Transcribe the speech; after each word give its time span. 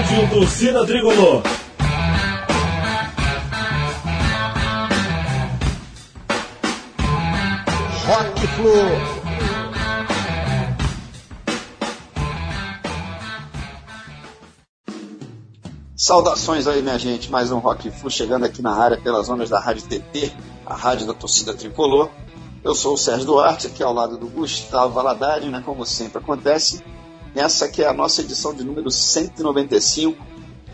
Rádio 0.00 0.30
Torcida 0.30 0.86
Tricolor. 0.86 1.42
Rock 8.06 8.46
Flu. 8.46 8.72
Saudações 15.94 16.66
aí, 16.66 16.80
minha 16.80 16.98
gente. 16.98 17.30
Mais 17.30 17.52
um 17.52 17.58
Rock 17.58 17.90
Flu 17.90 18.10
chegando 18.10 18.46
aqui 18.46 18.62
na 18.62 18.72
área 18.72 18.98
pelas 18.98 19.26
zonas 19.26 19.50
da 19.50 19.60
Rádio 19.60 19.82
TT, 19.82 20.32
a 20.64 20.74
rádio 20.74 21.06
da 21.08 21.12
torcida 21.12 21.52
tricolor. 21.52 22.08
Eu 22.64 22.74
sou 22.74 22.94
o 22.94 22.96
Sérgio 22.96 23.26
Duarte, 23.26 23.66
aqui 23.66 23.82
ao 23.82 23.92
lado 23.92 24.16
do 24.16 24.28
Gustavo 24.28 24.94
Valadares, 24.94 25.50
né? 25.50 25.62
Como 25.62 25.84
sempre 25.84 26.22
acontece. 26.22 26.82
Essa 27.34 27.66
aqui 27.66 27.82
é 27.82 27.86
a 27.86 27.92
nossa 27.92 28.22
edição 28.22 28.52
de 28.52 28.64
número 28.64 28.90
195, 28.90 30.20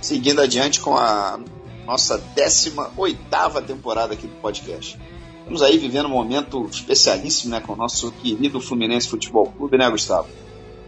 seguindo 0.01 0.41
adiante 0.41 0.81
com 0.81 0.97
a 0.97 1.39
nossa 1.87 2.19
18 2.19 3.63
temporada 3.67 4.15
aqui 4.15 4.27
do 4.27 4.35
podcast. 4.37 4.99
Estamos 5.41 5.63
aí 5.63 5.77
vivendo 5.77 6.07
um 6.07 6.11
momento 6.11 6.67
especialíssimo 6.71 7.53
né, 7.53 7.61
com 7.61 7.75
o 7.75 7.77
nosso 7.77 8.11
querido 8.11 8.59
Fluminense 8.59 9.07
Futebol 9.07 9.47
Clube, 9.53 9.77
né, 9.77 9.89
Gustavo? 9.91 10.29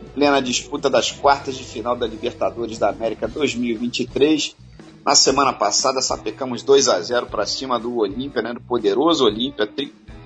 Em 0.03 0.09
plena 0.09 0.41
disputa 0.41 0.89
das 0.89 1.13
quartas 1.13 1.55
de 1.55 1.63
final 1.63 1.95
da 1.95 2.07
Libertadores 2.07 2.79
da 2.79 2.89
América 2.89 3.29
2023. 3.29 4.57
Na 5.05 5.15
semana 5.15 5.53
passada, 5.53 6.01
sapecamos 6.01 6.63
2 6.63 6.89
a 6.89 7.01
0 7.01 7.27
para 7.27 7.47
cima 7.47 7.79
do 7.79 7.99
Olímpia, 7.99 8.43
né, 8.43 8.55
do 8.55 8.61
poderoso 8.61 9.27
Olímpia, 9.27 9.69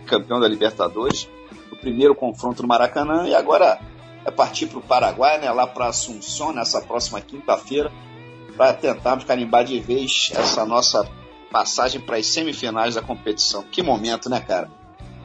campeão 0.06 0.38
da 0.40 0.46
Libertadores. 0.46 1.28
O 1.70 1.76
primeiro 1.76 2.14
confronto 2.14 2.62
no 2.62 2.68
Maracanã 2.68 3.28
e 3.28 3.34
agora 3.34 3.78
é 4.24 4.30
partir 4.30 4.66
para 4.66 4.78
o 4.78 4.82
Paraguai, 4.82 5.38
né, 5.38 5.50
lá 5.50 5.66
para 5.66 5.86
Assunção, 5.86 6.52
nessa 6.52 6.80
próxima 6.80 7.20
quinta-feira, 7.20 7.90
para 8.56 8.72
tentarmos 8.72 9.24
carimbar 9.24 9.64
de 9.64 9.80
vez 9.80 10.30
essa 10.34 10.64
nossa 10.64 11.08
passagem 11.50 12.00
para 12.00 12.16
as 12.16 12.26
semifinais 12.26 12.94
da 12.94 13.02
competição. 13.02 13.64
Que 13.70 13.82
momento, 13.82 14.30
né, 14.30 14.40
cara? 14.40 14.70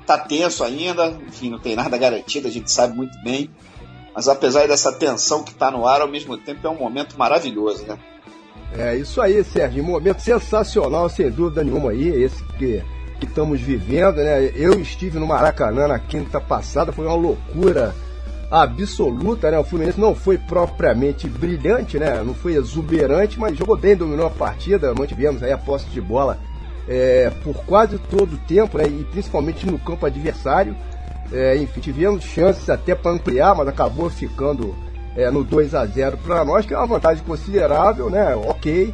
Tá 0.06 0.18
tenso 0.18 0.64
ainda, 0.64 1.08
enfim, 1.28 1.50
não 1.50 1.60
tem 1.60 1.76
nada 1.76 1.98
garantido, 1.98 2.48
a 2.48 2.52
gente 2.52 2.72
sabe 2.72 2.96
muito 2.96 3.18
bem. 3.22 3.50
Mas 4.16 4.28
apesar 4.28 4.68
dessa 4.68 4.92
tensão 4.92 5.44
que 5.44 5.52
está 5.52 5.70
no 5.70 5.86
ar, 5.86 6.02
ao 6.02 6.08
mesmo 6.08 6.38
tempo 6.38 6.66
é 6.66 6.70
um 6.70 6.78
momento 6.78 7.18
maravilhoso, 7.18 7.86
né? 7.86 7.98
É 8.76 8.96
isso 8.96 9.22
aí, 9.22 9.44
Sérgio. 9.44 9.84
Um 9.84 9.88
momento 9.88 10.22
sensacional, 10.22 11.08
sem 11.10 11.30
dúvida 11.30 11.64
nenhuma 11.64 11.92
aí, 11.92 12.08
esse 12.24 12.44
que, 12.58 12.84
que 13.20 13.26
estamos 13.26 13.62
vivendo, 13.62 14.18
né? 14.18 14.52
Eu 14.56 14.80
estive 14.80 15.20
no 15.20 15.28
Maracanã 15.28 15.88
na 15.88 16.00
quinta 16.00 16.42
passada, 16.42 16.92
foi 16.92 17.06
uma 17.06 17.16
loucura 17.16 17.94
absoluta, 18.50 19.52
né? 19.52 19.60
O 19.60 19.64
Fluminense 19.64 20.00
não 20.00 20.16
foi 20.16 20.38
propriamente 20.38 21.28
brilhante, 21.28 22.00
né? 22.00 22.22
Não 22.24 22.34
foi 22.34 22.54
exuberante, 22.54 23.40
mas 23.40 23.58
jogou 23.58 23.78
bem, 23.78 23.96
dominou 23.96 24.28
a 24.28 24.32
partida, 24.32 24.94
mantivemos 24.94 25.44
aí 25.44 25.52
a 25.52 25.58
posse 25.58 25.86
de 25.88 26.00
bola 26.00 26.38
é, 26.88 27.32
por 27.44 27.56
quase 27.66 27.98
todo 27.98 28.34
o 28.34 28.38
tempo, 28.40 28.78
né? 28.78 28.86
E 28.86 29.06
principalmente 29.12 29.66
no 29.66 29.78
campo 29.78 30.06
adversário. 30.06 30.76
É, 31.32 31.58
enfim, 31.58 31.82
tivemos 31.82 32.24
chances 32.24 32.70
até 32.70 32.96
para 32.96 33.12
ampliar, 33.12 33.54
mas 33.54 33.68
acabou 33.68 34.10
ficando 34.10 34.74
é, 35.16 35.30
no 35.30 35.44
2 35.44 35.76
a 35.76 35.86
0 35.86 36.18
para 36.18 36.46
nós, 36.46 36.66
que 36.66 36.74
é 36.74 36.78
uma 36.78 36.88
vantagem 36.88 37.24
considerável, 37.26 38.10
né? 38.10 38.34
Ok. 38.36 38.94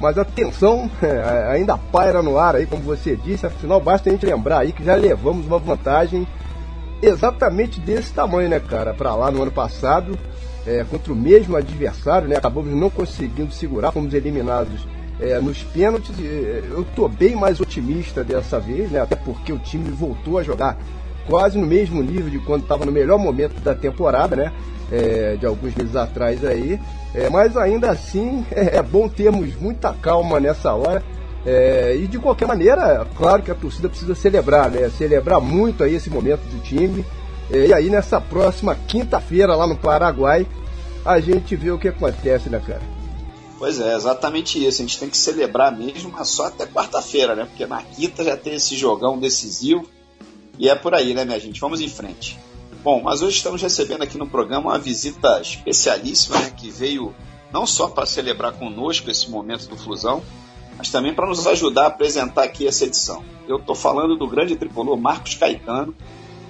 Mas 0.00 0.16
a 0.16 0.24
tensão 0.24 0.88
é, 1.02 1.50
ainda 1.50 1.76
paira 1.76 2.22
no 2.22 2.38
ar 2.38 2.54
aí, 2.54 2.66
como 2.66 2.82
você 2.82 3.16
disse, 3.16 3.46
afinal 3.46 3.80
basta 3.80 4.08
a 4.08 4.12
gente 4.12 4.24
lembrar 4.24 4.60
aí 4.60 4.72
que 4.72 4.84
já 4.84 4.94
levamos 4.94 5.44
uma 5.46 5.58
vantagem 5.58 6.26
exatamente 7.02 7.80
desse 7.80 8.12
tamanho, 8.12 8.48
né, 8.48 8.60
cara? 8.60 8.94
Para 8.94 9.14
lá 9.14 9.30
no 9.30 9.42
ano 9.42 9.50
passado, 9.50 10.16
é, 10.66 10.84
contra 10.88 11.12
o 11.12 11.16
mesmo 11.16 11.56
adversário, 11.56 12.28
né? 12.28 12.36
Acabamos 12.36 12.72
não 12.74 12.88
conseguindo 12.88 13.52
segurar, 13.52 13.90
fomos 13.90 14.14
eliminados 14.14 14.86
é, 15.20 15.38
nos 15.40 15.62
pênaltis. 15.62 16.14
É, 16.18 16.62
eu 16.70 16.86
tô 16.94 17.08
bem 17.08 17.34
mais 17.34 17.60
otimista 17.60 18.22
dessa 18.22 18.60
vez, 18.60 18.90
né? 18.90 19.00
Até 19.00 19.16
porque 19.16 19.52
o 19.52 19.58
time 19.58 19.90
voltou 19.90 20.38
a 20.38 20.42
jogar 20.42 20.78
quase 21.26 21.58
no 21.58 21.66
mesmo 21.66 22.02
nível 22.02 22.30
de 22.30 22.38
quando 22.38 22.62
estava 22.62 22.84
no 22.84 22.92
melhor 22.92 23.18
momento 23.18 23.60
da 23.60 23.74
temporada, 23.74 24.36
né? 24.36 24.52
É, 24.90 25.36
de 25.36 25.46
alguns 25.46 25.74
meses 25.74 25.96
atrás 25.96 26.44
aí. 26.44 26.78
É, 27.14 27.28
mas 27.28 27.56
ainda 27.56 27.90
assim 27.90 28.44
é, 28.50 28.76
é 28.78 28.82
bom 28.82 29.08
termos 29.08 29.54
muita 29.56 29.92
calma 29.94 30.38
nessa 30.38 30.72
hora 30.72 31.02
é, 31.44 31.96
e 31.96 32.06
de 32.06 32.18
qualquer 32.18 32.46
maneira, 32.46 33.06
claro 33.16 33.42
que 33.42 33.50
a 33.50 33.54
torcida 33.54 33.88
precisa 33.88 34.14
celebrar, 34.14 34.70
né? 34.70 34.88
Celebrar 34.90 35.40
muito 35.40 35.82
aí 35.82 35.94
esse 35.94 36.08
momento 36.08 36.42
do 36.42 36.60
time. 36.62 37.04
É, 37.50 37.66
e 37.66 37.74
aí 37.74 37.90
nessa 37.90 38.20
próxima 38.20 38.74
quinta-feira 38.74 39.56
lá 39.56 39.66
no 39.66 39.76
Paraguai, 39.76 40.46
a 41.04 41.18
gente 41.18 41.56
vê 41.56 41.70
o 41.70 41.78
que 41.78 41.88
acontece, 41.88 42.48
né, 42.48 42.62
cara? 42.64 42.82
Pois 43.58 43.80
é, 43.80 43.94
exatamente 43.94 44.64
isso. 44.64 44.82
A 44.82 44.84
gente 44.84 44.98
tem 44.98 45.10
que 45.10 45.16
celebrar 45.16 45.76
mesmo, 45.76 46.10
mas 46.10 46.28
só 46.28 46.46
até 46.46 46.66
quarta-feira, 46.66 47.34
né? 47.34 47.44
Porque 47.44 47.66
na 47.66 47.82
quinta 47.82 48.24
já 48.24 48.36
tem 48.36 48.54
esse 48.54 48.76
jogão 48.76 49.18
decisivo. 49.18 49.84
E 50.58 50.68
é 50.68 50.74
por 50.74 50.94
aí, 50.94 51.12
né, 51.14 51.24
minha 51.24 51.40
gente? 51.40 51.60
Vamos 51.60 51.80
em 51.80 51.88
frente. 51.88 52.38
Bom, 52.84 53.02
mas 53.02 53.22
hoje 53.22 53.36
estamos 53.36 53.62
recebendo 53.62 54.02
aqui 54.02 54.18
no 54.18 54.28
programa 54.28 54.70
uma 54.70 54.78
visita 54.78 55.40
especialíssima, 55.40 56.38
né? 56.38 56.52
Que 56.56 56.70
veio 56.70 57.14
não 57.52 57.66
só 57.66 57.88
para 57.88 58.06
celebrar 58.06 58.52
conosco 58.52 59.10
esse 59.10 59.30
momento 59.30 59.68
do 59.68 59.76
Flusão, 59.76 60.22
mas 60.76 60.90
também 60.90 61.14
para 61.14 61.26
nos 61.26 61.46
ajudar 61.46 61.84
a 61.84 61.86
apresentar 61.88 62.44
aqui 62.44 62.66
essa 62.66 62.84
edição. 62.84 63.24
Eu 63.46 63.56
estou 63.56 63.74
falando 63.74 64.16
do 64.16 64.26
grande 64.26 64.56
tricolor 64.56 64.96
Marcos 64.96 65.34
Caetano, 65.34 65.94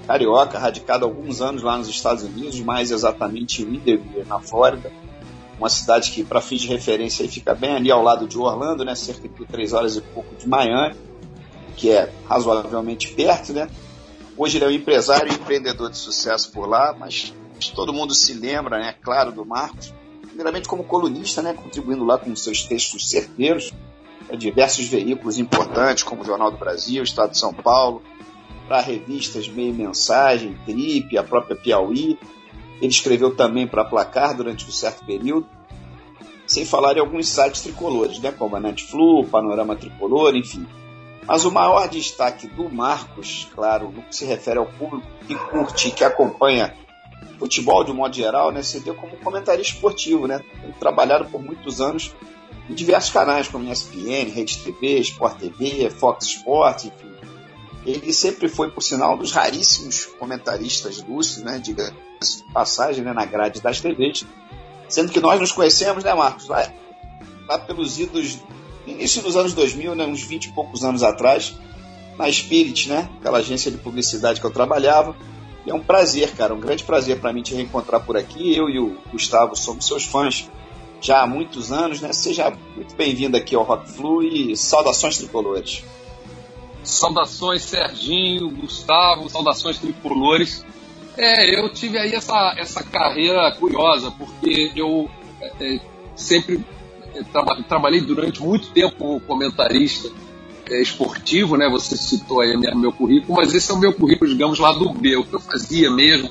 carioca, 0.07 0.59
radicado 0.59 1.05
há 1.05 1.09
alguns 1.09 1.41
anos 1.41 1.63
lá 1.63 1.77
nos 1.77 1.89
Estados 1.89 2.25
Unidos, 2.25 2.61
mais 2.61 2.91
exatamente 2.91 3.63
em 3.63 3.67
Windermere, 3.67 4.25
na 4.27 4.41
Flórida, 4.41 4.93
uma 5.59 5.69
cidade 5.69 6.11
que, 6.11 6.25
para 6.25 6.41
fins 6.41 6.63
de 6.63 6.69
referência, 6.69 7.29
fica 7.29 7.55
bem 7.55 7.77
ali 7.77 7.91
ao 7.91 8.03
lado 8.03 8.27
de 8.27 8.37
Orlando, 8.37 8.85
né, 8.85 8.95
cerca 8.95 9.29
de 9.29 9.47
três 9.47 9.73
horas 9.73 9.97
e 9.97 10.01
pouco 10.01 10.35
de 10.35 10.49
Miami, 10.49 10.97
que 11.77 11.91
é 11.91 12.13
razoavelmente 12.29 13.13
perto, 13.15 13.53
né? 13.53 13.69
Hoje 14.37 14.59
ele 14.59 14.65
é 14.65 14.69
um 14.69 14.73
empresário 14.73 15.31
e 15.31 15.35
empreendedor 15.35 15.91
de 15.91 15.99
sucesso 15.99 16.51
por 16.51 16.69
lá, 16.69 16.95
mas 16.99 17.33
todo 17.75 17.93
mundo 17.93 18.15
se 18.15 18.33
lembra, 18.33 18.79
né, 18.79 18.95
claro, 19.01 19.31
do 19.31 19.45
Marcos, 19.45 19.95
primeiramente 20.27 20.69
como 20.69 20.83
colunista, 20.83 21.43
né, 21.43 21.53
contribuindo 21.53 22.05
lá 22.05 22.19
com 22.19 22.35
seus 22.35 22.63
textos 22.65 23.09
certeiros, 23.09 23.73
diversos 24.37 24.87
veículos 24.89 25.39
importantes, 25.39 26.03
como 26.03 26.23
o 26.23 26.25
Jornal 26.25 26.51
do 26.51 26.57
Brasil, 26.57 27.03
Estado 27.03 27.33
de 27.33 27.39
São 27.39 27.53
Paulo, 27.53 28.03
para 28.67 28.81
revistas 28.81 29.49
Meio 29.49 29.75
Mensagem, 29.75 30.57
Trip, 30.65 31.17
a 31.17 31.23
própria 31.23 31.57
Piauí. 31.57 32.19
Ele 32.81 32.91
escreveu 32.91 33.35
também 33.35 33.67
para 33.67 33.85
Placar 33.85 34.37
durante 34.37 34.67
um 34.67 34.71
certo 34.71 35.05
período, 35.05 35.47
sem 36.47 36.65
falar 36.65 36.97
em 36.97 37.01
alguns 37.01 37.29
sites 37.29 37.63
tricolores, 37.63 38.19
né, 38.19 38.33
como 38.33 38.57
a 38.57 38.61
Netflu, 38.61 39.25
Panorama 39.27 39.77
Tricolor, 39.77 40.35
enfim. 40.35 40.67
Mas 41.27 41.45
o 41.45 41.53
maior 41.53 41.89
destaque 41.89 42.49
do 42.49 42.69
Marcos, 42.69 43.49
claro, 43.55 43.91
no 43.91 44.03
que 44.03 44.17
se 44.17 44.25
refere 44.25 44.59
ao 44.59 44.67
público 44.67 45.07
que 45.27 45.35
curte 45.37 45.91
que 45.93 46.03
acompanha 46.03 46.75
futebol 47.39 47.85
de 47.85 47.93
um 47.93 47.95
modo 47.95 48.15
geral, 48.15 48.51
né, 48.51 48.63
se 48.63 48.81
deu 48.81 48.95
como 48.95 49.17
comentarista 49.17 49.75
esportivo, 49.75 50.27
né, 50.27 50.41
trabalhado 50.81 51.27
por 51.27 51.43
muitos 51.43 51.81
anos 51.81 52.13
em 52.69 52.75
diversos 52.75 53.11
canais, 53.11 53.49
como 53.49 53.71
ESPN, 53.71 54.31
Rede 54.33 54.59
TV, 54.59 54.99
Sport 55.01 55.39
TV, 55.39 55.91
Fox 55.91 56.27
Sport, 56.27 56.85
enfim. 56.85 57.13
Ele 57.85 58.13
sempre 58.13 58.49
foi, 58.49 58.71
por 58.71 58.83
sinal, 58.83 59.15
um 59.15 59.19
dos 59.19 59.33
raríssimos 59.33 60.07
comentaristas 60.19 61.03
lúcidos, 61.03 61.43
né, 61.43 61.59
diga 61.59 61.93
passagem, 62.53 63.03
né, 63.03 63.13
na 63.13 63.25
grade 63.25 63.61
das 63.61 63.81
TVs. 63.81 64.25
Sendo 64.89 65.11
que 65.11 65.21
nós 65.21 65.41
nos 65.41 65.51
conhecemos, 65.51 66.05
né, 66.05 66.15
Marcos, 66.15 66.47
lá, 66.47 66.71
lá 67.49 67.59
pelos 67.59 67.99
idos, 67.99 68.39
início 68.87 69.21
dos 69.23 69.37
anos 69.37 69.53
2000, 69.53 69.97
né, 69.97 70.07
uns 70.07 70.23
20 70.23 70.47
e 70.47 70.53
poucos 70.53 70.85
anos 70.85 71.03
atrás, 71.03 71.57
na 72.17 72.31
Spirit, 72.31 72.89
né, 72.89 73.09
aquela 73.19 73.39
agência 73.39 73.71
de 73.71 73.79
publicidade 73.79 74.41
que 74.41 74.47
eu 74.47 74.53
trabalhava. 74.53 75.17
E 75.67 75.71
é 75.71 75.75
um 75.75 75.83
prazer, 75.83 76.33
cara, 76.37 76.55
um 76.55 76.61
grande 76.61 76.85
prazer 76.85 77.21
para 77.21 77.33
mim 77.33 77.43
te 77.43 77.55
reencontrar 77.55 78.05
por 78.05 78.17
aqui. 78.17 78.57
Eu 78.57 78.69
e 78.69 78.79
o 78.79 78.97
Gustavo 79.11 79.57
somos 79.57 79.87
seus 79.87 80.05
fãs 80.05 80.49
já 81.03 81.23
há 81.23 81.27
muitos 81.27 81.73
anos, 81.73 82.01
né? 82.01 82.13
Seja 82.13 82.57
muito 82.77 82.95
bem-vindo 82.95 83.37
aqui 83.37 83.57
ao 83.57 83.65
Rock 83.65 83.91
Flu 83.91 84.23
e 84.23 84.57
saudações 84.57 85.19
tricolores. 85.19 85.85
Saudações 86.85 87.63
Serginho, 87.63 88.49
Gustavo, 88.51 89.29
saudações 89.29 89.79
tricolores. 89.79 90.65
É, 91.19 91.59
eu 91.59 91.69
tive 91.73 91.99
aí 91.99 92.15
essa, 92.15 92.55
essa 92.57 92.83
carreira 92.85 93.53
curiosa, 93.57 94.13
porque 94.13 94.73
eu 94.77 95.11
é, 95.41 95.75
é 95.75 95.81
sempre 96.15 96.65
é, 97.15 97.23
traba, 97.25 97.61
trabalhei 97.65 98.01
durante 98.01 98.41
muito 98.41 98.71
tempo 98.71 98.97
como 98.97 99.21
comentarista 99.21 100.09
é, 100.71 100.81
esportivo, 100.81 101.57
né? 101.57 101.69
Você 101.69 101.97
citou 101.97 102.41
aí 102.41 102.57
minha, 102.57 102.75
meu 102.77 102.93
currículo, 102.93 103.37
mas 103.37 103.53
esse 103.53 103.71
é 103.73 103.75
o 103.75 103.79
meu 103.79 103.93
currículo, 103.93 104.31
digamos, 104.31 104.59
lá 104.61 104.73
do 104.73 104.93
B, 104.93 105.17
o 105.17 105.25
que 105.25 105.35
eu 105.35 105.41
fazia 105.41 105.91
mesmo, 105.91 106.31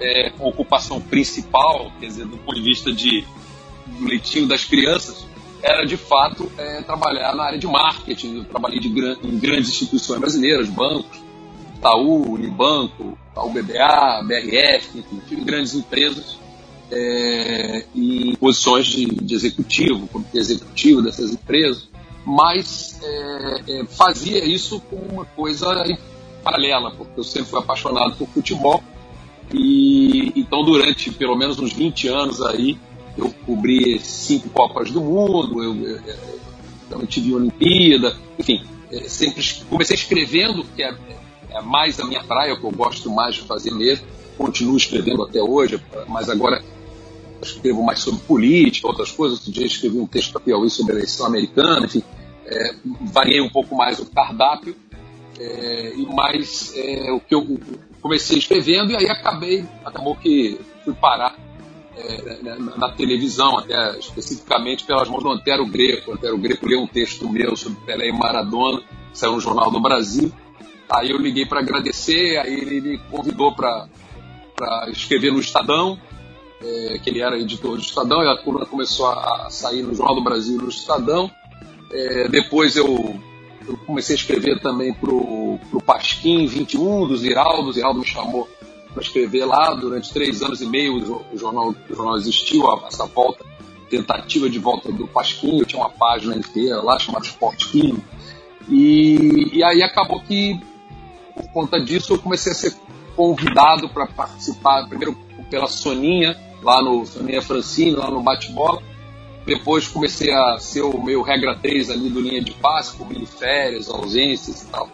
é, 0.00 0.32
ocupação 0.40 1.00
principal, 1.00 1.92
quer 2.00 2.06
dizer, 2.06 2.26
do 2.26 2.36
ponto 2.38 2.56
de 2.56 2.62
vista 2.62 2.92
de 2.92 3.24
do 3.98 4.06
leitinho 4.06 4.46
das 4.46 4.64
crianças 4.64 5.26
era 5.62 5.84
de 5.84 5.96
fato 5.96 6.50
é, 6.56 6.82
trabalhar 6.82 7.34
na 7.34 7.44
área 7.44 7.58
de 7.58 7.66
marketing. 7.66 8.38
Eu 8.38 8.44
trabalhei 8.44 8.80
de 8.80 8.88
gran 8.88 9.16
em 9.22 9.38
grandes 9.38 9.70
instituições 9.70 10.20
brasileiras, 10.20 10.68
bancos, 10.68 11.18
Itaú, 11.76 12.32
Unibanco, 12.32 13.18
Itaú 13.32 13.50
BBA, 13.50 14.22
BRF, 14.24 14.98
enfim, 14.98 15.20
tive 15.28 15.44
grandes 15.44 15.74
empresas 15.74 16.38
é, 16.90 17.84
em 17.94 18.34
posições 18.36 18.86
de, 18.86 19.06
de 19.06 19.34
executivo, 19.34 20.06
comitê 20.08 20.38
executivo 20.38 21.02
dessas 21.02 21.32
empresas, 21.32 21.88
mas 22.24 23.00
é, 23.02 23.80
é, 23.80 23.84
fazia 23.86 24.44
isso 24.44 24.80
com 24.80 24.96
uma 24.96 25.24
coisa 25.24 25.66
paralela, 26.42 26.90
porque 26.92 27.20
eu 27.20 27.24
sempre 27.24 27.50
fui 27.50 27.58
apaixonado 27.58 28.16
por 28.16 28.28
futebol 28.28 28.82
e 29.52 30.32
então 30.36 30.62
durante 30.62 31.10
pelo 31.10 31.34
menos 31.34 31.58
uns 31.58 31.72
20 31.72 32.08
anos 32.08 32.42
aí 32.42 32.78
eu 33.18 33.34
cobri 33.44 33.98
cinco 33.98 34.48
Copas 34.50 34.90
do 34.90 35.00
Mundo, 35.00 35.62
eu, 35.62 35.74
eu, 35.74 36.00
eu 36.90 37.06
tive 37.06 37.34
Olimpíada, 37.34 38.16
enfim, 38.38 38.62
é, 38.92 39.08
sempre 39.08 39.44
comecei 39.68 39.96
escrevendo, 39.96 40.64
que 40.64 40.82
é, 40.82 40.94
é 41.50 41.60
mais 41.60 41.98
a 41.98 42.06
minha 42.06 42.22
praia, 42.22 42.54
o 42.54 42.60
que 42.60 42.64
eu 42.64 42.70
gosto 42.70 43.10
mais 43.10 43.34
de 43.34 43.42
fazer 43.42 43.72
mesmo, 43.72 44.06
continuo 44.36 44.76
escrevendo 44.76 45.24
até 45.24 45.42
hoje, 45.42 45.82
mas 46.08 46.30
agora 46.30 46.62
escrevo 47.42 47.82
mais 47.82 48.00
sobre 48.00 48.20
política, 48.20 48.86
outras 48.86 49.10
coisas. 49.10 49.38
Outro 49.38 49.52
dia 49.52 49.66
escrevi 49.66 49.98
um 49.98 50.06
texto 50.06 50.32
para 50.32 50.40
Piauí 50.40 50.70
sobre 50.70 50.92
a 50.92 50.96
eleição 50.96 51.26
americana, 51.26 51.86
enfim, 51.86 52.02
é, 52.46 52.74
variei 53.12 53.40
um 53.40 53.50
pouco 53.50 53.74
mais 53.74 53.98
o 53.98 54.06
cardápio, 54.06 54.76
é, 55.38 55.92
e 55.96 56.06
mais 56.06 56.72
é, 56.76 57.12
o 57.12 57.20
que 57.20 57.34
eu 57.34 57.58
comecei 58.00 58.38
escrevendo, 58.38 58.92
e 58.92 58.96
aí 58.96 59.08
acabei, 59.08 59.64
acabou 59.84 60.14
que 60.16 60.58
fui 60.84 60.94
parar 60.94 61.47
é, 61.98 62.38
na, 62.42 62.76
na, 62.76 62.92
televisão, 62.92 63.58
até 63.58 63.98
especificamente 63.98 64.84
pelas 64.84 65.08
mãos 65.08 65.22
do 65.22 65.30
Antero 65.30 65.66
Greco. 65.66 66.10
O 66.10 66.14
Antero 66.14 66.38
Greco 66.38 66.66
leu 66.66 66.82
um 66.82 66.86
texto 66.86 67.28
meu 67.28 67.56
sobre 67.56 67.80
Pelé 67.84 68.08
e 68.08 68.12
Maradona, 68.12 68.80
que 69.12 69.18
saiu 69.18 69.32
no 69.32 69.40
Jornal 69.40 69.70
do 69.70 69.80
Brasil. 69.80 70.32
Aí 70.88 71.10
eu 71.10 71.18
liguei 71.18 71.44
para 71.44 71.60
agradecer, 71.60 72.38
aí 72.38 72.54
ele 72.54 72.80
me 72.80 72.98
convidou 73.10 73.54
para 73.54 73.88
escrever 74.90 75.32
no 75.32 75.40
Estadão, 75.40 75.98
é, 76.62 76.98
que 77.02 77.10
ele 77.10 77.20
era 77.20 77.38
editor 77.38 77.76
do 77.76 77.82
Estadão, 77.82 78.22
e 78.22 78.28
a 78.28 78.36
coluna 78.36 78.64
começou 78.64 79.08
a 79.08 79.48
sair 79.50 79.82
no 79.82 79.94
Jornal 79.94 80.14
do 80.14 80.24
Brasil 80.24 80.56
no 80.56 80.68
Estadão. 80.68 81.30
É, 81.90 82.28
depois 82.28 82.76
eu, 82.76 83.20
eu, 83.66 83.76
comecei 83.86 84.14
a 84.14 84.18
escrever 84.18 84.60
também 84.60 84.94
para 84.94 85.10
o 85.10 85.82
Pasquim 85.84 86.46
21 86.46 87.06
do 87.06 87.16
Ziraldo, 87.16 87.68
o 87.68 87.72
Ziraldo 87.72 88.00
me 88.00 88.06
chamou 88.06 88.48
para 88.92 89.02
escrever 89.02 89.44
lá 89.44 89.74
durante 89.74 90.12
três 90.12 90.42
anos 90.42 90.60
e 90.60 90.66
meio. 90.66 91.22
O 91.32 91.38
jornal, 91.38 91.70
o 91.70 91.94
jornal 91.94 92.16
existiu, 92.16 92.64
essa 92.86 93.06
volta, 93.06 93.44
tentativa 93.88 94.48
de 94.48 94.58
volta 94.58 94.92
do. 94.92 95.08
Eu 95.42 95.64
tinha 95.64 95.80
uma 95.80 95.90
página 95.90 96.36
inteira 96.36 96.80
lá 96.82 96.98
chamada 96.98 97.26
Esporte 97.26 97.68
Químico. 97.68 98.02
E, 98.68 99.50
e 99.52 99.64
aí 99.64 99.82
acabou 99.82 100.20
que, 100.20 100.60
por 101.34 101.48
conta 101.52 101.80
disso, 101.80 102.12
eu 102.12 102.18
comecei 102.18 102.52
a 102.52 102.54
ser 102.54 102.74
convidado 103.16 103.88
para 103.88 104.06
participar, 104.06 104.86
primeiro 104.88 105.16
pela 105.50 105.66
Soninha, 105.66 106.38
lá 106.62 106.82
no 106.82 107.04
Soninha 107.06 107.40
Francine, 107.40 107.92
lá 107.92 108.10
no 108.10 108.22
Bate-Bola. 108.22 108.82
Depois 109.46 109.88
comecei 109.88 110.30
a 110.30 110.58
ser 110.58 110.82
o 110.82 111.02
meu 111.02 111.22
regra 111.22 111.56
3 111.56 111.90
ali 111.90 112.10
do 112.10 112.20
linha 112.20 112.42
de 112.42 112.52
passe, 112.52 112.94
cobrindo 112.96 113.26
férias, 113.26 113.88
ausências 113.88 114.62
e 114.62 114.66
tal. 114.66 114.90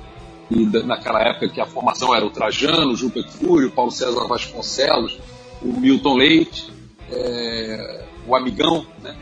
E 0.50 0.66
naquela 0.84 1.20
época 1.20 1.48
que 1.48 1.60
a 1.60 1.66
formação 1.66 2.14
era 2.14 2.24
o 2.24 2.30
Trajano, 2.30 2.92
o 2.92 2.96
Júpiter 2.96 3.30
Fúrio, 3.30 3.70
Paulo 3.70 3.90
César 3.90 4.26
Vasconcelos, 4.26 5.18
o 5.62 5.68
Milton 5.68 6.16
Leite, 6.16 6.70
é, 7.10 8.04
o 8.26 8.36
Amigão, 8.36 8.86
né? 9.02 9.16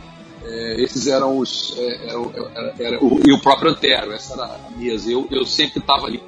É, 0.44 0.82
esses 0.82 1.06
eram 1.06 1.38
os. 1.38 1.74
É, 1.78 2.08
era, 2.08 2.74
era, 2.78 3.04
o, 3.04 3.20
e 3.24 3.32
o 3.32 3.40
próprio 3.40 3.70
Antero, 3.70 4.12
essa 4.12 4.34
era 4.34 4.44
a 4.44 4.70
mesa. 4.76 5.10
Eu, 5.10 5.28
eu 5.30 5.46
sempre 5.46 5.78
estava 5.78 6.06
ali. 6.06 6.20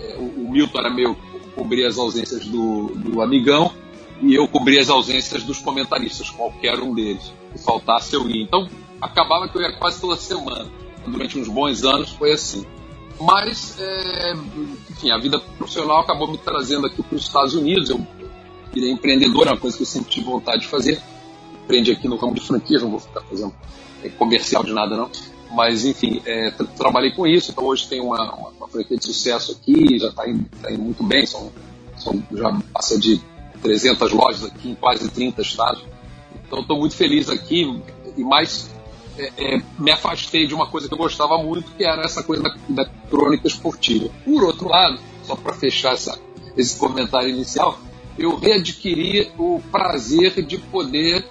É, 0.00 0.16
o, 0.16 0.46
o, 0.46 0.50
Milton 0.50 0.78
era 0.80 0.90
meu, 0.90 1.16
cobria 1.54 1.86
as 1.86 1.96
ausências 1.96 2.44
do, 2.44 2.86
do 2.96 3.22
Amigão 3.22 3.72
e 4.20 4.34
eu 4.34 4.48
cobria 4.48 4.80
as 4.80 4.90
ausências 4.90 5.44
dos 5.44 5.58
comentaristas, 5.58 6.28
qualquer 6.30 6.80
um 6.80 6.92
deles. 6.92 7.32
Se 7.54 7.64
faltasse, 7.64 8.14
eu 8.14 8.28
ia. 8.28 8.42
Então, 8.42 8.68
acabava 9.00 9.48
que 9.48 9.56
eu 9.56 9.62
ia 9.62 9.72
quase 9.72 10.00
toda 10.00 10.16
semana. 10.16 10.68
Durante 11.06 11.38
uns 11.38 11.48
bons 11.48 11.84
anos 11.84 12.10
foi 12.10 12.32
assim. 12.32 12.64
Mas, 13.20 13.78
é, 13.78 14.34
enfim, 14.90 15.10
a 15.10 15.18
vida 15.18 15.38
profissional 15.38 16.00
acabou 16.00 16.30
me 16.30 16.38
trazendo 16.38 16.86
aqui 16.86 17.02
para 17.02 17.16
os 17.16 17.22
Estados 17.22 17.54
Unidos. 17.54 17.90
Eu 17.90 18.04
virei 18.72 18.90
empreendedor, 18.90 19.46
é 19.46 19.50
uma 19.50 19.60
coisa 19.60 19.76
que 19.76 19.82
eu 19.82 19.86
sempre 19.86 20.10
tive 20.10 20.26
vontade 20.26 20.62
de 20.62 20.68
fazer. 20.68 21.00
Empreendi 21.64 21.92
aqui 21.92 22.08
no 22.08 22.16
ramo 22.16 22.34
de 22.34 22.40
franquias, 22.40 22.82
não 22.82 22.90
vou 22.90 23.00
ficar 23.00 23.20
fazendo 23.22 23.54
é, 24.02 24.08
comercial 24.08 24.64
de 24.64 24.72
nada, 24.72 24.96
não. 24.96 25.10
Mas, 25.52 25.84
enfim, 25.84 26.22
é, 26.24 26.50
tra 26.50 26.66
trabalhei 26.66 27.12
com 27.12 27.26
isso. 27.26 27.50
Então, 27.50 27.64
hoje 27.64 27.86
tem 27.86 28.00
uma, 28.00 28.34
uma, 28.34 28.48
uma 28.50 28.68
franquia 28.68 28.96
de 28.96 29.04
sucesso 29.04 29.52
aqui, 29.52 29.98
já 29.98 30.08
está 30.08 30.28
indo, 30.28 30.46
tá 30.60 30.72
indo, 30.72 30.82
muito 30.82 31.04
bem. 31.04 31.26
São, 31.26 31.52
são, 31.98 32.22
já 32.32 32.58
passa 32.72 32.98
de 32.98 33.20
300 33.62 34.12
lojas 34.12 34.44
aqui 34.44 34.70
em 34.70 34.74
quase 34.74 35.08
30 35.10 35.42
estados. 35.42 35.84
Então, 36.46 36.60
estou 36.60 36.78
muito 36.78 36.96
feliz 36.96 37.28
aqui 37.28 37.80
e 38.16 38.24
mais 38.24 38.71
é, 39.18 39.56
é, 39.56 39.62
me 39.78 39.90
afastei 39.90 40.46
de 40.46 40.54
uma 40.54 40.66
coisa 40.66 40.88
que 40.88 40.94
eu 40.94 40.98
gostava 40.98 41.38
muito, 41.38 41.72
que 41.72 41.84
era 41.84 42.02
essa 42.02 42.22
coisa 42.22 42.42
da, 42.42 42.54
da 42.68 42.84
crônica 43.10 43.46
esportiva. 43.46 44.10
Por 44.24 44.42
outro 44.44 44.68
lado, 44.68 44.98
só 45.24 45.36
para 45.36 45.52
fechar 45.52 45.94
essa, 45.94 46.18
esse 46.56 46.78
comentário 46.78 47.28
inicial, 47.28 47.78
eu 48.18 48.36
readquiri 48.36 49.30
o 49.38 49.60
prazer 49.70 50.44
de 50.44 50.58
poder 50.58 51.24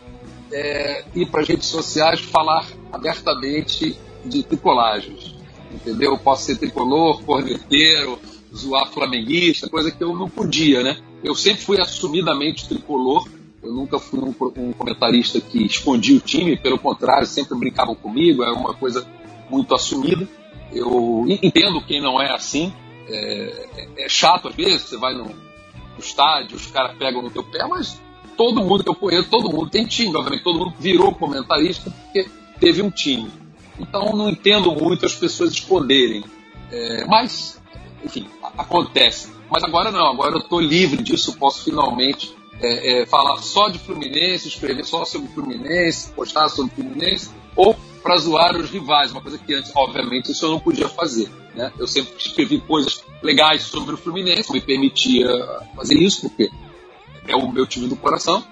é, 0.52 1.04
ir 1.16 1.26
para 1.28 1.42
as 1.42 1.48
redes 1.48 1.68
sociais 1.68 2.20
falar 2.20 2.66
abertamente 2.92 3.98
de 4.26 4.44
tricolagens. 4.44 5.36
Entendeu? 5.74 6.12
Eu 6.12 6.18
posso 6.18 6.46
ser 6.46 6.58
tricolor, 6.58 7.24
corneteiro, 7.24 8.20
zoar 8.54 8.92
flamenguista, 8.92 9.70
coisa 9.70 9.90
que 9.90 10.04
eu 10.04 10.14
não 10.14 10.30
podia, 10.30 10.84
né? 10.84 10.98
Eu 11.24 11.34
sempre 11.36 11.64
fui 11.64 11.80
assumidamente 11.80 12.68
tricolor, 12.68 13.28
eu 13.64 13.72
nunca 13.72 14.00
fui 14.00 14.20
um, 14.20 14.34
um, 14.58 14.74
comentarista 14.74 15.40
que 15.40 15.64
escondia 15.64 16.18
o 16.18 16.22
time, 16.22 16.58
pelo 16.58 16.80
contrário, 16.80 17.28
sempre 17.28 17.58
brincavam 17.58 17.94
comigo, 17.94 18.44
é 18.44 18.52
uma 18.52 18.74
coisa 18.74 19.06
muito 19.50 19.76
assumida. 19.76 20.28
Eu 20.74 21.26
entendo 21.28 21.82
quem 21.82 22.02
não 22.02 22.20
é 22.20 22.34
assim. 22.34 22.74
É, 23.08 23.68
é, 23.78 24.06
é 24.06 24.10
chato 24.10 24.48
às 24.48 24.56
vezes, 24.56 24.82
você 24.82 24.98
vai 24.98 25.14
no, 25.14 25.26
no 25.26 26.00
estádio, 26.00 26.56
os 26.56 26.68
caras 26.68 26.98
pegam 26.98 27.22
no 27.22 27.30
teu 27.30 27.44
pé, 27.44 27.68
mas 27.68 28.02
todo 28.36 28.64
mundo 28.64 28.84
que 28.84 28.90
eu 28.90 28.96
conheço, 28.96 29.30
todo 29.30 29.52
mundo 29.52 29.70
tem 29.70 29.86
time, 29.86 30.16
obviamente, 30.16 30.44
todo 30.44 30.58
mundo 30.58 30.74
virou 30.80 31.14
comentarista 31.14 31.92
porque 31.92 32.30
teve 32.60 32.82
um 32.82 32.90
time. 32.90 33.30
Então 33.80 34.16
não 34.16 34.30
entendo 34.30 34.72
muito 34.72 35.06
as 35.06 35.16
pessoas 35.16 35.52
esconderem. 35.52 36.24
É, 36.72 37.06
mas, 37.06 37.62
enfim, 38.04 38.28
acontece. 38.58 39.32
Mas 39.50 39.64
agora 39.64 39.92
não, 39.92 40.08
agora 40.08 40.32
eu 40.32 40.40
estou 40.40 40.60
livre 40.60 41.04
disso, 41.04 41.38
posso 41.38 41.66
finalmente 41.66 42.34
é, 42.60 43.02
é, 43.02 43.06
falar 43.06 43.38
só 43.38 43.70
de 43.70 43.80
Fluminense, 43.80 44.48
escrever 44.48 44.86
só 44.86 45.06
sobre 45.06 45.30
Fluminense, 45.30 46.12
postar 46.12 46.50
sobre 46.50 46.74
Fluminense, 46.74 47.30
ou 47.56 47.76
para 48.02 48.18
zoar 48.18 48.56
os 48.56 48.70
rivais, 48.70 49.12
uma 49.12 49.22
coisa 49.22 49.38
que 49.38 49.54
antes, 49.54 49.72
obviamente, 49.76 50.32
isso 50.32 50.46
eu 50.46 50.52
não 50.52 50.60
podia 50.60 50.88
fazer. 50.90 51.30
Né? 51.56 51.72
Eu 51.78 51.88
sempre 51.88 52.14
escrevi 52.18 52.60
coisas 52.60 53.04
legais 53.22 53.64
sobre 53.64 53.94
o 53.94 53.98
Fluminense, 53.98 54.52
me 54.52 54.62
permitia 54.62 55.28
fazer 55.76 55.96
isso, 55.96 56.22
porque 56.30 56.50
é 57.28 57.36
o 57.36 57.52
meu 57.52 57.66
time 57.66 57.88
do 57.88 57.96
coração, 57.96 58.44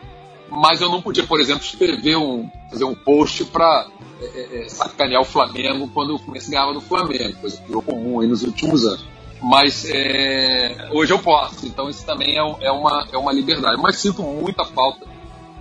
mas 0.50 0.82
eu 0.82 0.90
não 0.90 1.02
podia, 1.02 1.26
por 1.26 1.40
exemplo, 1.40 1.64
escrever 1.64 2.18
um, 2.18 2.50
fazer 2.70 2.84
um 2.84 2.96
post 2.96 3.46
para 3.46 3.88
é, 4.22 4.26
é, 4.26 4.66
é, 4.66 4.70
sacanear 4.70 5.22
o 5.22 5.26
Flamengo 5.26 5.90
quando 5.94 6.16
o 6.16 6.20
Fluminense 6.20 6.52
ganhava 6.52 6.74
do 6.74 6.82
Flamengo, 6.82 7.40
coisa 7.40 7.58
que 7.58 7.68
virou 7.68 7.82
comum 7.82 8.20
aí 8.20 8.28
nos 8.28 8.44
últimos 8.44 8.86
anos 8.86 9.19
mas 9.42 9.86
é, 9.90 10.90
hoje 10.92 11.14
eu 11.14 11.20
posso, 11.20 11.66
então 11.66 11.90
isso 11.90 12.06
também 12.06 12.38
é, 12.38 12.66
é, 12.66 12.72
uma, 12.72 13.08
é 13.12 13.18
uma 13.18 13.32
liberdade. 13.32 13.82
Mas 13.82 13.98
sinto 13.98 14.22
muita 14.22 14.66
falta 14.66 15.06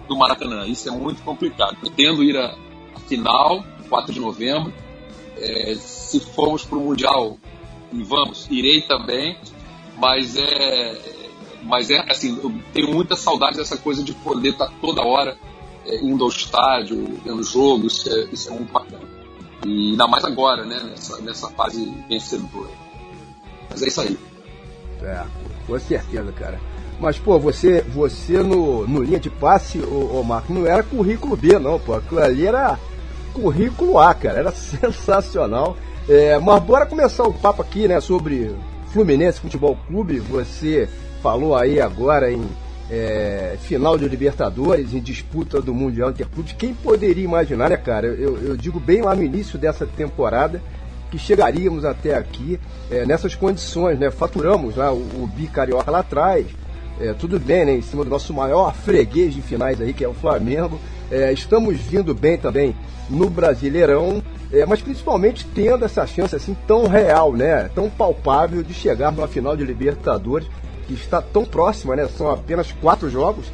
do 0.09 0.17
Maracanã, 0.17 0.67
isso 0.67 0.89
é 0.89 0.93
muito 0.93 1.23
complicado. 1.23 1.77
Pretendo 1.77 2.25
ir 2.25 2.37
à, 2.37 2.55
final, 3.07 3.65
4 3.89 4.13
de 4.13 4.21
novembro. 4.21 4.73
É, 5.37 5.75
se 5.77 6.19
formos 6.19 6.65
para 6.65 6.77
o 6.77 6.81
Mundial, 6.81 7.39
vamos, 7.93 8.49
irei 8.51 8.83
também, 8.83 9.39
mas 9.97 10.37
é, 10.37 11.01
mas 11.63 11.91
é 11.91 12.05
assim, 12.11 12.39
eu 12.43 12.53
tenho 12.73 12.93
muita 12.93 13.15
saudade 13.15 13.57
dessa 13.57 13.77
coisa 13.77 14.03
de 14.03 14.13
poder 14.15 14.51
estar 14.51 14.69
toda 14.81 15.03
hora 15.03 15.39
é, 15.87 16.05
indo 16.05 16.25
ao 16.25 16.31
estádio, 16.31 17.21
vendo 17.25 17.43
jogo, 17.45 17.87
isso 17.87 18.13
é, 18.13 18.25
isso 18.33 18.49
é 18.49 18.53
muito 18.53 18.73
bacana. 18.73 19.07
E 19.65 19.91
ainda 19.91 20.09
mais 20.09 20.25
agora, 20.25 20.65
né, 20.65 20.81
nessa, 20.83 21.21
nessa 21.21 21.51
fase 21.51 21.85
vencedora. 22.09 22.88
Mas 23.71 23.83
é 23.83 23.89
isso 23.89 24.01
aí. 24.01 24.19
É, 25.03 25.23
com 25.67 25.79
certeza, 25.79 26.33
cara. 26.33 26.59
Mas, 27.01 27.19
pô, 27.19 27.39
você, 27.39 27.83
você 27.83 28.43
no, 28.43 28.87
no 28.87 29.03
linha 29.03 29.21
de 29.21 29.31
passe, 29.31 29.79
ô, 29.79 30.19
ô 30.19 30.25
Marco, 30.25 30.53
não 30.53 30.67
era 30.67 30.83
currículo 30.83 31.37
B, 31.37 31.59
não, 31.59 31.79
pô. 31.79 31.95
Aquilo 31.95 32.21
ali 32.21 32.47
era 32.47 32.79
currículo 33.33 33.99
A, 33.99 34.15
cara. 34.15 34.41
Era 34.41 34.51
sensacional. 34.53 35.77
É, 36.09 36.39
mas 36.39 36.63
bora 36.63 36.87
começar 36.87 37.25
o 37.25 37.33
papo 37.33 37.63
aqui, 37.63 37.87
né, 37.87 38.01
sobre 38.01 38.55
Fluminense 38.93 39.41
Futebol 39.41 39.79
Clube. 39.87 40.19
Você 40.19 40.89
falou 41.23 41.55
aí 41.55 41.81
agora 41.81 42.33
em 42.33 42.43
é, 42.91 43.57
final 43.61 43.99
de 43.99 44.09
Libertadores, 44.09 44.95
em 44.95 45.01
disputa 45.01 45.61
do 45.61 45.75
Mundial 45.75 46.11
Interclubes. 46.11 46.55
Quem 46.55 46.75
poderia 46.75 47.25
imaginar, 47.25 47.71
né, 47.71 47.77
cara? 47.77 48.07
Eu, 48.07 48.39
eu 48.39 48.57
digo 48.57 48.81
bem 48.81 49.03
lá 49.03 49.15
no 49.15 49.23
início 49.23 49.59
dessa 49.59 49.87
temporada 49.87 50.63
que 51.11 51.19
chegaríamos 51.19 51.85
até 51.85 52.15
aqui 52.15 52.59
é, 52.91 53.07
nessas 53.07 53.35
condições, 53.35 53.99
né? 53.99 54.11
Faturamos 54.11 54.77
lá 54.77 54.93
o, 54.93 54.97
o 54.97 55.27
bicarioca 55.27 55.91
lá 55.91 56.01
atrás, 56.01 56.47
É, 57.01 57.15
tudo 57.15 57.39
bem, 57.39 57.65
né? 57.65 57.77
Em 57.77 57.83
cima 57.83 58.03
do 58.03 58.11
nosso 58.11 58.35
maior 58.35 58.75
freguês 58.75 59.33
de 59.33 59.41
finais 59.41 59.81
aí, 59.81 59.93
que 59.93 60.05
é 60.05 60.09
o 60.09 60.15
Flamengo. 60.15 60.81
É, 61.13 61.33
estamos 61.33 61.79
vindo 61.79 62.13
bem 62.13 62.37
também 62.37 62.75
no 63.09 63.31
Brasileirão, 63.31 64.21
é, 64.53 64.67
mas 64.67 64.83
principalmente 64.83 65.47
tendo 65.55 65.85
essa 65.85 66.05
chance 66.07 66.35
assim 66.35 66.57
tão 66.67 66.89
real, 66.89 67.33
né? 67.33 67.71
Tão 67.73 67.89
palpável 67.89 68.65
de 68.65 68.75
chegar 68.75 69.13
numa 69.13 69.29
final 69.29 69.57
de 69.57 69.65
Libertadores 69.65 70.49
que 70.89 70.95
está 70.95 71.23
tão 71.23 71.45
próxima, 71.45 71.95
né? 71.95 72.09
São 72.09 72.29
apenas 72.31 72.73
quatro 72.73 73.09
jogos. 73.09 73.47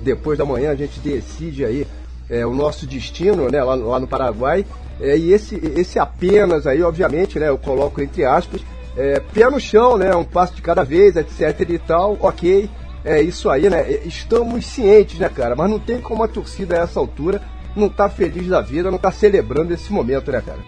Depois 0.00 0.38
da 0.38 0.44
manhã 0.44 0.70
a 0.70 0.76
gente 0.76 1.00
decide 1.00 1.64
aí 1.64 1.86
é, 2.28 2.44
o 2.46 2.54
nosso 2.54 2.86
destino, 2.86 3.48
né? 3.50 3.62
Lá, 3.62 3.74
lá 3.74 4.00
no 4.00 4.06
Paraguai. 4.06 4.64
É, 5.00 5.16
e 5.16 5.32
esse, 5.32 5.56
esse 5.76 5.98
apenas 5.98 6.66
aí, 6.66 6.82
obviamente, 6.82 7.38
né? 7.38 7.48
Eu 7.48 7.58
coloco 7.58 8.00
entre 8.00 8.24
aspas, 8.24 8.60
é, 8.96 9.20
pé 9.20 9.50
no 9.50 9.60
chão, 9.60 9.96
né? 9.96 10.14
Um 10.14 10.24
passo 10.24 10.54
de 10.54 10.62
cada 10.62 10.84
vez, 10.84 11.16
etc 11.16 11.68
e 11.68 11.78
tal. 11.78 12.16
Ok, 12.20 12.68
é 13.04 13.20
isso 13.20 13.50
aí, 13.50 13.68
né? 13.68 13.90
Estamos 14.04 14.66
cientes, 14.66 15.18
né, 15.18 15.28
cara? 15.28 15.54
Mas 15.56 15.70
não 15.70 15.78
tem 15.78 16.00
como 16.00 16.22
a 16.22 16.28
torcida 16.28 16.78
a 16.78 16.82
essa 16.82 16.98
altura 17.00 17.42
não 17.76 17.88
tá 17.88 18.08
feliz 18.08 18.46
da 18.46 18.60
vida, 18.60 18.90
não 18.90 18.98
tá 18.98 19.10
celebrando 19.10 19.72
esse 19.72 19.92
momento, 19.92 20.30
né, 20.30 20.40
cara? 20.40 20.60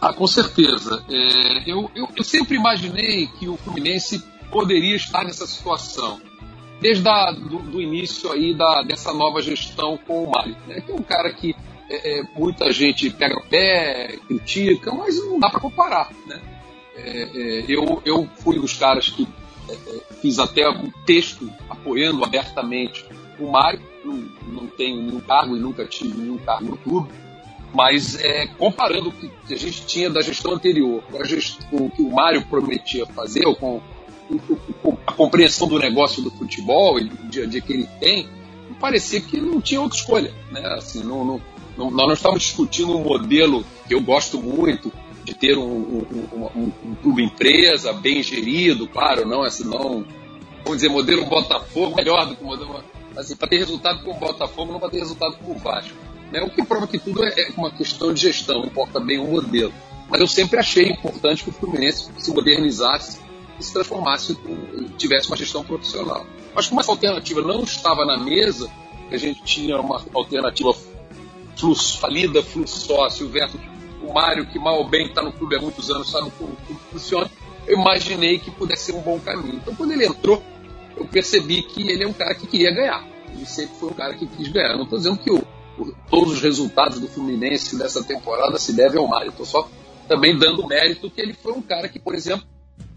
Ah, 0.00 0.12
com 0.12 0.26
certeza. 0.26 1.02
É, 1.08 1.70
eu, 1.70 1.90
eu, 1.94 2.08
eu, 2.16 2.24
sempre 2.24 2.56
imaginei 2.56 3.28
que 3.38 3.48
o 3.48 3.56
Fluminense 3.56 4.22
poderia 4.50 4.96
estar 4.96 5.24
nessa 5.24 5.46
situação. 5.46 6.20
Desde 6.82 7.08
a, 7.08 7.30
do, 7.30 7.60
do, 7.60 7.80
início 7.80 8.32
aí 8.32 8.52
da, 8.52 8.82
dessa 8.82 9.14
nova 9.14 9.40
gestão 9.40 9.96
com 9.96 10.24
o 10.24 10.30
Mário, 10.32 10.56
né? 10.66 10.80
que 10.80 10.90
é 10.90 10.94
um 10.94 11.02
cara 11.02 11.32
que 11.32 11.54
é, 11.88 12.18
é 12.18 12.22
muita 12.34 12.72
gente 12.72 13.08
pega 13.10 13.40
pé, 13.48 14.18
critica, 14.26 14.92
mas 14.92 15.16
não 15.24 15.38
dá 15.38 15.48
para 15.48 15.60
comparar. 15.60 16.10
Né? 16.26 16.42
É, 16.96 17.22
é, 17.22 17.64
eu, 17.68 18.02
eu 18.04 18.28
fui 18.38 18.58
dos 18.58 18.76
caras 18.76 19.08
que 19.08 19.28
é, 19.70 19.74
fiz 20.20 20.40
até 20.40 20.68
um 20.68 20.90
texto 21.06 21.48
apoiando 21.70 22.24
abertamente 22.24 23.04
o 23.38 23.48
Mário, 23.48 23.80
não, 24.04 24.16
não 24.48 24.66
tenho 24.66 25.00
nenhum 25.02 25.20
cargo 25.20 25.56
e 25.56 25.60
nunca 25.60 25.84
tive 25.84 26.18
nenhum 26.18 26.38
cargo 26.38 26.70
no 26.70 26.76
clube, 26.76 27.08
mas 27.72 28.22
é, 28.22 28.46
comparando 28.46 29.08
o 29.08 29.12
que 29.12 29.54
a 29.54 29.56
gente 29.56 29.86
tinha 29.86 30.10
da 30.10 30.20
gestão 30.20 30.52
anterior 30.52 31.02
com, 31.10 31.24
gestão, 31.24 31.68
com 31.70 31.86
o 31.86 31.90
que 31.90 32.02
o 32.02 32.10
Mário 32.10 32.44
prometia 32.46 33.06
fazer, 33.06 33.46
ou 33.46 33.56
com, 33.56 33.80
a 35.06 35.12
compreensão 35.12 35.68
do 35.68 35.78
negócio 35.78 36.22
do 36.22 36.30
futebol 36.30 36.98
e 36.98 37.04
do 37.04 37.28
dia 37.28 37.44
a 37.44 37.46
dia 37.46 37.60
que 37.60 37.72
ele 37.72 37.88
tem, 38.00 38.28
parecia 38.80 39.20
que 39.20 39.40
não 39.40 39.60
tinha 39.60 39.80
outra 39.80 39.98
escolha. 39.98 40.34
Né? 40.50 40.60
Assim, 40.76 41.02
não, 41.02 41.24
não, 41.24 41.40
não, 41.76 41.90
nós 41.90 42.22
não 42.22 42.34
discutindo 42.34 42.96
um 42.96 43.02
modelo 43.02 43.64
que 43.86 43.94
eu 43.94 44.00
gosto 44.00 44.40
muito, 44.40 44.92
de 45.24 45.34
ter 45.34 45.56
um, 45.56 45.62
um, 45.62 46.50
um, 46.56 46.72
um 46.84 46.94
clube 46.96 47.22
empresa 47.22 47.92
bem 47.92 48.22
gerido, 48.22 48.88
claro, 48.88 49.26
não, 49.26 49.42
assim, 49.42 49.64
não, 49.64 50.04
vamos 50.64 50.78
dizer, 50.78 50.88
modelo 50.88 51.24
Botafogo 51.26 51.94
melhor 51.94 52.26
do 52.26 52.36
que 52.36 52.42
o 52.42 52.46
modelo 52.46 52.82
assim, 53.16 53.36
para 53.36 53.48
ter 53.48 53.58
resultado 53.58 54.02
com 54.02 54.10
o 54.10 54.14
Botafogo, 54.14 54.72
não 54.72 54.80
para 54.80 54.90
ter 54.90 54.98
resultado 54.98 55.36
com 55.36 55.52
o 55.52 55.58
Vasco. 55.58 55.96
Né? 56.32 56.42
O 56.42 56.50
que 56.50 56.64
prova 56.64 56.86
que 56.86 56.98
tudo 56.98 57.24
é, 57.24 57.28
é 57.28 57.50
uma 57.56 57.70
questão 57.70 58.12
de 58.12 58.20
gestão, 58.22 58.64
importa 58.64 58.98
bem 58.98 59.18
o 59.18 59.28
modelo. 59.28 59.72
Mas 60.08 60.20
eu 60.20 60.26
sempre 60.26 60.58
achei 60.58 60.88
importante 60.88 61.44
que 61.44 61.50
o 61.50 61.52
Fluminense 61.52 62.10
se 62.18 62.32
modernizasse 62.32 63.20
se 63.60 63.72
transformasse, 63.72 64.36
tivesse 64.96 65.28
uma 65.28 65.36
gestão 65.36 65.64
profissional. 65.64 66.26
Mas 66.54 66.66
como 66.66 66.80
essa 66.80 66.90
alternativa 66.90 67.40
não 67.42 67.62
estava 67.62 68.04
na 68.04 68.18
mesa, 68.18 68.70
a 69.10 69.16
gente 69.16 69.42
tinha 69.44 69.78
uma 69.78 70.04
alternativa 70.14 70.72
fluxo, 71.56 71.98
falida, 71.98 72.42
fluxo 72.42 72.80
sócio 72.80 73.28
versus 73.28 73.60
o 74.02 74.12
Mário, 74.12 74.46
que 74.46 74.58
mal 74.58 74.78
ou 74.78 74.88
bem 74.88 75.06
está 75.06 75.22
no 75.22 75.32
clube 75.32 75.56
há 75.56 75.60
muitos 75.60 75.90
anos, 75.90 76.10
sabe 76.10 76.30
como, 76.36 76.56
funciona, 76.90 77.30
eu 77.66 77.78
imaginei 77.78 78.38
que 78.38 78.50
pudesse 78.50 78.86
ser 78.86 78.94
um 78.94 79.00
bom 79.00 79.18
caminho. 79.20 79.56
Então, 79.56 79.74
quando 79.74 79.92
ele 79.92 80.06
entrou, 80.06 80.42
eu 80.96 81.06
percebi 81.06 81.62
que 81.62 81.88
ele 81.88 82.04
é 82.04 82.06
um 82.06 82.12
cara 82.12 82.34
que 82.34 82.46
queria 82.46 82.74
ganhar. 82.74 83.06
Ele 83.32 83.46
sempre 83.46 83.76
foi 83.76 83.90
um 83.90 83.94
cara 83.94 84.14
que 84.14 84.26
quis 84.26 84.48
ganhar. 84.48 84.76
Não 84.76 84.84
estou 84.84 84.98
dizendo 84.98 85.18
que 85.18 85.30
o, 85.30 85.38
o, 85.78 85.92
todos 86.10 86.34
os 86.34 86.42
resultados 86.42 86.98
do 86.98 87.08
Fluminense 87.08 87.78
dessa 87.78 88.02
temporada 88.02 88.58
se 88.58 88.72
devem 88.72 88.98
ao 88.98 89.06
Mário. 89.06 89.30
Estou 89.30 89.46
só 89.46 89.68
também 90.08 90.36
dando 90.36 90.66
mérito 90.66 91.08
que 91.08 91.20
ele 91.20 91.32
foi 91.32 91.52
um 91.52 91.62
cara 91.62 91.88
que, 91.88 91.98
por 91.98 92.14
exemplo, 92.14 92.46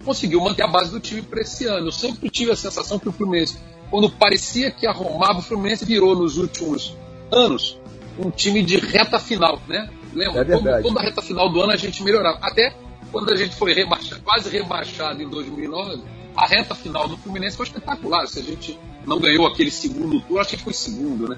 conseguiu 0.05 0.39
manter 0.39 0.63
a 0.63 0.67
base 0.67 0.91
do 0.91 0.99
time 0.99 1.21
para 1.21 1.41
esse 1.41 1.65
ano. 1.65 1.87
Eu 1.87 1.91
sempre 1.91 2.29
tive 2.29 2.51
a 2.51 2.55
sensação 2.55 2.99
que 2.99 3.09
o 3.09 3.11
Fluminense, 3.11 3.57
quando 3.89 4.09
parecia 4.09 4.71
que 4.71 4.87
arrumava, 4.87 5.39
o 5.39 5.41
Fluminense 5.41 5.83
virou 5.83 6.15
nos 6.15 6.37
últimos 6.37 6.95
anos 7.31 7.77
um 8.17 8.29
time 8.29 8.63
de 8.63 8.77
reta 8.77 9.19
final, 9.19 9.61
né? 9.67 9.89
Lembra? 10.13 10.41
É 10.41 10.45
toda, 10.45 10.81
toda 10.81 10.99
a 10.99 11.03
reta 11.03 11.21
final 11.21 11.49
do 11.49 11.61
ano 11.61 11.73
a 11.73 11.77
gente 11.77 12.01
melhorava. 12.03 12.37
Até 12.41 12.73
quando 13.11 13.33
a 13.33 13.35
gente 13.35 13.55
foi 13.55 13.73
rebaixado, 13.73 14.21
quase 14.21 14.49
rebaixado 14.49 15.21
em 15.21 15.27
2009, 15.27 16.03
a 16.35 16.45
reta 16.45 16.75
final 16.75 17.07
do 17.07 17.17
Fluminense 17.17 17.57
foi 17.57 17.65
espetacular. 17.65 18.27
Se 18.27 18.39
a 18.39 18.43
gente 18.43 18.79
não 19.05 19.19
ganhou 19.19 19.47
aquele 19.47 19.71
segundo 19.71 20.19
turno, 20.21 20.39
acho 20.39 20.49
que 20.51 20.63
foi 20.63 20.73
segundo, 20.73 21.27
né? 21.27 21.37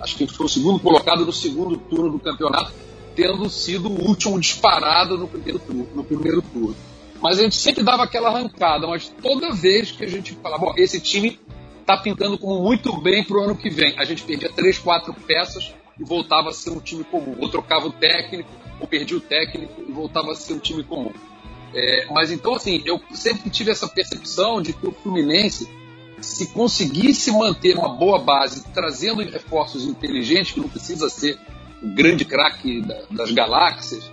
Acho 0.00 0.16
que 0.16 0.26
foi 0.26 0.46
o 0.46 0.48
segundo 0.48 0.78
colocado 0.78 1.24
no 1.24 1.32
segundo 1.32 1.76
turno 1.76 2.10
do 2.12 2.18
campeonato, 2.18 2.72
tendo 3.16 3.48
sido 3.50 3.88
o 3.88 4.08
último 4.08 4.38
disparado 4.38 5.18
no 5.18 5.26
primeiro 5.26 5.58
turno. 5.58 5.88
No 5.94 6.04
primeiro 6.04 6.40
turno. 6.40 6.76
Mas 7.20 7.38
a 7.38 7.42
gente 7.42 7.56
sempre 7.56 7.82
dava 7.82 8.04
aquela 8.04 8.28
arrancada, 8.28 8.86
mas 8.86 9.08
toda 9.20 9.52
vez 9.52 9.90
que 9.90 10.04
a 10.04 10.08
gente 10.08 10.34
falava, 10.34 10.66
bom, 10.66 10.74
esse 10.76 11.00
time 11.00 11.38
está 11.80 11.96
pintando 11.96 12.38
como 12.38 12.62
muito 12.62 13.00
bem 13.00 13.24
para 13.24 13.38
o 13.38 13.40
ano 13.40 13.56
que 13.56 13.70
vem, 13.70 13.98
a 13.98 14.04
gente 14.04 14.22
perdia 14.22 14.50
três, 14.50 14.78
quatro 14.78 15.12
peças 15.12 15.74
e 15.98 16.04
voltava 16.04 16.50
a 16.50 16.52
ser 16.52 16.70
um 16.70 16.80
time 16.80 17.02
comum. 17.02 17.34
Ou 17.40 17.48
trocava 17.48 17.86
o 17.86 17.92
técnico, 17.92 18.50
ou 18.78 18.86
perdia 18.86 19.16
o 19.16 19.20
técnico 19.20 19.82
e 19.86 19.90
voltava 19.90 20.32
a 20.32 20.34
ser 20.34 20.54
um 20.54 20.58
time 20.58 20.84
comum. 20.84 21.12
É, 21.74 22.06
mas 22.10 22.30
então, 22.30 22.54
assim, 22.54 22.82
eu 22.84 23.00
sempre 23.12 23.50
tive 23.50 23.70
essa 23.70 23.88
percepção 23.88 24.62
de 24.62 24.72
que 24.72 24.86
o 24.86 24.92
Fluminense, 24.92 25.68
se 26.20 26.48
conseguisse 26.48 27.30
manter 27.30 27.76
uma 27.76 27.90
boa 27.90 28.18
base, 28.18 28.64
trazendo 28.72 29.22
reforços 29.22 29.84
inteligentes, 29.84 30.52
que 30.52 30.60
não 30.60 30.68
precisa 30.68 31.08
ser 31.08 31.38
o 31.82 31.88
grande 31.94 32.24
craque 32.24 32.80
da, 32.80 33.02
das 33.10 33.30
galáxias, 33.30 34.10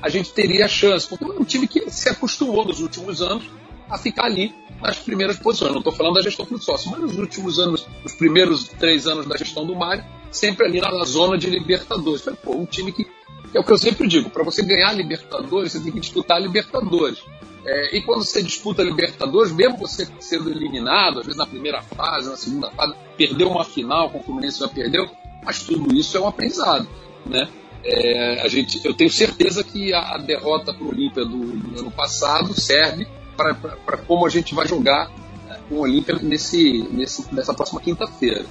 a 0.00 0.08
gente 0.08 0.32
teria 0.32 0.68
chance. 0.68 1.08
Porque 1.08 1.24
é 1.24 1.28
um 1.28 1.44
time 1.44 1.66
que 1.66 1.90
se 1.90 2.08
acostumou 2.08 2.64
nos 2.64 2.80
últimos 2.80 3.20
anos 3.22 3.44
a 3.88 3.98
ficar 3.98 4.24
ali 4.24 4.54
nas 4.80 4.98
primeiras 4.98 5.38
posições. 5.38 5.72
Não 5.72 5.78
estou 5.78 5.92
falando 5.92 6.14
da 6.14 6.22
gestão 6.22 6.46
do 6.46 6.62
sócio, 6.62 6.90
mas 6.90 7.00
nos 7.00 7.16
últimos 7.16 7.58
anos, 7.58 7.86
os 8.04 8.14
primeiros 8.14 8.68
três 8.68 9.06
anos 9.06 9.26
da 9.26 9.36
gestão 9.36 9.66
do 9.66 9.74
Mário, 9.74 10.04
sempre 10.30 10.66
ali 10.66 10.80
na, 10.80 11.04
zona 11.04 11.38
de 11.38 11.48
Libertadores. 11.48 12.22
Foi, 12.22 12.34
pô, 12.34 12.56
um 12.56 12.66
time 12.66 12.92
que 12.92 13.06
é 13.54 13.60
o 13.60 13.64
que 13.64 13.72
eu 13.72 13.78
sempre 13.78 14.08
digo, 14.08 14.30
para 14.30 14.42
você 14.42 14.62
ganhar 14.62 14.88
a 14.88 14.92
Libertadores, 14.92 15.72
você 15.72 15.80
tem 15.80 15.92
que 15.92 16.00
disputar 16.00 16.38
a 16.38 16.40
Libertadores. 16.40 17.22
É, 17.64 17.96
e 17.96 18.00
quando 18.00 18.24
você 18.24 18.42
disputa 18.42 18.82
a 18.82 18.84
Libertadores, 18.84 19.52
mesmo 19.52 19.76
você 19.76 20.08
sendo 20.18 20.50
eliminado, 20.50 21.20
às 21.20 21.26
vezes 21.26 21.38
na 21.38 21.46
primeira 21.46 21.82
fase, 21.82 22.30
na 22.30 22.36
segunda 22.36 22.70
fase, 22.70 22.94
perdeu 23.16 23.50
uma 23.50 23.64
final, 23.64 24.10
com 24.10 24.18
o 24.18 24.22
Fluminense 24.22 24.58
já 24.58 24.68
perdeu, 24.68 25.08
mas 25.44 25.62
tudo 25.62 25.94
isso 25.94 26.16
é 26.16 26.20
um 26.20 26.26
aprendizado. 26.26 26.88
Né? 27.26 27.48
É, 27.84 28.40
a 28.42 28.48
gente, 28.48 28.80
eu 28.84 28.94
tenho 28.94 29.10
certeza 29.10 29.64
que 29.64 29.92
a, 29.92 30.14
a 30.14 30.18
derrota 30.18 30.72
para 30.72 30.84
o 30.84 30.88
Olímpia 30.88 31.24
do, 31.24 31.38
do, 31.38 31.80
ano 31.80 31.90
passado 31.90 32.58
serve 32.58 33.08
para 33.36 33.96
como 34.06 34.24
a 34.24 34.28
gente 34.28 34.54
vai 34.54 34.68
jogar 34.68 35.10
né, 35.48 35.58
com 35.68 35.76
o 35.76 35.80
Olímpia 35.80 36.16
nesse, 36.22 36.86
nesse, 36.92 37.34
nessa 37.34 37.52
próxima 37.52 37.80
quinta-feira. 37.80 38.44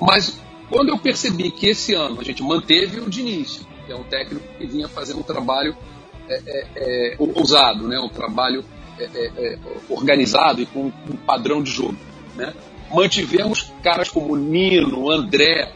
Mas 0.00 0.38
quando 0.68 0.90
eu 0.90 0.98
percebi 0.98 1.50
que 1.50 1.66
esse 1.66 1.94
ano 1.94 2.20
a 2.20 2.24
gente 2.24 2.44
manteve 2.44 3.00
o 3.00 3.10
Diniz, 3.10 3.66
que 3.86 3.92
é 3.92 3.96
um 3.96 4.04
técnico 4.04 4.46
que 4.56 4.66
vinha 4.66 4.88
fazendo 4.88 5.18
um 5.18 5.24
trabalho 5.24 5.76
é, 6.28 6.40
é, 6.46 6.66
é 6.76 7.16
ousado, 7.18 7.88
né? 7.88 7.98
um 7.98 8.08
trabalho 8.08 8.64
é, 9.00 9.04
é, 9.04 9.58
organizado 9.88 10.62
e 10.62 10.66
com 10.66 10.92
um 11.08 11.16
padrão 11.26 11.60
de 11.60 11.72
jogo. 11.72 11.96
Né? 12.36 12.54
Mantivemos 12.92 13.72
caras 13.82 14.08
como 14.08 14.36
Nino, 14.36 15.10
André, 15.10 15.72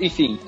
enfim, 0.00 0.38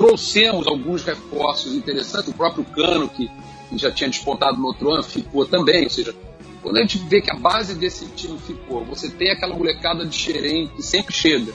trouxemos 0.00 0.66
alguns 0.66 1.04
reforços 1.04 1.74
interessantes, 1.74 2.30
o 2.30 2.34
próprio 2.34 2.64
Cano, 2.64 3.06
que 3.06 3.30
já 3.76 3.90
tinha 3.90 4.08
despontado 4.08 4.56
no 4.56 4.68
outro 4.68 4.90
ano, 4.90 5.02
ficou 5.02 5.44
também, 5.44 5.84
ou 5.84 5.90
seja, 5.90 6.14
quando 6.62 6.78
a 6.78 6.80
gente 6.80 6.96
vê 7.00 7.20
que 7.20 7.30
a 7.30 7.34
base 7.34 7.74
desse 7.74 8.06
time 8.06 8.38
ficou, 8.38 8.82
você 8.82 9.10
tem 9.10 9.30
aquela 9.30 9.54
molecada 9.54 10.06
de 10.06 10.16
Xerém 10.16 10.68
que 10.68 10.82
sempre 10.82 11.14
chega, 11.14 11.52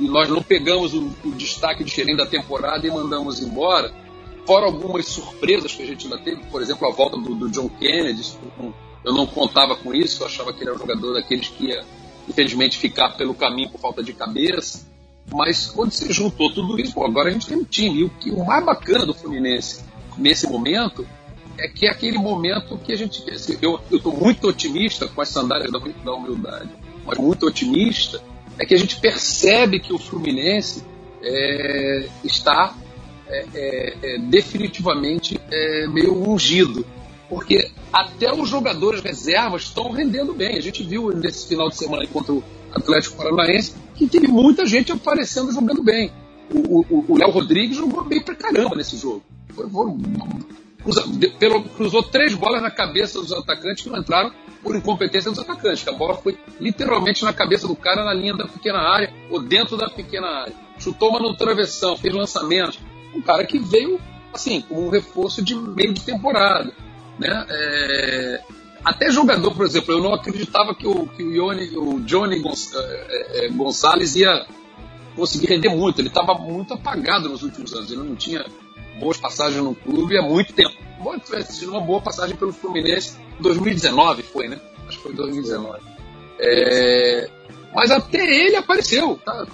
e 0.00 0.08
nós 0.08 0.28
não 0.28 0.42
pegamos 0.42 0.94
o, 0.94 1.12
o 1.24 1.30
destaque 1.30 1.84
de 1.84 1.90
Xerém 1.92 2.16
da 2.16 2.26
temporada 2.26 2.84
e 2.84 2.90
mandamos 2.90 3.40
embora, 3.40 3.94
fora 4.44 4.66
algumas 4.66 5.06
surpresas 5.06 5.72
que 5.72 5.84
a 5.84 5.86
gente 5.86 6.06
ainda 6.06 6.18
teve, 6.18 6.42
por 6.46 6.60
exemplo, 6.60 6.88
a 6.88 6.90
volta 6.92 7.16
do, 7.16 7.36
do 7.36 7.48
John 7.48 7.68
Kennedy, 7.68 8.36
eu 9.04 9.14
não 9.14 9.28
contava 9.28 9.76
com 9.76 9.94
isso, 9.94 10.24
eu 10.24 10.26
achava 10.26 10.52
que 10.52 10.58
ele 10.60 10.70
era 10.70 10.76
um 10.76 10.80
jogador 10.80 11.14
daqueles 11.14 11.46
que 11.46 11.66
ia, 11.66 11.84
infelizmente, 12.28 12.78
ficar 12.78 13.10
pelo 13.10 13.32
caminho 13.32 13.70
por 13.70 13.80
falta 13.80 14.02
de 14.02 14.12
cabeça, 14.12 14.95
mas 15.32 15.66
quando 15.66 15.90
se 15.90 16.12
juntou 16.12 16.52
tudo 16.52 16.80
isso, 16.80 16.94
pô, 16.94 17.04
agora 17.04 17.28
a 17.28 17.32
gente 17.32 17.46
tem 17.46 17.56
um 17.56 17.64
time, 17.64 18.00
e 18.00 18.04
o, 18.04 18.10
que, 18.10 18.30
o 18.30 18.44
mais 18.44 18.64
bacana 18.64 19.04
do 19.04 19.14
Fluminense 19.14 19.84
nesse 20.16 20.48
momento 20.48 21.06
é 21.58 21.68
que 21.68 21.86
é 21.86 21.90
aquele 21.90 22.18
momento 22.18 22.78
que 22.78 22.92
a 22.92 22.96
gente. 22.96 23.28
Assim, 23.30 23.56
eu 23.60 23.80
estou 23.90 24.12
muito 24.12 24.46
otimista 24.46 25.08
com 25.08 25.20
as 25.20 25.28
sandálias 25.28 25.70
da, 25.70 25.78
da 25.78 26.12
humildade, 26.12 26.70
mas 27.04 27.18
muito 27.18 27.46
otimista 27.46 28.22
é 28.58 28.64
que 28.64 28.74
a 28.74 28.78
gente 28.78 29.00
percebe 29.00 29.80
que 29.80 29.92
o 29.92 29.98
Fluminense 29.98 30.84
é, 31.22 32.08
está 32.24 32.74
é, 33.28 33.46
é, 33.54 33.96
é 34.02 34.18
definitivamente 34.18 35.40
é, 35.50 35.86
meio 35.88 36.14
ungido. 36.28 36.86
Porque 37.28 37.70
até 37.92 38.32
os 38.32 38.48
jogadores 38.48 39.00
reservas 39.00 39.62
estão 39.62 39.90
rendendo 39.90 40.32
bem. 40.32 40.56
A 40.56 40.60
gente 40.60 40.84
viu 40.84 41.10
nesse 41.10 41.48
final 41.48 41.68
de 41.68 41.76
semana 41.76 42.06
contra 42.06 42.32
o 42.32 42.44
Atlético 42.72 43.16
Paranaense 43.16 43.74
que 43.96 44.06
teve 44.06 44.28
muita 44.28 44.66
gente 44.66 44.92
aparecendo 44.92 45.52
jogando 45.52 45.82
bem. 45.82 46.12
O 46.52 47.16
Léo 47.16 47.30
Rodrigues 47.30 47.76
jogou 47.76 48.04
bem 48.04 48.22
pra 48.22 48.34
caramba 48.34 48.76
nesse 48.76 48.96
jogo. 48.96 49.22
Foi, 49.52 49.68
foi, 49.68 49.86
pelo, 51.38 51.62
cruzou 51.64 52.02
três 52.02 52.34
bolas 52.34 52.62
na 52.62 52.70
cabeça 52.70 53.20
dos 53.20 53.32
atacantes 53.32 53.82
que 53.82 53.90
não 53.90 53.98
entraram 53.98 54.30
por 54.62 54.76
incompetência 54.76 55.30
dos 55.30 55.40
atacantes. 55.40 55.86
A 55.88 55.92
bola 55.92 56.14
foi 56.14 56.38
literalmente 56.60 57.24
na 57.24 57.32
cabeça 57.32 57.66
do 57.66 57.74
cara 57.74 58.04
na 58.04 58.14
linha 58.14 58.34
da 58.34 58.46
pequena 58.46 58.78
área 58.78 59.12
ou 59.30 59.42
dentro 59.42 59.76
da 59.76 59.88
pequena 59.88 60.26
área. 60.26 60.54
Chutou 60.78 61.10
uma 61.10 61.18
no 61.18 61.34
travessão, 61.34 61.96
fez 61.96 62.14
lançamento. 62.14 62.78
Um 63.14 63.20
cara 63.20 63.44
que 63.44 63.58
veio 63.58 64.00
assim 64.32 64.60
como 64.60 64.86
um 64.86 64.90
reforço 64.90 65.42
de 65.42 65.54
meio 65.56 65.92
de 65.92 66.02
temporada. 66.02 66.72
Né? 67.18 67.46
É... 67.48 68.40
Até 68.84 69.10
jogador, 69.10 69.52
por 69.54 69.66
exemplo, 69.66 69.94
eu 69.94 70.02
não 70.02 70.14
acreditava 70.14 70.74
que 70.74 70.86
o, 70.86 71.06
que 71.08 71.22
o, 71.22 71.32
Ione, 71.32 71.76
o 71.76 72.00
Johnny 72.00 72.42
é, 72.74 73.46
é, 73.46 73.48
Gonçalves 73.48 74.14
ia 74.14 74.46
conseguir 75.14 75.48
render 75.48 75.70
muito. 75.70 76.00
Ele 76.00 76.08
estava 76.08 76.34
muito 76.34 76.74
apagado 76.74 77.28
nos 77.28 77.42
últimos 77.42 77.72
anos. 77.74 77.90
Ele 77.90 78.02
não 78.02 78.14
tinha 78.14 78.46
boas 79.00 79.16
passagens 79.16 79.62
no 79.62 79.74
clube 79.74 80.16
há 80.16 80.22
muito 80.22 80.52
tempo. 80.52 80.74
Uma 81.00 81.80
boa 81.80 82.00
passagem 82.00 82.36
pelo 82.36 82.52
Fluminense 82.52 83.16
em 83.38 83.42
2019, 83.42 84.22
foi, 84.22 84.48
né? 84.48 84.60
Acho 84.88 84.96
que 84.98 85.02
foi 85.02 85.14
2019. 85.14 85.80
É... 86.38 87.30
Mas 87.74 87.90
até 87.90 88.18
ele 88.18 88.56
apareceu, 88.56 89.20
tá? 89.24 89.46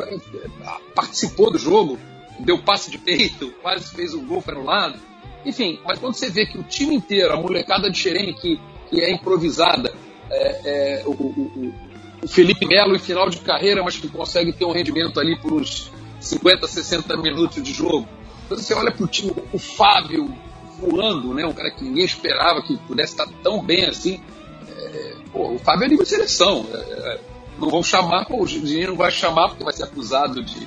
participou 0.95 1.51
do 1.51 1.59
jogo, 1.59 1.99
deu 2.39 2.63
passe 2.63 2.91
de 2.91 2.99
peito, 2.99 3.53
quase 3.61 3.93
fez 3.95 4.15
o 4.15 4.21
gol 4.21 4.41
para 4.41 4.59
o 4.59 4.65
lado. 4.65 4.99
Enfim, 5.45 5.81
mas 5.85 5.99
quando 5.99 6.15
você 6.15 6.31
vê 6.31 6.47
que 6.47 6.57
o 6.57 6.63
time 6.63 6.95
inteiro, 6.95 7.33
a 7.33 7.37
molecada 7.37 7.91
de 7.91 7.99
Xerém, 7.99 8.33
que, 8.33 8.61
que 8.93 9.01
é 9.01 9.11
improvisada, 9.11 9.93
é, 10.31 10.61
é, 10.65 11.03
o, 11.07 11.13
o, 11.13 11.75
o, 12.23 12.29
Felipe 12.29 12.67
Melo 12.67 12.95
em 12.95 12.99
final 12.99 13.29
de 13.31 13.39
carreira, 13.39 13.83
mas 13.83 13.97
que 13.97 14.07
consegue 14.07 14.53
ter 14.53 14.67
um 14.67 14.71
rendimento 14.71 15.19
ali 15.19 15.37
por 15.41 15.55
uns 15.55 15.91
50, 16.21 16.69
60 16.69 17.17
minutos 17.17 17.63
de 17.63 17.73
jogo, 17.73 18.07
quando 18.47 18.61
você 18.61 18.75
olha 18.75 18.93
para 18.93 19.05
o 19.05 19.09
time, 19.09 19.33
o 19.53 19.59
Fábio 19.59 20.33
voando, 20.79 21.33
né? 21.33 21.47
Um 21.47 21.55
cara 21.55 21.71
que 21.71 21.83
ninguém 21.83 22.05
esperava 22.05 22.61
que 22.63 22.77
pudesse 22.77 23.13
estar 23.13 23.27
tão 23.43 23.63
bem 23.63 23.87
assim. 23.87 24.21
É, 24.69 25.15
pô, 25.33 25.53
o 25.53 25.59
Fábio 25.59 25.87
é 25.87 25.89
nível 25.89 26.05
de 26.05 26.11
seleção. 26.11 26.67
É, 26.73 26.77
é 26.77 27.21
não 27.59 27.71
vão 27.71 27.83
chamar, 27.83 28.25
pô, 28.27 28.43
o 28.43 28.47
Dinheiro 28.47 28.93
não 28.93 28.99
vai 28.99 29.11
chamar 29.11 29.49
porque 29.49 29.63
vai 29.63 29.73
ser 29.73 29.85
acusado 29.85 30.43
de, 30.43 30.67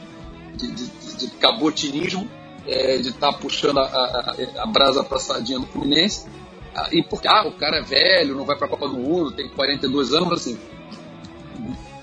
de, 0.55 0.71
de, 0.71 1.17
de 1.17 1.27
cabotinismo, 1.31 2.29
é, 2.65 2.97
de 2.97 3.09
estar 3.09 3.33
tá 3.33 3.37
puxando 3.37 3.79
a, 3.79 3.83
a, 3.83 4.63
a 4.63 4.65
brasa 4.65 5.03
passadinha 5.03 5.59
do 5.59 5.67
Fluminense. 5.67 6.27
Ah, 6.75 6.89
e 6.91 7.01
porque 7.01 7.27
ah, 7.27 7.47
o 7.47 7.53
cara 7.53 7.77
é 7.77 7.81
velho, 7.81 8.35
não 8.35 8.45
vai 8.45 8.57
para 8.57 8.67
a 8.67 8.69
Copa 8.69 8.87
do 8.89 8.97
Mundo, 8.97 9.31
tem 9.31 9.47
42 9.47 10.13
anos, 10.13 10.33
assim, 10.33 10.59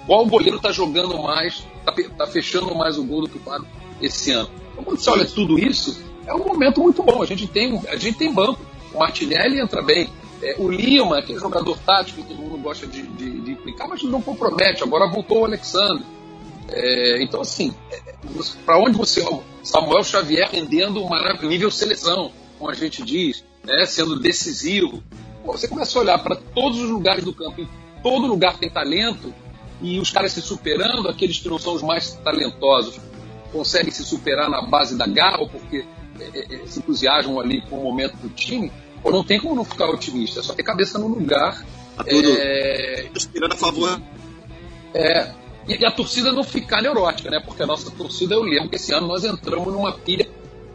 qual 0.07 0.27
goleiro 0.27 0.57
está 0.57 0.73
jogando 0.73 1.23
mais, 1.23 1.65
está 1.79 1.95
tá 2.17 2.27
fechando 2.27 2.75
mais 2.75 2.99
o 2.99 3.05
gol 3.05 3.23
do 3.23 3.29
que 3.29 3.37
o 3.37 3.41
Fábio 3.41 3.69
esse 4.01 4.33
ano? 4.33 4.51
Então, 4.73 4.85
quando 4.85 4.99
você 4.99 5.11
olha 5.11 5.25
tudo 5.25 5.59
isso, 5.59 6.03
é 6.27 6.35
um 6.35 6.45
momento 6.45 6.81
muito 6.81 7.03
bom. 7.03 7.23
A 7.23 7.27
gente 7.27 7.47
tem, 7.47 7.81
a 7.89 7.97
gente 7.97 8.19
tem 8.19 8.33
banco. 8.33 8.61
O 8.93 8.99
Martinelli 8.99 9.61
entra 9.61 9.83
bem. 9.83 10.09
É, 10.43 10.57
o 10.59 10.69
Lima, 10.69 11.23
que 11.23 11.35
é 11.35 11.39
jogador 11.39 11.79
tático, 11.79 12.23
todo 12.23 12.37
mundo 12.37 12.59
gosta 12.59 12.87
de, 12.87 13.03
de, 13.03 13.41
de 13.43 13.53
implicar, 13.53 13.89
mas 13.89 14.03
não 14.03 14.21
compromete. 14.21 14.83
Agora 14.83 15.09
voltou 15.09 15.43
o 15.43 15.45
Alexandre. 15.45 16.05
É, 16.69 17.23
então, 17.23 17.41
assim, 17.41 17.73
é, 17.91 18.01
para 18.65 18.79
onde 18.79 18.97
você. 18.97 19.25
Samuel 19.63 20.03
Xavier 20.03 20.49
rendendo 20.51 21.03
uma 21.03 21.21
nível 21.43 21.71
seleção, 21.71 22.33
como 22.59 22.71
a 22.71 22.75
gente 22.75 23.03
diz, 23.05 23.45
né, 23.65 23.87
sendo 23.87 24.19
decisivo. 24.19 25.03
Pô, 25.45 25.53
você 25.53 25.69
começa 25.69 25.99
a 25.99 26.03
olhar 26.03 26.19
para 26.19 26.37
todos 26.37 26.81
os 26.81 26.91
lugares 26.91 27.25
do 27.25 27.33
campo, 27.33 27.61
em 27.61 27.69
todo 28.03 28.27
lugar 28.27 28.59
tem 28.59 28.71
talento, 28.71 29.33
e 29.81 29.99
os 29.99 30.11
caras 30.11 30.33
se 30.33 30.41
superando, 30.41 31.09
aqueles 31.09 31.39
que 31.39 31.49
não 31.49 31.59
são 31.59 31.75
os 31.75 31.83
mais 31.83 32.13
talentosos 32.25 33.01
conseguem 33.53 33.91
se 33.91 34.05
superar 34.05 34.49
na 34.49 34.63
base 34.63 34.97
da 34.97 35.07
garra, 35.07 35.47
porque 35.47 35.85
é, 36.21 36.39
é, 36.39 36.55
é, 36.55 36.67
se 36.67 36.79
entusiasmam 36.79 37.39
ali 37.41 37.61
com 37.63 37.79
o 37.79 37.83
momento 37.83 38.17
do 38.17 38.29
time, 38.31 38.73
ou 39.03 39.13
não 39.13 39.25
tem 39.25 39.41
como 39.41 39.55
não 39.55 39.65
ficar 39.65 39.87
otimista, 39.91 40.41
é 40.41 40.43
só 40.43 40.55
ter 40.55 40.63
cabeça 40.63 40.99
no 40.99 41.09
lugar. 41.09 41.65
Tá 41.97 42.05
tudo 42.05 42.29
é, 42.39 43.11
a 43.51 43.57
favor. 43.57 44.01
É, 44.95 45.33
e 45.69 45.85
a 45.85 45.91
torcida 45.91 46.33
não 46.33 46.43
ficar 46.43 46.81
neurótica, 46.81 47.31
né? 47.31 47.41
Porque 47.41 47.63
a 47.63 47.67
nossa 47.67 47.91
torcida, 47.91 48.35
eu 48.35 48.43
lembro 48.43 48.69
que 48.69 48.77
esse 48.77 48.93
ano 48.95 49.07
nós 49.07 49.25
entramos 49.25 49.73
numa 49.73 49.93
pilha 49.93 50.29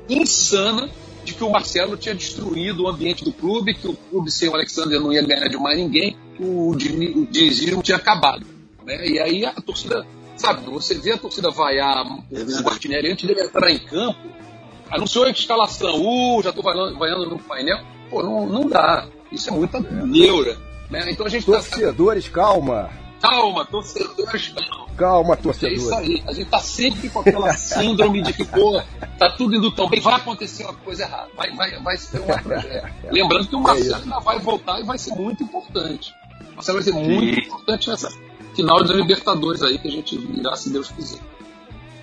insana 0.10 0.90
de 1.28 1.34
que 1.34 1.44
o 1.44 1.52
Marcelo 1.52 1.98
tinha 1.98 2.16
destruído 2.16 2.84
o 2.84 2.88
ambiente 2.88 3.24
do 3.24 3.32
clube, 3.32 3.74
que 3.74 3.88
o 3.88 3.94
clube 3.94 4.32
sem 4.32 4.50
o 4.50 4.56
Alexander 4.56 5.00
não 5.00 5.12
ia 5.12 5.22
ganhar 5.22 5.48
de 5.48 5.58
mais 5.58 5.78
ninguém, 5.78 6.18
o 6.40 6.76
dinheiro 6.76 7.82
tinha 7.84 7.98
acabado. 7.98 8.46
Né? 8.86 9.08
E 9.08 9.20
aí 9.20 9.46
a 9.46 9.54
torcida 9.54 10.06
Sabe, 10.38 10.70
você 10.70 10.94
vê 10.94 11.14
a 11.14 11.18
torcida 11.18 11.50
vaiar 11.50 12.06
é 12.32 12.40
o 12.40 12.64
Martinelli 12.64 13.12
antes 13.12 13.28
dele 13.28 13.42
entrar 13.42 13.72
em 13.72 13.80
campo, 13.80 14.20
anunciou 14.90 15.26
a 15.26 15.32
escalação, 15.32 16.00
uh, 16.00 16.44
já 16.44 16.52
estou 16.52 16.64
vaiando 16.64 17.28
no 17.28 17.40
painel. 17.40 17.80
Pô, 18.10 18.22
não, 18.22 18.46
não 18.46 18.70
dá. 18.70 19.08
Isso 19.32 19.50
é 19.50 19.52
muita 19.52 19.80
neura. 19.80 20.56
Né? 20.92 21.10
Então 21.10 21.26
a 21.26 21.30
gente 21.30 21.46
tá 21.46 21.54
Torcedores, 21.54 22.26
tá... 22.26 22.32
calma. 22.32 22.90
Calma, 23.20 23.66
torcedores, 23.66 24.50
calma. 24.50 24.87
Calma, 24.98 25.38
torcedores. 25.38 25.80
É 25.80 25.86
isso 25.86 25.96
aí. 25.96 26.24
A 26.26 26.34
gente 26.34 26.50
tá 26.50 26.60
sempre 26.60 27.10
com 27.10 27.20
aquela 27.20 27.54
síndrome 27.54 28.24
de 28.24 28.34
que, 28.34 28.44
pô, 28.44 28.82
tá 29.18 29.30
tudo 29.30 29.56
indo 29.56 29.72
tão 29.72 29.88
bem, 29.88 30.02
vai 30.02 30.16
acontecer 30.16 30.64
uma 30.64 30.74
coisa 30.74 31.04
errada. 31.04 31.30
Vai, 31.36 31.56
vai, 31.56 31.80
vai 31.80 31.98
ser 31.98 32.20
uma 32.20 32.42
tragédia. 32.42 32.94
Lembrando 33.12 33.48
que 33.48 33.56
o 33.56 33.60
Marcelo 33.60 33.94
é 33.94 34.04
ainda 34.04 34.20
vai 34.20 34.40
voltar 34.40 34.80
e 34.80 34.84
vai 34.84 34.98
ser 34.98 35.14
muito 35.14 35.44
importante. 35.44 36.14
O 36.52 36.56
Marcelo 36.56 36.82
vai 36.82 36.84
ser 36.84 36.94
muito 36.94 37.40
importante 37.40 37.90
nessa, 37.90 38.10
final 38.58 38.84
da 38.84 38.94
Libertadores 38.96 39.62
aí 39.62 39.78
que 39.78 39.88
a 39.88 39.92
gente 39.92 40.18
virá, 40.18 40.56
se 40.56 40.72
Deus 40.72 40.90
quiser. 40.90 41.20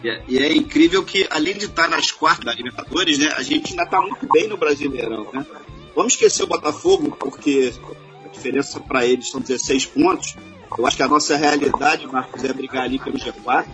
É, 0.04 0.22
e 0.28 0.38
é 0.38 0.54
incrível 0.54 1.02
que, 1.02 1.26
além 1.30 1.54
de 1.54 1.64
estar 1.64 1.88
nas 1.88 2.12
quartas 2.12 2.44
da 2.44 2.52
Libertadores, 2.52 3.18
né, 3.18 3.33
a 3.37 3.42
gente 3.42 3.70
ainda 3.70 3.83
está 3.83 4.00
muito 4.00 4.26
bem 4.33 4.46
no 4.46 4.57
Brasileirão. 4.57 5.26
Né? 5.33 5.44
Vamos 5.96 6.12
esquecer 6.12 6.44
o 6.44 6.46
Botafogo, 6.46 7.16
porque 7.18 7.72
a 8.24 8.28
diferença 8.28 8.78
para 8.78 9.04
eles 9.04 9.30
são 9.30 9.40
16 9.40 9.87
pontos. 9.87 10.37
Eu 10.76 10.87
acho 10.87 10.96
que 10.96 11.02
a 11.02 11.08
nossa 11.08 11.37
realidade, 11.37 12.06
Marcos, 12.06 12.42
é 12.44 12.52
brigar 12.52 12.84
ali 12.84 12.98
pelo 12.98 13.16
G4. 13.16 13.66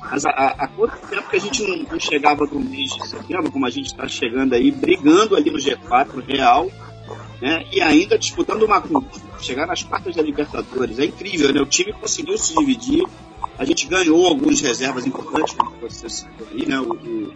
Mas 0.00 0.26
há, 0.26 0.68
quanto 0.76 0.96
tempo 1.06 1.30
que 1.30 1.36
a 1.36 1.40
gente 1.40 1.62
não, 1.62 1.76
não 1.92 2.00
chegava 2.00 2.44
no 2.44 2.60
mês 2.60 2.90
de 2.94 3.08
setembro, 3.08 3.52
como 3.52 3.64
a 3.64 3.70
gente 3.70 3.86
está 3.86 4.08
chegando 4.08 4.52
aí, 4.52 4.70
brigando 4.70 5.36
ali 5.36 5.50
no 5.50 5.58
G4 5.58 6.22
real, 6.26 6.70
né? 7.40 7.64
E 7.72 7.80
ainda 7.80 8.18
disputando 8.18 8.64
uma 8.64 8.82
chegar 9.40 9.66
nas 9.66 9.82
quartas 9.82 10.16
da 10.16 10.22
Libertadores. 10.22 10.98
É 10.98 11.04
incrível, 11.04 11.52
né? 11.52 11.60
O 11.60 11.66
time 11.66 11.92
conseguiu 11.92 12.36
se 12.36 12.54
dividir. 12.54 13.04
A 13.58 13.64
gente 13.64 13.86
ganhou 13.86 14.26
algumas 14.26 14.60
reservas 14.60 15.06
importantes, 15.06 15.54
como 15.54 15.76
você 15.80 16.08
citou 16.08 16.46
aí, 16.50 16.66
né? 16.66 16.80
O, 16.80 16.92
o, 16.92 17.32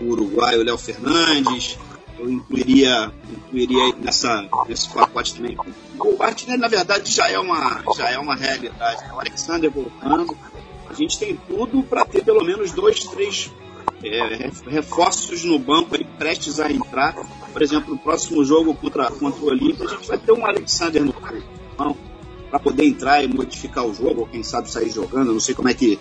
o 0.00 0.04
uruguaio 0.10 0.62
Léo 0.62 0.76
Fernandes. 0.76 1.78
Eu 2.20 2.30
incluiria, 2.30 3.10
incluiria 3.30 3.94
nessa, 3.96 4.46
nesse 4.68 4.90
pacote 4.90 5.34
também. 5.36 5.56
O 5.98 6.18
Martinelli, 6.18 6.60
na 6.60 6.68
verdade, 6.68 7.10
já 7.10 7.30
é 7.30 7.38
uma, 7.38 7.82
já 7.96 8.10
é 8.10 8.18
uma 8.18 8.36
realidade. 8.36 9.02
Né? 9.04 9.12
O 9.14 9.20
Alexander 9.20 9.70
voltando. 9.70 10.36
A 10.86 10.92
gente 10.92 11.18
tem 11.18 11.34
tudo 11.48 11.82
para 11.82 12.04
ter 12.04 12.22
pelo 12.22 12.44
menos 12.44 12.72
dois, 12.72 13.04
três 13.04 13.50
é, 14.04 14.50
reforços 14.68 15.44
no 15.44 15.58
banco 15.58 15.96
aí, 15.96 16.04
prestes 16.04 16.60
a 16.60 16.70
entrar. 16.70 17.14
Por 17.52 17.62
exemplo, 17.62 17.94
no 17.94 17.98
próximo 17.98 18.44
jogo 18.44 18.74
contra, 18.74 19.10
contra 19.10 19.40
o 19.40 19.46
Olímpia, 19.46 19.86
a 19.86 19.88
gente 19.88 20.06
vai 20.06 20.18
ter 20.18 20.32
um 20.32 20.44
Alexander 20.44 21.02
no 21.02 21.14
banco 21.14 21.98
para 22.50 22.58
poder 22.58 22.84
entrar 22.84 23.24
e 23.24 23.28
modificar 23.28 23.86
o 23.86 23.94
jogo, 23.94 24.22
ou 24.22 24.26
quem 24.26 24.42
sabe 24.42 24.70
sair 24.70 24.90
jogando. 24.90 25.32
Não 25.32 25.40
sei 25.40 25.54
como 25.54 25.70
é 25.70 25.74
que, 25.74 25.98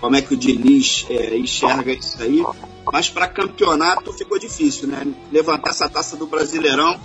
como 0.00 0.16
é 0.16 0.22
que 0.22 0.34
o 0.34 0.36
Diniz 0.36 1.06
é, 1.08 1.36
enxerga 1.36 1.92
isso 1.92 2.20
aí. 2.20 2.42
Mas 2.90 3.08
para 3.08 3.28
campeonato 3.28 4.12
ficou 4.12 4.38
difícil, 4.38 4.88
né? 4.88 5.06
Levantar 5.30 5.70
essa 5.70 5.88
taça 5.88 6.16
do 6.16 6.26
Brasileirão, 6.26 6.98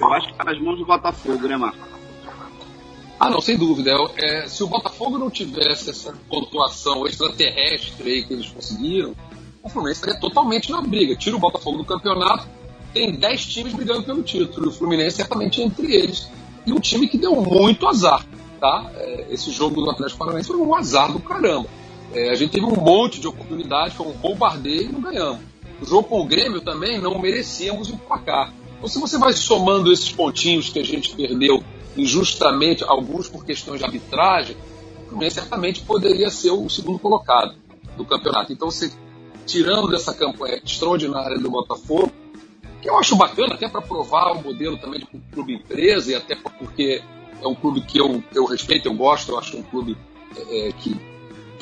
eu 0.00 0.12
acho 0.12 0.26
que 0.26 0.32
está 0.32 0.44
nas 0.44 0.60
mãos 0.60 0.78
do 0.78 0.86
Botafogo, 0.86 1.46
né, 1.46 1.56
Marco? 1.56 1.90
Ah, 3.18 3.28
não, 3.28 3.40
sem 3.40 3.56
dúvida. 3.56 3.90
É, 4.16 4.48
se 4.48 4.64
o 4.64 4.66
Botafogo 4.66 5.18
não 5.18 5.30
tivesse 5.30 5.90
essa 5.90 6.14
pontuação 6.28 7.06
extraterrestre 7.06 8.10
aí 8.10 8.24
que 8.24 8.32
eles 8.32 8.48
conseguiram, 8.48 9.14
o 9.62 9.68
Fluminense 9.68 10.00
estaria 10.00 10.18
totalmente 10.18 10.70
na 10.70 10.80
briga. 10.80 11.14
Tira 11.14 11.36
o 11.36 11.38
Botafogo 11.38 11.76
do 11.76 11.84
campeonato, 11.84 12.48
tem 12.94 13.12
10 13.12 13.46
times 13.46 13.74
brigando 13.74 14.04
pelo 14.04 14.22
título. 14.22 14.70
O 14.70 14.72
Fluminense 14.72 15.16
certamente 15.16 15.60
entre 15.60 15.94
eles. 15.94 16.30
E 16.64 16.72
um 16.72 16.80
time 16.80 17.06
que 17.08 17.18
deu 17.18 17.36
muito 17.42 17.86
azar. 17.86 18.24
Tá? 18.58 18.90
É, 18.96 19.26
esse 19.30 19.50
jogo 19.50 19.82
do 19.82 19.90
Atlético 19.90 20.18
Paranaense 20.18 20.48
foi 20.48 20.56
um 20.56 20.74
azar 20.74 21.12
do 21.12 21.20
caramba. 21.20 21.68
É, 22.12 22.30
a 22.30 22.34
gente 22.34 22.50
teve 22.50 22.66
um 22.66 22.74
monte 22.74 23.20
de 23.20 23.28
oportunidades, 23.28 23.94
foi 23.94 24.06
um 24.06 24.12
bombardeio 24.12 24.88
e 24.88 24.92
não 24.92 25.00
ganhamos. 25.00 25.40
O 25.80 25.86
jogo 25.86 26.08
com 26.08 26.20
o 26.20 26.24
Grêmio 26.24 26.60
também 26.60 27.00
não 27.00 27.18
merecíamos 27.18 27.88
o 27.90 27.96
placar. 27.96 28.52
Então, 28.76 28.88
se 28.88 28.98
você 28.98 29.18
vai 29.18 29.32
somando 29.32 29.92
esses 29.92 30.10
pontinhos 30.10 30.68
que 30.68 30.78
a 30.78 30.84
gente 30.84 31.14
perdeu 31.14 31.62
injustamente, 31.96 32.84
alguns 32.84 33.28
por 33.28 33.44
questões 33.44 33.78
de 33.78 33.84
arbitragem, 33.84 34.56
o 35.04 35.08
Fluminense 35.08 35.36
certamente 35.36 35.82
poderia 35.82 36.30
ser 36.30 36.50
o 36.50 36.68
segundo 36.68 36.98
colocado 36.98 37.54
do 37.96 38.04
campeonato. 38.04 38.52
Então, 38.52 38.70
você 38.70 38.90
tirando 39.46 39.88
dessa 39.88 40.14
campanha 40.14 40.60
extraordinária 40.64 41.38
do 41.38 41.50
Botafogo, 41.50 42.12
que 42.80 42.88
eu 42.88 42.98
acho 42.98 43.16
bacana, 43.16 43.54
até 43.54 43.68
para 43.68 43.82
provar 43.82 44.32
o 44.32 44.42
modelo 44.42 44.78
também 44.78 45.00
de 45.00 45.06
clube 45.32 45.54
empresa, 45.54 46.12
e 46.12 46.14
até 46.14 46.34
porque 46.34 47.02
é 47.42 47.46
um 47.46 47.54
clube 47.54 47.80
que 47.82 47.98
eu, 47.98 48.22
eu 48.34 48.44
respeito, 48.44 48.86
eu 48.86 48.94
gosto, 48.94 49.32
eu 49.32 49.38
acho 49.38 49.56
um 49.56 49.62
clube 49.62 49.96
é, 50.36 50.68
é 50.68 50.72
que 50.72 50.96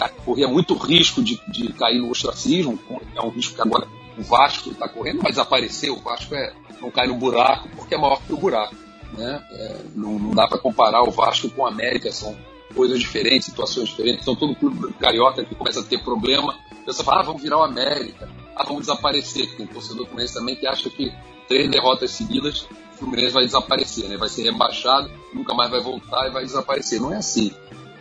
corria 0.06 0.46
muito 0.46 0.74
risco 0.74 1.22
de, 1.22 1.40
de 1.48 1.72
cair 1.72 1.98
no 1.98 2.10
ostracismo, 2.10 2.78
é 3.16 3.22
um 3.22 3.30
risco 3.30 3.54
que 3.54 3.62
agora 3.62 3.88
o 4.18 4.22
Vasco 4.22 4.70
está 4.70 4.88
correndo, 4.88 5.20
mas 5.22 5.32
desaparecer, 5.32 5.90
o 5.90 6.00
Vasco 6.00 6.34
é 6.34 6.52
não 6.80 6.90
cai 6.90 7.06
no 7.06 7.14
buraco 7.14 7.68
porque 7.76 7.94
é 7.94 7.98
maior 7.98 8.20
que 8.22 8.32
o 8.32 8.36
buraco. 8.36 8.74
Né? 9.12 9.44
É, 9.50 9.76
não, 9.94 10.18
não, 10.18 10.30
dá 10.30 10.46
para 10.46 10.58
comparar 10.58 11.02
o 11.02 11.10
Vasco 11.10 11.48
com 11.50 11.62
o 11.62 11.66
América, 11.66 12.12
são 12.12 12.36
coisas 12.74 12.98
diferentes, 13.00 13.46
situações 13.46 13.88
diferentes. 13.88 14.22
Então 14.22 14.36
todo 14.36 14.54
clube 14.54 14.92
carioca 14.94 15.44
que 15.44 15.54
começa 15.54 15.80
a 15.80 15.82
ter 15.82 16.02
problema, 16.02 16.54
pensa, 16.84 17.02
fala, 17.02 17.20
ah, 17.20 17.24
vamos 17.24 17.42
virar 17.42 17.58
o 17.58 17.62
América, 17.62 18.28
ah, 18.54 18.64
vamos 18.64 18.82
desaparecer. 18.82 19.56
Tem 19.56 19.66
torcedor 19.66 20.06
fluminense 20.06 20.34
também 20.34 20.56
que 20.56 20.66
acha 20.66 20.90
que 20.90 21.12
três 21.48 21.70
derrotas 21.70 22.10
seguidas 22.10 22.68
o 22.94 22.98
Fluminense 22.98 23.32
vai 23.32 23.44
desaparecer, 23.44 24.08
né? 24.08 24.16
vai 24.16 24.28
ser 24.28 24.42
rebaixado, 24.42 25.08
nunca 25.32 25.54
mais 25.54 25.70
vai 25.70 25.80
voltar 25.80 26.26
e 26.26 26.30
vai 26.30 26.44
desaparecer. 26.44 27.00
Não 27.00 27.12
é 27.12 27.16
assim. 27.16 27.52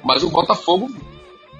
Mas 0.03 0.23
o 0.23 0.29
Botafogo 0.29 0.89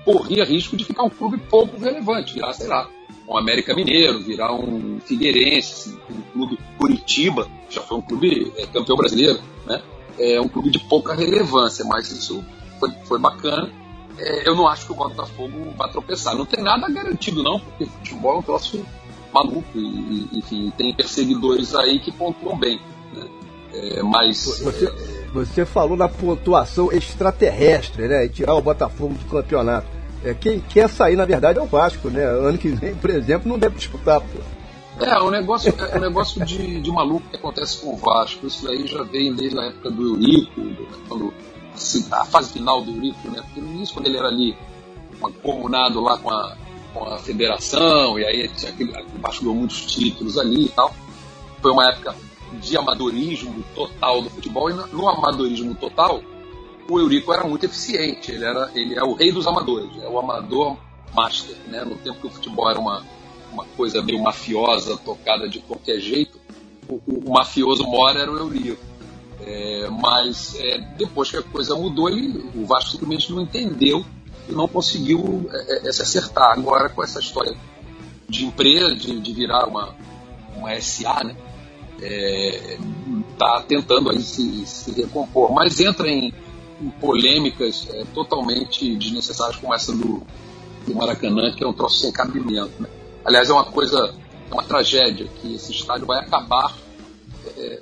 corria 0.08 0.46
risco 0.46 0.78
de 0.78 0.86
ficar 0.86 1.04
um 1.04 1.10
clube 1.10 1.38
pouco 1.38 1.78
relevante, 1.78 2.36
virar, 2.36 2.54
sei 2.54 2.68
lá, 2.68 2.90
um 3.28 3.38
América 3.38 3.76
Mineiro, 3.76 4.24
virar 4.24 4.54
um 4.54 5.02
Figueirense, 5.02 5.74
assim, 5.74 6.00
um 6.10 6.22
clube 6.32 6.58
Curitiba, 6.78 7.46
já 7.70 7.82
foi 7.82 7.98
um 7.98 8.02
clube 8.02 8.54
é, 8.56 8.66
campeão 8.68 8.96
brasileiro, 8.96 9.42
né? 9.66 9.82
É 10.18 10.40
um 10.40 10.48
clube 10.48 10.70
de 10.70 10.80
pouca 10.80 11.14
relevância, 11.14 11.84
mas 11.84 12.10
isso 12.10 12.42
foi, 12.80 12.90
foi 13.04 13.20
bacana. 13.20 13.70
É, 14.18 14.48
eu 14.48 14.56
não 14.56 14.66
acho 14.66 14.86
que 14.86 14.94
o 14.94 14.96
Botafogo 14.96 15.74
vai 15.78 15.92
tropeçar. 15.92 16.36
Não 16.36 16.46
tem 16.46 16.64
nada 16.64 16.90
garantido, 16.90 17.44
não, 17.44 17.60
porque 17.60 17.86
futebol 17.86 18.36
é 18.36 18.40
um 18.40 18.42
troço 18.42 18.86
maluco 19.34 19.68
e, 19.76 19.80
e 20.32 20.40
enfim, 20.40 20.72
tem 20.78 20.94
perseguidores 20.94 21.76
aí 21.76 22.00
que 22.00 22.14
pontuam 22.14 22.58
bem. 22.58 22.80
Né? 23.14 23.28
É, 23.74 24.04
mas. 24.04 24.62
Você, 24.64 24.92
você 25.34 25.66
falou 25.66 25.98
da 25.98 26.08
pontuação 26.08 26.92
extraterrestre, 26.94 28.08
né? 28.08 28.26
E 28.26 28.30
tirar 28.30 28.56
o 28.56 28.62
Botafogo 28.62 29.14
do 29.14 29.26
campeonato. 29.26 29.97
É, 30.24 30.34
quem 30.34 30.60
quer 30.60 30.90
sair, 30.90 31.16
na 31.16 31.26
verdade, 31.26 31.60
é 31.60 31.62
o 31.62 31.68
Vasco, 31.68 32.10
né? 32.10 32.24
Ano 32.24 32.58
que 32.58 32.70
vem, 32.70 32.96
por 32.96 33.10
exemplo, 33.10 33.50
não 33.50 33.60
deve 33.60 33.76
disputar, 33.78 34.20
pô. 34.20 34.40
É, 35.00 35.20
o 35.20 35.30
negócio, 35.30 35.74
é 35.92 35.98
um 35.98 36.02
negócio 36.02 36.44
de, 36.44 36.82
de 36.82 36.92
maluco 36.92 37.30
que 37.30 37.36
acontece 37.36 37.78
com 37.78 37.94
o 37.94 37.98
Vasco. 37.98 38.48
Isso 38.48 38.68
aí 38.68 38.88
já 38.88 39.04
vem 39.04 39.34
desde 39.34 39.60
a 39.60 39.66
época 39.66 39.92
do 39.92 40.16
Eurico, 40.16 40.62
quando 41.08 41.34
a 42.12 42.26
fase 42.26 42.54
final 42.54 42.82
do 42.82 42.92
Eurico, 42.92 43.30
né? 43.30 43.42
Porque 43.42 43.62
no 43.62 43.72
início, 43.74 43.94
quando 43.94 44.08
ele 44.08 44.18
era 44.18 44.28
ali 44.28 44.58
comunado 45.44 46.02
lá 46.02 46.18
com 46.18 46.32
a, 46.32 46.58
com 46.94 47.04
a 47.06 47.18
federação, 47.20 48.18
e 48.18 48.26
aí 48.26 48.48
tinha 48.50 48.72
aquele, 48.72 48.92
o 48.92 49.22
Vasco 49.22 49.44
ganhou 49.44 49.56
muitos 49.56 49.86
títulos 49.86 50.38
ali 50.38 50.66
e 50.66 50.70
tal. 50.70 50.94
Foi 51.62 51.72
uma 51.72 51.90
época 51.90 52.16
de 52.60 52.76
amadorismo 52.76 53.64
total 53.76 54.22
do 54.24 54.30
futebol, 54.32 54.70
e 54.70 54.74
no 54.74 55.08
amadorismo 55.08 55.76
total, 55.76 56.22
o 56.90 57.00
Eurico 57.00 57.34
era 57.34 57.44
muito 57.46 57.66
eficiente, 57.66 58.32
ele, 58.32 58.46
era, 58.46 58.72
ele 58.74 58.96
é 58.96 59.04
o 59.04 59.14
rei 59.14 59.32
dos 59.32 59.46
amadores, 59.46 59.90
é 60.02 60.08
o 60.08 60.18
amador 60.18 60.78
master. 61.14 61.56
Né? 61.68 61.84
No 61.84 61.96
tempo 61.96 62.20
que 62.20 62.28
o 62.28 62.30
futebol 62.30 62.70
era 62.70 62.80
uma, 62.80 63.04
uma 63.52 63.66
coisa 63.66 64.02
meio 64.02 64.22
mafiosa, 64.22 64.98
tocada 64.98 65.48
de 65.48 65.60
qualquer 65.60 66.00
jeito, 66.00 66.40
o, 66.88 67.02
o, 67.08 67.32
mafioso 67.32 67.84
mora 67.84 68.22
era 68.22 68.32
o 68.32 68.38
Eurico. 68.38 68.86
É, 69.42 69.88
mas 69.90 70.56
é, 70.60 70.80
depois 70.98 71.30
que 71.30 71.38
a 71.38 71.44
coisa 71.44 71.76
mudou, 71.76 72.10
ele, 72.10 72.50
o 72.56 72.66
Vasco 72.66 72.92
simplesmente 72.92 73.32
não 73.32 73.42
entendeu 73.42 74.04
e 74.50 74.52
não 74.52 74.68
conseguiu 74.68 75.48
é, 75.52 75.90
é 75.90 75.92
se 75.92 76.02
acertar. 76.02 76.58
Agora, 76.58 76.90
com 76.90 77.04
essa 77.04 77.20
história 77.20 77.56
de 78.28 78.46
empresa, 78.46 78.96
de, 78.96 79.20
de 79.20 79.34
virar 79.34 79.68
uma, 79.68 79.96
uma 80.56 80.82
SA, 80.82 81.24
né? 81.24 81.36
está 81.98 83.60
é, 83.60 83.64
tentando 83.68 84.12
aí 84.12 84.22
se, 84.22 84.66
se 84.66 84.92
recompor, 84.92 85.52
mas 85.52 85.80
entra 85.80 86.10
em 86.10 86.34
polêmicas 87.00 87.88
é, 87.90 88.04
totalmente 88.14 88.96
desnecessárias 88.96 89.58
como 89.58 89.74
essa 89.74 89.94
do, 89.94 90.22
do, 90.86 90.96
Maracanã, 90.96 91.52
que 91.52 91.64
é 91.64 91.68
um 91.68 91.74
troço 91.74 92.00
sem 92.00 92.12
cabimento. 92.12 92.72
Né? 92.80 92.90
Aliás, 93.26 93.50
é 93.50 93.54
uma 93.54 93.66
coisa, 93.66 94.14
é 94.50 94.54
uma 94.54 94.64
tragédia 94.64 95.28
que 95.42 95.56
esse 95.56 95.72
estádio 95.72 96.06
vai 96.06 96.20
acabar. 96.20 96.74
É, 97.58 97.82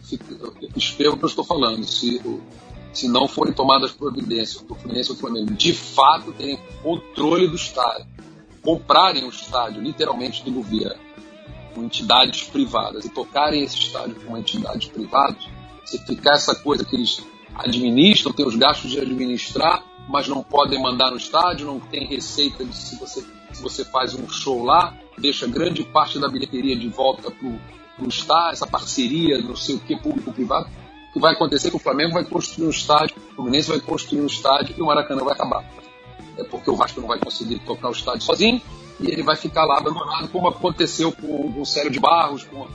espero 0.76 1.14
o 1.14 1.18
que 1.18 1.26
eu 1.26 1.30
estou 1.30 1.44
falando. 1.44 1.84
Se, 1.86 2.22
se 2.94 3.08
não 3.08 3.28
forem 3.28 3.54
tomadas 3.54 3.92
providências 3.92 4.62
do 4.62 4.76
Fluminense 4.76 5.10
ou 5.10 5.16
do 5.16 5.22
Flamengo, 5.22 5.52
de 5.54 5.74
fato 5.74 6.32
terem 6.34 6.60
controle 6.82 7.48
do 7.48 7.56
estádio, 7.56 8.08
comprarem 8.62 9.26
o 9.26 9.30
estádio, 9.30 9.82
literalmente, 9.82 10.44
do 10.44 10.52
governo, 10.52 11.00
com 11.74 11.84
entidades 11.84 12.44
privadas, 12.44 13.06
e 13.06 13.10
tocarem 13.10 13.64
esse 13.64 13.78
estádio 13.78 14.16
com 14.26 14.38
entidades 14.38 14.88
privadas, 14.88 15.44
se 15.84 16.00
ficar 16.00 16.36
essa 16.36 16.56
coisa 16.56 16.86
que 16.86 16.96
eles 16.96 17.22
administram, 17.56 18.34
têm 18.34 18.46
os 18.46 18.56
gastos 18.56 18.92
de 18.92 19.00
administrar, 19.00 19.84
mas 20.10 20.28
não 20.28 20.44
podem 20.44 20.82
mandar 20.82 21.12
no 21.12 21.18
estádio, 21.18 21.66
não 21.66 21.80
tem 21.80 22.06
receita 22.06 22.64
de 22.64 22.76
se 22.76 22.98
você, 23.00 23.26
se 23.54 23.62
você 23.62 23.86
faz 23.86 24.14
um 24.14 24.28
show 24.30 24.64
lá, 24.64 24.94
deixa 25.18 25.48
grande 25.48 25.84
parte 25.84 26.20
da 26.20 26.28
bilheteria 26.28 26.76
de 26.76 26.90
volta 26.90 27.32
para 27.32 27.48
o 27.48 28.08
estádio, 28.08 28.54
essa 28.54 28.68
parceria, 28.68 29.42
não 29.42 29.56
sei 29.56 29.76
o 29.76 29.80
que, 29.80 29.96
público-privado. 29.98 30.68
O 31.10 31.14
que 31.14 31.20
vai 31.20 31.34
acontecer 31.34 31.70
que 31.70 31.78
o 31.78 31.80
Flamengo 31.80 32.14
vai 32.14 32.26
construir 32.26 32.68
um 32.68 32.72
estádio, 32.72 33.16
o 33.32 33.36
Fluminense 33.36 33.70
vai 33.70 33.80
construir 33.80 34.22
um 34.22 34.28
estádio 34.28 34.76
e 34.78 34.82
o 34.82 34.86
Maracanã 34.86 35.24
vai 35.24 35.34
acabar. 35.34 35.64
É 36.38 36.44
porque 36.44 36.70
o 36.70 36.76
Vasco 36.76 37.00
não 37.00 37.08
vai 37.08 37.18
conseguir 37.18 37.60
tocar 37.60 37.88
o 37.88 37.94
estádio 37.94 38.22
sozinho 38.22 38.62
e 39.00 39.10
ele 39.10 39.24
vai 39.24 39.38
ficar 39.38 39.64
lá 39.66 39.78
abandonado, 39.78 40.28
como 40.28 40.50
aconteceu 40.50 41.12
com 41.14 41.62
o 41.62 41.66
Célio 41.66 41.90
de 41.90 42.00
Barros, 42.00 42.44
como, 42.44 42.68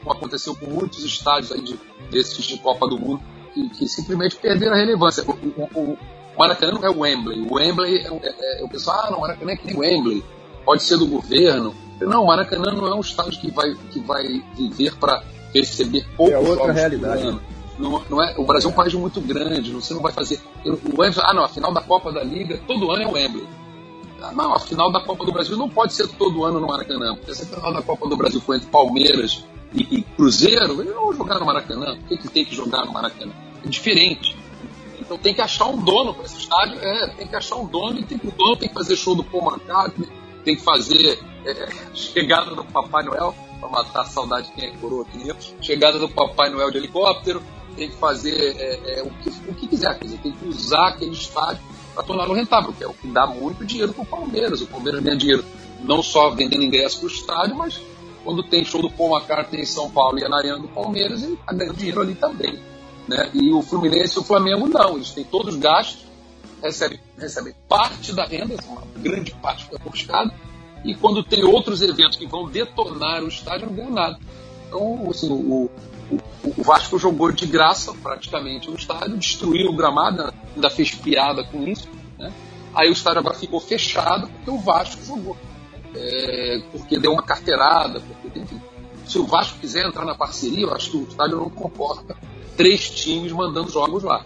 como 0.00 0.12
aconteceu 0.12 0.56
com 0.56 0.66
muitos 0.66 1.04
estádios 1.04 1.52
aí 1.52 1.60
de, 1.60 1.78
desses 2.10 2.44
de 2.44 2.58
Copa 2.58 2.88
do 2.88 2.98
Mundo 2.98 3.22
que, 3.58 3.68
que 3.70 3.88
simplesmente 3.88 4.36
perderam 4.36 4.74
a 4.74 4.76
relevância. 4.76 5.24
O, 5.26 5.32
o, 5.32 5.92
o, 5.92 5.98
Maracanã 6.38 6.72
não 6.72 6.84
é 6.84 6.90
o 6.90 7.00
Wembley. 7.00 7.40
O 7.42 7.54
Wembley 7.54 7.98
é, 7.98 8.06
é, 8.06 8.60
é, 8.60 8.64
o 8.64 8.68
pessoal, 8.68 9.00
ah, 9.04 9.10
não, 9.10 9.18
o 9.18 9.20
Maracanã 9.22 9.52
é 9.52 9.56
que 9.56 9.66
nem 9.66 9.76
o 9.76 9.80
Wembley. 9.80 10.24
Pode 10.64 10.82
ser 10.82 10.96
do 10.96 11.06
governo. 11.06 11.74
Não, 12.00 12.22
o 12.22 12.26
Maracanã 12.26 12.72
não 12.72 12.86
é 12.86 12.94
um 12.94 13.00
estádio 13.00 13.40
que 13.40 13.50
vai, 13.50 13.74
que 13.90 13.98
vai 14.00 14.24
viver 14.56 14.94
para 14.96 15.22
receber 15.52 16.06
poucos 16.16 16.34
É 16.34 16.38
outra 16.38 16.72
realidade. 16.72 17.40
Não, 17.78 18.02
não 18.08 18.22
é, 18.22 18.34
o 18.36 18.44
Brasil 18.44 18.68
é 18.68 18.72
um 18.72 18.76
país 18.76 18.92
muito 18.94 19.20
grande, 19.20 19.72
você 19.72 19.94
não 19.94 20.00
vai 20.00 20.12
fazer. 20.12 20.40
O 20.64 21.00
Wembley, 21.00 21.24
ah, 21.24 21.34
não, 21.34 21.44
a 21.44 21.48
final 21.48 21.72
da 21.72 21.80
Copa 21.80 22.12
da 22.12 22.22
Liga, 22.22 22.60
todo 22.66 22.90
ano 22.92 23.02
é 23.02 23.06
o 23.06 23.12
Wembley. 23.12 23.48
Ah, 24.22 24.32
não, 24.32 24.52
a 24.52 24.60
final 24.60 24.92
da 24.92 25.00
Copa 25.00 25.24
do 25.24 25.32
Brasil 25.32 25.56
não 25.56 25.68
pode 25.68 25.92
ser 25.92 26.06
todo 26.08 26.44
ano 26.44 26.60
no 26.60 26.66
Maracanã, 26.66 27.14
porque 27.16 27.34
se 27.34 27.42
a 27.42 27.46
final 27.46 27.72
da 27.72 27.82
Copa 27.82 28.08
do 28.08 28.16
Brasil 28.16 28.40
for 28.40 28.56
entre 28.56 28.68
Palmeiras 28.68 29.44
e, 29.72 29.98
e 29.98 30.02
Cruzeiro, 30.02 30.80
eles 30.80 30.94
não 30.94 31.04
vão 31.04 31.12
jogar 31.12 31.38
no 31.38 31.46
Maracanã. 31.46 31.96
Por 31.96 32.08
que, 32.08 32.16
que 32.16 32.28
tem 32.28 32.44
que 32.44 32.54
jogar 32.54 32.84
no 32.84 32.92
Maracanã? 32.92 33.32
É 33.64 33.68
diferente. 33.68 34.36
Então 35.00 35.16
tem 35.16 35.34
que 35.34 35.40
achar 35.40 35.66
um 35.66 35.82
dono 35.82 36.14
para 36.14 36.24
esse 36.24 36.38
estádio. 36.38 36.78
É, 36.80 37.08
tem 37.14 37.26
que 37.26 37.36
achar 37.36 37.56
um 37.56 37.66
dono 37.66 37.98
e 37.98 38.04
tem 38.04 38.18
que, 38.18 38.28
o 38.28 38.32
dono 38.32 38.56
tem 38.56 38.68
que 38.68 38.74
fazer 38.74 38.96
show 38.96 39.14
do 39.14 39.24
Paul 39.24 39.52
McCartney, 39.52 40.08
tem 40.44 40.56
que 40.56 40.62
fazer 40.62 41.18
é, 41.44 41.68
chegada 41.94 42.54
do 42.54 42.64
Papai 42.64 43.04
Noel, 43.04 43.34
para 43.58 43.68
matar 43.68 44.02
a 44.02 44.04
saudade 44.04 44.48
de 44.48 44.52
quem 44.52 44.68
é 44.68 44.76
coroa 44.76 45.04
aqui 45.04 45.32
chegada 45.60 45.98
do 45.98 46.08
Papai 46.08 46.50
Noel 46.50 46.70
de 46.70 46.78
helicóptero, 46.78 47.42
tem 47.76 47.88
que 47.88 47.96
fazer 47.96 48.34
é, 48.34 48.98
é, 48.98 49.02
o, 49.02 49.10
que, 49.10 49.30
o 49.48 49.54
que 49.54 49.66
quiser, 49.66 49.96
quer 49.98 50.04
dizer, 50.04 50.18
tem 50.18 50.32
que 50.32 50.46
usar 50.46 50.88
aquele 50.88 51.12
estádio 51.12 51.62
para 51.94 52.02
torná-lo 52.02 52.34
rentável, 52.34 52.72
que 52.72 52.84
é 52.84 52.86
o 52.86 52.94
que 52.94 53.08
dá 53.08 53.26
muito 53.26 53.64
dinheiro 53.64 53.92
para 53.92 54.02
o 54.02 54.06
Palmeiras. 54.06 54.60
O 54.60 54.66
Palmeiras 54.66 55.02
ganha 55.02 55.16
dinheiro 55.16 55.44
não 55.80 56.02
só 56.02 56.30
vendendo 56.30 56.62
ingresso 56.62 56.98
para 56.98 57.06
o 57.06 57.10
estádio, 57.10 57.56
mas 57.56 57.80
quando 58.24 58.42
tem 58.42 58.64
show 58.64 58.82
do 58.82 58.90
Paul 58.90 59.16
McCartney 59.16 59.62
em 59.62 59.66
São 59.66 59.90
Paulo 59.90 60.18
e 60.18 60.24
é 60.24 60.28
na 60.28 60.38
Arena 60.38 60.58
do 60.58 60.68
Palmeiras, 60.68 61.22
ele 61.22 61.34
está 61.34 61.52
ganhando 61.52 61.76
dinheiro 61.76 62.00
ali 62.00 62.14
também. 62.14 62.58
Né? 63.08 63.30
E 63.32 63.52
o 63.52 63.62
Fluminense 63.62 64.16
e 64.16 64.20
o 64.20 64.24
Flamengo 64.24 64.68
não, 64.68 64.96
eles 64.96 65.10
têm 65.10 65.24
todos 65.24 65.54
os 65.54 65.60
gastos, 65.60 66.06
recebem, 66.62 67.00
recebem 67.16 67.54
parte 67.66 68.12
da 68.12 68.26
renda, 68.26 68.54
uma 68.68 68.82
grande 68.96 69.30
parte 69.36 69.64
fica 69.64 69.78
confiscada, 69.78 70.32
e 70.84 70.94
quando 70.94 71.24
tem 71.24 71.42
outros 71.42 71.80
eventos 71.80 72.16
que 72.16 72.26
vão 72.26 72.46
detonar 72.46 73.22
o 73.22 73.28
estádio, 73.28 73.66
não 73.66 73.74
ganham 73.74 73.90
nada. 73.90 74.18
Então, 74.66 75.08
assim, 75.10 75.30
o, 75.30 75.70
o, 76.10 76.20
o, 76.44 76.62
Vasco 76.62 76.98
jogou 76.98 77.32
de 77.32 77.46
graça 77.46 77.92
praticamente 77.94 78.70
no 78.70 78.76
estádio, 78.76 79.16
destruiu 79.16 79.70
o 79.70 79.76
gramado, 79.76 80.32
ainda 80.54 80.70
fez 80.70 80.94
piada 80.94 81.42
com 81.44 81.66
isso. 81.66 81.88
Né? 82.18 82.32
Aí 82.74 82.90
o 82.90 82.92
estádio 82.92 83.20
agora 83.20 83.34
ficou 83.34 83.58
fechado 83.60 84.28
porque 84.28 84.50
o 84.50 84.58
Vasco 84.58 85.02
jogou. 85.02 85.36
É, 85.94 86.62
porque 86.70 86.98
deu 86.98 87.12
uma 87.12 87.22
carteirada, 87.22 88.00
porque 88.00 88.38
enfim. 88.38 88.60
Se 89.06 89.18
o 89.18 89.24
Vasco 89.24 89.58
quiser 89.58 89.86
entrar 89.86 90.04
na 90.04 90.14
parceria, 90.14 90.66
eu 90.66 90.74
acho 90.74 90.90
que 90.90 90.96
o 90.98 91.08
estádio 91.08 91.38
não 91.38 91.48
comporta 91.48 92.14
três 92.58 92.90
times 92.90 93.32
mandando 93.32 93.70
jogos 93.70 94.02
lá. 94.02 94.24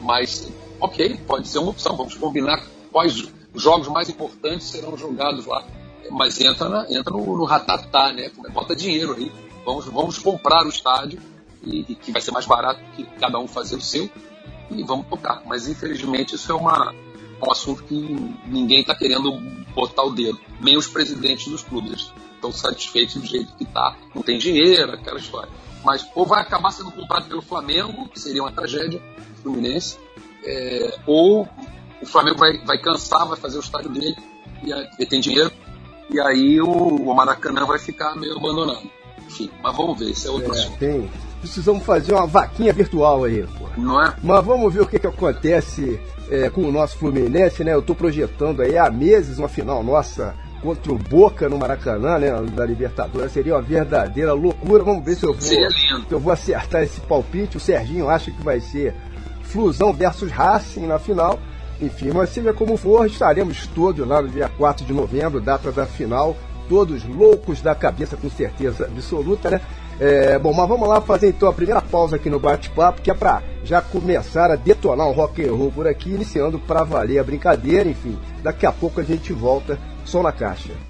Mas, 0.00 0.52
ok, 0.78 1.18
pode 1.26 1.48
ser 1.48 1.58
uma 1.58 1.70
opção. 1.70 1.96
Vamos 1.96 2.14
combinar 2.14 2.62
quais 2.92 3.32
jogos 3.54 3.88
mais 3.88 4.08
importantes 4.08 4.68
serão 4.68 4.96
jogados 4.96 5.46
lá. 5.46 5.64
Mas 6.10 6.40
entra, 6.40 6.68
na, 6.68 6.86
entra 6.90 7.12
no, 7.12 7.36
no 7.36 7.44
ratatá, 7.44 8.12
né? 8.12 8.30
Bota 8.52 8.76
dinheiro 8.76 9.14
aí. 9.14 9.32
Vamos, 9.64 9.86
vamos 9.86 10.18
comprar 10.18 10.64
o 10.64 10.68
estádio, 10.68 11.20
e, 11.62 11.84
e, 11.88 11.94
que 11.94 12.12
vai 12.12 12.20
ser 12.20 12.30
mais 12.30 12.46
barato 12.46 12.80
que 12.96 13.04
cada 13.18 13.38
um 13.38 13.46
fazer 13.46 13.76
o 13.76 13.80
seu, 13.80 14.08
e 14.70 14.82
vamos 14.82 15.06
tocar. 15.06 15.42
Mas 15.46 15.68
infelizmente 15.68 16.34
isso 16.34 16.50
é 16.50 16.54
uma, 16.54 16.94
um 17.42 17.50
assunto 17.50 17.84
que 17.84 17.94
ninguém 18.46 18.80
está 18.80 18.94
querendo 18.94 19.32
botar 19.74 20.02
o 20.02 20.10
dedo. 20.10 20.40
Nem 20.60 20.76
os 20.76 20.86
presidentes 20.86 21.48
dos 21.48 21.62
clubes 21.62 22.12
estão 22.34 22.52
satisfeitos 22.52 23.16
do 23.16 23.26
jeito 23.26 23.54
que 23.56 23.64
está. 23.64 23.96
Não 24.14 24.22
tem 24.22 24.38
dinheiro, 24.38 24.92
aquela 24.92 25.18
história. 25.18 25.50
Mas 25.84 26.06
ou 26.14 26.26
vai 26.26 26.42
acabar 26.42 26.70
sendo 26.70 26.90
comprado 26.90 27.26
pelo 27.28 27.42
Flamengo, 27.42 28.08
que 28.08 28.20
seria 28.20 28.42
uma 28.42 28.52
tragédia, 28.52 29.00
Fluminense, 29.42 29.98
é, 30.44 30.98
ou 31.06 31.48
o 32.02 32.06
Flamengo 32.06 32.38
vai, 32.38 32.58
vai 32.64 32.78
cansar, 32.78 33.26
vai 33.26 33.36
fazer 33.38 33.56
o 33.56 33.60
estádio 33.60 33.90
dele, 33.90 34.16
e 34.62 34.70
ele 34.72 35.06
tem 35.06 35.20
dinheiro, 35.20 35.50
e 36.10 36.20
aí 36.20 36.60
o, 36.60 36.68
o 36.68 37.14
Maracanã 37.14 37.64
vai 37.64 37.78
ficar 37.78 38.14
meio 38.16 38.36
abandonado. 38.36 38.82
Enfim, 39.26 39.50
mas 39.62 39.76
vamos 39.76 39.98
ver, 39.98 40.10
isso 40.10 40.26
é 40.28 40.30
outro 40.30 40.54
É, 40.54 40.58
assunto. 40.58 40.78
tem. 40.78 41.10
Precisamos 41.40 41.82
fazer 41.84 42.12
uma 42.12 42.26
vaquinha 42.26 42.72
virtual 42.72 43.24
aí, 43.24 43.46
pô. 43.58 43.66
Não 43.78 44.02
é? 44.04 44.14
Mas 44.22 44.44
vamos 44.44 44.74
ver 44.74 44.82
o 44.82 44.86
que, 44.86 44.98
que 44.98 45.06
acontece 45.06 45.98
é, 46.30 46.50
com 46.50 46.62
o 46.62 46.72
nosso 46.72 46.98
Fluminense, 46.98 47.64
né? 47.64 47.72
Eu 47.72 47.80
tô 47.80 47.94
projetando 47.94 48.60
aí 48.60 48.76
há 48.76 48.90
meses 48.90 49.38
uma 49.38 49.48
final 49.48 49.82
nossa 49.82 50.34
contra 50.62 50.92
o 50.92 50.98
Boca 50.98 51.48
no 51.48 51.58
Maracanã, 51.58 52.18
né? 52.18 52.30
Da 52.54 52.64
Libertadores. 52.64 53.32
Seria 53.32 53.54
uma 53.54 53.62
verdadeira 53.62 54.32
loucura. 54.32 54.82
Vamos 54.82 55.04
ver 55.04 55.16
se 55.16 55.24
eu 55.24 55.32
vou, 55.32 55.40
se 55.42 56.12
eu 56.12 56.20
vou 56.20 56.32
acertar 56.32 56.82
esse 56.82 57.00
palpite. 57.00 57.56
O 57.56 57.60
Serginho 57.60 58.08
acha 58.08 58.30
que 58.30 58.42
vai 58.42 58.60
ser 58.60 58.94
Flusão 59.42 59.92
versus 59.92 60.30
Racing 60.30 60.86
na 60.86 60.98
final. 60.98 61.38
Enfim, 61.80 62.10
mas 62.12 62.28
seja 62.28 62.52
como 62.52 62.76
for, 62.76 63.06
estaremos 63.06 63.66
todos 63.68 64.06
lá 64.06 64.20
no 64.20 64.28
dia 64.28 64.50
4 64.50 64.84
de 64.84 64.92
novembro, 64.92 65.40
data 65.40 65.72
da 65.72 65.86
final, 65.86 66.36
todos 66.68 67.04
loucos 67.04 67.62
da 67.62 67.74
cabeça, 67.74 68.18
com 68.18 68.28
certeza 68.28 68.84
absoluta, 68.84 69.48
né? 69.48 69.60
É, 69.98 70.38
bom, 70.38 70.52
mas 70.52 70.68
vamos 70.68 70.88
lá 70.88 71.00
fazer 71.00 71.28
então 71.28 71.48
a 71.48 71.52
primeira 71.52 71.82
pausa 71.82 72.16
aqui 72.16 72.30
no 72.30 72.38
bate-papo, 72.38 73.02
que 73.02 73.10
é 73.10 73.14
para 73.14 73.42
já 73.64 73.82
começar 73.82 74.50
a 74.50 74.56
detonar 74.56 75.06
um 75.06 75.12
rock 75.12 75.46
and 75.46 75.52
roll 75.52 75.70
por 75.70 75.86
aqui, 75.86 76.10
iniciando 76.10 76.58
para 76.58 76.84
valer 76.84 77.18
a 77.18 77.24
brincadeira, 77.24 77.88
enfim. 77.88 78.18
Daqui 78.42 78.64
a 78.64 78.72
pouco 78.72 79.00
a 79.00 79.04
gente 79.04 79.32
volta, 79.32 79.78
som 80.10 80.24
na 80.24 80.32
caixa. 80.32 80.89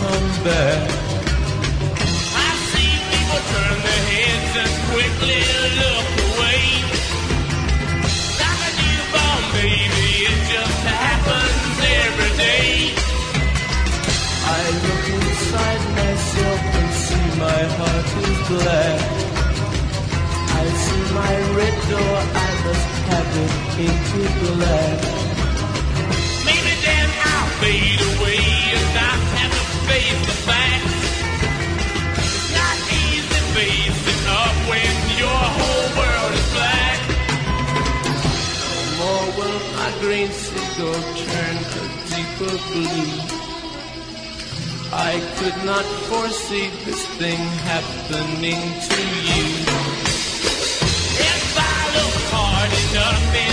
Come 0.00 0.28
back. 0.48 0.80
I 2.46 2.50
see 2.70 2.92
people 3.12 3.42
turn 3.52 3.76
their 3.86 4.04
heads 4.12 4.52
and 4.64 4.74
quickly 4.88 5.40
look 5.80 6.08
away. 6.28 6.62
Like 8.40 8.60
a 8.68 8.72
newborn 8.80 9.42
baby, 9.60 10.08
it 10.30 10.40
just 10.52 10.80
happens 10.88 11.76
every 12.00 12.32
day. 12.46 12.70
I 14.56 14.62
look 14.84 15.04
inside 15.20 15.82
myself 16.00 16.60
and 16.78 16.90
see 17.04 17.26
my 17.44 17.60
heart 17.76 18.08
is 18.24 18.38
black. 18.48 19.00
I 20.60 20.64
see 20.84 21.04
my 21.20 21.34
red 21.58 21.76
door, 21.92 22.16
I 22.46 22.50
must 22.64 22.90
have 23.10 23.30
it 23.44 23.52
painted 23.74 24.32
black. 24.48 24.98
Maybe 26.48 26.72
then 26.86 27.08
I'll 27.32 27.50
fade 27.60 28.00
away 28.00 28.09
seagull 40.80 41.02
turn 41.16 41.56
a 41.56 41.86
deeper 42.08 42.56
blue. 42.72 43.12
I 44.92 45.20
could 45.36 45.64
not 45.64 45.84
foresee 46.08 46.68
this 46.84 47.06
thing 47.18 47.38
happening 47.68 48.60
to 48.88 49.00
you. 49.28 49.46
If 51.32 51.56
I 51.58 51.80
look 51.96 52.16
hard 52.32 52.72
enough 52.84 53.49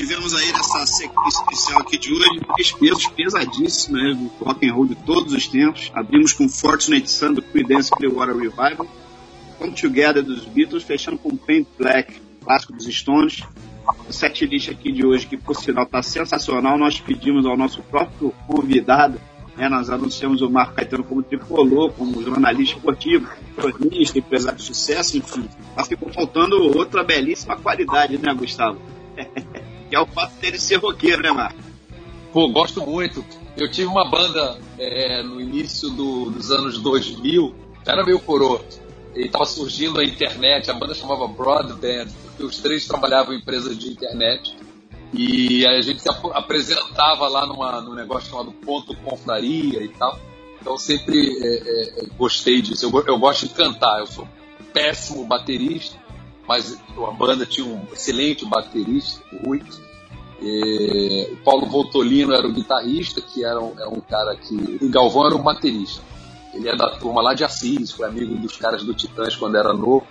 tivemos 0.00 0.32
aí 0.32 0.50
nessa 0.50 0.86
sequência 0.86 1.42
especial 1.42 1.80
aqui 1.82 1.98
de 1.98 2.10
hoje 2.10 2.40
três 2.54 2.72
pesos 2.72 3.06
pesadíssimos, 3.08 4.02
né, 4.02 4.30
rock 4.40 4.66
and 4.66 4.72
roll 4.72 4.86
de 4.86 4.94
todos 4.94 5.34
os 5.34 5.46
tempos. 5.46 5.92
Abrimos 5.94 6.32
com 6.32 6.48
Fortunate 6.48 7.10
Son 7.10 7.34
do 7.34 7.42
Creedence 7.42 7.90
Clearwater 7.90 8.34
Revival, 8.34 8.86
Come 9.58 9.74
Together 9.74 10.22
dos 10.22 10.46
Beatles, 10.46 10.84
fechando 10.84 11.18
com 11.18 11.36
Paint 11.36 11.66
Black, 11.78 12.18
clássico 12.42 12.72
dos 12.72 12.86
Stones. 12.86 13.42
O 14.08 14.12
set 14.12 14.46
list 14.46 14.70
aqui 14.70 14.90
de 14.90 15.04
hoje, 15.04 15.26
que 15.26 15.36
por 15.36 15.54
sinal 15.54 15.84
está 15.84 16.02
sensacional, 16.02 16.78
nós 16.78 16.98
pedimos 16.98 17.44
ao 17.44 17.56
nosso 17.56 17.82
próprio 17.82 18.32
convidado, 18.46 19.20
né, 19.54 19.68
nós 19.68 19.90
anunciamos 19.90 20.40
o 20.40 20.48
Marco 20.48 20.76
Caetano 20.76 21.04
como 21.04 21.22
tricolor, 21.22 21.92
como 21.92 22.22
jornalista 22.22 22.76
esportivo, 22.76 23.28
cronista, 23.54 24.18
empresário 24.18 24.56
de 24.56 24.64
sucesso, 24.64 25.18
enfim. 25.18 25.46
Mas 25.76 25.88
ficou 25.88 26.10
faltando 26.10 26.56
outra 26.74 27.04
belíssima 27.04 27.56
qualidade, 27.56 28.16
né, 28.16 28.32
Gustavo? 28.32 28.80
que 29.90 29.96
é 29.96 30.00
o 30.00 30.06
fato 30.06 30.32
dele 30.40 30.58
ser 30.58 30.76
roqueiro, 30.76 31.20
né, 31.22 31.30
Marco? 31.32 31.58
Pô, 32.32 32.48
gosto 32.48 32.80
muito. 32.80 33.24
Eu 33.56 33.70
tive 33.70 33.88
uma 33.88 34.08
banda 34.08 34.58
é, 34.78 35.22
no 35.22 35.40
início 35.40 35.90
do- 35.90 36.30
dos 36.30 36.50
anos 36.50 36.78
2000, 36.78 37.52
era 37.84 38.04
meio 38.04 38.20
coroa, 38.20 38.64
e 39.16 39.26
estava 39.26 39.44
surgindo 39.44 40.00
a 40.00 40.04
internet, 40.04 40.70
a 40.70 40.74
banda 40.74 40.94
chamava 40.94 41.26
Broadband, 41.26 42.06
porque 42.22 42.44
os 42.44 42.58
três 42.58 42.86
trabalhavam 42.86 43.34
em 43.34 43.38
empresas 43.38 43.76
de 43.76 43.90
internet, 43.90 44.56
e 45.12 45.66
a 45.66 45.82
gente 45.82 46.00
se 46.00 46.08
ap- 46.08 46.32
apresentava 46.32 47.26
lá 47.28 47.44
numa, 47.44 47.80
num 47.80 47.94
negócio 47.94 48.30
chamado 48.30 48.52
Ponto 48.52 48.94
Confraria 48.98 49.82
e 49.82 49.88
tal. 49.88 50.18
Então 50.60 50.78
sempre 50.78 51.18
é, 51.42 51.56
é, 52.02 52.06
gostei 52.16 52.62
disso. 52.62 52.86
Eu, 52.86 53.04
eu 53.06 53.18
gosto 53.18 53.48
de 53.48 53.54
cantar, 53.54 53.98
eu 53.98 54.06
sou 54.06 54.28
péssimo 54.72 55.24
baterista, 55.26 55.96
mas 56.50 56.82
a 56.98 57.12
banda 57.12 57.46
tinha 57.46 57.64
um 57.64 57.86
excelente 57.92 58.44
baterista, 58.44 59.22
o 59.32 59.46
Rui. 59.46 59.62
E 60.42 61.28
o 61.30 61.36
Paulo 61.44 61.64
Voltolino 61.66 62.34
era 62.34 62.44
o 62.44 62.52
guitarrista, 62.52 63.20
que 63.20 63.44
era 63.44 63.60
um, 63.62 63.78
é 63.78 63.86
um 63.86 64.00
cara 64.00 64.34
que. 64.34 64.78
O 64.82 64.90
Galvão 64.90 65.26
era 65.26 65.36
o 65.36 65.42
baterista. 65.44 66.02
Ele 66.52 66.68
é 66.68 66.74
da 66.74 66.90
turma 66.96 67.22
lá 67.22 67.34
de 67.34 67.44
Assis, 67.44 67.92
foi 67.92 68.08
amigo 68.08 68.36
dos 68.36 68.56
caras 68.56 68.82
do 68.82 68.92
Titãs 68.92 69.36
quando 69.36 69.56
era 69.56 69.72
novo. 69.72 70.04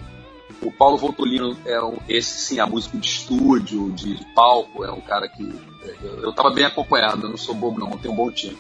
O 0.62 0.72
Paulo 0.72 0.96
Voltolino 0.96 1.58
é 1.66 1.84
um, 1.84 1.98
esse 2.08 2.40
sim, 2.40 2.60
a 2.62 2.66
música 2.66 2.98
de 2.98 3.06
estúdio, 3.06 3.92
de, 3.92 4.18
palco, 4.34 4.86
é 4.86 4.92
um 4.94 5.02
cara 5.02 5.28
que. 5.28 5.44
Eu, 6.02 6.22
eu 6.22 6.32
tava 6.32 6.52
bem 6.52 6.64
acompanhado, 6.64 7.26
eu 7.26 7.32
não 7.32 7.38
sou 7.38 7.54
bobo 7.54 7.82
não, 7.82 7.92
eu 7.92 7.98
tenho 7.98 8.14
um 8.14 8.18
bom 8.18 8.32
time. 8.32 8.58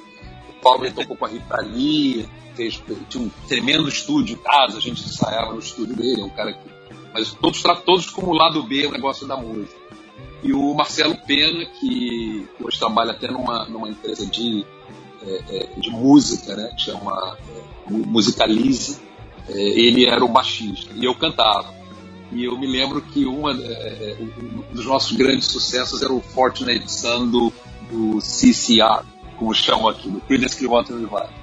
O 0.49 0.61
Paulo 0.61 0.91
tocou 0.91 1.15
com 1.15 1.25
a 1.25 1.30
Rita 1.30 1.61
Lee, 1.61 2.27
fez, 2.55 2.84
tinha 3.07 3.23
um 3.23 3.30
tremendo 3.47 3.88
estúdio 3.88 4.36
em 4.36 4.43
casa, 4.43 4.80
a 4.80 4.82
gente 4.82 5.01
ensaiava 5.01 5.53
no 5.53 5.59
estúdio 5.59 5.95
dele, 5.95 6.19
é 6.19 6.25
um 6.25 6.30
cara 6.30 6.51
que. 6.51 6.78
Mas 7.14 7.34
todos, 7.34 7.64
todos 7.86 8.10
como 8.10 8.34
lado 8.34 8.64
B 8.64 8.88
o 8.88 8.91
negócio 8.91 9.28
da 9.28 9.36
música. 9.38 9.80
E 10.41 10.53
o 10.53 10.74
Marcelo 10.74 11.18
Pena, 11.26 11.66
que 11.66 12.47
hoje 12.62 12.80
trabalha 12.80 13.12
até 13.12 13.30
numa, 13.30 13.66
numa 13.66 13.89
empresa 13.89 14.26
de 14.26 14.66
é, 15.22 15.43
é, 15.49 15.80
de 15.80 15.89
música, 15.89 16.55
né, 16.55 16.72
que 16.78 16.84
chama 16.84 17.38
é, 17.49 17.91
Musicalize, 17.91 19.01
é, 19.49 19.51
ele 19.53 20.05
era 20.05 20.24
o 20.24 20.30
baixista 20.30 20.93
e 20.95 21.03
eu 21.03 21.14
cantava. 21.14 21.74
E 22.32 22.45
eu 22.45 22.57
me 22.57 22.68
lembro 22.68 23.01
que 23.01 23.26
uma, 23.26 23.51
é, 23.51 24.18
um 24.22 24.74
dos 24.74 24.86
nossos 24.86 25.18
grandes 25.18 25.47
sucessos 25.47 26.01
era 26.01 26.14
o 26.14 26.22
Fortunate 26.22 26.89
Son 26.89 27.28
do, 27.28 27.51
do 27.91 28.22
CCR, 28.22 29.03
como 29.36 29.53
chamam 29.53 29.89
aqui, 29.89 30.10
do 30.10 30.22
Creedence 30.22 30.55
Clearwater 30.55 30.95
Revival. 30.95 31.38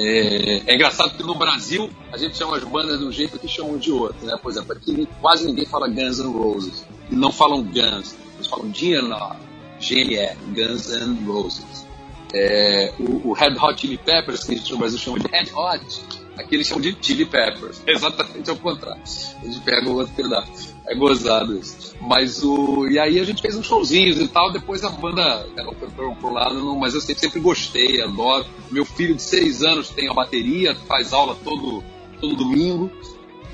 É, 0.00 0.62
é, 0.64 0.74
engraçado 0.76 1.16
que 1.16 1.24
no 1.24 1.34
Brasil 1.34 1.90
a 2.12 2.16
gente 2.16 2.36
chama 2.36 2.56
as 2.56 2.62
bandas 2.62 3.00
de 3.00 3.04
um 3.04 3.10
jeito 3.10 3.36
que 3.36 3.48
chamam 3.48 3.76
de 3.76 3.90
outro. 3.90 4.24
Né? 4.24 4.36
Por 4.40 4.52
exemplo, 4.52 4.72
aqui 4.72 5.08
quase 5.20 5.44
ninguém 5.44 5.66
fala 5.66 5.88
Guns 5.88 6.20
N' 6.20 6.30
Roses. 6.30 6.86
E 7.10 7.16
não 7.16 7.32
falam 7.32 7.64
Guns, 7.64 8.14
eles 8.36 8.46
falam 8.46 8.70
GNR, 8.70 9.36
GNR, 9.80 10.36
Guns 10.54 10.90
N' 10.90 11.24
Roses. 11.26 11.86
É, 12.32 12.92
o, 13.00 13.30
o, 13.30 13.32
Red 13.32 13.56
Hot 13.60 13.80
Chili 13.80 13.98
Peppers, 13.98 14.44
que 14.44 14.52
a 14.52 14.56
gente 14.56 14.70
no 14.70 14.78
Brasil 14.78 14.98
chama 14.98 15.18
de 15.18 15.26
Red 15.26 15.50
Hot, 15.52 16.02
aqui 16.38 16.54
eles 16.54 16.66
chamam 16.66 16.82
de 16.82 16.96
Chili 17.00 17.24
Peppers. 17.24 17.82
Exatamente 17.86 18.48
ao 18.48 18.56
contrário. 18.56 19.02
Eles 19.42 19.58
pegam 19.58 19.92
o 19.92 19.96
outro 19.96 20.14
pedaço. 20.14 20.76
É 20.86 20.94
gozado 20.94 21.58
isso. 21.58 21.94
Mas 22.00 22.42
o. 22.42 22.86
E 22.88 22.98
aí 22.98 23.20
a 23.20 23.24
gente 23.24 23.42
fez 23.42 23.54
uns 23.56 23.66
showzinhos 23.66 24.18
e 24.18 24.28
tal, 24.28 24.50
depois 24.52 24.82
a 24.84 24.88
banda 24.88 25.46
ela 25.56 25.74
foi 25.74 25.88
pro, 25.88 26.14
pro 26.16 26.32
lado, 26.32 26.54
não, 26.54 26.76
mas 26.76 26.94
eu 26.94 27.00
sempre, 27.00 27.20
sempre 27.20 27.40
gostei, 27.40 28.00
adoro. 28.00 28.46
Meu 28.70 28.84
filho 28.84 29.14
de 29.14 29.22
seis 29.22 29.62
anos 29.62 29.90
tem 29.90 30.08
a 30.08 30.14
bateria, 30.14 30.74
faz 30.74 31.12
aula 31.12 31.36
todo, 31.44 31.82
todo 32.20 32.36
domingo. 32.36 32.90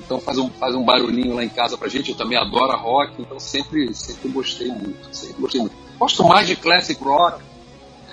Então 0.05 0.20
faz 0.20 0.37
um, 0.39 0.51
faz 0.51 0.74
um 0.74 0.85
barulhinho 0.85 1.35
lá 1.35 1.43
em 1.43 1.49
casa 1.49 1.78
pra 1.78 1.89
gente, 1.89 2.11
eu 2.11 2.16
também 2.16 2.37
adoro 2.37 2.76
rock, 2.76 3.14
então 3.18 3.41
sempre, 3.41 3.95
sempre 3.95 4.28
gostei 4.28 4.68
muito, 4.68 5.09
sempre 5.11 5.41
gostei 5.41 5.61
muito. 5.62 5.74
Gosto 5.99 6.24
mais 6.24 6.47
de 6.47 6.57
classic 6.57 7.03
rock, 7.03 7.43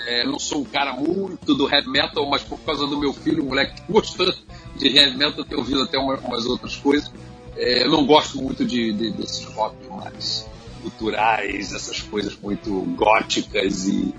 é, 0.08 0.26
não 0.26 0.40
sou 0.40 0.62
um 0.62 0.66
cara 0.66 0.94
muito 0.94 1.54
do 1.56 1.70
heavy 1.70 1.90
metal, 1.90 2.28
mas 2.30 2.44
por 2.44 2.60
causa 2.60 2.86
do 2.88 2.98
meu 2.98 3.14
filho, 3.14 3.44
o 3.44 3.48
moleque 3.48 3.82
gostando 3.90 4.36
de 4.76 4.88
heavy 4.88 5.18
metal, 5.18 5.44
tenho 5.44 5.60
ouvido 5.60 5.84
até 5.84 5.98
uma, 5.98 6.16
umas 6.18 6.46
outras 6.46 6.76
coisas. 6.76 7.12
É, 7.56 7.84
eu 7.84 7.92
não 7.92 8.06
gosto 8.06 8.42
muito 8.42 8.66
de, 8.66 8.94
de, 8.94 9.12
desses 9.12 9.46
rock 9.46 9.76
mais 9.90 10.50
culturais, 10.82 11.74
essas 11.74 12.02
coisas 12.02 12.36
muito 12.42 12.82
góticas 12.96 13.88
e 13.88 14.14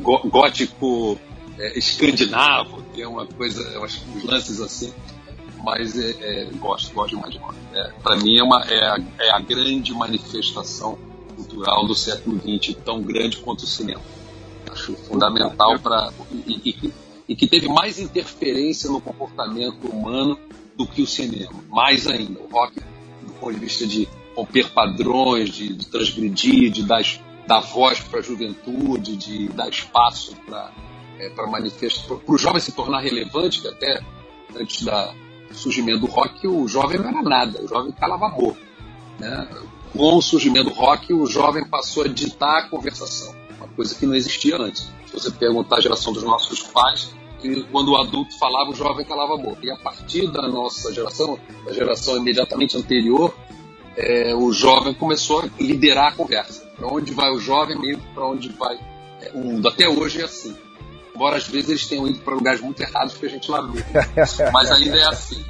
gótico 0.00 1.18
é, 1.58 1.78
escandinavo, 1.78 2.82
que 2.94 3.02
é 3.02 3.08
uma 3.08 3.26
coisa, 3.26 3.80
uns 3.80 4.24
lances 4.24 4.60
assim. 4.60 4.92
Mas 5.64 5.98
é, 5.98 6.10
é, 6.20 6.44
gosto, 6.58 6.92
gosto 6.92 7.16
demais 7.16 7.32
de 7.32 7.38
rock. 7.38 7.56
Para 8.02 8.16
mim 8.16 8.36
é, 8.36 8.42
uma, 8.42 8.60
a, 8.60 8.98
é 9.18 9.30
a 9.30 9.40
grande 9.40 9.92
manifestação 9.92 10.98
cultural 11.34 11.86
do 11.86 11.94
século 11.94 12.38
XX, 12.38 12.76
tão 12.84 13.02
grande 13.02 13.38
quanto 13.38 13.62
o 13.62 13.66
cinema. 13.66 14.00
Fundamental 14.80 15.78
para. 15.78 16.12
E, 16.32 16.70
e, 16.70 16.92
e 17.28 17.36
que 17.36 17.46
teve 17.46 17.68
mais 17.68 17.98
interferência 17.98 18.90
no 18.90 19.00
comportamento 19.00 19.86
humano 19.88 20.38
do 20.76 20.86
que 20.86 21.02
o 21.02 21.06
cinema. 21.06 21.54
Mais 21.70 22.06
ainda, 22.06 22.40
o 22.40 22.48
rock, 22.48 22.80
do 23.22 23.32
ponto 23.40 23.54
de 23.54 23.60
vista 23.60 23.86
de 23.86 24.08
romper 24.36 24.70
padrões, 24.70 25.50
de, 25.50 25.72
de 25.72 25.86
transgredir, 25.86 26.70
de 26.70 26.82
dar, 26.82 27.02
dar 27.46 27.60
voz 27.60 28.00
para 28.00 28.18
a 28.18 28.22
juventude, 28.22 29.16
de 29.16 29.48
dar 29.48 29.68
espaço 29.68 30.36
para 30.44 30.70
é, 31.18 31.30
para 31.30 31.46
manifestar, 31.46 32.16
para 32.16 32.34
o 32.34 32.38
jovem 32.38 32.60
se 32.60 32.72
tornar 32.72 33.00
relevante, 33.00 33.60
que 33.60 33.68
até 33.68 34.02
antes 34.56 34.84
da, 34.84 35.14
surgimento 35.54 36.00
do 36.00 36.06
rock, 36.06 36.46
o 36.46 36.66
jovem 36.68 36.98
não 36.98 37.08
era 37.08 37.22
nada, 37.22 37.62
o 37.62 37.68
jovem 37.68 37.92
calava 37.92 38.26
a 38.26 38.30
boca. 38.30 38.60
Né? 39.18 39.48
Com 39.92 40.16
o 40.16 40.22
surgimento 40.22 40.70
do 40.70 40.74
rock, 40.74 41.12
o 41.12 41.26
jovem 41.26 41.64
passou 41.66 42.04
a 42.04 42.08
ditar 42.08 42.58
a 42.58 42.68
conversação, 42.68 43.34
coisa 43.74 43.94
que 43.94 44.06
não 44.06 44.14
existia 44.14 44.56
antes. 44.56 44.90
Se 45.06 45.12
você 45.12 45.30
perguntar 45.30 45.76
a 45.76 45.80
geração 45.80 46.12
dos 46.12 46.22
nossos 46.22 46.62
pais, 46.62 47.14
quando 47.70 47.92
o 47.92 47.96
adulto 47.96 48.36
falava, 48.38 48.70
o 48.70 48.74
jovem 48.74 49.04
calava 49.04 49.34
a 49.34 49.36
boca. 49.36 49.58
E 49.62 49.70
a 49.70 49.76
partir 49.76 50.30
da 50.30 50.48
nossa 50.48 50.92
geração, 50.92 51.38
da 51.64 51.72
geração 51.72 52.16
imediatamente 52.16 52.76
anterior, 52.76 53.34
é, 53.96 54.34
o 54.34 54.52
jovem 54.52 54.94
começou 54.94 55.40
a 55.40 55.48
liderar 55.60 56.12
a 56.12 56.12
conversa. 56.12 56.64
Para 56.76 56.88
onde 56.88 57.12
vai 57.12 57.30
o 57.30 57.38
jovem, 57.38 57.78
meio 57.78 57.98
para 58.14 58.26
onde 58.26 58.48
vai 58.48 58.78
é, 59.20 59.30
o 59.34 59.38
mundo. 59.38 59.68
Até 59.68 59.88
hoje 59.88 60.20
é 60.20 60.24
assim. 60.24 60.56
Embora 61.14 61.36
às 61.36 61.46
vezes 61.46 61.70
eles 61.70 61.86
tenham 61.86 62.08
ido 62.08 62.18
para 62.20 62.34
lugares 62.34 62.60
muito 62.60 62.82
errados 62.82 63.14
que 63.14 63.26
a 63.26 63.28
gente 63.28 63.50
lamenta. 63.50 63.86
Mas 64.52 64.70
ainda 64.72 64.96
é 64.96 65.06
assim. 65.06 65.44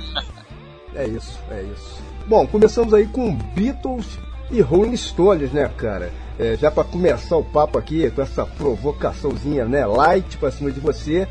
é 0.95 1.07
isso, 1.07 1.39
é 1.51 1.63
isso. 1.63 2.03
Bom, 2.27 2.47
começamos 2.47 2.93
aí 2.93 3.07
com 3.07 3.35
Beatles 3.35 4.19
e 4.59 4.61
Rolling 4.61 4.97
Stones, 4.97 5.53
né, 5.53 5.71
cara? 5.77 6.11
É, 6.39 6.57
já 6.57 6.71
para 6.71 6.85
começar 6.85 7.37
o 7.37 7.45
papo 7.45 7.79
aqui 7.79 8.11
com 8.11 8.23
essa 8.23 8.45
provocaçãozinha, 8.45 9.65
né, 9.65 9.87
light 9.87 10.37
para 10.37 10.51
cima 10.51 10.71
de 10.71 10.81
você 10.81 11.29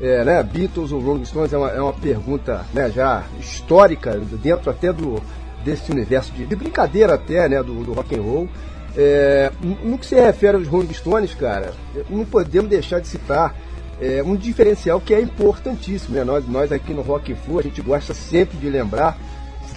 é, 0.00 0.24
né, 0.24 0.42
Beatles 0.42 0.92
ou 0.92 1.00
Rolling 1.00 1.24
Stones 1.24 1.52
é 1.52 1.58
uma, 1.58 1.70
é 1.70 1.80
uma 1.80 1.92
pergunta 1.92 2.64
né, 2.72 2.90
já 2.90 3.24
histórica, 3.40 4.18
dentro 4.42 4.70
até 4.70 4.92
do, 4.92 5.22
desse 5.64 5.90
universo 5.90 6.32
de, 6.32 6.44
de 6.44 6.56
brincadeira 6.56 7.14
até, 7.14 7.48
né, 7.48 7.62
do, 7.62 7.82
do 7.82 7.92
rock 7.92 8.14
and 8.14 8.22
roll. 8.22 8.48
É, 8.96 9.50
no 9.82 9.98
que 9.98 10.06
se 10.06 10.14
refere 10.14 10.56
aos 10.56 10.66
Rolling 10.66 10.92
Stones, 10.92 11.34
cara, 11.34 11.72
não 12.08 12.24
podemos 12.24 12.68
deixar 12.68 13.00
de 13.00 13.08
citar 13.08 13.54
é, 14.00 14.22
um 14.22 14.36
diferencial 14.36 15.00
que 15.00 15.14
é 15.14 15.20
importantíssimo. 15.20 16.16
Né? 16.16 16.24
Nós, 16.24 16.46
nós 16.46 16.72
aqui 16.72 16.92
no 16.92 17.02
Rock 17.02 17.32
and 17.32 17.36
Flu, 17.36 17.58
a 17.58 17.62
gente 17.62 17.80
gosta 17.80 18.12
sempre 18.14 18.56
de 18.58 18.68
lembrar, 18.68 19.18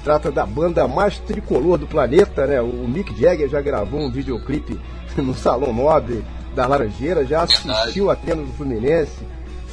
trata 0.04 0.32
da 0.32 0.46
banda 0.46 0.88
mais 0.88 1.18
tricolor 1.20 1.78
do 1.78 1.88
planeta, 1.88 2.46
né? 2.48 2.62
O 2.62 2.88
Mick 2.88 3.20
Jagger 3.20 3.50
já 3.50 3.62
gravou 3.62 4.00
um 4.00 4.12
videoclipe 4.12 4.80
no 5.18 5.34
Salão 5.34 5.74
Nobre 5.74 6.24
da 6.56 6.66
Laranjeira, 6.66 7.26
já 7.26 7.44
assistiu 7.44 8.10
a 8.10 8.16
treino 8.16 8.46
do 8.46 8.54
Fluminense, 8.54 9.26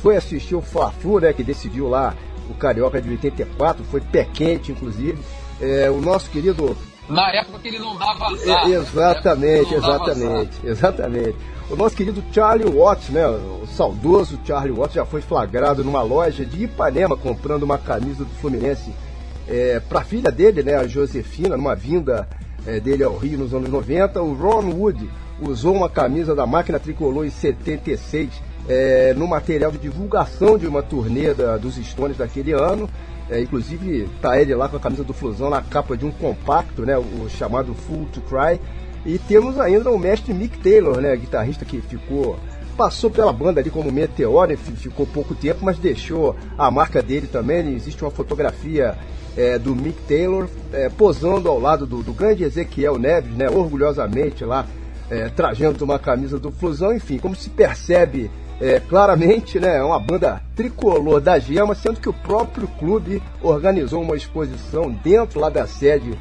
foi 0.02 0.16
assistir 0.16 0.54
o 0.54 0.60
Fla-Flu, 0.60 1.20
né, 1.20 1.32
que 1.32 1.42
decidiu 1.42 1.88
lá 1.88 2.14
o 2.48 2.54
Carioca 2.54 3.00
de 3.00 3.10
84, 3.10 3.84
foi 3.84 4.00
pé 4.00 4.24
quente, 4.24 4.72
inclusive. 4.72 5.18
É, 5.60 5.90
o 5.90 6.00
nosso 6.00 6.30
querido. 6.30 6.76
Na 7.08 7.30
época 7.32 7.58
que 7.60 7.68
ele 7.68 7.78
não 7.78 7.96
dava 7.96 8.26
azar. 8.26 8.68
É, 8.68 8.74
exatamente, 8.74 9.74
exatamente, 9.74 10.60
exatamente. 10.64 11.36
O 11.70 11.74
nosso 11.74 11.96
querido 11.96 12.22
Charlie 12.30 12.70
Watts, 12.70 13.08
né, 13.08 13.26
o 13.26 13.66
saudoso 13.66 14.38
Charlie 14.44 14.72
Watts, 14.72 14.94
já 14.94 15.04
foi 15.04 15.20
flagrado 15.20 15.82
numa 15.82 16.02
loja 16.02 16.44
de 16.44 16.64
Ipanema 16.64 17.16
comprando 17.16 17.64
uma 17.64 17.78
camisa 17.78 18.24
do 18.24 18.30
Fluminense 18.34 18.92
é, 19.48 19.80
para 19.80 20.00
a 20.00 20.04
filha 20.04 20.30
dele, 20.30 20.62
né, 20.62 20.74
a 20.74 20.86
Josefina, 20.86 21.56
numa 21.56 21.74
vinda 21.74 22.28
é, 22.66 22.80
dele 22.80 23.04
ao 23.04 23.16
Rio 23.16 23.38
nos 23.38 23.54
anos 23.54 23.68
90. 23.68 24.20
O 24.22 24.34
Ron 24.34 24.70
Wood 24.72 25.08
usou 25.40 25.74
uma 25.74 25.88
camisa 25.88 26.34
da 26.34 26.46
máquina 26.46 26.78
tricolor 26.78 27.24
em 27.24 27.30
76 27.30 28.30
é, 28.68 29.14
no 29.14 29.26
material 29.26 29.70
de 29.70 29.78
divulgação 29.78 30.58
de 30.58 30.66
uma 30.66 30.82
turnê 30.82 31.32
da, 31.32 31.56
dos 31.56 31.76
Stones 31.76 32.16
daquele 32.16 32.52
ano. 32.52 32.88
É, 33.28 33.40
inclusive 33.40 34.08
tá 34.20 34.40
ele 34.40 34.54
lá 34.54 34.68
com 34.68 34.76
a 34.76 34.80
camisa 34.80 35.02
do 35.02 35.12
Flusão 35.12 35.50
na 35.50 35.60
capa 35.60 35.96
de 35.96 36.04
um 36.04 36.12
compacto, 36.12 36.82
né, 36.82 36.96
o 36.96 37.28
chamado 37.28 37.74
Full 37.74 38.06
to 38.12 38.20
Cry. 38.22 38.60
E 39.04 39.18
temos 39.18 39.58
ainda 39.58 39.90
o 39.90 39.98
mestre 39.98 40.34
Mick 40.34 40.58
Taylor, 40.58 41.00
né, 41.00 41.14
guitarrista 41.16 41.64
que 41.64 41.80
ficou 41.80 42.36
passou 42.76 43.10
pela 43.10 43.32
banda 43.32 43.60
ali 43.60 43.70
como 43.70 43.90
meteoro, 43.90 44.56
ficou 44.56 45.06
pouco 45.06 45.34
tempo, 45.34 45.64
mas 45.64 45.78
deixou 45.78 46.36
a 46.58 46.70
marca 46.70 47.02
dele 47.02 47.26
também. 47.26 47.74
Existe 47.74 48.02
uma 48.04 48.10
fotografia 48.10 48.96
é, 49.36 49.58
do 49.58 49.74
Mick 49.74 50.00
Taylor 50.02 50.48
é, 50.72 50.88
posando 50.88 51.48
ao 51.48 51.58
lado 51.58 51.86
do, 51.86 52.02
do, 52.02 52.12
grande 52.12 52.44
Ezequiel 52.44 52.98
Neves, 52.98 53.36
né, 53.36 53.48
orgulhosamente 53.48 54.44
lá, 54.44 54.66
é, 55.10 55.28
trajando 55.28 55.84
uma 55.84 55.98
camisa 55.98 56.38
do 56.38 56.50
Flusão. 56.50 56.94
Enfim, 56.94 57.18
como 57.18 57.34
se 57.34 57.50
percebe 57.50 58.30
é, 58.60 58.80
claramente, 58.80 59.58
né, 59.60 59.76
é 59.76 59.82
uma 59.82 59.98
banda 59.98 60.40
tricolor 60.54 61.20
da 61.20 61.38
Gema, 61.38 61.74
sendo 61.74 62.00
que 62.00 62.08
o 62.08 62.12
próprio 62.12 62.66
clube 62.78 63.22
organizou 63.42 64.02
uma 64.02 64.16
exposição 64.16 64.90
dentro 64.90 65.40
lá 65.40 65.50
da 65.50 65.66
sede 65.66 66.16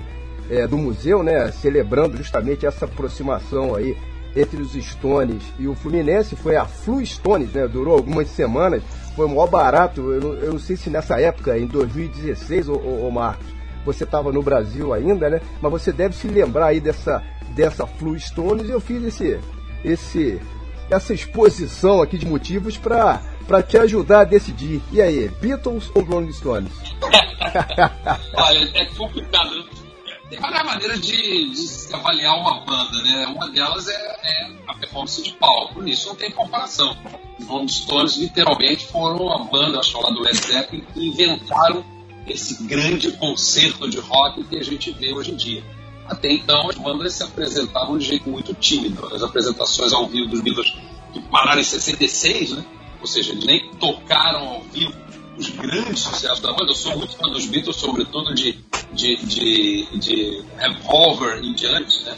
é, 0.50 0.68
do 0.68 0.78
museu, 0.78 1.24
né, 1.24 1.52
celebrando 1.52 2.18
justamente 2.18 2.66
essa 2.66 2.86
aproximação 2.86 3.76
aí 3.76 3.96
entre 4.36 4.62
os 4.62 4.74
Stones 4.74 5.44
e 5.58 5.68
o 5.68 5.76
Fluminense. 5.76 6.36
Foi 6.36 6.56
a 6.56 6.66
Flu 6.66 7.06
Stones, 7.06 7.54
né, 7.54 7.68
durou 7.68 7.96
algumas 7.96 8.28
semanas, 8.30 8.84
foi 9.16 9.28
maior 9.28 9.48
barato. 9.48 10.02
Eu 10.12 10.22
não, 10.22 10.34
eu 10.34 10.52
não 10.54 10.60
sei 10.60 10.76
se 10.76 10.90
nessa 10.90 11.20
época, 11.20 11.58
em 11.58 11.68
2016, 11.68 12.70
ô, 12.70 13.10
Marcos, 13.10 13.46
você 13.86 14.04
estava 14.04 14.32
no 14.32 14.42
Brasil 14.42 14.94
ainda, 14.94 15.30
né, 15.30 15.42
mas 15.62 15.72
você 15.72 15.92
deve 15.92 16.16
se 16.16 16.28
lembrar 16.28 16.68
aí 16.68 16.80
dessa, 16.80 17.24
dessa 17.50 17.86
Flu 17.86 18.20
Stones. 18.20 18.70
Eu 18.70 18.80
fiz 18.80 19.04
esse, 19.04 19.40
esse 19.84 20.42
essa 20.90 21.14
exposição 21.14 22.02
aqui 22.02 22.18
de 22.18 22.28
motivos 22.28 22.78
para 22.78 23.22
para 23.48 23.62
te 23.62 23.78
ajudar 23.78 24.22
a 24.22 24.24
decidir. 24.24 24.82
E 24.92 25.02
aí, 25.02 25.30
Beatles 25.40 25.92
ou 25.94 26.04
Rolling 26.04 26.34
Stones? 26.34 26.72
Olha, 28.34 28.72
é 28.74 28.86
complicado. 28.86 29.85
Tem 30.30 30.40
várias 30.40 30.66
maneiras 30.66 31.02
de, 31.02 31.50
de, 31.52 31.58
se 31.58 31.94
avaliar 31.94 32.36
uma 32.40 32.62
banda, 32.62 33.02
né? 33.04 33.28
Uma 33.28 33.50
delas 33.50 33.88
é, 33.88 33.94
é, 33.94 34.52
a 34.68 34.74
performance 34.74 35.22
de 35.22 35.32
palco. 35.34 35.82
Nisso 35.82 36.08
não 36.08 36.16
tem 36.16 36.32
comparação. 36.32 36.98
Os 37.40 37.46
Rolling 37.46 37.68
Stones 37.68 38.18
literalmente 38.18 38.88
foram 38.88 39.32
a 39.32 39.44
banda, 39.44 39.80
acho 39.80 40.00
lá 40.02 40.10
do 40.10 40.22
Led 40.22 40.36
Zeppelin, 40.36 40.84
que 40.94 41.08
inventaram 41.08 41.86
esse 42.28 42.64
grande 42.64 43.12
concerto 43.12 43.88
de 43.88 44.00
rock 44.00 44.44
que 44.46 44.58
a 44.58 44.64
gente 44.64 44.92
vê 44.92 45.14
hoje 45.14 45.32
em 45.32 45.36
dia. 45.36 45.64
Até 46.08 46.32
então, 46.32 46.70
as 46.70 46.78
bandas 46.78 47.14
se 47.14 47.24
apresentavam 47.24 47.98
de 47.98 48.06
jeito 48.06 48.30
muito 48.30 48.54
tímido. 48.54 49.06
As 49.14 49.22
apresentações 49.22 49.94
ao 49.94 50.08
vivo 50.08 50.30
dos 50.30 50.42
Beatles, 50.42 50.74
que 51.14 51.20
pararam 51.22 51.62
em 51.62 51.64
66, 51.64 52.52
né? 52.52 52.66
ou 53.00 53.08
seja, 53.08 53.32
eles 53.32 53.46
nem 53.46 53.72
tocaram 53.74 54.48
ao 54.48 54.62
vivo 54.62 54.94
os 55.38 55.50
grandes 55.50 56.00
sucessos 56.02 56.40
da 56.40 56.52
banda. 56.52 56.72
Eu 56.72 56.76
sou 56.76 56.98
muito 56.98 57.16
fã 57.16 57.30
dos 57.30 57.46
Beatles, 57.46 57.76
sobretudo 57.76 58.34
de, 58.34 58.54
de, 58.96 59.16
de, 59.18 59.98
de 59.98 60.44
Revolver 60.58 61.44
em 61.44 61.54
diante, 61.54 62.04
né? 62.06 62.18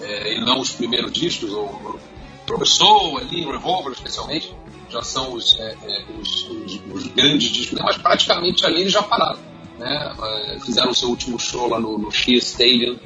É, 0.00 0.34
e 0.34 0.40
não 0.40 0.60
os 0.60 0.72
primeiros 0.72 1.12
discos, 1.12 1.52
o 1.52 1.98
Professor 2.46 3.20
ali, 3.20 3.44
Revolver 3.44 3.92
especialmente, 3.92 4.54
já 4.88 5.02
são 5.02 5.32
os, 5.32 5.58
é, 5.58 5.76
é, 5.82 6.04
os, 6.18 6.48
os, 6.48 6.80
os, 6.92 7.06
grandes 7.08 7.50
discos, 7.50 7.78
mas 7.80 7.96
praticamente 7.98 8.64
ali 8.64 8.82
eles 8.82 8.92
já 8.92 9.02
pararam. 9.02 9.40
Né? 9.78 10.16
É, 10.22 10.60
fizeram 10.60 10.92
seu 10.94 11.08
último 11.08 11.38
show 11.38 11.68
lá 11.68 11.78
no, 11.78 11.98
no 11.98 12.10
Shea 12.10 12.38
Stadium 12.38 12.98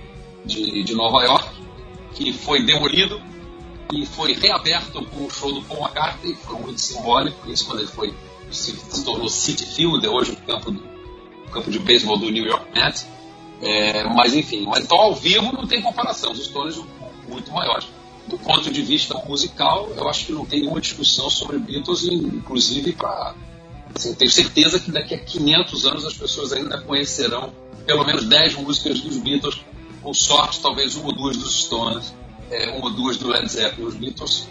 de, 0.44 0.82
de 0.82 0.94
Nova 0.94 1.22
York, 1.24 1.48
que 2.14 2.32
foi 2.32 2.62
demolido 2.62 3.20
e 3.92 4.04
foi 4.04 4.32
reaberto 4.32 5.04
com 5.06 5.26
o 5.26 5.30
show 5.30 5.52
do 5.52 5.62
Paul 5.62 5.82
McCartney, 5.82 6.34
foi 6.34 6.58
muito 6.58 6.80
simbólico, 6.80 7.50
isso 7.50 7.66
quando 7.66 7.80
ele 7.80 7.88
foi, 7.88 8.14
se, 8.50 8.72
se 8.72 9.04
tornou 9.04 9.28
City 9.28 9.64
Field, 9.64 10.06
hoje 10.08 10.32
o 10.32 10.36
campo, 10.36 10.70
do, 10.70 10.95
campo 11.56 11.70
de 11.70 11.78
beisebol 11.78 12.18
do 12.18 12.30
New 12.30 12.44
York 12.44 12.66
Mets. 12.74 13.06
É, 13.62 14.04
mas 14.04 14.34
enfim, 14.34 14.66
mas 14.66 14.84
então 14.84 15.00
ao 15.00 15.14
vivo 15.14 15.50
não 15.52 15.66
tem 15.66 15.80
comparação, 15.80 16.32
os 16.32 16.44
Stones 16.44 16.78
muito 17.28 17.50
maiores. 17.52 17.86
Do 18.28 18.38
ponto 18.38 18.70
de 18.70 18.82
vista 18.82 19.14
musical, 19.26 19.88
eu 19.96 20.08
acho 20.08 20.26
que 20.26 20.32
não 20.32 20.44
tem 20.44 20.60
nenhuma 20.60 20.80
discussão 20.80 21.30
sobre 21.30 21.58
Beatles, 21.58 22.04
inclusive 22.04 22.92
para. 22.92 23.34
Assim, 23.94 24.14
tenho 24.14 24.30
certeza 24.30 24.78
que 24.78 24.90
daqui 24.90 25.14
a 25.14 25.18
500 25.18 25.86
anos 25.86 26.04
as 26.04 26.14
pessoas 26.14 26.52
ainda 26.52 26.78
conhecerão 26.82 27.52
pelo 27.86 28.04
menos 28.04 28.24
10 28.24 28.56
músicas 28.56 29.00
dos 29.00 29.16
Beatles, 29.16 29.60
com 30.02 30.12
sorte, 30.12 30.60
talvez 30.60 30.96
uma 30.96 31.06
ou 31.06 31.14
duas 31.14 31.36
dos 31.36 31.62
Stones 31.62 32.12
é, 32.50 32.70
uma 32.70 32.86
ou 32.86 32.90
duas 32.90 33.16
do 33.16 33.28
Led 33.28 33.50
Zeppelin. 33.50 33.86
Os 33.86 33.94
Beatles 33.94 34.48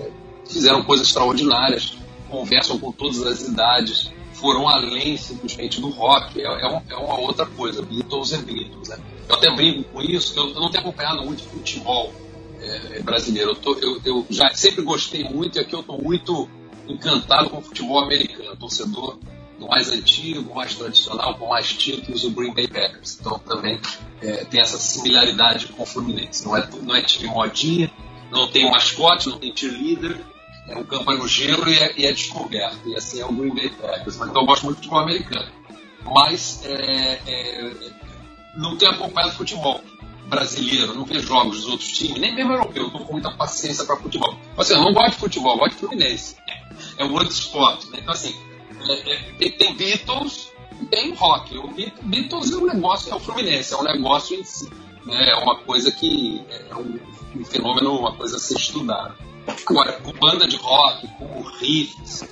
é, 0.00 0.04
é, 0.04 0.10
fizeram 0.48 0.82
coisas 0.82 1.06
extraordinárias, 1.06 1.96
conversam 2.28 2.78
com 2.78 2.92
todas 2.92 3.22
as 3.22 3.42
idades, 3.42 4.10
foram 4.36 4.68
além 4.68 5.16
simplesmente 5.16 5.80
do 5.80 5.88
rock, 5.90 6.40
é, 6.40 6.44
é, 6.44 6.68
um, 6.68 6.82
é 6.88 6.96
uma 6.96 7.18
outra 7.18 7.46
coisa. 7.46 7.82
Beatles 7.82 8.32
é 8.32 8.38
Beatles. 8.38 8.88
Né? 8.88 8.98
Eu 9.28 9.34
até 9.36 9.54
brinco 9.54 9.84
com 9.90 10.02
isso, 10.02 10.32
que 10.32 10.38
eu, 10.38 10.48
eu 10.48 10.60
não 10.60 10.70
tenho 10.70 10.82
acompanhado 10.82 11.24
muito 11.24 11.42
futebol 11.42 12.12
é, 12.60 13.00
brasileiro. 13.00 13.50
Eu, 13.50 13.56
tô, 13.56 13.74
eu, 13.78 14.00
eu, 14.04 14.26
já 14.30 14.48
sempre 14.54 14.82
gostei 14.82 15.24
muito 15.24 15.58
e 15.58 15.60
aqui 15.60 15.74
eu 15.74 15.80
estou 15.80 16.00
muito 16.00 16.48
encantado 16.88 17.50
com 17.50 17.58
o 17.58 17.62
futebol 17.62 17.98
americano, 17.98 18.56
torcedor 18.56 19.18
do 19.58 19.66
mais 19.66 19.90
antigo, 19.90 20.54
mais 20.54 20.74
tradicional, 20.74 21.34
com 21.34 21.48
mais 21.48 21.72
títulos, 21.72 22.24
o 22.24 22.30
Green 22.30 22.52
Bay 22.52 22.68
Packers. 22.68 23.18
Então 23.18 23.38
também 23.38 23.80
é, 24.20 24.44
tem 24.44 24.60
essa 24.60 24.78
similaridade 24.78 25.68
com 25.68 25.82
o 25.82 25.86
Fluminense. 25.86 26.44
Não 26.44 26.56
é, 26.56 26.68
não 26.82 26.94
é 26.94 27.02
time 27.02 27.28
modinha, 27.28 27.90
não 28.30 28.48
tem 28.48 28.70
mascote, 28.70 29.28
não 29.28 29.38
tem 29.38 29.56
cheerleader, 29.56 30.20
é 30.68 30.76
um 30.76 30.84
campo 30.84 31.12
no 31.12 31.28
gelo 31.28 31.68
e 31.68 31.78
é, 31.78 31.94
e 31.96 32.06
é, 32.06 32.12
descoberto. 32.12 32.80
E 32.86 32.96
assim 32.96 33.20
é 33.20 33.24
o 33.24 33.32
Green 33.32 33.54
Bay 33.54 33.70
Packers. 33.70 34.16
Então 34.16 34.42
eu 34.42 34.46
gosto 34.46 34.64
muito 34.64 34.76
de 34.78 34.82
futebol 34.82 35.02
americano. 35.02 35.52
Mas 36.04 36.62
é, 36.64 37.20
é, 37.26 37.72
não 38.56 38.76
tenho 38.76 38.92
acompanhado 38.92 39.34
futebol 39.34 39.80
brasileiro, 40.26 40.94
não 40.94 41.04
vejo 41.04 41.26
jogos 41.26 41.60
dos 41.60 41.68
outros 41.68 41.92
times, 41.92 42.20
nem 42.20 42.34
mesmo 42.34 42.52
europeu, 42.52 42.84
eu 42.84 42.90
tô 42.90 42.98
com 42.98 43.12
muita 43.12 43.30
paciência 43.30 43.84
para 43.84 43.96
futebol. 43.96 44.36
Assim, 44.56 44.74
eu 44.74 44.80
não 44.80 44.92
gosto 44.92 45.12
de 45.12 45.16
futebol, 45.18 45.56
gosto 45.56 45.74
de 45.74 45.78
Fluminense. 45.78 46.36
É 46.98 47.04
um 47.04 47.12
outro 47.12 47.28
esporte. 47.28 47.88
Né? 47.90 47.98
Então, 48.02 48.12
assim, 48.12 48.34
é, 48.88 49.12
é, 49.12 49.16
tem, 49.38 49.52
tem 49.52 49.76
Beatles 49.76 50.52
e 50.80 50.86
tem 50.86 51.14
rock. 51.14 51.56
O 51.56 51.68
Beatles 52.02 52.52
é 52.52 52.56
um 52.56 52.66
negócio, 52.66 53.12
é 53.12 53.14
o 53.14 53.20
Fluminense, 53.20 53.72
é 53.72 53.76
um 53.76 53.84
negócio 53.84 54.38
em 54.38 54.44
si. 54.44 54.68
Né? 55.04 55.30
É 55.30 55.36
uma 55.36 55.58
coisa 55.60 55.92
que 55.92 56.44
é 56.50 56.74
um, 56.74 56.98
um 57.36 57.44
fenômeno, 57.44 57.96
uma 57.96 58.14
coisa 58.14 58.36
a 58.36 58.40
ser 58.40 58.56
estudada. 58.56 59.14
Agora, 59.68 59.92
com 60.00 60.12
banda 60.12 60.46
de 60.46 60.56
rock, 60.56 61.08
com 61.18 61.42
riffs, 61.58 62.24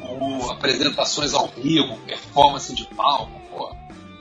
com 0.00 0.50
apresentações 0.50 1.34
ao 1.34 1.48
vivo, 1.48 1.96
performance 1.98 2.74
de 2.74 2.84
palco, 2.94 3.40
pô, 3.50 3.74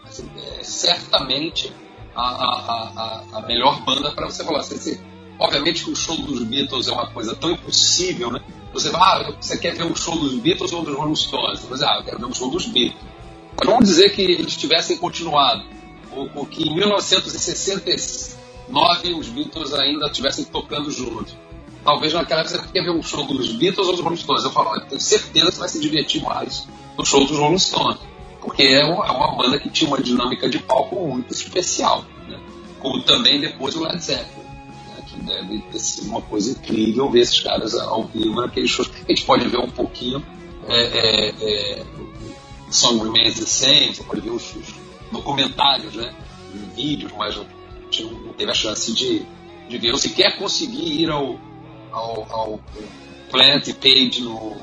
assim, 0.06 0.30
é 0.38 0.64
certamente 0.64 1.72
a, 2.16 2.22
a, 2.22 2.91
a, 2.96 3.24
a 3.38 3.41
melhor 3.41 3.82
banda 3.82 4.12
para 4.12 4.26
você 4.26 4.43
falar. 4.43 4.64
Obviamente 5.38 5.84
que 5.84 5.91
o 5.91 5.96
show 5.96 6.18
dos 6.18 6.43
Beatles 6.43 6.88
é 6.88 6.91
uma 6.91 7.08
coisa 7.08 7.36
tão 7.36 7.52
impossível, 7.52 8.32
né? 8.32 8.41
Você 8.74 8.89
vai, 8.89 9.02
ah, 9.02 9.36
você 9.39 9.58
quer 9.58 9.76
ver 9.76 9.84
um 9.84 9.96
show 9.96 10.18
dos 10.18 10.34
Beatles 10.36 10.72
ou 10.72 10.84
dos 10.84 10.96
Rolling 10.96 11.16
Stones? 11.16 11.60
Você 11.62 11.84
vai 11.84 11.89
ah, 11.89 11.98
eu 12.00 12.04
quero 12.04 12.20
ver 12.20 12.26
um 12.26 12.34
show 12.34 12.50
dos 12.50 12.66
Beatles. 12.66 13.04
Mas 13.58 13.68
vamos 13.68 13.86
dizer 13.86 14.14
que 14.14 14.22
eles 14.22 14.56
tivessem 14.56 14.98
continuado, 14.98 15.66
ou, 16.12 16.30
ou 16.36 16.46
que 16.46 16.68
em 16.68 16.76
1969 16.76 19.14
os 19.14 19.30
Beatles 19.30 19.74
ainda 19.74 20.08
estivessem 20.08 20.43
tocando 20.46 20.91
juntos. 20.91 21.36
Talvez 21.86 22.14
naquela 22.14 22.42
época 22.42 22.58
você 22.58 22.68
quer 22.74 22.82
ver 22.82 22.90
um 22.90 23.04
show 23.04 23.24
dos 23.24 23.54
Beatles 23.54 23.88
ou 23.88 23.94
dos 23.94 24.04
Rolling 24.04 24.18
Stones. 24.18 24.44
Eu 24.44 24.52
falo, 24.52 24.72
olha, 24.72 24.82
tenho 24.82 25.00
certeza 25.00 25.46
que 25.46 25.52
você 25.54 25.60
vai 25.60 25.70
se 25.70 25.80
divertir 25.80 26.22
mais 26.22 26.68
no 26.98 27.06
show 27.06 27.26
dos 27.26 27.38
Rolling 27.38 27.60
Stones. 27.60 28.00
Porque 28.42 28.64
é 28.64 28.84
uma, 28.84 29.06
é 29.06 29.12
uma 29.12 29.36
banda 29.36 29.60
que 29.60 29.70
tinha 29.70 29.88
uma 29.88 30.02
dinâmica 30.02 30.50
de 30.50 30.60
palco 30.60 30.96
muito 31.08 31.32
especial. 31.32 32.04
Né? 32.28 32.40
Como 32.80 33.02
também 33.04 33.40
depois 33.40 33.76
o 33.76 33.84
Led 33.84 34.04
Zeppelin 34.04 34.46
deve 35.26 35.60
ter 35.72 35.80
sido 35.80 36.10
uma 36.10 36.22
coisa 36.22 36.52
incrível 36.52 37.10
ver 37.10 37.22
esses 37.22 37.40
caras 37.40 37.74
ao 37.76 38.04
vivo 38.06 38.42
naqueles 38.42 38.70
shows. 38.70 38.90
A 38.90 39.10
gente 39.10 39.24
pode 39.24 39.48
ver 39.48 39.58
um 39.58 39.70
pouquinho 39.70 40.26
é, 40.68 40.82
é, 40.82 41.30
é, 41.30 41.86
Song 42.70 43.04
Remains 43.04 43.40
the 43.40 43.46
Same, 43.46 43.94
você 43.94 44.04
pode 44.04 44.22
ver 44.22 44.32
os, 44.32 44.56
os 44.56 44.76
documentários, 45.12 45.94
né, 45.94 46.14
vídeos, 46.76 47.12
mas 47.18 47.36
não, 47.36 47.46
não 48.12 48.34
teve 48.34 48.52
a 48.52 48.56
chance 48.56 48.94
de, 48.94 49.26
de 49.70 49.78
ver. 49.78 49.90
Eu 49.90 49.98
sequer 49.98 50.38
consegui 50.38 51.04
ir 51.04 51.10
ao, 51.10 51.40
ao, 51.96 52.28
ao 52.30 52.60
Plant 53.32 53.74
Page 53.76 54.22
no, 54.22 54.56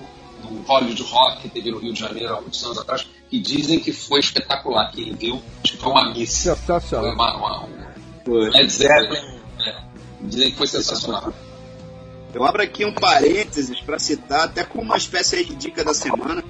no 0.45 0.63
Hollywood 0.63 1.03
Rock 1.03 1.43
que 1.43 1.49
teve 1.49 1.71
no 1.71 1.79
Rio 1.79 1.93
de 1.93 2.01
Janeiro 2.01 2.37
há 2.37 2.41
muitos 2.41 2.63
anos 2.65 2.79
atrás, 2.79 3.07
que 3.29 3.41
dizem 3.41 3.81
que 3.81 3.93
foi 3.93 4.21
espetacular. 4.21 4.93
Quem 4.93 5.15
viu, 5.15 5.43
tipo, 5.63 5.83
foi 5.83 5.93
uma 5.93 6.13
missa. 6.13 6.55
Sensacional. 6.55 7.07
Foi 7.07 7.15
uma, 7.15 7.37
uma, 7.37 7.65
um 8.29 8.51
Led 8.51 8.71
Zeppelin 8.71 9.43
Dizem 10.21 10.51
que 10.53 10.57
foi 10.57 10.67
sensacional. 10.69 11.33
Eu 12.33 12.45
abro 12.45 12.63
aqui 12.63 12.85
um 12.85 12.95
parênteses 12.95 13.81
para 13.81 13.99
citar, 13.99 14.45
até 14.45 14.65
como 14.65 14.85
uma 14.85 14.97
espécie 14.97 15.45
de 15.45 15.55
dica 15.55 15.85
da 15.85 15.93
semana, 15.93 16.43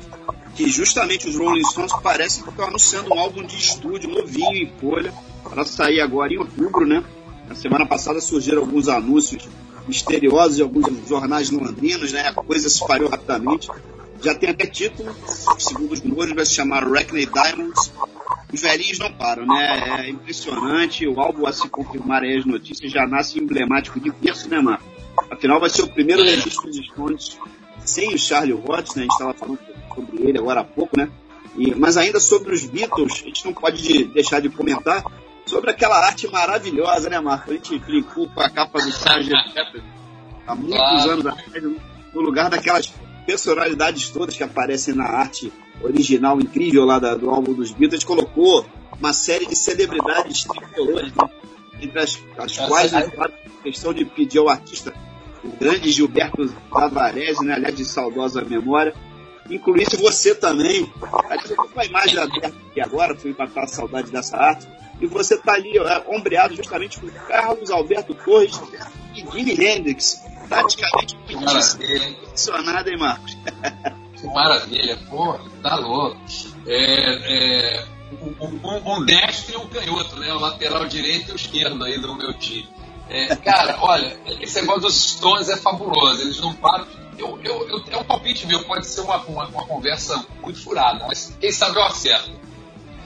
que 0.55 0.68
justamente 0.68 1.28
os 1.28 1.37
Rolling 1.37 1.64
Stones 1.64 1.93
parecem 2.03 2.43
que 2.43 2.51
estão 2.51 2.66
anunciando 2.66 3.14
um 3.14 3.18
álbum 3.18 3.43
de 3.43 3.57
estúdio 3.57 4.11
novinho 4.11 4.55
em 4.55 4.70
folha, 4.78 5.12
para 5.43 5.64
sair 5.64 6.01
agora 6.01 6.33
em 6.33 6.39
outubro, 6.39 6.87
né? 6.87 7.03
Na 7.49 7.55
semana 7.55 7.87
passada 7.87 8.20
surgiram 8.20 8.61
alguns 8.61 8.89
anúncios 8.89 9.49
misteriosos 9.87 10.59
em 10.59 10.62
alguns 10.62 10.87
jornais 11.09 11.51
londrinos, 11.51 12.12
né? 12.12 12.28
A 12.28 12.35
coisa 12.35 12.68
se 12.68 12.76
espalhou 12.76 13.09
rapidamente. 13.09 13.68
Já 14.22 14.35
tem 14.35 14.51
até 14.51 14.66
título, 14.66 15.14
segundo 15.59 15.93
os 15.93 16.01
rumores, 16.01 16.35
vai 16.35 16.47
se 16.47 16.55
chamar 16.55 16.89
Rackney 16.89 17.26
Diamonds 17.26 17.91
os 18.53 18.61
velhinhos 18.61 18.99
não 18.99 19.11
param, 19.11 19.47
né? 19.47 20.05
É 20.05 20.11
impressionante. 20.11 21.07
O 21.07 21.18
álbum, 21.18 21.47
a 21.47 21.53
se 21.53 21.68
confirmar 21.68 22.22
aí 22.22 22.37
as 22.37 22.45
notícias, 22.45 22.93
já 22.93 23.07
nasce 23.07 23.39
emblemático 23.39 23.99
de 23.99 24.11
berço, 24.11 24.49
né, 24.49 24.61
Marco? 24.61 24.85
Afinal, 25.30 25.59
vai 25.59 25.70
ser 25.70 25.83
o 25.83 25.89
primeiro 25.89 26.22
registro 26.22 26.70
dos 26.70 26.76
Stones 26.87 27.39
sem 27.85 28.14
o 28.14 28.18
Charlie 28.18 28.53
Watts, 28.53 28.95
né? 28.95 29.03
A 29.03 29.05
gente 29.05 29.12
estava 29.12 29.33
falando 29.33 29.59
sobre 29.95 30.28
ele 30.28 30.39
agora 30.39 30.61
há 30.61 30.64
pouco, 30.64 30.97
né? 30.97 31.09
E, 31.57 31.74
mas 31.74 31.97
ainda 31.97 32.20
sobre 32.20 32.55
os 32.55 32.64
Beatles, 32.64 33.22
a 33.22 33.26
gente 33.26 33.45
não 33.47 33.55
pode 33.55 34.05
deixar 34.05 34.41
de 34.41 34.51
comentar 34.51 35.03
sobre 35.53 35.70
aquela 35.70 35.98
arte 36.07 36.26
maravilhosa, 36.28 37.11
né, 37.11 37.20
Marco? 37.20 37.50
A 37.50 37.55
gente 37.55 37.78
brincou 37.78 38.26
com 38.26 38.40
a 38.40 38.48
capa 38.48 38.80
do 38.80 38.88
Sgt. 38.88 39.82
há 40.46 40.55
muitos 40.55 40.78
claro. 40.78 41.11
anos 41.11 41.26
atrás, 41.26 41.62
no 41.62 42.20
lugar 42.22 42.48
daquelas 42.48 42.92
personalidades 43.26 44.09
todas 44.09 44.34
que 44.34 44.42
aparecem 44.42 44.94
na 44.94 45.05
arte 45.05 45.53
original 45.82 46.40
incrível 46.40 46.86
lá 46.86 46.98
da, 46.98 47.14
do 47.14 47.28
álbum 47.28 47.53
dos 47.53 47.70
Beatles, 47.70 48.03
colocou 48.03 48.64
uma 48.98 49.12
série 49.12 49.46
de 49.46 49.55
celebridades 49.55 50.44
tricolores, 50.44 51.12
né? 51.12 51.28
entre 51.80 51.98
as, 52.00 52.18
as 52.38 52.57
quais 52.57 52.94
a 52.94 53.03
questão 53.62 53.92
de 53.92 54.05
pedir 54.07 54.38
ao 54.38 54.48
artista, 54.48 54.94
o 55.44 55.48
grande 55.48 55.90
Gilberto 55.90 56.48
Tavarese, 56.72 57.44
né? 57.44 57.55
aliás, 57.55 57.76
de 57.76 57.84
saudosa 57.84 58.42
memória, 58.42 58.94
incluísse 59.51 59.97
você 59.97 60.34
também. 60.34 60.90
Aliás, 61.12 61.51
eu 61.51 61.57
tô 61.57 61.68
com 61.68 61.80
a 61.80 61.84
imagem 61.84 62.18
aberta 62.18 62.49
aqui 62.49 62.80
agora, 62.80 63.16
fui 63.16 63.34
matar 63.38 63.64
a 63.64 63.68
saudade 63.68 64.11
dessa 64.11 64.36
arte, 64.36 64.68
e 65.01 65.07
você 65.07 65.36
tá 65.36 65.55
ali 65.55 65.76
é, 65.76 66.05
ombreado 66.09 66.55
justamente 66.55 67.01
com 67.01 67.09
Carlos 67.09 67.70
Alberto 67.70 68.14
Torres 68.14 68.61
e 69.14 69.20
Jimi 69.20 69.53
Hendrix, 69.53 70.22
praticamente 70.49 71.16
impressionado, 71.28 72.88
hein, 72.88 72.99
Marcos? 72.99 73.36
que 74.22 74.26
maravilha, 74.28 74.97
pô, 75.11 75.38
tá 75.62 75.76
louco. 75.76 76.20
É, 76.66 77.80
é, 77.80 77.86
um, 78.40 78.93
um, 78.93 79.05
destro 79.05 79.55
e 79.55 79.57
um 79.57 79.66
canhoto, 79.68 80.16
né? 80.16 80.32
O 80.32 80.38
lateral 80.38 80.86
direito 80.86 81.30
e 81.30 81.32
o 81.32 81.36
esquerdo 81.36 81.82
aí 81.84 81.99
do 81.99 82.14
meu 82.14 82.32
time. 82.38 82.68
É, 83.09 83.34
cara, 83.36 83.78
olha, 83.80 84.16
esse 84.40 84.61
negócio 84.61 84.82
dos 84.82 84.95
Stones 84.95 85.49
é 85.49 85.57
fabuloso, 85.57 86.22
eles 86.22 86.40
não 86.40 86.55
param. 86.55 86.86
Eu, 87.23 87.39
eu, 87.45 87.68
eu, 87.68 87.85
é 87.89 87.97
um 87.97 88.05
palpite 88.05 88.49
meu, 88.49 88.64
pode 88.64 88.85
ser 88.85 89.01
uma, 89.03 89.16
uma, 89.18 89.47
uma 89.47 89.64
conversa 89.64 90.27
muito 90.43 90.61
furada, 90.61 91.07
mas 91.07 91.37
quem 91.41 91.53
sabe 91.53 91.77
eu 91.77 91.85
acerto. 91.85 92.33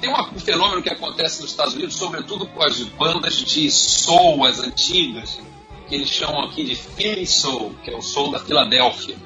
Tem 0.00 0.08
uma, 0.08 0.30
um 0.32 0.38
fenômeno 0.38 0.82
que 0.82 0.88
acontece 0.88 1.42
nos 1.42 1.50
Estados 1.50 1.74
Unidos, 1.74 1.96
sobretudo 1.96 2.46
com 2.46 2.62
as 2.62 2.80
bandas 2.80 3.36
de 3.36 3.70
soul, 3.70 4.46
as 4.46 4.58
antigas, 4.60 5.38
que 5.86 5.94
eles 5.94 6.08
chamam 6.08 6.44
aqui 6.44 6.64
de 6.64 6.74
Philly 6.74 7.26
Soul, 7.26 7.74
que 7.84 7.90
é 7.90 7.96
o 7.96 8.00
soul 8.00 8.30
da 8.30 8.38
Filadélfia. 8.38 9.16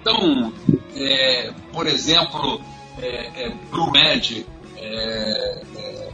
Então, 0.00 0.52
é, 0.94 1.52
por 1.72 1.88
exemplo, 1.88 2.60
é, 3.02 3.46
é, 3.46 3.54
Blue 3.70 3.90
Magic, 3.90 4.46
é, 4.76 5.62
é, 5.76 6.10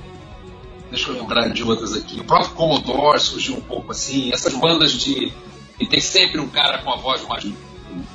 deixa 0.91 1.11
eu 1.11 1.15
lembrar 1.15 1.51
de 1.51 1.63
outras 1.63 1.95
aqui, 1.95 2.21
o 2.21 2.25
próprio 2.25 2.55
Commodore 2.55 3.21
surgiu 3.21 3.57
um 3.57 3.61
pouco 3.61 3.93
assim, 3.93 4.33
essas 4.33 4.55
bandas 4.55 4.93
de. 4.93 5.31
E 5.79 5.87
tem 5.87 6.01
sempre 6.01 6.41
um 6.41 6.49
cara 6.49 6.79
com 6.79 6.91
a 6.91 6.97
voz 6.97 7.27
mais 7.27 7.45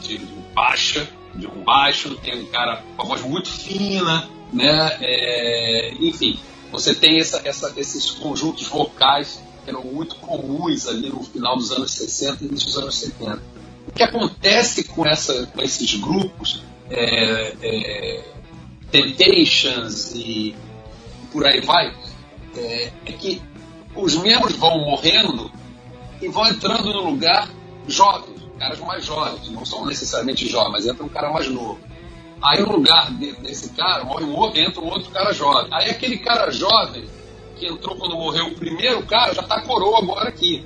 de 0.02 0.18
baixa, 0.54 1.08
de 1.36 1.48
um 1.48 1.64
baixo, 1.64 2.16
tem 2.18 2.42
um 2.42 2.46
cara 2.48 2.84
com 2.96 3.02
a 3.02 3.06
voz 3.06 3.22
muito 3.22 3.50
fina, 3.50 4.30
né? 4.52 4.98
É, 5.02 5.94
enfim, 6.00 6.40
você 6.72 6.94
tem 6.94 7.20
essa, 7.20 7.42
essa, 7.46 7.74
esses 7.78 8.12
conjuntos 8.12 8.68
vocais 8.68 9.42
que 9.64 9.70
eram 9.70 9.84
muito 9.84 10.16
comuns 10.16 10.88
ali 10.88 11.10
no 11.10 11.24
final 11.24 11.58
dos 11.58 11.72
anos 11.72 11.92
60 11.92 12.44
e 12.44 12.48
início 12.48 12.68
dos 12.68 12.78
anos 12.78 12.98
70. 12.98 13.42
O 13.88 13.92
que 13.92 14.04
acontece 14.04 14.84
com, 14.84 15.06
essa, 15.06 15.48
com 15.48 15.62
esses 15.62 15.96
grupos, 15.96 16.64
é, 16.90 17.56
é, 17.62 18.26
Temptations 18.92 20.14
e 20.16 20.56
por 21.32 21.46
aí 21.46 21.62
vai, 21.62 21.94
é, 22.58 22.92
é 23.06 23.12
que 23.12 23.42
os 23.96 24.16
membros 24.16 24.56
vão 24.56 24.80
morrendo 24.80 25.52
e 26.22 26.28
vão 26.28 26.48
entrando 26.48 26.92
no 26.92 27.10
lugar 27.10 27.50
jovens, 27.88 28.39
caras 28.60 28.80
mais 28.80 29.06
jovens, 29.06 29.50
não 29.50 29.66
são 29.66 29.86
necessariamente 29.86 30.48
jovens, 30.48 30.72
mas 30.72 30.86
entra 30.88 31.04
um 31.04 31.10
cara 31.10 31.32
mais 31.32 31.48
novo. 31.50 31.80
Aí 32.42 32.62
no 32.62 32.72
lugar 32.74 33.12
de- 33.12 33.34
desse 33.38 33.70
cara 33.72 34.04
morre 34.04 34.24
um 34.24 34.36
outro, 34.36 34.60
entra 34.62 34.82
um 34.82 34.88
outro 34.88 35.10
cara 35.12 35.34
jovem. 35.34 35.68
Aí 35.74 35.90
aquele 35.90 36.18
cara 36.20 36.52
jovem 36.52 37.06
que 37.58 37.68
entrou 37.68 37.96
quando 37.98 38.16
morreu 38.16 38.48
o 38.48 38.56
primeiro 38.56 39.06
cara 39.06 39.34
já 39.34 39.44
tá 39.44 39.62
coroa 39.62 40.00
agora 40.00 40.30
aqui. 40.30 40.66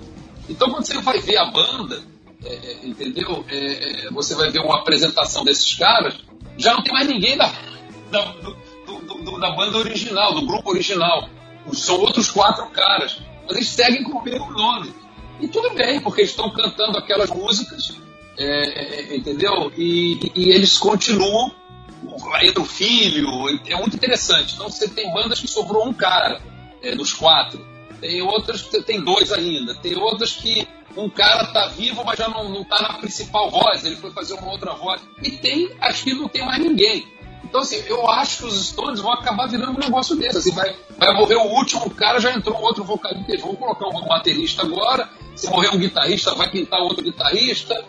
Então 0.50 0.70
quando 0.70 0.86
você 0.86 1.00
vai 1.02 1.20
ver 1.20 1.38
a 1.38 1.46
banda, 1.46 2.04
é, 2.46 2.54
é, 2.54 2.80
entendeu? 2.86 3.44
É, 3.50 4.06
é, 4.08 4.12
você 4.12 4.36
vai 4.36 4.52
ver 4.52 4.60
uma 4.60 4.80
apresentação 4.80 5.44
desses 5.44 5.74
caras, 5.76 6.16
já 6.58 6.74
não 6.74 6.84
tem 6.84 6.94
mais 6.94 7.08
ninguém 7.08 7.38
da, 7.38 7.52
da, 8.12 8.22
do- 8.34 8.56
do- 8.86 9.24
do- 9.24 9.40
da 9.40 9.52
banda 9.52 9.78
original, 9.78 10.34
do 10.36 10.46
grupo 10.46 10.70
original. 10.72 11.28
São 11.72 11.96
outros 12.02 12.30
quatro 12.30 12.66
caras. 12.68 13.20
Mas 13.48 13.56
eles 13.56 13.70
seguem 13.70 14.04
com 14.04 14.18
o 14.20 14.24
mesmo 14.24 14.52
nome. 14.52 14.94
E 15.40 15.48
tudo 15.48 15.74
bem, 15.74 16.00
porque 16.00 16.22
eles 16.22 16.32
estão 16.32 16.50
cantando 16.50 16.98
aquelas 16.98 17.30
músicas, 17.30 17.94
é, 18.38 19.12
é, 19.12 19.16
entendeu? 19.16 19.72
E, 19.78 20.32
e 20.36 20.50
eles 20.50 20.78
continuam. 20.78 21.52
Entra 22.42 22.62
o 22.62 22.66
filho, 22.66 23.28
é 23.66 23.76
muito 23.76 23.96
interessante. 23.96 24.56
Então 24.56 24.70
você 24.70 24.90
tem 24.90 25.12
bandas 25.14 25.40
que 25.40 25.48
sobrou 25.48 25.88
um 25.88 25.94
cara 25.94 26.42
é, 26.82 26.94
dos 26.96 27.14
quatro. 27.14 27.66
Tem 28.02 28.22
outras 28.22 28.62
que 28.62 28.82
tem 28.82 29.02
dois 29.02 29.32
ainda. 29.32 29.74
Tem 29.76 29.96
outras 29.96 30.34
que 30.34 30.68
um 30.96 31.10
cara 31.10 31.46
tá 31.48 31.68
vivo, 31.68 32.04
mas 32.04 32.20
já 32.20 32.28
não, 32.28 32.50
não 32.50 32.64
tá 32.64 32.82
na 32.82 32.94
principal 32.96 33.50
voz, 33.50 33.84
ele 33.86 33.96
foi 33.96 34.12
fazer 34.12 34.34
uma 34.36 34.52
outra 34.52 34.74
voz. 34.74 35.02
E 35.24 35.32
tem 35.32 35.72
as 35.80 36.02
que 36.02 36.14
não 36.14 36.28
tem 36.28 36.46
mais 36.46 36.62
ninguém. 36.62 37.08
Então, 37.44 37.62
assim, 37.62 37.84
eu 37.88 38.10
acho 38.10 38.40
que 38.40 38.46
os 38.46 38.68
Stones 38.68 39.00
vão 39.00 39.14
acabar 39.14 39.48
virando 39.48 39.78
um 39.78 39.80
negócio 39.80 40.16
desse. 40.16 40.38
Assim, 40.38 40.52
vai, 40.52 40.76
vai 40.98 41.14
morrer 41.14 41.36
o 41.36 41.52
último 41.52 41.90
cara, 41.90 42.20
já 42.20 42.32
entrou 42.34 42.60
outro 42.60 42.84
vocalista. 42.84 43.32
Eles 43.32 43.44
vão 43.44 43.56
colocar 43.56 43.88
um 43.88 44.08
baterista 44.08 44.64
agora. 44.64 45.10
Se 45.36 45.50
morrer 45.50 45.70
um 45.70 45.78
guitarrista, 45.78 46.34
vai 46.36 46.50
pintar 46.50 46.80
outro 46.82 47.04
guitarrista. 47.04 47.84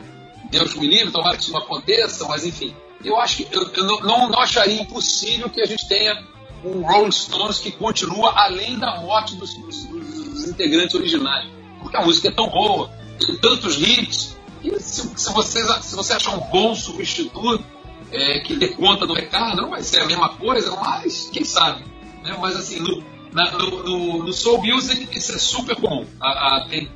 Deus 0.51 0.74
me 0.74 0.86
livre, 0.86 1.11
tomara 1.11 1.36
que 1.36 1.42
isso 1.42 1.53
não 1.53 1.61
aconteça, 1.61 2.26
mas 2.26 2.45
enfim. 2.45 2.74
Eu 3.05 3.18
acho 3.20 3.38
que 3.38 3.49
eu, 3.55 3.70
eu 3.74 3.84
não, 4.03 4.28
não, 4.30 4.38
acharia 4.40 4.80
impossível 4.80 5.51
que 5.51 5.61
a 5.61 5.66
gente 5.66 5.86
tenha 5.88 6.22
um 6.64 6.80
Rolling 6.80 7.12
Stones 7.12 7.59
que 7.59 7.70
continua 7.72 8.32
além 8.34 8.78
da 8.78 9.01
morte 9.01 9.34
dos, 9.36 9.53
dos- 9.55 9.84
dos 9.84 10.49
integrantes 10.49 10.95
originais. 10.95 11.47
Porque 11.80 11.97
a 11.97 12.03
música 12.03 12.28
é 12.28 12.30
tão 12.30 12.49
boa, 12.49 12.90
tem 13.18 13.36
tantos 13.36 13.76
hits, 13.78 14.36
que 14.62 14.70
se, 14.80 15.07
se, 15.16 15.32
você, 15.34 15.62
se 15.82 15.95
você 15.95 16.14
achar 16.14 16.34
um 16.34 16.40
bom 16.51 16.74
substituto 16.74 17.62
é, 18.11 18.40
que 18.40 18.57
dê 18.57 18.68
conta 18.68 19.07
do 19.07 19.12
recado, 19.12 19.61
não 19.61 19.70
vai 19.70 19.82
ser 19.82 20.01
a 20.01 20.07
mesma 20.07 20.30
coisa, 20.30 20.74
mas 20.76 21.28
quem 21.30 21.45
sabe. 21.45 21.84
Né? 22.22 22.34
Mas 22.40 22.57
assim, 22.57 22.78
no, 22.78 23.05
na- 23.32 23.51
no, 23.51 23.82
no- 23.82 24.22
no 24.24 24.32
Soul 24.32 24.62
Music 24.64 25.09
isso 25.18 25.32
é 25.34 25.38
super 25.38 25.76
comum. 25.76 26.07
A- 26.20 26.57
a- 26.57 26.66
tem, 26.70 26.88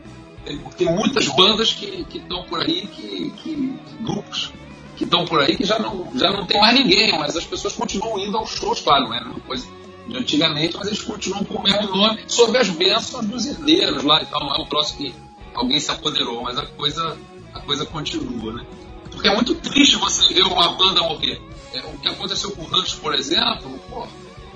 tem, 0.77 0.89
muitas 0.95 1.27
bandas 1.29 1.73
que 1.73 2.07
estão 2.15 2.43
por 2.45 2.61
aí, 2.61 2.87
que, 2.87 3.31
que- 3.43 3.79
grupos 4.01 4.53
que 4.97 5.05
estão 5.05 5.25
por 5.25 5.41
aí 5.41 5.57
que 5.57 5.65
já 5.65 5.79
não, 5.79 6.09
já 6.17 6.31
não 6.31 6.45
tem 6.47 6.61
mais 6.61 6.77
ninguém, 6.79 7.17
mas 7.19 7.37
as 7.37 7.45
pessoas 7.45 7.75
continuam 7.75 8.19
indo 8.19 8.37
aos 8.37 8.51
shows, 8.51 8.81
claro, 8.81 9.13
é 9.13 9.21
uma 9.21 9.41
coisa 9.41 9.67
de 10.09 10.17
antigamente, 10.17 10.77
mas 10.77 10.87
eles 10.89 11.03
continuam 11.03 11.45
com 11.45 11.55
o 11.59 11.63
mesmo 11.63 11.95
nome, 11.95 12.21
sob 12.27 12.57
as 12.59 12.69
bênçãos 12.69 13.25
dos 13.27 13.47
herdeiros 13.47 14.03
lá 14.03 14.23
e 14.23 14.27
tal, 14.27 14.41
não 14.41 14.55
é 14.55 14.61
um 14.61 14.67
troço 14.67 14.97
que 14.97 15.15
alguém 15.55 15.79
se 15.79 15.91
apoderou, 15.91 16.43
mas 16.43 16.59
a 16.59 16.67
coisa, 16.67 17.17
a 17.55 17.61
coisa 17.61 17.85
continua, 17.87 18.53
né? 18.55 18.67
Porque 19.11 19.29
é 19.29 19.35
muito 19.35 19.55
triste 19.57 19.97
você 19.97 20.33
ver 20.35 20.43
uma 20.45 20.73
banda 20.73 21.01
morrer. 21.03 21.41
É, 21.75 21.81
o 21.81 21.99
que 21.99 22.09
aconteceu 22.09 22.51
com 22.53 22.63
o 22.63 22.67
Rush, 22.67 22.95
por 22.95 23.15
exemplo, 23.15 23.79
pô, 23.91 24.07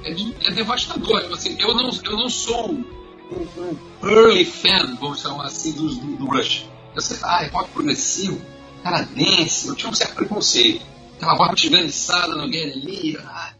é, 0.04 0.12
de- 0.12 0.34
é 0.44 0.50
devastador. 0.52 1.20
Tipo 1.22 1.34
Assim, 1.34 1.56
eu, 1.58 1.74
não, 1.74 1.90
eu 2.04 2.16
não 2.16 2.28
sou 2.30 2.74
um, 3.32 4.08
early 4.08 4.44
fan, 4.44 4.96
vamos 5.00 5.20
chamar 5.20 5.46
assim, 5.46 5.72
do, 5.72 5.88
do, 6.16 6.26
Rush. 6.26 6.66
Eu 6.94 7.00
sei, 7.00 7.16
ah, 7.22 7.44
é 7.44 7.48
rock 7.48 7.70
progressivo, 7.70 8.40
canadense, 8.82 9.68
eu 9.68 9.74
tinha 9.74 9.90
um 9.90 9.94
certo 9.94 10.14
preconceito. 10.14 10.84
Aquela 11.16 11.36
voz 11.36 11.62
esganiçada 11.62 12.34
no 12.34 12.44
Lee. 12.44 13.16
ah. 13.24 13.52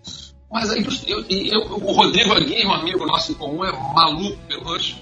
Mas 0.51 0.69
aí 0.71 0.85
eu, 1.07 1.25
eu, 1.29 1.61
o 1.61 1.93
Rodrigo 1.93 2.35
Aguirre, 2.35 2.67
um 2.67 2.75
amigo 2.75 3.07
nosso 3.07 3.33
em 3.33 3.35
comum, 3.35 3.65
é 3.65 3.73
maluco 3.95 4.37
pelo 4.47 4.65
Rush. 4.65 4.97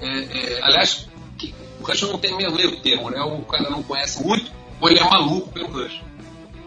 É, 0.00 0.06
é, 0.06 0.60
aliás, 0.62 1.06
que, 1.38 1.54
o 1.80 1.84
Rush 1.84 2.02
não 2.02 2.18
tem 2.18 2.36
meio 2.36 2.52
meio 2.52 2.80
termo, 2.80 3.08
né? 3.08 3.22
O 3.22 3.42
cara 3.42 3.70
não 3.70 3.84
conhece 3.84 4.20
muito, 4.24 4.50
ou 4.80 4.90
ele 4.90 4.98
é 4.98 5.04
maluco 5.04 5.52
pelo 5.52 5.68
Rush. 5.68 6.02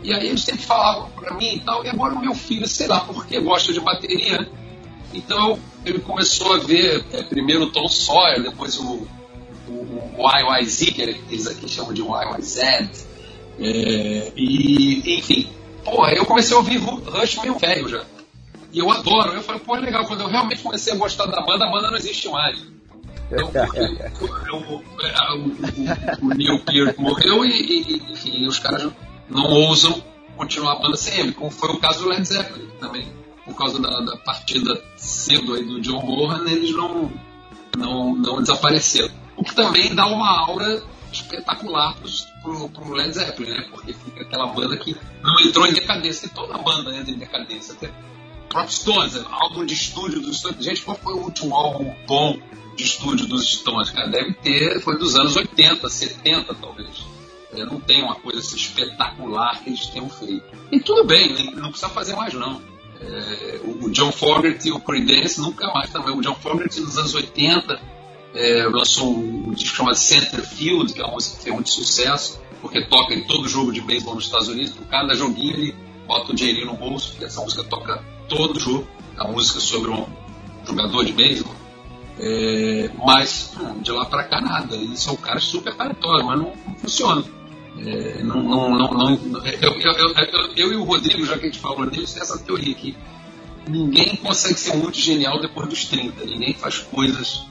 E 0.01 0.13
aí 0.13 0.27
eles 0.27 0.41
sempre 0.41 0.61
falavam 0.61 1.09
pra 1.11 1.33
mim 1.33 1.55
e 1.55 1.59
tal, 1.59 1.83
e 1.83 1.89
agora 1.89 2.13
o 2.13 2.19
meu 2.19 2.33
filho, 2.33 2.65
sei 2.65 2.87
lá, 2.87 3.01
porque 3.01 3.39
gosta 3.41 3.73
de 3.73 3.81
bateria, 3.81 4.37
né? 4.37 4.47
Então 5.13 5.59
ele 5.85 5.99
começou 5.99 6.53
a 6.53 6.57
ver 6.57 7.03
é, 7.11 7.23
primeiro 7.23 7.63
o 7.63 7.71
Tom 7.71 7.87
Sawyer, 7.87 8.41
depois 8.41 8.77
o, 8.77 9.07
o, 9.67 10.13
o 10.17 10.59
YYZ, 10.59 10.77
que 10.91 11.01
eles 11.01 11.47
aqui 11.47 11.69
chamam 11.69 11.93
de 11.93 12.01
YYZ. 12.01 12.57
É, 13.59 14.31
e, 14.35 15.19
enfim, 15.19 15.49
porra, 15.83 16.13
eu 16.13 16.25
comecei 16.25 16.55
a 16.55 16.59
ouvir 16.59 16.77
Rush 16.77 17.37
meio 17.41 17.57
velho 17.57 17.87
já. 17.87 18.03
E 18.71 18.79
eu 18.79 18.89
adoro. 18.89 19.33
Eu 19.33 19.43
falei, 19.43 19.61
pô, 19.61 19.75
é 19.75 19.79
legal. 19.79 20.05
Quando 20.05 20.21
eu 20.21 20.27
realmente 20.27 20.63
comecei 20.63 20.93
a 20.93 20.95
gostar 20.97 21.27
da 21.27 21.41
banda, 21.41 21.65
a 21.65 21.71
banda 21.71 21.91
não 21.91 21.97
existe 21.97 22.27
mais. 22.29 22.59
Então, 23.31 23.51
o, 24.21 24.75
o, 24.75 24.83
o, 26.21 26.33
Neil 26.35 26.59
Peart 26.65 26.97
morreu 26.97 27.45
e, 27.45 27.51
e, 27.51 28.11
enfim, 28.11 28.45
os 28.47 28.59
caras 28.59 28.91
não 29.29 29.49
ousam 29.49 30.03
continuar 30.35 30.73
a 30.73 30.79
banda 30.79 30.97
sempre, 30.97 31.31
como 31.33 31.49
foi 31.49 31.69
o 31.69 31.79
caso 31.79 32.03
do 32.03 32.09
Led 32.09 32.25
Zeppelin 32.27 32.67
também. 32.79 33.07
Por 33.45 33.55
causa 33.55 33.79
da, 33.81 33.99
da 34.01 34.17
partida 34.17 34.81
cedo 34.95 35.53
aí 35.53 35.63
do 35.63 35.81
John 35.81 35.99
Bonham, 35.99 36.47
eles 36.47 36.71
não, 36.71 37.11
não, 37.77 38.15
não 38.15 38.41
desapareceram. 38.41 39.13
O 39.35 39.43
que 39.43 39.53
também 39.53 39.93
dá 39.93 40.05
uma 40.07 40.29
aura 40.47 40.81
espetacular 41.11 41.95
pro, 42.41 42.69
pro 42.69 42.93
Led 42.93 43.13
Zeppelin, 43.13 43.51
né? 43.51 43.67
Porque 43.69 43.93
fica 43.93 44.21
aquela 44.21 44.47
banda 44.47 44.77
que 44.77 44.95
não 45.21 45.39
entrou 45.41 45.67
em 45.67 45.73
decadência, 45.73 46.25
e 46.27 46.29
toda 46.29 46.57
banda 46.57 46.95
entra 46.95 47.11
em 47.11 47.17
decadência. 47.17 47.73
Até 47.73 47.91
próprio 48.49 48.73
Stones, 48.73 49.13
né? 49.15 49.25
álbum 49.29 49.65
de 49.65 49.73
estúdio 49.73 50.21
dos 50.21 50.37
Stones. 50.39 50.63
Gente, 50.63 50.81
qual 50.83 50.95
foi 50.97 51.13
o 51.13 51.23
último 51.23 51.55
álbum 51.55 51.93
bom 52.07 52.39
de 52.77 52.83
estúdio 52.83 53.27
dos 53.27 53.45
Stones? 53.51 53.89
Cara, 53.89 54.07
deve 54.07 54.33
ter, 54.35 54.79
foi 54.81 54.97
dos 54.97 55.15
anos 55.15 55.35
80, 55.35 55.89
70 55.89 56.53
talvez. 56.55 57.03
É, 57.53 57.65
não 57.65 57.79
tem 57.79 58.03
uma 58.03 58.15
coisa 58.15 58.39
assim, 58.39 58.55
espetacular 58.55 59.61
que 59.63 59.69
eles 59.69 59.85
tenham 59.87 60.09
feito. 60.09 60.43
E 60.71 60.79
tudo 60.79 61.03
bem, 61.03 61.33
nem- 61.33 61.55
não 61.55 61.69
precisa 61.69 61.89
fazer 61.89 62.15
mais 62.15 62.33
não. 62.33 62.61
É, 63.05 63.59
o 63.63 63.89
John 63.89 64.11
Fogerty 64.11 64.69
e 64.69 64.71
o 64.71 64.79
Creedence 64.79 65.39
nunca 65.39 65.67
mais 65.73 65.89
também. 65.89 66.15
O 66.15 66.21
John 66.21 66.35
Fogerty 66.35 66.79
nos 66.79 66.97
anos 66.97 67.13
80 67.13 67.79
é, 68.33 68.63
lançou 68.65 69.13
um 69.13 69.51
disco 69.51 69.75
chamado 69.75 69.95
Centerfield, 69.95 70.93
que 70.93 71.01
é 71.01 71.03
uma 71.03 71.13
música 71.13 71.37
que 71.37 71.43
fez 71.43 71.53
muito 71.53 71.69
sucesso, 71.69 72.41
porque 72.61 72.85
toca 72.85 73.13
em 73.13 73.25
todo 73.25 73.47
jogo 73.47 73.71
de 73.71 73.81
beisebol 73.81 74.15
nos 74.15 74.25
Estados 74.25 74.47
Unidos. 74.47 74.71
Por 74.73 74.87
cada 74.87 75.13
joguinho 75.15 75.53
ele 75.53 75.75
bota 76.07 76.31
um 76.31 76.35
dinheirinho 76.35 76.67
no 76.67 76.77
bolso, 76.77 77.11
porque 77.11 77.25
essa 77.25 77.41
música 77.41 77.63
toca 77.63 78.03
todo 78.27 78.59
jogo. 78.59 78.87
A 79.17 79.27
música 79.27 79.59
sobre 79.59 79.91
um 79.91 80.07
jogador 80.65 81.05
de 81.05 81.13
beisebol. 81.13 81.53
É, 82.19 82.89
mas 83.03 83.53
de 83.81 83.91
lá 83.91 84.05
pra 84.05 84.23
cá 84.23 84.41
nada. 84.41 84.75
Eles 84.75 84.99
são 84.99 85.15
caras 85.15 85.43
super 85.43 85.73
talentosos, 85.75 86.25
mas 86.25 86.39
não, 86.39 86.53
não 86.67 86.75
funciona. 86.75 87.23
É, 87.79 88.21
não, 88.23 88.43
não, 88.43 88.69
não, 88.77 89.13
eu, 89.45 89.71
eu, 89.71 89.93
eu, 89.97 90.53
eu- 90.55 90.73
e 90.73 90.75
o 90.75 90.83
Rodrigo, 90.83 91.25
já 91.25 91.37
que 91.37 91.45
a 91.45 91.49
gente 91.49 91.59
falou 91.59 91.85
deles, 91.89 92.13
tem 92.13 92.21
essa 92.21 92.37
teoria 92.37 92.71
aqui. 92.71 92.95
Ninguém 93.67 94.15
consegue 94.17 94.59
ser 94.59 94.75
muito 94.75 94.97
genial 94.99 95.39
depois 95.41 95.67
dos 95.67 95.85
30. 95.85 96.23
Ninguém 96.25 96.53
faz 96.53 96.79
coisas 96.79 97.43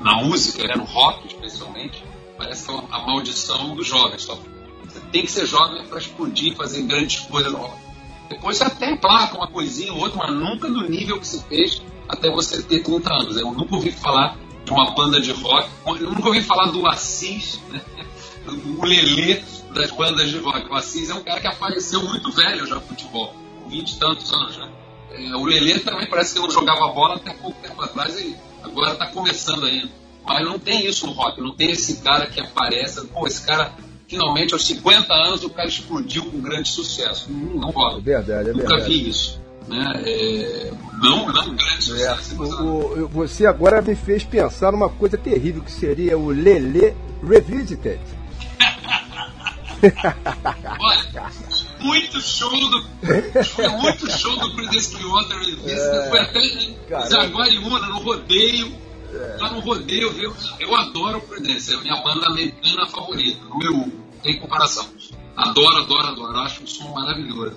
na 0.00 0.22
música, 0.22 0.66
né, 0.66 0.74
no 0.76 0.84
rock 0.84 1.26
especialmente. 1.26 2.02
Parece 2.38 2.66
que 2.66 2.72
é 2.72 2.78
a 2.90 2.98
maldição 3.00 3.74
dos 3.74 3.86
jovens. 3.86 4.22
Só. 4.22 4.38
Você 4.84 5.00
tem 5.12 5.22
que 5.22 5.30
ser 5.32 5.46
jovem 5.46 5.84
para 5.86 5.98
explodir, 5.98 6.54
fazer 6.54 6.82
grandes 6.82 7.20
coisas 7.20 7.52
no 7.52 7.58
rock. 7.58 7.76
Depois 8.30 8.56
você 8.56 8.64
até 8.64 8.90
emplaca 8.90 9.36
uma 9.36 9.48
coisinha 9.48 9.92
ou 9.92 10.00
outra, 10.00 10.18
mas 10.18 10.34
nunca 10.34 10.68
do 10.68 10.88
nível 10.88 11.18
que 11.20 11.26
se 11.26 11.42
fez 11.44 11.82
até 12.08 12.30
você 12.30 12.62
ter 12.62 12.82
30 12.82 13.12
anos. 13.12 13.36
Eu 13.36 13.52
nunca 13.52 13.74
ouvi 13.74 13.90
falar 13.90 14.38
de 14.64 14.70
uma 14.72 14.90
banda 14.92 15.20
de 15.20 15.32
rock, 15.32 15.68
eu 15.86 16.10
nunca 16.10 16.28
ouvi 16.28 16.42
falar 16.42 16.66
do 16.70 16.86
Assis, 16.88 17.60
né? 17.70 17.80
o 18.78 18.84
Lelê 18.84 19.42
das 19.76 19.90
bandas 19.90 20.28
de 20.28 20.38
rock. 20.38 20.68
O 20.70 20.74
Assis 20.74 21.08
é 21.10 21.14
um 21.14 21.22
cara 21.22 21.40
que 21.40 21.46
apareceu 21.46 22.02
muito 22.02 22.30
velho 22.32 22.66
já 22.66 22.74
no 22.76 22.80
futebol, 22.80 23.34
com 23.62 23.68
20 23.70 23.90
e 23.90 23.98
tantos 23.98 24.32
anos, 24.32 24.56
né? 24.58 24.68
É, 25.12 25.36
o 25.36 25.44
Lelê 25.44 25.78
também 25.78 26.06
parece 26.08 26.34
que 26.34 26.40
não 26.40 26.50
jogava 26.50 26.88
bola 26.88 27.14
até 27.16 27.32
pouco 27.34 27.56
tempo 27.62 27.80
atrás 27.82 28.18
e 28.20 28.36
agora 28.62 28.92
está 28.92 29.06
começando 29.06 29.64
ainda. 29.64 29.88
Mas 30.26 30.44
não 30.44 30.58
tem 30.58 30.84
isso 30.86 31.06
no 31.06 31.12
rock, 31.12 31.40
não 31.40 31.54
tem 31.54 31.70
esse 31.70 31.98
cara 31.98 32.26
que 32.26 32.40
aparece, 32.40 33.06
pô, 33.06 33.26
esse 33.26 33.46
cara 33.46 33.72
finalmente 34.08 34.52
aos 34.52 34.64
50 34.66 35.12
anos 35.12 35.44
o 35.44 35.50
cara 35.50 35.68
explodiu 35.68 36.24
com 36.26 36.40
grande 36.40 36.68
sucesso. 36.68 37.30
Não, 37.30 37.54
não 37.60 37.70
rola. 37.70 37.98
É 37.98 38.00
verdade, 38.02 38.50
é 38.50 38.52
Nunca 38.52 38.68
verdade. 38.68 38.84
vi 38.92 39.08
isso. 39.08 39.40
Né? 39.68 40.02
É, 40.04 40.72
não, 41.02 41.26
não 41.26 41.54
grande 41.56 41.84
sucesso. 41.84 42.34
É, 42.34 42.38
mas, 42.38 42.52
o- 42.52 43.04
o- 43.04 43.08
você 43.08 43.46
agora 43.46 43.80
me 43.82 43.94
fez 43.96 44.22
pensar 44.24 44.70
numa 44.72 44.88
coisa 44.88 45.16
terrível 45.16 45.62
que 45.62 45.72
seria 45.72 46.16
o 46.18 46.28
Lelê 46.30 46.92
Revisited. 47.26 48.00
Olha, 50.80 51.32
muito 51.80 52.20
show 52.20 52.50
do. 52.50 52.82
Foi 53.44 53.68
muito 53.68 54.10
show 54.10 54.36
do 54.36 54.54
Creedence 54.54 54.96
Clearwater 54.96 55.38
Revival. 55.38 56.10
Foi 56.10 56.18
até 56.20 56.38
em 56.40 56.74
Caramba. 56.88 57.10
Jaguariúna, 57.10 57.86
no 57.86 57.98
rodeio. 57.98 58.86
Lá 59.38 59.50
no 59.50 59.60
rodeio, 59.60 60.12
eu, 60.20 60.36
eu 60.60 60.74
adoro 60.74 61.18
o 61.18 61.20
Creedence, 61.22 61.72
é 61.72 61.76
a 61.76 61.80
minha 61.80 61.96
banda 62.02 62.26
americana 62.26 62.86
favorita, 62.86 63.42
número 63.44 63.74
um, 63.74 63.90
tem 64.22 64.38
comparação. 64.38 64.86
Adoro, 65.36 65.78
adoro, 65.78 66.08
adoro, 66.08 66.38
acho 66.40 66.62
um 66.62 66.66
som 66.66 66.88
maravilhoso. 66.92 67.56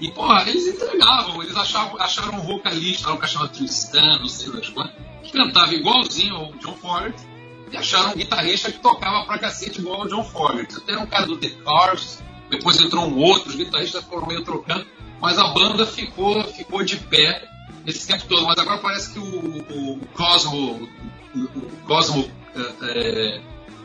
E, 0.00 0.10
porra, 0.10 0.48
eles 0.48 0.66
entregavam, 0.66 1.42
eles 1.42 1.56
achavam, 1.56 2.00
acharam 2.00 2.38
um 2.38 2.42
vocalista, 2.42 3.08
lá 3.08 3.14
o 3.14 3.18
cara 3.18 3.32
chamava 3.32 3.52
Tristan, 3.52 4.18
não 4.18 4.28
sei 4.28 4.52
das 4.52 4.68
quantas, 4.68 4.94
que 5.22 5.32
cantava 5.32 5.74
igualzinho 5.74 6.34
ao 6.34 6.52
John 6.54 6.74
Fogerty, 6.74 7.25
e 7.70 7.76
acharam 7.76 8.10
um 8.10 8.14
guitarrista 8.16 8.70
que 8.70 8.78
tocava 8.78 9.24
pra 9.26 9.38
cacete 9.38 9.80
igual 9.80 10.02
ao 10.02 10.08
John 10.08 10.24
Fogerty. 10.24 10.76
Até 10.76 10.96
um 10.98 11.06
cara 11.06 11.26
do 11.26 11.36
The 11.36 11.48
Cars, 11.64 12.22
depois 12.50 12.80
entrou 12.80 13.06
um 13.06 13.18
outro, 13.18 13.48
os 13.50 13.56
guitarristas 13.56 14.04
foram 14.04 14.26
meio 14.26 14.44
trocando, 14.44 14.86
mas 15.20 15.38
a 15.38 15.48
banda 15.48 15.84
ficou, 15.86 16.42
ficou 16.44 16.82
de 16.84 16.96
pé 16.96 17.48
esse 17.86 18.06
tempo 18.06 18.24
todo. 18.28 18.44
Mas 18.46 18.58
agora 18.58 18.78
parece 18.78 19.12
que 19.12 19.18
o, 19.18 19.24
o- 19.24 19.92
o 19.94 20.06
Cosmo, 20.14 20.88
o, 21.34 21.38
o 21.40 21.70
Cosmo 21.86 22.30
é, 22.54 23.36
é, 23.36 23.40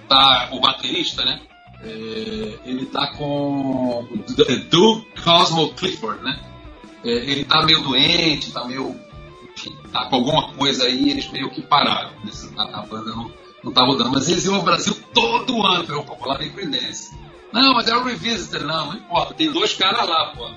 tá, 0.08 0.50
o 0.52 0.60
baterista, 0.60 1.24
né? 1.26 1.42
É, 1.84 1.88
ele 2.66 2.86
tá 2.86 3.08
com 3.16 4.04
o 4.12 4.18
do 4.70 5.06
Cosmo 5.24 5.74
Clifford, 5.74 6.24
né? 6.24 6.40
É, 7.04 7.10
ele 7.10 7.44
tá 7.46 7.66
meio 7.66 7.82
doente, 7.82 8.52
tá 8.52 8.64
meio 8.66 8.96
enfim, 9.58 9.76
tá 9.92 10.06
com 10.06 10.16
alguma 10.18 10.54
coisa 10.54 10.86
aí, 10.86 11.10
eles 11.10 11.28
meio 11.32 11.50
que 11.50 11.62
pararam. 11.64 12.12
Nesse- 12.24 12.52
A, 12.58 12.80
a 12.80 12.82
banda 12.86 13.10
não, 13.12 13.32
não 13.64 13.72
tá 13.72 13.84
rodando. 13.84 14.12
Mas 14.12 14.30
eles 14.30 14.45
iam 14.45 14.55
ao 14.55 14.64
Brasil 14.64 14.95
todo 15.14 15.66
ano, 15.66 16.05
lá 16.26 16.43
em 16.43 16.49
Creedence. 16.49 17.14
Não, 17.51 17.74
mas 17.74 17.88
é 17.88 17.95
o 17.95 18.03
Revisitor, 18.03 18.62
não, 18.62 18.88
não 18.88 18.95
importa. 18.95 19.34
Tem 19.34 19.51
dois 19.51 19.74
caras 19.74 20.07
lá, 20.07 20.34
pô. 20.36 20.49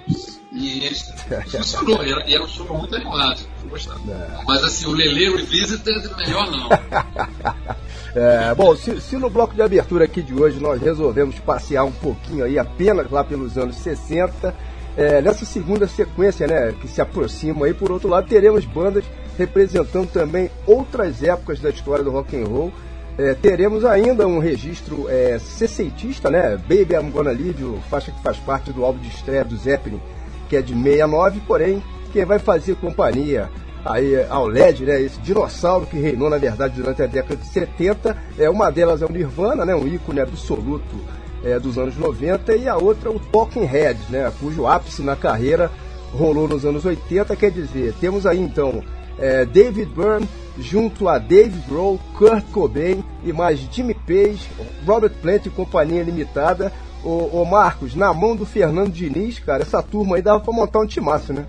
E 0.53 0.85
eles 0.85 1.13
funcionou, 1.51 2.05
e 2.05 2.13
era, 2.13 2.31
era 2.31 2.45
um 2.45 2.49
show 2.49 2.67
muito 2.79 2.95
animado. 2.95 3.41
Gostando. 3.69 4.01
Mas 4.47 4.63
assim, 4.63 4.87
o 4.87 4.93
Lele 4.93 5.37
Revisited, 5.37 6.09
melhor 6.17 6.51
não. 6.51 6.69
É, 8.17 8.55
bom, 8.55 8.77
se, 8.77 9.01
se 9.01 9.17
no 9.17 9.29
bloco 9.29 9.57
de 9.57 9.61
abertura 9.61 10.05
aqui 10.05 10.23
de 10.23 10.33
hoje 10.33 10.61
nós 10.61 10.81
resolvemos 10.81 11.37
passear 11.41 11.83
um 11.83 11.91
pouquinho 11.91 12.45
aí 12.45 12.57
apenas 12.57 13.11
lá 13.11 13.25
pelos 13.25 13.59
anos 13.59 13.75
60, 13.75 14.55
é, 14.97 15.21
nessa 15.21 15.45
segunda 15.45 15.89
sequência, 15.89 16.47
né, 16.47 16.73
que 16.81 16.87
se 16.87 17.01
aproxima 17.01 17.67
aí, 17.67 17.75
por 17.75 17.91
outro 17.91 18.09
lado, 18.09 18.29
teremos 18.29 18.65
bandas 18.65 19.05
representando 19.37 20.09
também 20.13 20.49
outras 20.65 21.25
épocas 21.25 21.59
da 21.59 21.71
história 21.71 22.05
do 22.05 22.13
rock 22.13 22.41
and 22.41 22.47
roll. 22.47 22.73
É, 23.17 23.33
teremos 23.33 23.85
ainda 23.85 24.27
um 24.27 24.41
registro 24.41 25.07
é, 25.09 25.39
sessentista, 25.39 26.29
né, 26.29 26.57
Baby 26.57 26.95
I'm 26.95 27.11
Gonna 27.13 27.31
Leave 27.31 27.79
faixa 27.89 28.11
que 28.11 28.21
faz 28.21 28.37
parte 28.39 28.73
do 28.73 28.85
álbum 28.85 28.99
de 28.99 29.09
estreia 29.09 29.45
do 29.45 29.57
Zeppelin, 29.57 30.01
que 30.49 30.57
é 30.57 30.63
de 30.63 30.75
69, 30.75 31.41
porém, 31.47 31.81
quem 32.13 32.25
vai 32.25 32.41
fazer 32.41 32.75
companhia 32.75 33.49
aí 33.85 34.27
ao 34.29 34.49
LED, 34.49 34.85
né, 34.85 35.01
esse 35.01 35.21
dinossauro 35.21 35.87
que 35.87 35.97
reinou, 35.97 36.29
na 36.29 36.39
verdade, 36.39 36.75
durante 36.75 37.03
a 37.03 37.07
década 37.07 37.37
de 37.37 37.47
70, 37.47 38.17
é, 38.37 38.51
uma 38.51 38.69
delas 38.71 39.01
é 39.01 39.07
o 39.07 39.13
Nirvana, 39.13 39.65
né, 39.65 39.77
um 39.77 39.87
ícone 39.87 40.21
absoluto 40.21 40.97
é, 41.45 41.57
dos 41.61 41.79
anos 41.79 41.97
90, 41.97 42.57
e 42.57 42.69
a 42.69 42.77
outra 42.77 43.13
o 43.13 43.21
Talking 43.21 43.65
Heads, 43.65 44.09
né, 44.09 44.33
cujo 44.41 44.67
ápice 44.67 45.03
na 45.03 45.15
carreira 45.15 45.71
rolou 46.13 46.49
nos 46.49 46.65
anos 46.65 46.85
80, 46.85 47.37
quer 47.37 47.53
dizer, 47.53 47.95
temos 48.01 48.27
aí 48.27 48.41
então 48.41 48.83
é, 49.19 49.45
David 49.45 49.91
Byrne 49.91 50.29
junto 50.59 51.09
a 51.09 51.19
Dave 51.19 51.59
Grohl, 51.69 52.01
Kurt 52.17 52.45
Cobain 52.53 53.05
e 53.25 53.33
mais 53.33 53.59
Jimmy 53.73 53.95
Page, 53.95 54.41
Robert 54.87 55.15
Plant 55.21 55.47
e 55.47 55.51
Companhia 55.51 56.03
Limitada. 56.03 56.73
Ô 57.03 57.45
Marcos, 57.45 57.95
na 57.95 58.15
mão 58.15 58.35
do 58.35 58.47
Fernando 58.47 58.91
Diniz, 58.91 59.39
cara, 59.39 59.63
essa 59.63 59.83
turma 59.83 60.17
aí 60.17 60.23
dava 60.23 60.41
pra 60.41 60.55
montar 60.55 60.79
um 60.81 60.87
timaço, 60.87 61.35
né? 61.35 61.47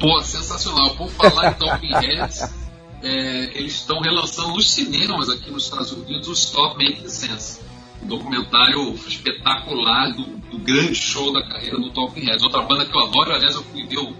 Pô, 0.00 0.22
sensacional. 0.22 0.96
Por 0.96 1.10
falar 1.10 1.50
em 1.50 1.54
Talking 1.54 1.92
Heads, 1.92 2.50
é, 3.02 3.58
eles 3.58 3.74
estão 3.74 4.00
relançando 4.00 4.52
nos 4.52 4.72
cinemas 4.72 5.28
aqui 5.28 5.50
nos 5.50 5.64
Estados 5.64 5.92
Unidos 5.92 6.28
o 6.28 6.32
Stop 6.32 6.82
Making 6.82 7.08
Sense. 7.10 7.60
Um 8.02 8.06
documentário 8.06 8.94
espetacular 9.06 10.12
do, 10.12 10.24
do 10.50 10.58
grande 10.60 10.94
show 10.94 11.30
da 11.30 11.42
carreira 11.46 11.76
do 11.76 11.90
Talking 11.90 12.24
Heads. 12.24 12.42
Outra 12.42 12.62
banda 12.62 12.86
que 12.86 12.96
eu 12.96 13.00
adoro, 13.02 13.34
aliás, 13.34 13.54
eu 13.54 13.62
fui 13.64 13.86
ver 13.86 13.98
o, 13.98 14.14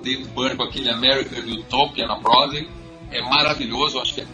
David 0.00 0.28
Byrne 0.28 0.56
com 0.56 0.62
aquele 0.64 0.88
American 0.90 1.40
Utopia 1.52 2.06
na 2.06 2.16
Broadway. 2.18 2.68
É 3.10 3.20
maravilhoso, 3.22 3.98
acho 4.00 4.14
que 4.14 4.24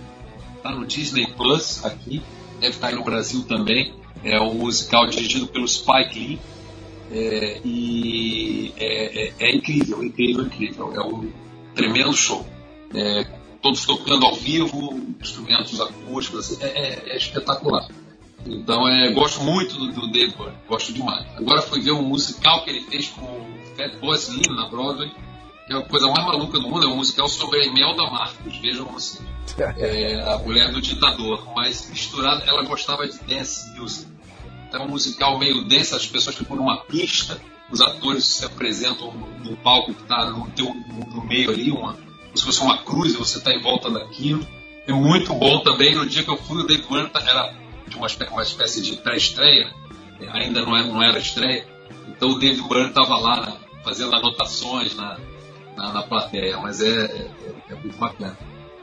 está 0.56 0.70
no 0.70 0.86
Disney 0.86 1.26
Plus 1.28 1.84
aqui, 1.84 2.22
deve 2.60 2.74
estar 2.74 2.88
aí 2.88 2.94
no 2.94 3.04
Brasil 3.04 3.42
também. 3.44 3.94
É 4.24 4.40
um 4.40 4.54
musical 4.54 5.06
dirigido 5.06 5.46
pelo 5.46 5.66
Spike 5.68 6.18
Lee. 6.18 6.38
É, 7.12 7.60
e 7.64 8.72
é, 8.76 9.26
é- 9.28 9.32
é 9.38 9.54
incrível, 9.54 10.02
incrível, 10.02 10.44
incrível. 10.46 10.92
É 10.94 11.00
um 11.00 11.30
tremendo 11.74 12.12
show. 12.12 12.44
É, 12.94 13.24
todos 13.62 13.84
tocando 13.86 14.26
ao 14.26 14.34
vivo, 14.34 15.00
instrumentos 15.20 15.80
acústicos, 15.80 16.60
é, 16.60 16.66
é- 16.66 17.02
é 17.12 17.16
espetacular. 17.16 17.88
Então, 18.44 18.88
é, 18.88 19.12
gosto 19.12 19.40
muito 19.42 19.76
do, 19.76 19.92
do 19.92 20.10
Dave 20.10 20.32
Byrne, 20.36 20.56
gosto 20.68 20.92
demais. 20.92 21.26
Agora 21.36 21.62
fui 21.62 21.80
ver 21.80 21.92
um 21.92 22.02
musical 22.02 22.64
que 22.64 22.70
ele 22.70 22.80
fez 22.82 23.08
com 23.08 23.22
o 23.24 23.46
Fat 23.76 23.96
Boy 24.00 24.16
Slim 24.16 24.54
na 24.54 24.68
Broadway, 24.68 25.10
é 25.68 25.74
a 25.74 25.82
coisa 25.82 26.06
mais 26.08 26.24
maluca 26.24 26.60
do 26.60 26.68
mundo, 26.68 26.86
é 26.86 26.88
um 26.88 26.96
musical 26.96 27.28
sobre 27.28 27.60
a 27.60 27.66
Imelda 27.66 28.04
Marcos, 28.04 28.56
vejam 28.58 28.88
assim. 28.96 29.24
É, 29.58 30.22
a 30.22 30.38
mulher 30.38 30.70
do 30.70 30.80
ditador, 30.80 31.44
mas 31.54 31.88
misturada, 31.90 32.44
ela 32.46 32.62
gostava 32.64 33.06
de 33.08 33.18
dance 33.18 33.68
music. 33.78 34.06
Então, 34.68 34.82
é 34.82 34.84
um 34.84 34.88
musical 34.88 35.38
meio 35.38 35.64
dance, 35.64 35.94
as 35.94 36.06
pessoas 36.06 36.36
ficam 36.36 36.56
numa 36.56 36.78
pista, 36.84 37.40
os 37.70 37.80
atores 37.80 38.24
se 38.24 38.44
apresentam 38.44 39.12
no, 39.44 39.56
palco 39.56 39.92
que 39.92 40.02
está 40.02 40.30
no, 40.30 40.46
no 40.46 41.24
meio 41.24 41.50
ali, 41.50 41.70
uma, 41.70 41.94
como 41.94 42.36
se 42.36 42.44
fosse 42.44 42.60
uma 42.62 42.78
cruz, 42.78 43.14
e 43.14 43.16
você 43.16 43.38
está 43.38 43.52
em 43.52 43.60
volta 43.60 43.90
daquilo. 43.90 44.46
É 44.86 44.92
muito 44.92 45.34
bom 45.34 45.60
também. 45.60 45.94
No 45.94 46.06
dia 46.06 46.22
que 46.22 46.30
eu 46.30 46.36
fui, 46.36 46.62
o 46.62 46.66
Dave 46.66 46.82
Byrne 46.82 47.10
era 47.12 47.52
de 47.88 47.96
uma, 47.96 48.06
uma 48.30 48.42
espécie 48.42 48.82
de 48.82 48.96
pré-estreia, 48.96 49.72
é, 50.20 50.28
ainda 50.30 50.62
não 50.62 50.76
era, 50.76 50.86
não 50.86 51.02
era 51.02 51.18
estreia. 51.18 51.66
Então 52.08 52.30
o 52.30 52.38
Dave 52.38 52.62
Byrne 52.62 52.88
estava 52.88 53.18
lá 53.18 53.46
né, 53.46 53.56
fazendo 53.82 54.14
anotações 54.14 54.94
na, 54.94 55.18
na, 55.76 55.92
na 55.92 56.02
plateia, 56.02 56.56
mas 56.58 56.80
é, 56.80 57.04
é, 57.04 57.28
é 57.70 57.74
muito 57.74 57.96
bacana. 57.98 58.36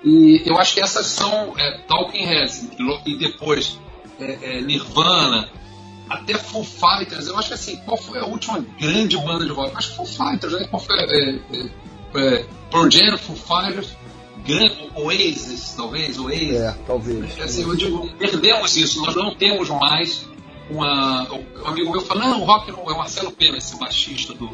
E 0.03 0.41
eu 0.45 0.57
acho 0.57 0.73
que 0.73 0.81
essas 0.81 1.05
são 1.07 1.53
é, 1.57 1.77
Talking 1.87 2.25
Heads, 2.25 2.69
e 3.05 3.17
depois 3.17 3.79
é, 4.19 4.57
é, 4.57 4.61
Nirvana, 4.61 5.49
até 6.09 6.33
Foo 6.37 6.63
Fighters. 6.63 7.27
Eu 7.27 7.37
acho 7.37 7.47
que 7.47 7.53
assim, 7.53 7.77
qual 7.85 7.97
foi 7.97 8.19
a 8.19 8.25
última 8.25 8.59
grande 8.79 9.17
banda 9.17 9.45
de 9.45 9.51
rock? 9.51 9.75
Acho 9.75 9.89
que 9.91 9.95
Foo 9.95 10.05
Fighters, 10.05 10.53
né? 10.53 10.67
Qual 10.69 10.81
foi? 10.81 10.99
É, 10.99 11.29
é, 11.29 11.39
é, 12.15 12.45
Pearl 12.69 12.89
Jam, 12.89 13.17
Foo 13.17 13.35
Fighters, 13.35 13.95
Gran- 14.45 14.71
Oasis, 14.95 15.73
talvez, 15.75 16.19
Oasis. 16.19 16.55
É, 16.55 16.77
talvez. 16.85 17.39
Assim, 17.39 17.61
eu 17.63 17.75
digo, 17.75 18.09
perdemos 18.17 18.75
isso, 18.75 19.01
nós 19.01 19.15
não 19.15 19.33
temos 19.35 19.69
mais 19.69 20.27
uma. 20.69 21.31
Um 21.31 21.67
amigo 21.67 21.91
meu 21.91 22.01
fala, 22.01 22.25
não, 22.27 22.41
o 22.41 22.43
rock 22.43 22.69
não, 22.71 22.79
é 22.89 22.93
o 22.93 22.97
Marcelo 22.97 23.31
Pena, 23.31 23.57
esse 23.57 23.77
baixista 23.79 24.33
do, 24.33 24.49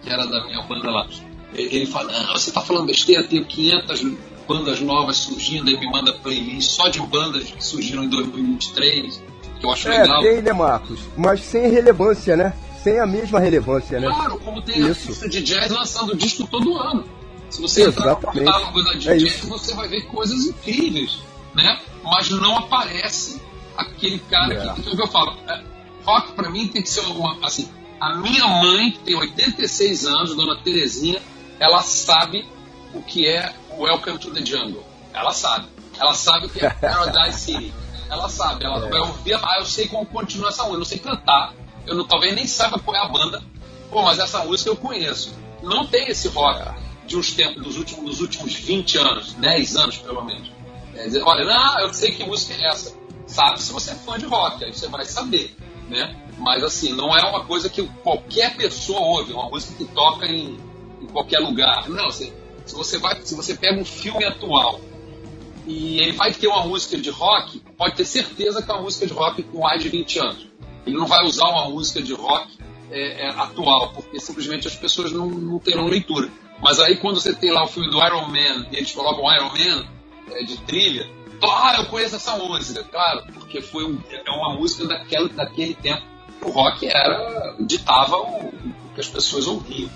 que 0.00 0.08
era 0.08 0.24
da 0.26 0.44
minha 0.46 0.62
banda 0.62 0.90
lá. 0.90 1.08
Ele 1.54 1.76
ele 1.76 1.86
fala, 1.86 2.12
não, 2.12 2.32
você 2.32 2.50
tá 2.50 2.60
falando 2.60 2.86
besteira, 2.86 3.22
tem 3.24 3.42
500 3.44 4.04
bandas 4.48 4.80
novas 4.80 5.16
surgindo, 5.18 5.68
aí 5.68 5.78
me 5.78 5.90
manda 5.90 6.12
playlist 6.14 6.70
só 6.72 6.88
de 6.88 7.00
bandas 7.00 7.44
que 7.44 7.62
surgiram 7.64 8.04
em 8.04 8.08
2023, 8.08 9.22
que 9.60 9.66
eu 9.66 9.70
acho 9.72 9.88
É, 9.88 10.02
legal. 10.02 10.20
tem, 10.22 10.42
né, 10.42 10.52
Marcos? 10.52 11.00
Mas 11.16 11.40
sem 11.42 11.70
relevância, 11.70 12.36
né? 12.36 12.52
Sem 12.82 12.98
a 12.98 13.06
mesma 13.06 13.38
relevância, 13.38 14.00
né? 14.00 14.08
Claro, 14.08 14.38
como 14.38 14.60
tem 14.62 14.78
Isso. 14.78 14.88
artista 15.08 15.28
de 15.28 15.42
jazz 15.42 15.70
lançando 15.70 16.16
disco 16.16 16.46
todo 16.50 16.76
ano. 16.78 17.04
Se 17.48 17.60
você 17.60 17.82
entrar 17.86 18.04
no 18.06 18.10
Exatamente. 18.12 18.44
catálogo 18.46 18.82
da 18.82 18.92
de 18.94 19.08
É 19.10 19.16
jazz, 19.16 19.34
isso. 19.36 19.46
você 19.46 19.74
vai 19.74 19.86
ver 19.88 20.02
coisas 20.06 20.46
incríveis, 20.46 21.18
né? 21.54 21.78
Mas 22.02 22.30
não 22.30 22.58
aparece 22.58 23.40
aquele 23.76 24.18
cara 24.18 24.52
É. 24.54 24.74
que, 24.74 24.82
que, 24.82 24.88
é 24.88 24.92
o 24.92 24.96
que 24.96 25.02
eu 25.02 25.06
falo. 25.08 25.34
é, 25.46 25.62
rock 26.04 26.32
pra 26.32 26.50
mim 26.50 26.66
tem 26.68 26.82
que 26.82 26.88
ser 26.90 27.02
uma 27.02 27.36
assim. 27.46 27.68
A 28.00 28.16
minha 28.16 28.44
mãe, 28.48 28.90
que 28.90 28.98
tem 29.00 29.14
86 29.14 30.04
anos, 30.06 30.34
Dona 30.34 30.56
Terezinha, 30.56 31.20
ela 31.62 31.80
sabe 31.80 32.44
o 32.92 33.00
que 33.00 33.24
é 33.24 33.54
Welcome 33.78 34.18
to 34.18 34.32
the 34.32 34.44
Jungle. 34.44 34.84
Ela 35.14 35.32
sabe. 35.32 35.68
Ela 35.96 36.12
sabe 36.12 36.46
o 36.46 36.50
que 36.50 36.64
é 36.64 36.68
Paradise 36.68 37.38
City. 37.38 37.72
Ela 38.10 38.28
sabe. 38.28 38.64
Ela 38.64 38.80
vai 38.80 38.98
ouvir, 38.98 39.34
ah, 39.34 39.58
eu 39.60 39.64
sei 39.64 39.86
como 39.86 40.04
continua 40.04 40.48
essa 40.48 40.64
música. 40.64 40.74
Eu 40.74 40.78
não 40.78 40.84
sei 40.84 40.98
cantar, 40.98 41.54
eu 41.86 41.94
não, 41.94 42.04
talvez 42.04 42.34
nem 42.34 42.48
saiba 42.48 42.80
qual 42.80 42.96
é 42.96 43.00
a 43.00 43.08
banda, 43.08 43.40
pô, 43.90 44.02
mas 44.02 44.18
essa 44.18 44.44
música 44.44 44.70
eu 44.70 44.76
conheço. 44.76 45.32
Não 45.62 45.86
tem 45.86 46.08
esse 46.08 46.26
rock 46.28 46.68
de 47.06 47.16
uns 47.16 47.32
tempos, 47.32 47.62
dos 47.62 47.76
últimos, 47.76 48.04
dos 48.06 48.20
últimos 48.20 48.54
20 48.54 48.98
anos, 48.98 49.32
10 49.34 49.76
anos 49.76 49.98
pelo 49.98 50.24
menos. 50.24 50.50
É 50.96 51.04
dizer, 51.04 51.22
olha, 51.22 51.44
não, 51.44 51.80
eu 51.80 51.94
sei 51.94 52.10
que 52.10 52.24
música 52.24 52.54
é 52.54 52.70
essa. 52.70 52.92
Sabe 53.24 53.62
se 53.62 53.72
você 53.72 53.92
é 53.92 53.94
fã 53.94 54.18
de 54.18 54.26
rock, 54.26 54.64
aí 54.64 54.72
você 54.72 54.88
vai 54.88 55.04
saber, 55.04 55.54
né? 55.88 56.16
Mas 56.38 56.64
assim, 56.64 56.92
não 56.92 57.16
é 57.16 57.22
uma 57.22 57.44
coisa 57.44 57.70
que 57.70 57.86
qualquer 58.02 58.56
pessoa 58.56 58.98
ouve, 58.98 59.32
é 59.32 59.34
uma 59.36 59.48
música 59.48 59.74
que 59.76 59.84
toca 59.92 60.26
em, 60.26 60.58
em 61.02 61.06
qualquer 61.06 61.38
lugar. 61.40 61.88
Não, 61.88 62.06
assim, 62.06 62.32
se 62.64 62.74
você 62.74 62.98
vai, 62.98 63.20
se 63.22 63.34
você 63.34 63.54
pega 63.54 63.80
um 63.80 63.84
filme 63.84 64.24
atual 64.24 64.80
e 65.66 66.00
ele 66.00 66.12
vai 66.12 66.32
ter 66.32 66.48
uma 66.48 66.66
música 66.66 66.96
de 66.96 67.10
rock, 67.10 67.60
pode 67.76 67.96
ter 67.96 68.04
certeza 68.04 68.62
que 68.62 68.70
é 68.70 68.74
uma 68.74 68.82
música 68.82 69.06
de 69.06 69.12
rock 69.12 69.42
com 69.42 69.60
mais 69.60 69.82
de 69.82 69.88
20 69.88 70.18
anos. 70.18 70.46
Ele 70.86 70.96
não 70.96 71.06
vai 71.06 71.24
usar 71.24 71.48
uma 71.48 71.68
música 71.68 72.02
de 72.02 72.12
rock 72.12 72.58
é, 72.90 73.26
é, 73.26 73.28
atual, 73.30 73.92
porque 73.92 74.18
simplesmente 74.20 74.66
as 74.66 74.74
pessoas 74.74 75.12
não, 75.12 75.26
não, 75.26 75.58
terão 75.58 75.86
leitura. 75.86 76.28
Mas 76.60 76.78
aí 76.80 76.96
quando 76.96 77.20
você 77.20 77.34
tem 77.34 77.50
lá 77.50 77.64
o 77.64 77.68
filme 77.68 77.90
do 77.90 78.04
Iron 78.04 78.28
Man 78.28 78.66
e 78.70 78.76
eles 78.76 78.92
colocam 78.92 79.32
Iron 79.32 79.50
Man 79.50 79.86
é, 80.32 80.44
de 80.44 80.56
trilha, 80.58 81.08
ah, 81.42 81.74
eu 81.78 81.86
conheço 81.86 82.16
essa 82.16 82.36
música, 82.36 82.84
claro, 82.84 83.24
porque 83.34 83.60
foi 83.60 83.84
um, 83.84 84.00
é 84.10 84.30
uma 84.30 84.54
música 84.54 84.86
daquele, 84.86 85.28
daquele 85.30 85.74
tempo. 85.74 86.02
O 86.44 86.50
rock 86.50 86.86
era 86.86 87.56
ditava 87.60 88.16
o, 88.16 88.48
o 88.48 88.94
que 88.94 89.00
as 89.00 89.08
pessoas 89.08 89.46
ouviam. 89.46 89.90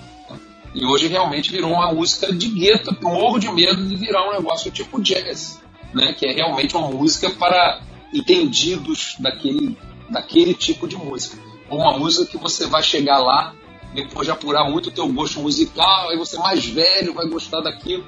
E 0.77 0.85
hoje 0.85 1.07
realmente 1.07 1.51
virou 1.51 1.73
uma 1.73 1.91
música 1.91 2.31
de 2.31 2.49
gueto. 2.49 2.95
Eu 3.01 3.09
morro 3.09 3.39
de 3.39 3.51
medo 3.51 3.83
de 3.83 3.97
virar 3.97 4.29
um 4.29 4.33
negócio 4.33 4.71
tipo 4.71 5.01
jazz, 5.01 5.59
né? 5.95 6.13
que 6.13 6.27
é 6.27 6.33
realmente 6.33 6.77
uma 6.77 6.91
música 6.91 7.31
para 7.31 7.81
entendidos 8.13 9.17
daquele, 9.19 9.75
daquele 10.11 10.53
tipo 10.53 10.87
de 10.87 10.95
música. 10.95 11.39
Ou 11.71 11.79
uma 11.79 11.99
música 11.99 12.27
que 12.27 12.37
você 12.37 12.67
vai 12.67 12.83
chegar 12.83 13.19
lá, 13.21 13.55
depois 13.95 14.27
de 14.27 14.31
apurar 14.31 14.71
muito 14.71 14.91
o 14.91 14.93
teu 14.93 15.09
gosto 15.09 15.41
musical, 15.41 16.11
aí 16.11 16.19
você 16.19 16.37
mais 16.37 16.67
velho 16.67 17.15
vai 17.15 17.27
gostar 17.27 17.63
daquilo. 17.63 18.05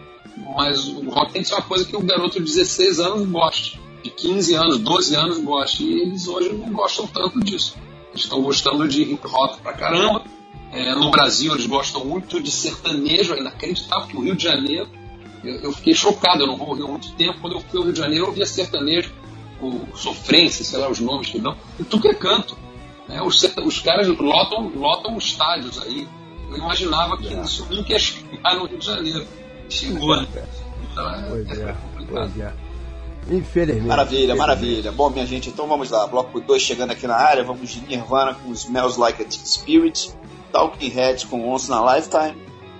Mas 0.55 0.87
o 0.87 1.09
rock 1.09 1.33
tem 1.33 1.41
que 1.41 1.49
ser 1.49 1.55
uma 1.55 1.62
coisa 1.62 1.87
que 1.87 1.97
o 1.97 2.03
garoto 2.03 2.39
de 2.39 2.45
16 2.45 3.01
anos 3.01 3.27
gosta, 3.31 3.79
de 4.03 4.11
15 4.11 4.55
anos, 4.55 4.79
12 4.79 5.14
anos 5.14 5.39
gosta. 5.39 5.83
E 5.83 6.03
eles 6.03 6.29
hoje 6.29 6.53
não 6.53 6.71
gostam 6.71 7.07
tanto 7.07 7.41
disso. 7.41 7.77
Eles 8.11 8.25
estão 8.25 8.43
gostando 8.43 8.87
de 8.87 9.03
hip 9.05 9.27
hop 9.27 9.59
pra 9.62 9.73
caramba 9.73 10.38
é, 10.73 10.95
no 10.95 11.11
Brasil 11.11 11.53
eles 11.53 11.66
gostam 11.66 12.05
muito 12.05 12.41
de 12.41 12.51
sertanejo, 12.51 13.35
é 13.35 13.41
inacreditável 13.41 14.07
que 14.07 14.16
o 14.16 14.21
Rio 14.21 14.37
de 14.37 14.45
Janeiro, 14.45 14.89
eu, 15.43 15.55
eu, 15.57 15.73
fiquei 15.73 15.95
chocado, 15.95 16.43
eu 16.43 16.47
não 16.47 16.57
vou 16.57 16.69
ao 16.69 16.75
Rio 16.75 16.87
há 16.87 16.91
muito 16.91 17.12
tempo, 17.12 17.41
quando 17.41 17.55
eu 17.55 17.61
fui 17.61 17.79
ao 17.79 17.85
Rio 17.85 17.93
de 17.93 17.99
Janeiro 17.99 18.27
eu 18.27 18.33
via 18.33 18.47
sertanejo, 18.47 19.12
o 19.61 19.97
sofrência, 19.97 20.64
sei 20.64 20.79
lá 20.79 20.89
os 20.89 21.01
nomes 21.01 21.29
que 21.29 21.41
dão, 21.41 21.57
e 21.79 21.85
tudo 21.85 22.03
que 22.03 22.09
é 22.09 22.14
canto. 22.14 22.57
Né? 23.09 23.21
Os, 23.23 23.43
os 23.43 23.81
caras 23.81 24.07
lotam, 24.07 24.71
lotam 24.77 25.16
estádios 25.16 25.81
aí. 25.83 26.07
Eu 26.51 26.57
imaginava 26.57 27.16
que 27.16 27.29
é. 27.29 27.43
isso 27.43 27.66
nunca 27.71 27.93
ia 27.93 27.99
chegar 27.99 28.55
no 28.55 28.66
Rio 28.66 28.79
de 28.79 28.87
Janeiro. 28.87 29.27
Chegou, 29.69 30.16
né? 30.16 30.27
Então, 30.91 31.11
é, 31.11 31.23
pois 31.29 31.59
é, 31.59 31.77
pois 32.09 32.41
é. 32.41 32.53
Infelizmente. 33.31 33.87
Maravilha, 33.87 34.35
maravilha. 34.35 34.93
Bom, 34.93 35.11
minha 35.11 35.27
gente, 35.27 35.51
então 35.51 35.66
vamos 35.66 35.91
lá. 35.91 36.07
Bloco 36.07 36.41
2 36.41 36.62
chegando 36.62 36.93
aqui 36.93 37.07
na 37.07 37.16
área. 37.16 37.45
Vamos 37.45 37.71
de 37.71 37.81
Nirvana 37.81 38.35
com 38.35 38.51
Smells 38.53 38.99
Like 38.99 39.23
a 39.23 39.27
Teen 39.27 39.45
Spirit. 39.45 40.11
Talking 40.53 40.91
Heads 40.91 41.25
com 41.25 41.47
Once 41.47 41.69
in 41.69 41.75
a 41.75 41.95
Lifetime, 41.95 42.37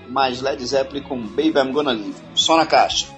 mais 0.09 0.41
Led 0.41 0.65
Zeppelin 0.65 1.03
com 1.03 1.21
Baby 1.21 1.59
I'm 1.59 1.73
Gonna 1.73 1.93
Live. 1.93 2.17
Só 2.35 2.57
na 2.57 2.67
caixa. 2.67 3.18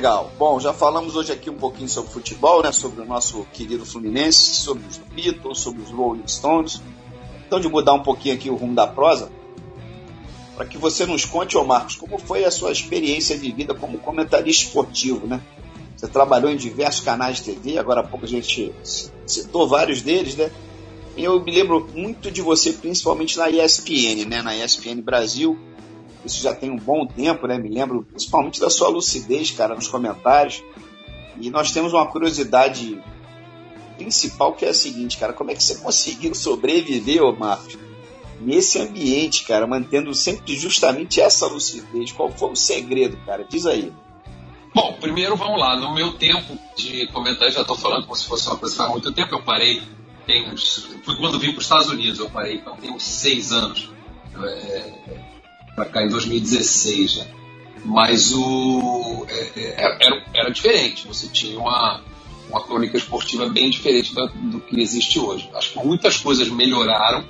Legal. 0.00 0.32
Bom, 0.38 0.58
já 0.58 0.72
falamos 0.72 1.14
hoje 1.14 1.30
aqui 1.30 1.50
um 1.50 1.58
pouquinho 1.58 1.86
sobre 1.86 2.10
futebol, 2.10 2.62
né? 2.62 2.72
Sobre 2.72 3.02
o 3.02 3.04
nosso 3.04 3.46
querido 3.52 3.84
Fluminense, 3.84 4.54
sobre 4.54 4.82
os 4.88 4.96
Beatles, 4.96 5.58
sobre 5.58 5.82
os 5.82 5.90
Rolling 5.90 6.26
Stones. 6.26 6.80
Então, 7.46 7.60
de 7.60 7.68
mudar 7.68 7.92
um 7.92 8.02
pouquinho 8.02 8.34
aqui 8.34 8.48
o 8.48 8.56
rumo 8.56 8.74
da 8.74 8.86
prosa, 8.86 9.30
para 10.56 10.64
que 10.64 10.78
você 10.78 11.04
nos 11.04 11.26
conte, 11.26 11.54
ô 11.54 11.64
Marcos, 11.64 11.96
como 11.96 12.16
foi 12.16 12.46
a 12.46 12.50
sua 12.50 12.72
experiência 12.72 13.36
de 13.36 13.52
vida 13.52 13.74
como 13.74 13.98
comentarista 13.98 14.64
esportivo, 14.64 15.26
né? 15.26 15.42
Você 15.94 16.08
trabalhou 16.08 16.50
em 16.50 16.56
diversos 16.56 17.02
canais 17.02 17.36
de 17.36 17.52
TV, 17.52 17.76
agora 17.76 18.00
há 18.00 18.04
pouco 18.04 18.24
a 18.24 18.28
gente 18.28 18.72
citou 19.26 19.68
vários 19.68 20.00
deles, 20.00 20.34
né? 20.34 20.50
Eu 21.14 21.44
me 21.44 21.52
lembro 21.52 21.86
muito 21.94 22.30
de 22.30 22.40
você, 22.40 22.72
principalmente 22.72 23.36
na 23.36 23.50
ESPN, 23.50 24.24
né? 24.26 24.40
Na 24.40 24.56
ESPN 24.56 25.02
Brasil. 25.02 25.58
Isso 26.24 26.42
já 26.42 26.54
tem 26.54 26.70
um 26.70 26.76
bom 26.76 27.06
tempo, 27.06 27.46
né? 27.46 27.58
Me 27.58 27.68
lembro 27.68 28.02
principalmente 28.02 28.60
da 28.60 28.68
sua 28.68 28.88
lucidez, 28.88 29.50
cara, 29.50 29.74
nos 29.74 29.88
comentários. 29.88 30.62
E 31.40 31.50
nós 31.50 31.72
temos 31.72 31.92
uma 31.92 32.06
curiosidade 32.06 33.00
principal 33.96 34.52
que 34.54 34.64
é 34.64 34.70
a 34.70 34.74
seguinte, 34.74 35.18
cara, 35.18 35.32
como 35.32 35.50
é 35.50 35.54
que 35.54 35.62
você 35.62 35.76
conseguiu 35.76 36.34
sobreviver, 36.34 37.22
ô 37.22 37.32
Marcos, 37.32 37.78
nesse 38.40 38.78
ambiente, 38.78 39.44
cara, 39.44 39.66
mantendo 39.66 40.14
sempre 40.14 40.56
justamente 40.56 41.20
essa 41.20 41.46
lucidez? 41.46 42.12
Qual 42.12 42.30
foi 42.30 42.50
o 42.50 42.56
segredo, 42.56 43.16
cara? 43.26 43.44
Diz 43.48 43.66
aí. 43.66 43.92
Bom, 44.74 44.96
primeiro 45.00 45.36
vamos 45.36 45.58
lá. 45.58 45.76
No 45.76 45.94
meu 45.94 46.12
tempo 46.12 46.58
de 46.76 47.06
comentário, 47.08 47.52
já 47.52 47.62
estou 47.62 47.76
falando 47.76 48.04
como 48.04 48.16
se 48.16 48.26
fosse 48.26 48.46
uma 48.46 48.56
que 48.56 48.70
faz 48.70 48.90
muito 48.90 49.12
tempo. 49.12 49.34
Eu 49.34 49.42
parei, 49.42 49.82
tem 50.26 50.50
uns, 50.50 50.88
foi 51.04 51.16
quando 51.16 51.38
vim 51.38 51.50
para 51.50 51.58
os 51.58 51.64
Estados 51.64 51.88
Unidos, 51.88 52.18
eu 52.18 52.30
parei, 52.30 52.56
então 52.56 52.76
tem 52.76 52.90
uns 52.90 53.02
seis 53.02 53.52
anos. 53.52 53.90
É, 54.42 54.92
para 55.80 55.86
cá 55.86 56.04
em 56.04 56.08
2016, 56.08 57.16
né? 57.16 57.26
Mas 57.84 58.32
o 58.34 59.24
é, 59.28 59.50
é, 59.56 59.96
era, 60.00 60.24
era 60.34 60.50
diferente. 60.50 61.06
Você 61.08 61.28
tinha 61.28 61.58
uma, 61.58 62.02
uma 62.50 62.62
crônica 62.62 62.96
esportiva 62.98 63.48
bem 63.48 63.70
diferente 63.70 64.14
da- 64.14 64.26
do 64.26 64.60
que 64.60 64.78
existe 64.78 65.18
hoje. 65.18 65.48
Acho 65.54 65.72
que 65.72 65.78
muitas 65.86 66.18
coisas 66.18 66.48
melhoraram. 66.50 67.24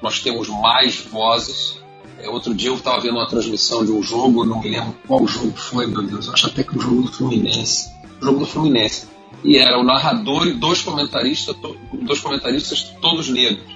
Nós 0.00 0.20
temos 0.20 0.48
mais 0.48 0.96
vozes. 1.00 1.80
É, 2.20 2.28
outro 2.30 2.54
dia 2.54 2.68
eu 2.68 2.76
estava 2.76 3.00
vendo 3.00 3.16
uma 3.16 3.26
transmissão 3.26 3.84
de 3.84 3.90
um 3.90 4.02
jogo, 4.02 4.44
não 4.44 4.60
me 4.60 4.68
lembro 4.70 4.94
qual 5.08 5.26
jogo 5.26 5.56
foi, 5.56 5.86
meu 5.88 6.02
Deus. 6.02 6.28
Acho 6.28 6.46
até 6.46 6.62
que 6.62 6.78
o 6.78 6.80
jogo 6.80 7.02
do 7.02 7.12
Fluminense. 7.12 7.90
Jogo 8.22 8.38
do 8.38 8.46
Fluminense. 8.46 9.08
E 9.42 9.58
era 9.58 9.78
o 9.78 9.82
narrador 9.82 10.46
e 10.46 10.52
dois 10.52 10.80
comentaristas, 10.82 11.56
dois 11.92 12.20
comentaristas 12.20 12.84
todos 13.02 13.28
negros. 13.28 13.74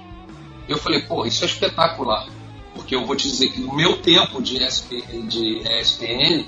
Eu 0.69 0.79
falei, 0.79 1.01
pô, 1.01 1.27
isso 1.27 1.43
é 1.43 1.47
espetacular. 1.49 2.29
Porque 2.75 2.95
eu 2.95 3.05
vou 3.05 3.17
te 3.17 3.29
dizer 3.29 3.51
que 3.51 3.61
no 3.61 3.75
meu 3.75 3.97
tempo 3.99 4.41
de, 4.41 4.59
SP, 4.63 5.03
de 5.29 5.59
ESPN, 5.59 6.45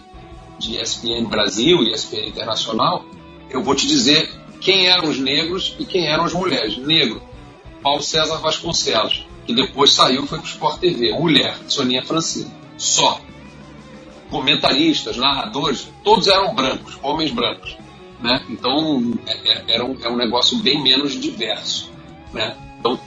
de 0.58 0.80
ESPN 0.80 1.26
Brasil 1.28 1.82
e 1.82 1.92
ESPN 1.92 2.28
Internacional, 2.28 3.04
eu 3.50 3.62
vou 3.62 3.74
te 3.74 3.86
dizer 3.86 4.30
quem 4.60 4.86
eram 4.86 5.08
os 5.08 5.18
negros 5.18 5.74
e 5.78 5.84
quem 5.84 6.06
eram 6.06 6.24
as 6.24 6.32
mulheres. 6.32 6.76
Negro, 6.78 7.20
Paulo 7.82 8.02
César 8.02 8.36
Vasconcelos, 8.38 9.26
que 9.44 9.52
depois 9.52 9.92
saiu 9.92 10.24
e 10.24 10.26
foi 10.26 10.38
para 10.38 10.46
o 10.46 10.48
Sport 10.48 10.78
TV. 10.78 11.12
Mulher, 11.12 11.56
Soninha 11.66 12.04
Francina. 12.04 12.50
Só. 12.78 13.20
Comentaristas, 14.30 15.16
narradores, 15.16 15.88
todos 16.02 16.26
eram 16.26 16.54
brancos, 16.54 16.96
homens 17.02 17.30
brancos. 17.32 17.76
Né? 18.20 18.40
Então, 18.48 19.12
é, 19.26 19.32
é- 19.32 19.64
era 19.68 19.84
um, 19.84 19.98
é 20.00 20.08
um 20.08 20.16
negócio 20.16 20.56
bem 20.58 20.80
menos 20.80 21.20
diverso. 21.20 21.90
Né? 22.32 22.56
Então, 22.78 22.98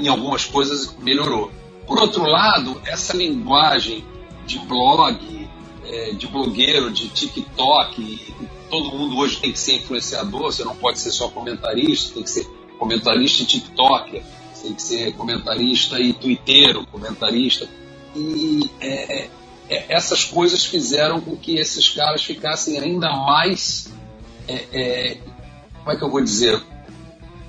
em 0.00 0.08
algumas 0.08 0.44
coisas 0.46 0.96
melhorou. 0.98 1.52
Por 1.90 2.02
outro 2.02 2.24
lado, 2.24 2.80
essa 2.86 3.16
linguagem 3.16 4.04
de 4.46 4.60
blog, 4.60 5.48
é, 5.84 6.12
de 6.12 6.28
blogueiro, 6.28 6.88
de 6.92 7.08
TikTok, 7.08 8.32
todo 8.70 8.96
mundo 8.96 9.18
hoje 9.18 9.40
tem 9.40 9.50
que 9.50 9.58
ser 9.58 9.78
influenciador, 9.78 10.42
você 10.42 10.62
não 10.62 10.76
pode 10.76 11.00
ser 11.00 11.10
só 11.10 11.26
comentarista, 11.26 12.14
tem 12.14 12.22
que 12.22 12.30
ser 12.30 12.44
comentarista 12.78 13.42
e 13.42 13.46
TikToker, 13.46 14.22
tem 14.62 14.72
que 14.72 14.80
ser 14.80 15.16
comentarista 15.16 15.98
e 15.98 16.12
twitteiro, 16.12 16.86
comentarista. 16.86 17.68
E 18.14 18.70
é, 18.80 19.22
é, 19.22 19.30
é, 19.68 19.86
essas 19.88 20.22
coisas 20.24 20.64
fizeram 20.64 21.20
com 21.20 21.36
que 21.36 21.56
esses 21.56 21.88
caras 21.88 22.22
ficassem 22.22 22.78
ainda 22.78 23.10
mais. 23.10 23.92
é, 24.46 24.64
é, 24.72 25.18
como 25.80 25.90
é 25.90 25.96
que 25.96 26.04
eu 26.04 26.10
vou 26.10 26.22
dizer? 26.22 26.62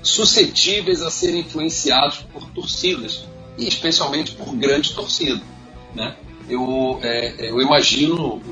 suscetíveis 0.02 1.00
a 1.00 1.12
serem 1.12 1.42
influenciados 1.42 2.26
por 2.32 2.50
torcidas 2.50 3.24
e 3.58 3.66
especialmente 3.68 4.32
por 4.32 4.54
grande 4.56 4.92
torcida, 4.94 5.42
né? 5.94 6.16
Eu, 6.48 6.98
é, 7.02 7.50
eu 7.50 7.60
imagino 7.60 8.36
o 8.36 8.42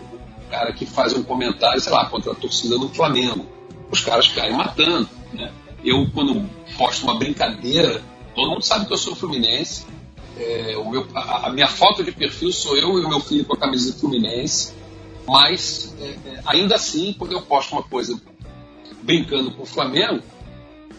cara 0.50 0.72
que 0.72 0.86
faz 0.86 1.12
um 1.12 1.22
comentário, 1.22 1.80
sei 1.80 1.92
lá, 1.92 2.06
contra 2.06 2.32
a 2.32 2.34
torcida 2.34 2.78
do 2.78 2.88
Flamengo, 2.88 3.46
os 3.90 4.00
caras 4.00 4.28
caem 4.28 4.52
matando, 4.52 5.08
né? 5.32 5.52
Eu 5.84 6.08
quando 6.12 6.48
posto 6.76 7.04
uma 7.04 7.18
brincadeira, 7.18 8.02
todo 8.34 8.50
mundo 8.50 8.62
sabe 8.62 8.86
que 8.86 8.92
eu 8.92 8.98
sou 8.98 9.14
fluminense. 9.14 9.86
é, 10.38 10.76
o 10.76 10.88
meu, 10.88 11.06
a, 11.14 11.48
a 11.48 11.50
minha 11.50 11.68
foto 11.68 12.02
de 12.04 12.12
perfil 12.12 12.52
sou 12.52 12.76
eu 12.76 12.98
e 12.98 13.04
o 13.04 13.08
meu 13.08 13.20
filho 13.20 13.44
com 13.44 13.54
a 13.54 13.58
camisa 13.58 13.92
Fluminense, 13.98 14.72
mas 15.26 15.94
é, 16.00 16.04
é, 16.04 16.42
ainda 16.46 16.76
assim, 16.76 17.14
quando 17.18 17.32
eu 17.32 17.42
posto 17.42 17.72
uma 17.72 17.82
coisa 17.82 18.20
brincando 19.02 19.50
com 19.52 19.62
o 19.62 19.66
Flamengo, 19.66 20.22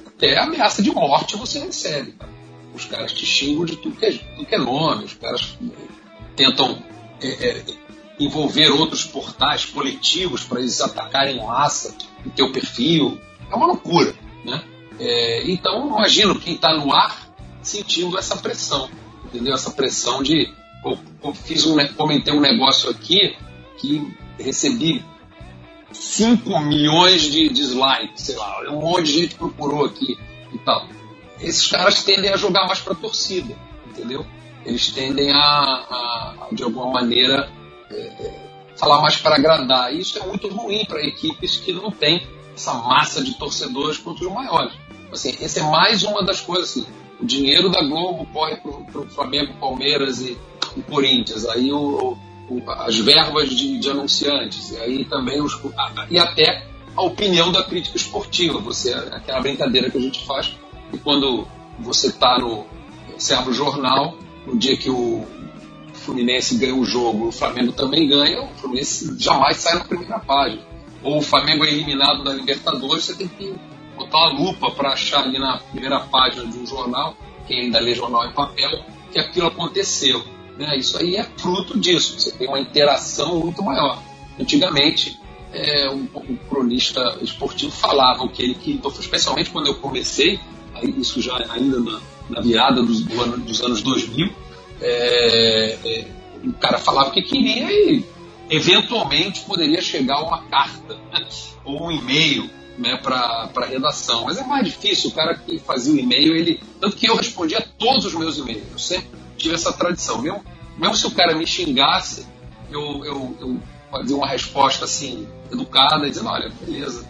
até 0.05 0.37
ameaça 0.37 0.81
de 0.81 0.91
morte 0.91 1.35
você 1.35 1.59
recebe. 1.59 2.13
cara. 2.13 2.31
Os 2.73 2.85
caras 2.85 3.11
te 3.11 3.25
xingam 3.25 3.65
de 3.65 3.75
tudo 3.75 3.95
que 3.97 4.05
é, 4.05 4.11
tudo 4.11 4.45
que 4.45 4.55
é 4.55 4.57
nome, 4.57 5.05
os 5.05 5.13
caras 5.13 5.57
tentam 6.35 6.81
é, 7.21 7.27
é, 7.27 7.65
envolver 8.19 8.69
outros 8.69 9.03
portais 9.03 9.65
coletivos 9.65 10.43
para 10.43 10.59
eles 10.59 10.79
atacarem 10.81 11.37
em 11.37 11.45
massa 11.45 11.95
o 12.25 12.29
teu 12.29 12.51
perfil. 12.51 13.19
É 13.51 13.55
uma 13.55 13.67
loucura. 13.67 14.13
Né? 14.45 14.63
É, 14.99 15.51
então, 15.51 15.87
imagino 15.87 16.39
quem 16.39 16.55
está 16.55 16.73
no 16.73 16.93
ar 16.93 17.29
sentindo 17.61 18.17
essa 18.17 18.37
pressão, 18.37 18.89
entendeu? 19.25 19.53
Essa 19.53 19.71
pressão 19.71 20.23
de. 20.23 20.51
pô, 20.81 20.97
pô, 21.21 21.33
fiz 21.33 21.65
um, 21.65 21.75
comentei 21.95 22.33
um 22.33 22.39
negócio 22.39 22.89
aqui 22.89 23.35
que 23.77 24.15
recebi 24.39 25.03
5 25.91 26.59
milhões 26.61 27.23
de 27.23 27.49
dislikes, 27.49 28.23
sei 28.23 28.35
lá, 28.35 28.61
um 28.69 28.81
monte 28.81 29.03
de 29.05 29.19
gente 29.19 29.35
procurou 29.35 29.85
aqui 29.85 30.17
e 30.53 30.57
tal. 30.59 30.87
Esses 31.41 31.67
caras 31.67 32.03
tendem 32.03 32.31
a 32.31 32.37
jogar 32.37 32.65
mais 32.67 32.79
para 32.79 32.93
a 32.93 32.95
torcida, 32.95 33.55
entendeu? 33.89 34.25
Eles 34.65 34.89
tendem 34.91 35.31
a, 35.31 35.37
a- 35.39 36.47
de 36.51 36.63
alguma 36.63 36.91
maneira, 36.91 37.49
é, 37.89 37.95
é, 37.95 38.49
falar 38.77 39.01
mais 39.01 39.17
para 39.17 39.35
agradar. 39.35 39.93
E 39.93 39.99
isso 39.99 40.19
é 40.19 40.25
muito 40.25 40.47
ruim 40.49 40.85
para 40.85 41.01
equipes 41.05 41.57
que 41.57 41.73
não 41.73 41.89
têm 41.91 42.25
essa 42.55 42.73
massa 42.75 43.23
de 43.23 43.33
torcedores 43.35 43.97
quanto 43.97 44.25
os 44.25 44.31
maiores. 44.31 44.73
Assim, 45.11 45.35
essa 45.41 45.59
é 45.59 45.63
mais 45.63 46.03
uma 46.03 46.23
das 46.23 46.41
coisas. 46.41 46.69
Assim, 46.69 46.85
o 47.19 47.25
dinheiro 47.25 47.69
da 47.69 47.81
Globo 47.83 48.25
corre 48.31 48.55
para 48.57 49.01
o 49.01 49.09
Flamengo, 49.09 49.53
Palmeiras 49.59 50.19
e, 50.21 50.37
e 50.77 50.81
Corinthians. 50.83 51.45
Aí 51.45 51.71
o, 51.71 51.77
o 52.13 52.31
o- 52.49 52.69
as 52.71 52.97
verbas 52.97 53.49
de, 53.49 53.79
de 53.79 53.89
anunciantes, 53.89 54.71
e 54.71 54.77
aí 54.77 55.05
também 55.05 55.41
os, 55.41 55.57
e 56.09 56.19
até 56.19 56.67
a 56.97 57.01
opinião 57.01 57.49
da 57.49 57.63
crítica 57.63 57.95
esportiva. 57.95 58.59
Você, 58.59 58.91
aquela 58.93 59.39
brincadeira 59.39 59.89
que 59.89 59.97
a 59.97 60.01
gente 60.01 60.25
faz, 60.25 60.53
que 60.91 60.97
quando 60.99 61.47
você 61.79 62.07
está 62.07 62.37
no. 62.37 62.65
Você 63.17 63.33
abre 63.33 63.51
o 63.51 63.53
jornal, 63.53 64.17
no 64.45 64.57
dia 64.57 64.75
que 64.75 64.89
o 64.89 65.25
Fluminense 65.93 66.57
ganha 66.57 66.75
o 66.75 66.83
jogo, 66.83 67.27
o 67.27 67.31
Flamengo 67.31 67.71
também 67.71 68.07
ganha, 68.07 68.41
o 68.41 68.47
Fluminense 68.55 69.15
jamais 69.19 69.57
sai 69.57 69.75
na 69.75 69.85
primeira 69.85 70.19
página. 70.19 70.61
Ou 71.03 71.19
o 71.19 71.21
Flamengo 71.21 71.63
é 71.63 71.71
eliminado 71.71 72.23
da 72.23 72.33
Libertadores, 72.33 73.05
você 73.05 73.15
tem 73.15 73.27
que 73.27 73.53
botar 73.95 74.17
uma 74.17 74.39
lupa 74.39 74.71
para 74.71 74.93
achar 74.93 75.23
ali 75.23 75.37
na 75.37 75.57
primeira 75.57 75.99
página 75.99 76.45
de 76.45 76.57
um 76.57 76.65
jornal, 76.65 77.15
quem 77.47 77.61
ainda 77.61 77.79
lê 77.79 77.93
jornal 77.93 78.25
em 78.27 78.33
papel, 78.33 78.83
que 79.11 79.19
aquilo 79.19 79.47
aconteceu. 79.47 80.23
né? 80.57 80.75
Isso 80.77 80.97
aí 80.97 81.15
é 81.15 81.23
fruto 81.37 81.79
disso, 81.79 82.19
você 82.19 82.31
tem 82.31 82.47
uma 82.47 82.59
interação 82.59 83.39
muito 83.39 83.61
maior. 83.63 84.01
Antigamente, 84.39 85.19
é, 85.53 85.89
um, 85.89 86.07
um 86.15 86.37
cronista 86.49 87.17
esportivo 87.21 87.71
falava 87.71 88.23
o 88.23 88.29
que 88.29 88.41
ele 88.41 88.55
queria, 88.55 88.75
então, 88.75 88.91
especialmente 88.91 89.49
quando 89.49 89.67
eu 89.67 89.75
comecei, 89.75 90.39
isso 90.87 91.21
já 91.21 91.37
ainda 91.49 91.79
na, 91.79 91.99
na 92.29 92.41
virada 92.41 92.81
dos, 92.81 93.01
do 93.01 93.21
ano- 93.21 93.37
dos 93.37 93.61
anos 93.61 93.81
2000, 93.81 94.29
é, 94.81 95.77
é, 95.83 96.07
o 96.43 96.53
cara 96.53 96.77
falava 96.77 97.11
que 97.11 97.21
queria 97.21 97.71
e 97.71 98.03
eventualmente 98.49 99.41
poderia 99.41 99.81
chegar 99.81 100.21
uma 100.21 100.43
carta 100.43 100.97
ou 101.63 101.87
um 101.87 101.91
e-mail 101.91 102.49
né, 102.77 102.97
para 102.97 103.49
a 103.55 103.65
redação. 103.65 104.25
Mas 104.25 104.37
é 104.37 104.43
mais 104.43 104.65
difícil, 104.65 105.09
o 105.09 105.13
cara 105.13 105.35
que 105.35 105.59
fazia 105.59 105.93
o 105.93 105.99
e-mail, 105.99 106.35
ele. 106.35 106.59
Tanto 106.79 106.95
que 106.95 107.07
eu 107.07 107.15
respondia 107.15 107.65
todos 107.77 108.05
os 108.05 108.13
meus 108.13 108.37
e-mails. 108.37 108.63
Eu 108.71 108.79
sempre 108.79 109.09
tive 109.37 109.53
essa 109.55 109.71
tradição. 109.71 110.21
Mesmo, 110.21 110.43
mesmo 110.77 110.95
se 110.95 111.05
o 111.05 111.11
cara 111.11 111.35
me 111.35 111.45
xingasse, 111.45 112.25
eu, 112.71 113.05
eu, 113.05 113.37
eu 113.39 113.61
fazia 113.91 114.15
uma 114.15 114.27
resposta 114.27 114.85
assim, 114.85 115.27
educada, 115.51 116.09
dizendo, 116.09 116.29
olha, 116.29 116.51
beleza. 116.61 117.05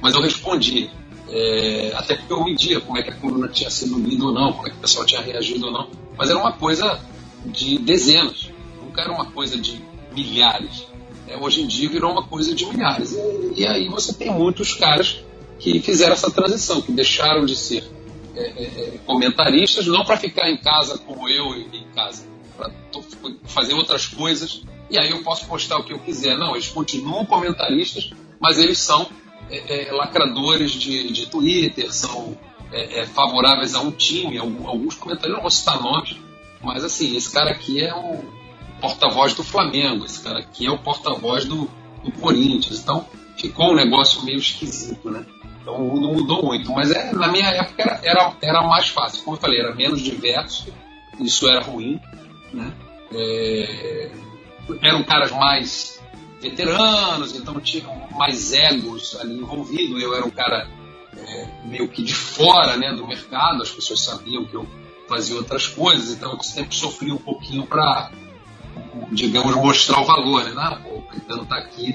Mas 0.00 0.14
eu 0.14 0.22
respondia. 0.22 0.88
É, 1.32 1.92
até 1.94 2.16
porque 2.16 2.32
eu 2.32 2.44
media 2.44 2.80
como 2.80 2.98
é 2.98 3.02
que 3.02 3.10
a 3.10 3.14
coluna 3.14 3.48
tinha 3.48 3.70
sido 3.70 3.98
lida 3.98 4.24
ou 4.24 4.32
não, 4.32 4.52
como 4.52 4.66
é 4.66 4.70
que 4.70 4.76
o 4.76 4.80
pessoal 4.80 5.06
tinha 5.06 5.20
reagido 5.20 5.66
ou 5.66 5.72
não. 5.72 5.88
Mas 6.16 6.28
era 6.28 6.38
uma 6.38 6.52
coisa 6.52 7.00
de 7.46 7.78
dezenas, 7.78 8.50
nunca 8.82 9.02
era 9.02 9.12
uma 9.12 9.30
coisa 9.30 9.56
de 9.56 9.80
milhares. 10.12 10.86
É, 11.28 11.36
hoje 11.36 11.62
em 11.62 11.66
dia 11.66 11.88
virou 11.88 12.10
uma 12.10 12.26
coisa 12.26 12.54
de 12.54 12.66
milhares. 12.66 13.12
E, 13.12 13.60
e 13.60 13.66
aí 13.66 13.88
você 13.88 14.12
tem 14.12 14.30
muitos 14.30 14.74
caras 14.74 15.22
que 15.58 15.78
fizeram 15.80 16.14
essa 16.14 16.30
transição, 16.30 16.80
que 16.80 16.90
deixaram 16.90 17.44
de 17.44 17.54
ser 17.54 17.84
é, 18.34 18.40
é, 18.40 18.64
é, 18.64 18.98
comentaristas, 19.06 19.86
não 19.86 20.04
para 20.04 20.16
ficar 20.16 20.50
em 20.50 20.56
casa 20.56 20.98
como 20.98 21.28
eu 21.28 21.54
em 21.54 21.84
casa, 21.94 22.24
para 22.56 22.72
fazer 23.44 23.74
outras 23.74 24.06
coisas. 24.06 24.62
E 24.90 24.98
aí 24.98 25.10
eu 25.10 25.22
posso 25.22 25.46
postar 25.46 25.78
o 25.78 25.84
que 25.84 25.92
eu 25.92 25.98
quiser. 25.98 26.36
Não, 26.36 26.56
eles 26.56 26.68
continuam 26.68 27.24
comentaristas, 27.24 28.10
mas 28.40 28.58
eles 28.58 28.78
são 28.78 29.06
é, 29.50 29.88
é, 29.88 29.92
lacradores 29.92 30.72
de, 30.72 31.12
de 31.12 31.26
Twitter, 31.26 31.92
são 31.92 32.36
é, 32.72 33.00
é, 33.00 33.06
favoráveis 33.06 33.74
a 33.74 33.80
um 33.80 33.90
time. 33.90 34.38
Alguns 34.38 34.94
comentaristas, 34.94 35.32
não 35.32 35.40
vou 35.40 35.50
citar 35.50 35.82
nomes, 35.82 36.16
mas 36.62 36.84
assim, 36.84 37.16
esse 37.16 37.32
cara 37.32 37.50
aqui 37.50 37.82
é 37.82 37.94
o 37.94 38.24
porta-voz 38.80 39.34
do 39.34 39.42
Flamengo, 39.42 40.04
esse 40.04 40.22
cara 40.22 40.38
aqui 40.38 40.66
é 40.66 40.70
o 40.70 40.78
porta-voz 40.78 41.44
do, 41.44 41.68
do 42.04 42.12
Corinthians. 42.20 42.80
Então 42.80 43.06
ficou 43.36 43.72
um 43.72 43.76
negócio 43.76 44.24
meio 44.24 44.38
esquisito, 44.38 45.10
né? 45.10 45.26
Então 45.60 45.74
o 45.74 45.94
mundo 45.94 46.08
mudou 46.08 46.44
muito. 46.44 46.70
Mas 46.72 46.90
é, 46.90 47.12
na 47.12 47.28
minha 47.28 47.48
época 47.48 47.82
era, 47.82 48.00
era, 48.02 48.36
era 48.40 48.62
mais 48.62 48.88
fácil. 48.88 49.22
Como 49.24 49.36
eu 49.36 49.40
falei, 49.40 49.60
era 49.60 49.74
menos 49.74 50.00
diverso, 50.00 50.72
isso 51.18 51.48
era 51.48 51.60
ruim, 51.60 52.00
né? 52.52 52.72
É, 53.12 54.10
eram 54.82 55.02
caras 55.02 55.32
mais 55.32 55.99
veteranos, 56.40 57.34
então 57.36 57.60
tinham 57.60 58.08
mais 58.16 58.52
egos 58.52 59.16
ali 59.20 59.38
envolvidos. 59.38 60.02
Eu 60.02 60.14
era 60.14 60.24
um 60.24 60.30
cara 60.30 60.68
é, 61.16 61.48
meio 61.64 61.88
que 61.88 62.02
de 62.02 62.14
fora 62.14 62.76
né, 62.76 62.92
do 62.94 63.06
mercado, 63.06 63.62
as 63.62 63.70
pessoas 63.70 64.00
sabiam 64.00 64.44
que 64.44 64.54
eu 64.54 64.66
fazia 65.08 65.36
outras 65.36 65.66
coisas, 65.66 66.12
então 66.12 66.32
eu 66.32 66.42
sempre 66.42 66.74
sofri 66.74 67.10
um 67.12 67.18
pouquinho 67.18 67.66
para, 67.66 68.12
digamos, 69.10 69.54
mostrar 69.56 70.00
o 70.00 70.04
valor. 70.04 70.44
Né? 70.44 70.52
Ah, 70.56 70.80
o 70.86 71.02
Caetano 71.02 71.42
está 71.42 71.56
aqui, 71.56 71.94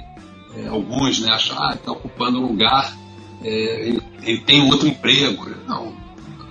é, 0.58 0.68
alguns 0.68 1.20
né, 1.20 1.32
acham 1.32 1.58
ah, 1.62 1.74
está 1.74 1.92
ocupando 1.92 2.40
um 2.40 2.48
lugar, 2.48 2.96
é, 3.42 3.88
ele, 3.88 4.02
ele 4.22 4.42
tem 4.42 4.70
outro 4.70 4.88
emprego. 4.88 5.50
Não, 5.66 5.96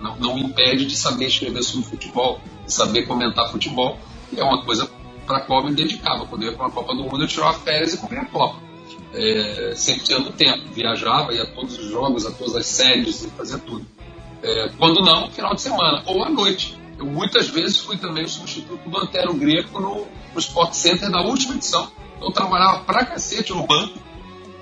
não, 0.01 0.17
não 0.17 0.35
me 0.35 0.43
impede 0.43 0.87
de 0.87 0.97
saber 0.97 1.27
escrever 1.27 1.63
sobre 1.63 1.87
futebol, 1.87 2.41
de 2.67 2.73
saber 2.73 3.07
comentar 3.07 3.51
futebol, 3.51 3.99
é 4.37 4.43
uma 4.43 4.65
coisa 4.65 4.91
para 5.25 5.39
a 5.39 5.41
qual 5.41 5.61
eu 5.61 5.71
me 5.71 5.75
dedicava. 5.75 6.27
Quando 6.27 6.43
eu 6.43 6.53
ia 6.53 6.57
para 6.57 6.67
a 6.67 6.71
Copa 6.71 6.95
do 6.95 7.05
Mundo, 7.05 7.23
eu 7.23 7.29
tirava 7.29 7.55
férias 7.55 7.95
e 7.95 7.99
cobria 7.99 8.23
a 8.23 8.27
Copa. 8.27 8.59
É, 9.13 9.73
100% 9.75 10.25
do 10.25 10.33
tempo. 10.33 10.69
Viajava, 10.73 11.33
ia 11.33 11.43
a 11.43 11.47
todos 11.47 11.79
os 11.79 11.91
jogos, 11.91 12.27
a 12.27 12.31
todas 12.33 12.57
as 12.57 12.67
séries 12.67 13.27
fazia 13.37 13.59
tudo. 13.59 13.87
É, 14.43 14.71
quando 14.79 15.03
não, 15.03 15.31
final 15.31 15.55
de 15.55 15.61
semana 15.63 16.03
ou 16.07 16.23
à 16.23 16.29
noite. 16.29 16.79
Eu 16.99 17.07
muitas 17.07 17.49
vezes 17.49 17.79
fui 17.79 17.97
também 17.97 18.25
o 18.25 18.29
substituto 18.29 18.89
do 18.89 18.99
Antero 18.99 19.35
Greco 19.35 19.81
no, 19.81 20.07
no 20.33 20.39
Sport 20.39 20.75
Center 20.75 21.11
da 21.11 21.23
última 21.23 21.55
edição. 21.55 21.91
Eu 22.21 22.31
trabalhava 22.31 22.85
pra 22.85 23.05
cacete 23.05 23.53
no 23.53 23.67
banco 23.67 23.99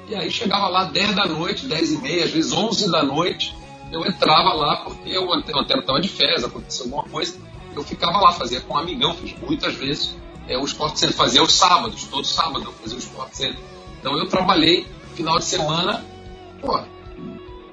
e 0.09 0.15
aí 0.15 0.31
chegava 0.31 0.69
lá 0.69 0.85
10 0.85 1.15
da 1.15 1.27
noite, 1.27 1.67
10 1.67 1.93
e 1.93 1.99
meia, 1.99 2.25
às 2.25 2.31
vezes 2.31 2.53
11 2.53 2.91
da 2.91 3.03
noite. 3.03 3.57
Eu 3.91 4.07
entrava 4.07 4.53
lá 4.55 4.77
porque 4.77 5.17
o 5.19 5.33
Antero 5.33 5.61
estava 5.61 6.01
de 6.01 6.09
férias, 6.09 6.45
aconteceu 6.45 6.87
alguma 6.87 7.05
coisa. 7.05 7.39
Eu 7.75 7.83
ficava 7.83 8.19
lá, 8.21 8.33
fazia 8.33 8.61
com 8.61 8.75
um 8.75 8.79
amigão, 8.79 9.15
fiz 9.15 9.35
muitas 9.41 9.75
vezes. 9.75 10.17
É, 10.49 10.59
o 10.59 10.65
Sport 10.65 10.97
Center 10.97 11.17
fazia 11.17 11.41
aos 11.41 11.53
sábados, 11.53 12.05
todo 12.05 12.27
sábado 12.27 12.65
eu 12.65 12.73
fazia 12.73 12.97
o 12.97 13.01
Sport 13.01 13.33
Center. 13.33 13.61
Então 14.01 14.17
eu 14.19 14.29
trabalhei 14.29 14.87
final 15.15 15.39
de 15.39 15.45
semana, 15.45 16.05
pô, 16.61 16.79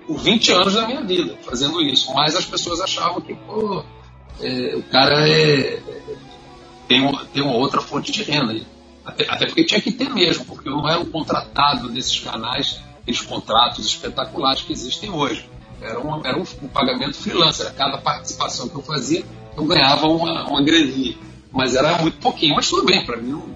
por 0.06 0.18
20 0.18 0.52
anos 0.52 0.74
da 0.74 0.88
minha 0.88 1.02
vida 1.04 1.38
fazendo 1.44 1.82
isso. 1.82 2.14
Mas 2.14 2.36
as 2.36 2.46
pessoas 2.46 2.82
achavam 2.82 3.22
que, 3.22 3.36
pô, 3.36 3.84
é, 4.42 4.76
o 4.76 4.84
cara 4.84 5.30
é, 5.30 5.82
tem, 6.88 7.02
uma, 7.02 7.26
tem 7.26 7.44
uma 7.44 7.54
outra 7.54 7.82
fonte 7.82 8.12
de 8.12 8.24
renda. 8.24 8.60
Até, 9.06 9.30
até 9.30 9.46
porque 9.46 9.64
tinha 9.64 9.82
que 9.82 9.92
ter 9.92 10.10
mesmo, 10.10 10.46
porque 10.46 10.68
eu 10.68 10.74
não 10.74 10.90
era 10.90 11.00
um 11.00 11.06
contratado 11.06 11.90
desses 11.90 12.20
canais, 12.20 12.80
aqueles 13.02 13.22
contratos 13.22 13.86
espetaculares 13.86 14.62
que 14.62 14.74
existem 14.74 15.10
hoje. 15.12 15.50
Era, 15.82 16.00
uma, 16.00 16.28
era 16.28 16.38
um, 16.38 16.44
um 16.64 16.68
pagamento 16.68 17.16
freelancer. 17.18 17.74
Cada 17.74 17.98
participação 17.98 18.68
que 18.68 18.76
eu 18.76 18.82
fazia, 18.82 19.24
eu 19.56 19.66
ganhava 19.66 20.08
uma, 20.08 20.44
uma 20.48 20.62
graninha. 20.62 21.16
Mas 21.52 21.76
era 21.76 21.98
muito 22.02 22.18
pouquinho. 22.18 22.56
Mas 22.56 22.70
tudo 22.70 22.86
bem, 22.86 23.06
para 23.06 23.18
mim 23.18 23.32
não, 23.32 23.56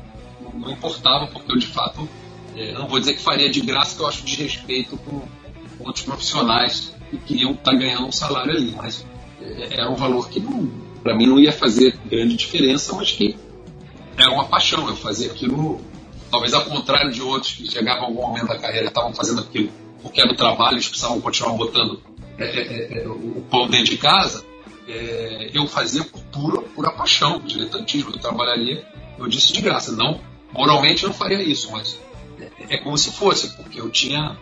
não, 0.53 0.71
importava, 0.71 1.27
porque 1.27 1.51
eu 1.51 1.57
de 1.57 1.67
fato 1.67 2.07
é, 2.55 2.71
não 2.73 2.87
vou 2.87 2.99
dizer 2.99 3.13
que 3.13 3.21
faria 3.21 3.49
de 3.49 3.61
graça, 3.61 3.95
que 3.95 4.01
eu 4.01 4.07
acho 4.07 4.23
desrespeito 4.23 4.97
com 4.97 5.21
outros 5.79 6.05
profissionais 6.05 6.93
que 7.09 7.17
queriam 7.17 7.51
estar 7.51 7.73
ganhando 7.73 8.07
um 8.07 8.11
salário 8.11 8.51
ali, 8.51 8.73
mas 8.75 9.05
é, 9.41 9.75
era 9.79 9.89
um 9.89 9.95
valor 9.95 10.29
que 10.29 10.41
para 11.01 11.15
mim 11.15 11.27
não 11.27 11.39
ia 11.39 11.51
fazer 11.51 11.97
grande 12.05 12.35
diferença, 12.35 12.93
mas 12.95 13.11
que 13.11 13.35
era 14.17 14.31
uma 14.31 14.45
paixão. 14.45 14.87
Eu 14.87 14.95
fazia 14.95 15.31
aquilo, 15.31 15.81
talvez 16.31 16.53
ao 16.53 16.65
contrário 16.65 17.11
de 17.11 17.21
outros 17.21 17.53
que 17.53 17.69
chegavam 17.69 18.03
a 18.03 18.07
algum 18.07 18.21
momento 18.21 18.47
da 18.47 18.57
carreira 18.57 18.85
e 18.85 18.89
estavam 18.89 19.13
fazendo 19.13 19.41
aquilo 19.41 19.69
porque 20.03 20.21
era 20.21 20.31
o 20.31 20.35
trabalho, 20.35 20.75
eles 20.75 20.87
precisavam 20.87 21.21
continuar 21.21 21.53
botando 21.53 22.01
é, 22.37 22.43
é, 22.43 23.03
é, 23.03 23.07
o 23.07 23.41
pão 23.49 23.69
dentro 23.69 23.91
de 23.91 23.97
casa. 23.97 24.45
É, 24.87 25.51
eu 25.53 25.67
fazia 25.67 26.03
por 26.03 26.21
pura, 26.23 26.61
pura 26.61 26.91
paixão, 26.91 27.39
diletantismo. 27.39 28.11
Eu 28.11 28.19
trabalharia, 28.19 28.85
eu 29.17 29.27
disse 29.27 29.53
de 29.53 29.61
graça. 29.61 29.91
Não, 29.91 30.19
moralmente 30.51 31.03
eu 31.03 31.09
não 31.09 31.15
faria 31.15 31.41
isso, 31.41 31.71
mas 31.71 31.99
é 32.69 32.77
como 32.77 32.97
se 32.97 33.11
fosse, 33.11 33.55
porque 33.55 33.79
eu 33.79 33.89
tinha 33.89 34.37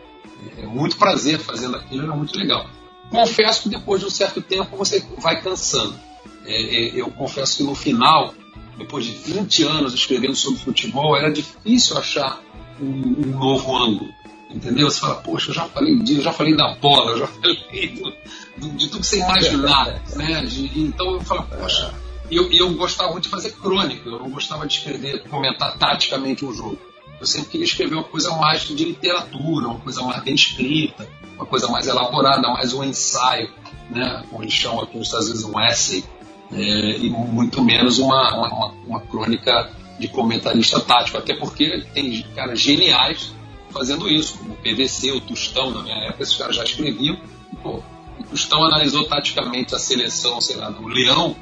é, 0.57 0.65
muito 0.65 0.97
prazer 0.97 1.39
fazendo 1.39 1.75
aquilo, 1.75 2.03
era 2.03 2.15
muito 2.15 2.37
legal. 2.37 2.69
Confesso 3.09 3.63
que 3.63 3.69
depois 3.69 3.99
de 3.99 4.07
um 4.07 4.09
certo 4.09 4.41
tempo 4.41 4.75
você 4.77 5.05
vai 5.17 5.41
cansando. 5.41 5.99
É, 6.45 6.61
é, 6.61 7.01
eu 7.01 7.11
confesso 7.11 7.57
que 7.57 7.63
no 7.63 7.75
final, 7.75 8.33
depois 8.77 9.05
de 9.05 9.11
20 9.11 9.63
anos 9.63 9.93
escrevendo 9.93 10.35
sobre 10.35 10.59
futebol, 10.59 11.15
era 11.15 11.31
difícil 11.31 11.97
achar 11.97 12.41
um, 12.79 12.85
um 12.85 13.37
novo 13.37 13.75
ângulo. 13.75 14.09
Entendeu? 14.53 14.89
Você 14.89 14.99
fala, 14.99 15.15
poxa, 15.15 15.51
eu 15.51 15.55
já 15.55 15.65
falei 15.65 16.01
eu 16.07 16.21
já 16.21 16.33
falei 16.33 16.55
da 16.55 16.75
bola, 16.75 17.11
eu 17.11 17.19
já 17.19 17.27
falei 17.41 17.89
do, 17.89 18.13
do, 18.57 18.75
de 18.75 18.87
tudo 18.87 19.01
que 19.01 19.07
você 19.07 19.19
imaginar. 19.19 20.01
Né? 20.15 20.45
De, 20.45 20.79
então 20.79 21.13
eu 21.13 21.21
falo, 21.21 21.43
poxa, 21.43 21.93
eu, 22.29 22.51
eu 22.51 22.73
gostava 22.73 23.11
muito 23.11 23.25
de 23.25 23.29
fazer 23.29 23.51
crônica, 23.51 24.07
eu 24.07 24.19
não 24.19 24.29
gostava 24.29 24.67
de 24.67 24.77
escrever, 24.77 25.23
comentar 25.29 25.77
taticamente 25.77 26.45
um 26.45 26.53
jogo. 26.53 26.77
Eu 27.19 27.27
sempre 27.27 27.51
queria 27.51 27.65
escrever 27.65 27.95
uma 27.95 28.03
coisa 28.03 28.31
mais 28.31 28.61
de 28.61 28.83
literatura, 28.83 29.67
uma 29.67 29.79
coisa 29.79 30.01
mais 30.01 30.23
bem 30.23 30.33
escrita, 30.33 31.07
uma 31.35 31.45
coisa 31.45 31.67
mais 31.67 31.87
elaborada, 31.87 32.47
mais 32.49 32.73
um 32.73 32.83
ensaio, 32.83 33.49
né? 33.89 34.23
como 34.29 34.43
eles 34.43 34.53
chamam 34.53 34.81
aqui 34.81 34.97
nos 34.97 35.07
Estados 35.07 35.27
Unidos, 35.27 35.45
um 35.45 35.59
essay, 35.59 36.03
é, 36.51 36.97
e 36.97 37.09
muito 37.09 37.63
menos 37.63 37.99
uma, 37.99 38.35
uma, 38.35 38.71
uma, 38.85 38.99
crônica 39.01 39.71
de 39.99 40.07
comentarista 40.07 40.79
tático, 40.79 41.17
até 41.17 41.35
porque 41.35 41.85
tem 41.93 42.23
caras 42.35 42.59
geniais 42.59 43.33
fazendo 43.71 44.07
isso, 44.09 44.37
como 44.37 44.53
o 44.53 44.57
PVC, 44.57 45.11
o 45.11 45.21
Tustão, 45.21 45.71
na 45.71 45.81
minha 45.83 45.95
época, 46.05 46.23
esses 46.23 46.35
caras 46.35 46.55
já 46.55 46.63
escreviam. 46.63 47.17
Pô, 47.61 47.81
o 48.19 48.23
Tustão 48.29 48.63
analisou 48.63 49.05
taticamente 49.05 49.73
a 49.75 49.79
seleção, 49.79 50.39
sei 50.41 50.55
lá, 50.57 50.69
do 50.69 50.87
Leão. 50.87 51.35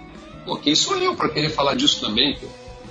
Pô, 0.45 0.57
quem 0.57 0.73
sou 0.75 0.97
eu 0.97 1.15
para 1.15 1.29
querer 1.29 1.49
falar 1.49 1.75
disso 1.75 1.99
também? 1.99 2.37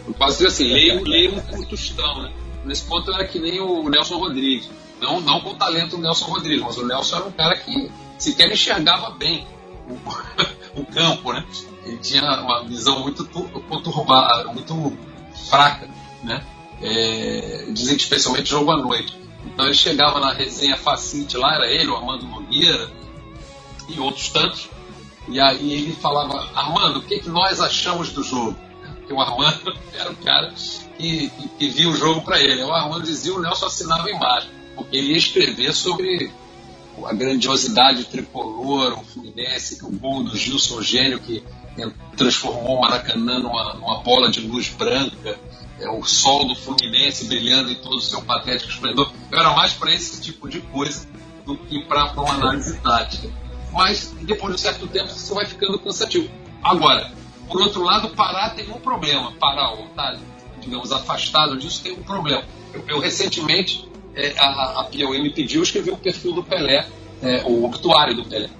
Eu 0.06 0.14
posso 0.14 0.38
dizer 0.38 0.48
assim, 0.48 0.64
leio, 0.72 1.02
leio 1.04 1.34
um 1.52 1.62
Tostão, 1.64 2.22
né? 2.22 2.32
Nesse 2.64 2.84
ponto 2.84 3.10
eu 3.10 3.14
era 3.14 3.26
que 3.26 3.38
nem 3.38 3.60
o 3.60 3.88
Nelson 3.88 4.18
Rodrigues. 4.18 4.68
Não, 5.00 5.20
não 5.20 5.40
com 5.40 5.50
o 5.50 5.54
talento 5.54 5.96
do 5.96 6.02
Nelson 6.02 6.26
Rodrigues, 6.26 6.62
mas 6.62 6.76
o 6.76 6.86
Nelson 6.86 7.16
era 7.16 7.24
um 7.26 7.32
cara 7.32 7.56
que 7.56 7.90
sequer 8.18 8.50
enxergava 8.50 9.10
bem 9.10 9.46
o, 9.88 9.94
o 10.80 10.84
campo, 10.86 11.32
né? 11.32 11.44
Ele 11.84 11.96
tinha 11.98 12.22
uma 12.42 12.64
visão 12.64 13.00
muito 13.00 13.24
tu- 13.24 13.48
conturbada, 13.68 14.52
muito 14.52 14.92
fraca, 15.48 15.88
né? 16.22 16.44
É, 16.82 17.66
dizem 17.70 17.96
que 17.96 18.02
especialmente 18.02 18.50
jogo 18.50 18.70
à 18.70 18.76
noite. 18.76 19.16
Então 19.46 19.66
ele 19.66 19.74
chegava 19.74 20.20
na 20.20 20.32
resenha 20.32 20.76
Facite 20.76 21.36
lá, 21.36 21.54
era 21.54 21.66
ele, 21.70 21.88
o 21.88 21.96
Armando 21.96 22.26
Nogueira 22.26 22.90
e 23.88 23.98
outros 23.98 24.28
tantos. 24.28 24.68
E 25.28 25.40
aí 25.40 25.72
ele 25.72 25.92
falava, 25.92 26.48
Armando, 26.54 27.00
o 27.00 27.02
que, 27.02 27.20
que 27.20 27.28
nós 27.28 27.60
achamos 27.60 28.10
do 28.10 28.22
jogo? 28.22 28.56
Porque 28.98 29.12
o 29.12 29.20
Armando 29.20 29.76
era 29.94 30.10
o 30.10 30.16
cara 30.16 30.52
que, 30.96 31.28
que, 31.28 31.48
que 31.58 31.68
via 31.68 31.88
o 31.88 31.96
jogo 31.96 32.22
para 32.22 32.40
ele. 32.40 32.62
O 32.62 32.72
Armando 32.72 33.04
dizia, 33.04 33.34
o 33.34 33.40
Nelson 33.40 33.66
assinava 33.66 34.10
embaixo, 34.10 34.48
porque 34.74 34.96
ele 34.96 35.12
ia 35.12 35.18
escrever 35.18 35.72
sobre 35.72 36.30
a 37.04 37.12
grandiosidade 37.12 38.04
tricolor, 38.04 38.98
o 38.98 39.04
Fluminense, 39.04 39.78
o 39.84 39.90
gol 39.90 40.24
do 40.24 40.36
Gilson 40.36 40.82
Gênio 40.82 41.20
que 41.20 41.42
é, 41.78 41.88
transformou 42.16 42.76
o 42.76 42.80
Maracanã 42.80 43.38
numa, 43.38 43.74
numa 43.74 44.00
bola 44.00 44.30
de 44.30 44.40
luz 44.40 44.68
branca, 44.70 45.38
é, 45.80 45.88
o 45.88 46.02
sol 46.04 46.46
do 46.46 46.54
Fluminense 46.54 47.26
brilhando 47.26 47.70
em 47.70 47.76
todo 47.76 47.96
o 47.96 48.00
seu 48.00 48.22
patético 48.22 48.70
esplendor. 48.70 49.10
Eu 49.30 49.38
era 49.38 49.50
mais 49.54 49.72
para 49.72 49.92
esse 49.94 50.20
tipo 50.20 50.48
de 50.48 50.60
coisa 50.60 51.06
do 51.44 51.56
que 51.56 51.82
para 51.84 52.12
uma 52.12 52.34
análise 52.34 52.78
tática. 52.80 53.28
Mas 53.72 54.14
depois 54.22 54.54
de 54.54 54.54
um 54.54 54.58
certo 54.58 54.86
tempo 54.86 55.08
isso 55.08 55.34
vai 55.34 55.46
ficando 55.46 55.78
cansativo. 55.78 56.28
Agora, 56.62 57.12
por 57.48 57.62
outro 57.62 57.82
lado, 57.82 58.10
parar 58.10 58.50
tem 58.50 58.68
um 58.70 58.80
problema. 58.80 59.32
Parar 59.32 59.72
ou 59.72 59.86
estar, 59.86 60.18
digamos, 60.60 60.92
afastado 60.92 61.56
disso 61.56 61.82
tem 61.82 61.92
um 61.92 62.02
problema. 62.02 62.44
Eu, 62.72 62.84
eu 62.88 63.00
recentemente, 63.00 63.88
é, 64.14 64.34
a, 64.38 64.80
a 64.80 64.84
Piauí 64.84 65.22
me 65.22 65.30
pediu, 65.30 65.60
eu 65.60 65.62
escrevi 65.62 65.90
o 65.90 65.96
perfil 65.96 66.34
do 66.34 66.42
Pelé, 66.42 66.86
é, 67.22 67.42
o 67.44 67.64
obituário 67.64 68.14
do 68.14 68.24
Pelé. 68.24 68.50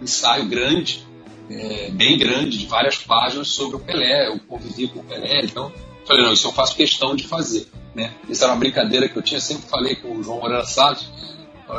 Um 0.00 0.04
ensaio 0.04 0.46
grande, 0.46 1.06
é, 1.50 1.90
bem 1.90 2.18
grande, 2.18 2.58
de 2.58 2.66
várias 2.66 2.98
páginas 2.98 3.48
sobre 3.48 3.76
o 3.76 3.80
Pelé. 3.80 4.28
Eu 4.28 4.38
convivi 4.40 4.88
com 4.88 5.00
o 5.00 5.04
Pelé, 5.04 5.42
então 5.44 5.72
falei, 6.06 6.24
não, 6.24 6.32
isso 6.32 6.46
eu 6.46 6.52
faço 6.52 6.74
questão 6.74 7.14
de 7.14 7.26
fazer. 7.26 7.68
Né? 7.94 8.12
Isso 8.28 8.42
era 8.42 8.52
uma 8.52 8.58
brincadeira 8.58 9.08
que 9.08 9.16
eu 9.16 9.22
tinha, 9.22 9.40
sempre 9.40 9.68
falei 9.68 9.96
com 9.96 10.16
o 10.16 10.22
João 10.22 10.40
Moreira 10.40 10.64
Salles. 10.64 11.10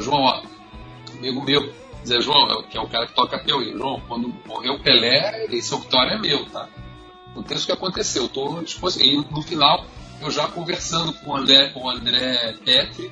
João, 0.02 0.22
ó, 0.22 0.44
amigo 1.18 1.44
meu, 1.44 1.74
dizer, 2.04 2.22
João, 2.22 2.64
que 2.64 2.78
é 2.78 2.82
o 2.82 2.88
cara 2.88 3.08
que 3.08 3.14
toca 3.14 3.40
Piauí, 3.40 3.74
João, 3.74 4.02
quando 4.08 4.34
morreu 4.46 4.74
o 4.74 4.80
Pelé, 4.80 5.46
esse 5.52 5.74
obituário 5.74 6.14
é 6.14 6.18
meu, 6.20 6.46
tá? 6.46 6.70
Não 7.36 7.44
tem 7.44 7.58
isso 7.58 7.66
que 7.66 7.72
aconteceu, 7.72 8.24
eu 8.24 8.30
tô 8.30 8.62
disposto. 8.62 9.02
E 9.02 9.18
no 9.18 9.42
final, 9.42 9.86
eu 10.22 10.30
já 10.30 10.48
conversando 10.48 11.14
com 11.14 11.32
o 11.32 11.36
André, 11.36 11.70
com 11.70 11.86
o 11.86 11.90
André 11.90 12.54
Petri, 12.64 13.12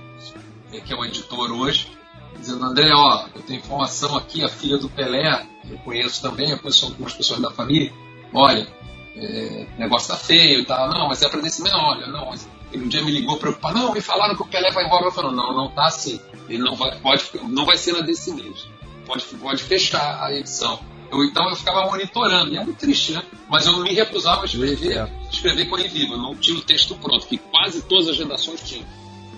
que 0.85 0.93
é 0.93 0.95
o 0.95 1.05
editor 1.05 1.51
hoje, 1.51 1.96
dizendo, 2.39 2.63
André, 2.63 2.91
ó, 2.93 3.27
eu 3.35 3.41
tenho 3.41 3.59
informação 3.59 4.17
aqui, 4.17 4.43
a 4.43 4.49
filha 4.49 4.77
do 4.77 4.89
Pelé, 4.89 5.45
eu 5.69 5.77
conheço 5.79 6.21
também, 6.21 6.51
eu 6.51 6.59
conheço 6.59 6.85
algumas 6.85 7.13
pessoas 7.13 7.39
da 7.39 7.51
família, 7.51 7.91
olha, 8.33 8.67
é, 9.15 9.65
o 9.75 9.79
negócio 9.79 10.09
tá 10.09 10.17
feio 10.17 10.61
e 10.61 10.65
tal, 10.65 10.89
não, 10.89 11.07
mas 11.07 11.21
é 11.21 11.29
para 11.29 11.41
desse 11.41 11.63
não, 11.63 11.79
olha, 11.79 12.07
não, 12.07 12.33
ele 12.71 12.85
um 12.85 12.87
dia 12.87 13.01
me 13.01 13.11
ligou 13.11 13.37
preocupado, 13.37 13.77
não, 13.77 13.93
me 13.93 14.01
falaram 14.01 14.35
que 14.35 14.41
o 14.41 14.47
Pelé 14.47 14.71
vai 14.71 14.85
embora, 14.85 15.05
eu 15.05 15.11
falei, 15.11 15.31
não, 15.31 15.53
não 15.53 15.69
tá 15.69 15.87
assim, 15.87 16.19
ele 16.47 16.63
não 16.63 16.75
vai, 16.75 16.97
pode, 16.99 17.23
não 17.43 17.65
vai 17.65 17.77
ser 17.77 17.93
na 17.93 18.01
desse 18.01 18.31
mês, 18.33 18.67
pode, 19.05 19.25
pode 19.25 19.63
fechar 19.63 20.23
a 20.23 20.33
edição. 20.33 20.79
Eu, 21.09 21.23
então 21.23 21.49
eu 21.49 21.55
ficava 21.55 21.89
monitorando, 21.89 22.53
e 22.53 22.57
é 22.57 22.63
muito 22.63 22.77
triste, 22.77 23.13
né? 23.13 23.23
Mas 23.49 23.65
eu 23.65 23.71
não 23.71 23.83
me 23.83 23.93
recusava 23.93 24.41
a 24.41 24.45
escrever, 24.45 25.09
escrever 25.31 25.65
com 25.65 25.77
ele 25.77 25.87
vivo, 25.87 26.13
eu 26.13 26.17
não 26.17 26.35
tinha 26.35 26.57
o 26.57 26.61
texto 26.61 26.95
pronto, 26.95 27.25
que 27.27 27.37
quase 27.37 27.81
todas 27.83 28.09
as 28.09 28.17
redações 28.17 28.61
tinham. 28.61 28.85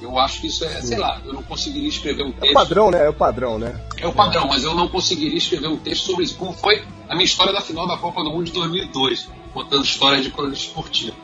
Eu 0.01 0.17
acho 0.17 0.41
que 0.41 0.47
isso 0.47 0.63
é, 0.63 0.81
sei 0.81 0.97
lá, 0.97 1.21
eu 1.25 1.33
não 1.33 1.43
conseguiria 1.43 1.89
escrever 1.89 2.23
um 2.23 2.27
É 2.29 2.31
o 2.31 2.33
texto. 2.39 2.53
padrão, 2.53 2.91
né? 2.91 3.05
É 3.05 3.09
o 3.09 3.13
padrão, 3.13 3.59
né? 3.59 3.81
É 3.97 4.07
o 4.07 4.13
padrão, 4.13 4.47
mas 4.47 4.63
eu 4.63 4.73
não 4.73 4.87
conseguiria 4.87 5.37
escrever 5.37 5.67
um 5.67 5.77
texto 5.77 6.05
sobre 6.05 6.23
isso. 6.23 6.35
Como 6.37 6.53
foi 6.53 6.83
a 7.07 7.13
minha 7.13 7.25
história 7.25 7.51
da 7.51 7.61
final 7.61 7.85
da 7.87 7.97
Copa 7.97 8.23
do 8.23 8.29
Mundo 8.31 8.45
de 8.45 8.51
2002, 8.53 9.29
contando 9.53 9.83
história 9.83 10.21
de 10.21 10.31
cronista 10.31 10.67
esportiva. 10.67 11.15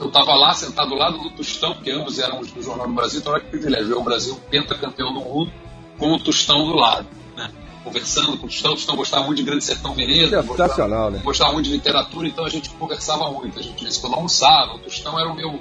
Eu 0.00 0.08
estava 0.08 0.34
lá, 0.34 0.52
sentado 0.54 0.92
ao 0.92 0.98
lado 0.98 1.18
do 1.18 1.30
Tostão, 1.30 1.74
porque 1.74 1.90
ambos 1.90 2.18
éramos 2.18 2.50
do 2.52 2.62
Jornal 2.62 2.86
do 2.86 2.94
Brasil, 2.94 3.20
então 3.20 3.34
era 3.34 3.42
que 3.42 3.50
privilégio 3.50 3.88
ver 3.88 3.94
o 3.94 4.02
Brasil 4.02 4.36
pentacampeão 4.50 5.12
do 5.12 5.20
mundo 5.20 5.52
com 5.98 6.12
o 6.12 6.18
Tostão 6.20 6.66
do 6.66 6.74
lado. 6.76 7.06
Né? 7.36 7.50
Conversando 7.84 8.36
com 8.38 8.46
o 8.46 8.48
Tostão, 8.48 8.72
o 8.72 8.74
Tostão 8.74 8.94
gostava 8.96 9.24
muito 9.26 9.38
de 9.38 9.42
Grande 9.44 9.64
Sertão 9.64 9.94
Veredas, 9.94 10.44
gostava, 10.46 10.68
Sensacional, 10.70 11.10
né? 11.10 11.20
gostava 11.24 11.52
muito 11.52 11.66
de 11.66 11.72
literatura, 11.72 12.28
então 12.28 12.44
a 12.44 12.48
gente 12.48 12.70
conversava 12.70 13.30
muito. 13.30 13.58
A 13.58 13.62
gente 13.62 13.84
disse 13.84 14.00
quando 14.00 14.14
almoçava, 14.14 14.74
o 14.74 14.78
Tostão 14.78 15.18
era 15.18 15.28
o 15.28 15.34
meu. 15.34 15.58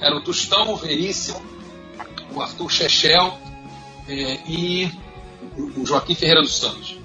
Era 0.00 0.14
o 0.14 0.20
Tostão, 0.20 0.72
o 0.72 0.76
Veríssimo, 0.76 1.40
o 2.34 2.40
Arthur 2.40 2.70
Chechel 2.70 3.38
eh, 4.08 4.38
e 4.46 4.90
o 5.56 5.84
Joaquim 5.84 6.14
Ferreira 6.14 6.42
dos 6.42 6.56
Santos. 6.56 6.96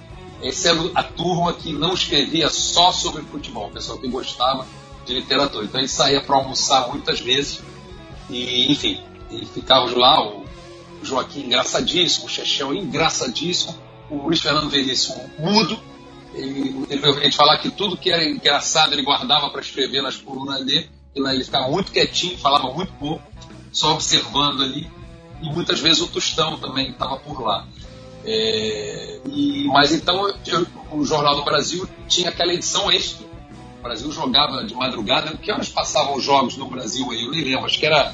Essa 0.41 0.69
era 0.69 0.91
a 0.93 1.03
turma 1.03 1.53
que 1.53 1.71
não 1.71 1.93
escrevia 1.93 2.49
só 2.49 2.91
sobre 2.91 3.21
futebol, 3.23 3.67
o 3.67 3.71
pessoal 3.71 3.97
que 3.97 4.07
gostava 4.07 4.67
de 5.05 5.13
literatura. 5.13 5.65
Então 5.65 5.79
gente 5.79 5.91
saía 5.91 6.21
para 6.21 6.35
almoçar 6.35 6.89
muitas 6.89 7.19
vezes 7.19 7.61
e, 8.29 8.71
enfim, 8.71 8.99
e 9.31 9.45
ficávamos 9.45 9.93
lá, 9.95 10.27
o 10.27 10.45
Joaquim 11.03 11.45
engraçadíssimo, 11.45 12.25
o 12.25 12.29
Chechel 12.29 12.73
engraçadíssimo, 12.73 13.75
o 14.09 14.23
Luiz 14.23 14.39
Fernando 14.41 14.69
Veríssimo 14.69 15.29
mudo. 15.37 15.79
Ele, 16.33 16.85
ele, 16.89 17.31
falava 17.31 17.61
que 17.61 17.71
tudo 17.71 17.95
que 17.95 18.11
era 18.11 18.25
engraçado 18.25 18.91
ele 18.91 19.03
guardava 19.03 19.49
para 19.49 19.61
escrever 19.61 20.01
nas 20.01 20.17
colunas 20.17 20.65
dele, 20.65 20.89
ele 21.15 21.43
ficava 21.45 21.71
muito 21.71 21.93
quietinho, 21.93 22.37
falava 22.37 22.73
muito 22.73 22.91
pouco, 22.93 23.23
só 23.71 23.93
observando 23.93 24.61
ali. 24.61 24.89
E 25.41 25.49
muitas 25.49 25.79
vezes 25.79 26.01
o 26.01 26.07
Tostão 26.07 26.57
também 26.57 26.89
estava 26.89 27.17
por 27.17 27.41
lá. 27.41 27.65
É, 28.23 29.19
e, 29.29 29.67
mas 29.67 29.91
então 29.91 30.27
eu, 30.47 30.65
o 30.91 31.05
Jornal 31.05 31.35
do 31.35 31.43
Brasil 31.43 31.87
tinha 32.07 32.29
aquela 32.29 32.53
edição 32.53 32.91
extra. 32.91 33.25
O 33.79 33.83
Brasil 33.83 34.11
jogava 34.11 34.63
de 34.63 34.73
madrugada. 34.73 35.35
Que 35.37 35.51
horas 35.51 35.69
passavam 35.69 36.15
os 36.15 36.23
jogos 36.23 36.57
no 36.57 36.67
Brasil 36.67 37.09
aí? 37.11 37.23
Eu 37.23 37.31
nem 37.31 37.43
lembro. 37.43 37.65
Acho 37.65 37.79
que 37.79 37.85
era 37.85 38.13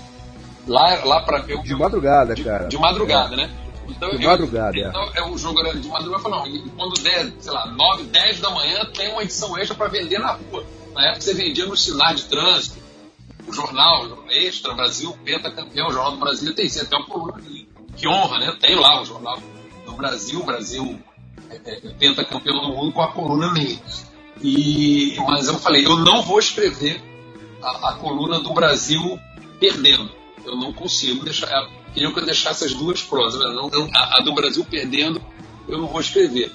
lá, 0.67 1.05
lá 1.05 1.21
para 1.21 1.39
ver. 1.39 1.61
De 1.61 1.75
madrugada, 1.75 2.35
de, 2.35 2.43
cara. 2.43 2.67
De 2.67 2.77
madrugada, 2.77 3.35
né? 3.35 3.49
Então, 3.87 4.09
de 4.09 4.23
eu, 4.23 4.29
madrugada, 4.29 4.77
então, 4.77 5.11
é. 5.15 5.29
o 5.29 5.37
jogo 5.37 5.59
era 5.59 5.77
de 5.77 5.87
madrugada. 5.87 6.23
Eu 6.23 6.31
falei, 6.31 6.61
não, 6.61 6.69
quando 6.69 7.01
der, 7.01 7.31
sei 7.39 7.51
lá, 7.51 7.67
9, 7.67 8.03
10 8.03 8.39
da 8.39 8.49
manhã, 8.49 8.85
tem 8.93 9.11
uma 9.11 9.23
edição 9.23 9.57
extra 9.57 9.75
para 9.75 9.89
vender 9.89 10.19
na 10.19 10.33
rua. 10.33 10.63
Na 10.93 11.07
época 11.07 11.21
você 11.21 11.33
vendia 11.33 11.65
nos 11.65 11.83
sinais 11.83 12.21
de 12.21 12.25
trânsito. 12.25 12.80
O 13.47 13.53
jornal 13.53 14.23
Extra, 14.29 14.73
Brasil, 14.73 15.17
Pentacampeão, 15.25 15.87
o 15.87 15.93
Jornal 15.93 16.11
do 16.11 16.19
Brasil 16.19 16.53
tem 16.53 16.67
até 16.67 16.95
uma 16.95 17.05
coluna 17.05 17.41
que 17.95 18.07
honra, 18.07 18.39
né? 18.39 18.57
Tem 18.59 18.75
lá 18.75 19.01
o 19.01 19.05
jornal 19.05 19.41
do 19.85 19.93
Brasil, 19.93 20.43
Brasil 20.43 20.99
é, 21.49 21.59
é, 21.65 21.79
pentacampeão 21.99 22.61
do 22.61 22.69
mundo 22.69 22.93
com 22.93 23.01
a 23.01 23.11
coluna 23.11 23.51
minha. 23.51 23.79
E, 24.41 25.15
mas 25.27 25.47
eu 25.47 25.59
falei, 25.59 25.85
eu 25.85 25.97
não 25.97 26.21
vou 26.21 26.39
escrever 26.39 27.01
a, 27.61 27.89
a 27.89 27.93
coluna 27.95 28.39
do 28.39 28.53
Brasil 28.53 29.19
perdendo. 29.59 30.09
Eu 30.45 30.55
não 30.55 30.73
consigo 30.73 31.23
deixar. 31.23 31.69
Queriam 31.93 32.13
que 32.13 32.19
eu 32.19 32.25
deixasse 32.25 32.65
as 32.65 32.73
duas 32.73 33.01
prosas. 33.03 33.39
Não, 33.53 33.69
não, 33.69 33.89
a, 33.93 34.17
a, 34.17 34.21
do 34.21 34.33
Brasil 34.33 34.65
perdendo, 34.65 35.21
eu 35.67 35.77
não 35.77 35.87
vou 35.87 36.01
escrever. 36.01 36.51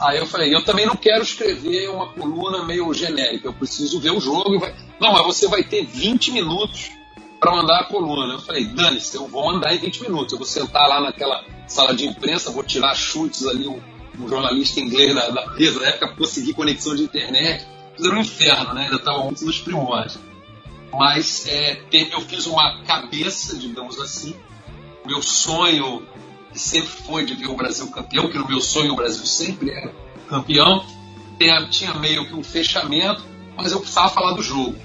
Aí 0.00 0.18
eu 0.18 0.26
falei, 0.26 0.54
eu 0.54 0.64
também 0.64 0.86
não 0.86 0.96
quero 0.96 1.22
escrever 1.22 1.90
uma 1.90 2.06
coluna 2.08 2.64
meio 2.64 2.92
genérica, 2.94 3.48
eu 3.48 3.52
preciso 3.52 4.00
ver 4.00 4.12
o 4.12 4.20
jogo. 4.20 4.62
Não, 5.00 5.12
mas 5.12 5.24
você 5.24 5.48
vai 5.48 5.64
ter 5.64 5.84
20 5.86 6.32
minutos 6.32 6.90
para 7.40 7.52
mandar 7.52 7.80
a 7.80 7.84
coluna. 7.84 8.34
Eu 8.34 8.38
falei, 8.40 8.66
dane-se, 8.66 9.16
eu 9.16 9.26
vou 9.26 9.50
mandar 9.50 9.74
em 9.74 9.78
20 9.78 10.02
minutos. 10.02 10.32
Eu 10.32 10.38
vou 10.38 10.46
sentar 10.46 10.86
lá 10.86 11.00
naquela 11.00 11.42
sala 11.66 11.94
de 11.94 12.06
imprensa, 12.06 12.50
vou 12.50 12.62
tirar 12.62 12.94
chutes 12.94 13.46
ali, 13.46 13.66
um, 13.66 13.80
um 14.20 14.28
jornalista 14.28 14.78
inglês 14.78 15.14
da, 15.14 15.30
da 15.30 15.46
mesa, 15.54 15.80
na 15.80 15.86
época 15.86 16.08
conseguir 16.08 16.52
conexão 16.52 16.94
de 16.94 17.02
internet. 17.02 17.66
Era 17.98 18.14
um 18.14 18.20
inferno, 18.20 18.74
né? 18.74 18.84
Ainda 18.84 18.96
estava 18.96 19.24
muito 19.24 19.44
nos 19.44 19.58
primórdios. 19.58 20.18
Mas 20.92 21.46
é, 21.46 21.80
eu 21.92 22.20
fiz 22.20 22.46
uma 22.46 22.82
cabeça, 22.82 23.56
digamos 23.56 23.98
assim. 23.98 24.34
Meu 25.06 25.22
sonho 25.22 26.06
sempre 26.52 26.90
foi 26.90 27.24
de 27.24 27.34
ver 27.34 27.48
o 27.48 27.54
Brasil 27.54 27.88
campeão, 27.90 28.28
que 28.28 28.36
no 28.36 28.46
meu 28.46 28.60
sonho 28.60 28.92
o 28.92 28.96
Brasil 28.96 29.24
sempre 29.24 29.70
era 29.70 29.94
campeão. 30.28 30.84
Tinha 31.70 31.94
meio 31.94 32.26
que 32.26 32.34
um 32.34 32.44
fechamento, 32.44 33.24
mas 33.56 33.72
eu 33.72 33.80
precisava 33.80 34.10
falar 34.10 34.32
do 34.32 34.42
jogo. 34.42 34.76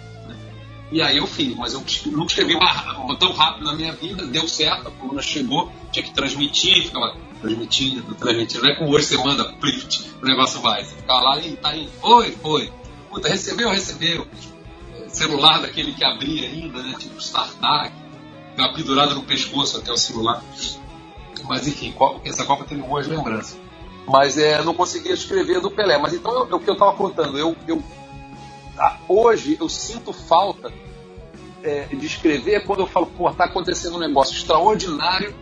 E 0.91 1.01
aí 1.01 1.17
eu 1.17 1.25
fiz, 1.25 1.55
mas 1.55 1.73
eu 1.73 1.83
nunca 2.11 2.27
escrevi 2.27 2.55
uma, 2.55 3.17
tão 3.17 3.33
rápido 3.33 3.65
na 3.65 3.73
minha 3.73 3.91
vida, 3.91 4.25
deu 4.27 4.47
certo, 4.47 4.87
a 4.87 4.91
coluna 4.91 5.21
chegou, 5.21 5.71
tinha 5.91 6.03
que 6.03 6.13
transmitir, 6.13 6.83
ficava 6.83 7.15
transmitindo, 7.41 8.15
transmitindo. 8.15 8.63
Não 8.63 8.71
é 8.71 8.75
como 8.75 8.91
hoje 8.91 9.07
você 9.07 9.17
manda 9.17 9.43
print, 9.53 10.11
o 10.21 10.25
negócio 10.25 10.61
vai. 10.61 10.83
Você 10.83 10.95
fica 10.95 11.13
lá 11.13 11.39
e 11.39 11.55
tá 11.55 11.69
aí, 11.69 11.89
oi, 12.01 12.31
foi. 12.41 12.71
Puta, 13.09 13.27
recebeu, 13.29 13.69
recebeu. 13.69 14.27
Celular 15.07 15.61
daquele 15.61 15.93
que 15.93 16.03
abria 16.03 16.47
ainda, 16.49 16.83
né? 16.83 16.95
Tipo 16.99 17.17
StarTAC, 17.19 17.93
pendurado 18.75 19.15
no 19.15 19.23
pescoço 19.23 19.77
até 19.77 19.91
o 19.91 19.97
celular. 19.97 20.43
Mas 21.47 21.67
enfim, 21.67 21.93
essa 22.23 22.45
Copa 22.45 22.63
teve 22.63 22.81
boas 22.81 23.07
lembranças. 23.07 23.57
Mas 24.07 24.37
é, 24.37 24.61
não 24.63 24.73
conseguia 24.73 25.13
escrever 25.13 25.59
do 25.59 25.71
Pelé. 25.71 25.97
Mas 25.97 26.13
então, 26.13 26.43
o 26.43 26.59
que 26.59 26.69
eu 26.69 26.73
estava 26.73 26.93
contando, 26.93 27.37
eu, 27.37 27.55
eu 27.67 27.81
hoje 29.07 29.57
eu 29.59 29.69
sinto 29.69 30.11
falta 30.11 30.71
é, 31.63 31.85
de 31.85 32.05
escrever 32.05 32.65
quando 32.65 32.81
eu 32.81 32.87
falo, 32.87 33.07
pô, 33.07 33.31
tá 33.31 33.45
acontecendo 33.45 33.95
um 33.95 33.99
negócio 33.99 34.35
extraordinário 34.35 35.33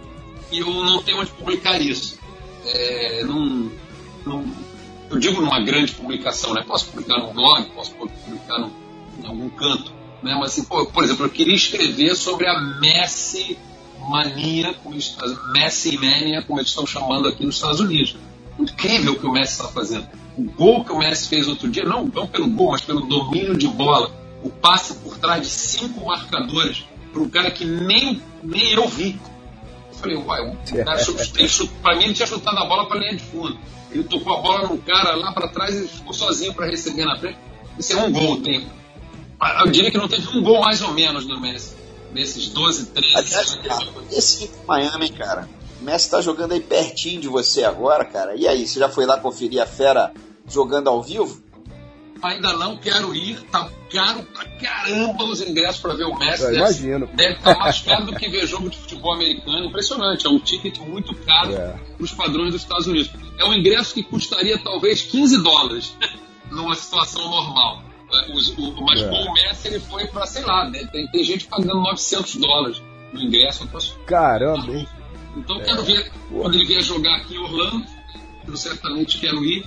e 0.52 0.60
eu 0.60 0.68
não 0.68 1.02
tenho 1.02 1.20
onde 1.20 1.32
publicar 1.32 1.82
isso. 1.82 2.18
É, 2.66 3.24
eu 3.24 5.20
digo 5.20 5.42
numa 5.42 5.60
grande 5.62 5.94
publicação, 5.94 6.54
né? 6.54 6.64
Posso 6.66 6.88
publicar 6.88 7.20
num 7.20 7.34
blog, 7.34 7.70
posso 7.72 7.94
publicar 7.94 8.60
num, 8.60 8.72
em 9.22 9.28
algum 9.28 9.50
canto, 9.50 9.92
né? 10.22 10.36
Mas, 10.36 10.52
assim, 10.54 10.64
pô, 10.64 10.86
por 10.86 11.04
exemplo, 11.04 11.26
eu 11.26 11.30
queria 11.30 11.56
escrever 11.56 12.16
sobre 12.16 12.48
a 12.48 12.60
Messi 12.80 13.58
mania, 14.00 14.76
Messi 15.54 15.98
mania, 15.98 16.42
como 16.42 16.60
eles 16.60 16.70
estão 16.70 16.86
chamando 16.86 17.28
aqui 17.28 17.46
nos 17.46 17.56
Estados 17.56 17.80
Unidos. 17.80 18.16
Incrível 18.60 19.14
o 19.14 19.20
que 19.20 19.26
o 19.26 19.32
Messi 19.32 19.54
está 19.54 19.68
fazendo. 19.68 20.08
O 20.38 20.44
gol 20.44 20.84
que 20.84 20.92
o 20.92 20.98
Messi 20.98 21.28
fez 21.28 21.48
outro 21.48 21.70
dia, 21.70 21.84
não, 21.84 22.06
não 22.06 22.28
pelo 22.28 22.50
gol, 22.50 22.72
mas 22.72 22.82
pelo 22.82 23.02
domínio 23.02 23.58
de 23.58 23.68
bola. 23.68 24.12
O 24.44 24.50
passe 24.50 24.96
por 24.96 25.18
trás 25.18 25.42
de 25.42 25.48
cinco 25.48 26.06
marcadores 26.06 26.86
para 27.12 27.22
um 27.22 27.30
cara 27.30 27.52
que 27.52 27.64
nem, 27.64 28.22
nem 28.44 28.74
eu 28.74 28.88
vi. 28.88 29.20
Eu 29.90 29.98
falei, 29.98 30.18
uai, 30.18 30.42
o 30.42 30.84
cara, 30.84 31.00
para 31.82 31.96
mim 31.96 32.04
ele 32.06 32.14
tinha 32.14 32.28
chutado 32.28 32.58
a 32.58 32.66
bola 32.66 32.88
para 32.88 33.00
linha 33.00 33.16
de 33.16 33.24
fundo. 33.24 33.58
Ele 33.92 34.04
tocou 34.04 34.34
a 34.34 34.42
bola 34.42 34.68
no 34.68 34.78
cara 34.80 35.16
lá 35.16 35.32
para 35.32 35.48
trás 35.48 35.76
e 35.76 35.88
ficou 35.88 36.14
sozinho 36.14 36.54
para 36.54 36.66
receber 36.66 37.06
na 37.06 37.16
frente. 37.18 37.38
Isso 37.78 37.94
é 37.94 38.04
um 38.04 38.12
gol, 38.12 38.42
tem. 38.42 38.68
Eu 39.60 39.72
diria 39.72 39.92
que 39.92 39.98
não 39.98 40.08
teve 40.08 40.28
um 40.30 40.42
gol 40.42 40.62
mais 40.62 40.82
ou 40.82 40.94
menos 40.94 41.26
do 41.26 41.40
Messi. 41.40 41.76
Nesses 42.12 42.50
12, 42.50 42.88
13 42.88 43.16
Aliás, 43.16 43.56
cara, 43.56 43.88
esse 44.12 44.50
Miami, 44.68 45.10
cara, 45.10 45.50
o 45.84 45.86
Messi 45.86 46.10
tá 46.10 46.22
jogando 46.22 46.54
aí 46.54 46.62
pertinho 46.62 47.20
de 47.20 47.28
você 47.28 47.64
agora, 47.66 48.06
cara. 48.06 48.36
E 48.36 48.48
aí, 48.48 48.66
você 48.66 48.80
já 48.80 48.88
foi 48.88 49.06
lá 49.06 49.20
conferir 49.20 49.62
a 49.62 49.66
fera 49.66 50.14
jogando 50.48 50.88
ao 50.90 51.04
vivo? 51.04 51.44
Ainda 52.22 52.54
não 52.54 52.78
quero 52.78 53.14
ir, 53.14 53.42
tá 53.52 53.70
caro 53.92 54.24
pra 54.24 54.46
caramba 54.58 55.26
os 55.26 55.42
ingressos 55.42 55.82
para 55.82 55.94
ver 55.94 56.06
o 56.06 56.18
Messi. 56.18 56.42
Eu 56.44 56.48
Deve- 56.52 56.58
imagino. 56.60 57.08
Deve 57.14 57.34
estar 57.34 57.60
mais 57.60 57.82
caro 57.82 58.06
do 58.06 58.16
que 58.16 58.30
ver 58.30 58.48
jogo 58.48 58.70
de 58.70 58.78
futebol 58.78 59.14
americano. 59.14 59.66
Impressionante, 59.66 60.26
é 60.26 60.30
um 60.30 60.40
ticket 60.40 60.78
muito 60.80 61.14
caro 61.26 61.52
É. 61.54 61.74
para 61.98 62.04
os 62.04 62.14
padrões 62.14 62.54
dos 62.54 62.62
Estados 62.62 62.88
Unidos. 62.88 63.12
É 63.38 63.44
um 63.44 63.54
ingresso 63.54 63.94
que 63.94 64.04
custaria 64.04 64.58
talvez 64.58 65.02
15 65.02 65.44
dólares 65.44 65.94
numa 66.50 66.76
situação 66.76 67.30
normal. 67.30 67.84
É, 68.14 68.32
mas 68.32 69.02
É. 69.02 69.10
com 69.10 69.16
o 69.16 69.34
Messi 69.34 69.68
ele 69.68 69.80
foi 69.82 70.08
para, 70.08 70.26
sei 70.26 70.44
lá, 70.46 70.70
né, 70.70 70.88
tem, 70.94 71.06
tem 71.08 71.24
gente 71.26 71.46
pagando 71.48 71.82
900 71.82 72.36
dólares 72.38 72.82
no 73.12 73.22
ingresso. 73.22 73.68
Posso- 73.68 73.98
Caramba, 74.06 74.72
hein? 74.72 74.88
Então 75.36 75.60
eu 75.60 75.66
quero 75.66 75.84
ver 75.84 76.12
quando 76.32 76.54
ele 76.56 76.66
vier 76.66 76.82
jogar 76.82 77.16
aqui 77.18 77.36
em 77.36 77.40
Orlando. 77.40 77.86
Eu 78.48 78.58
certamente 78.58 79.20
quero 79.20 79.44
ir. 79.44 79.66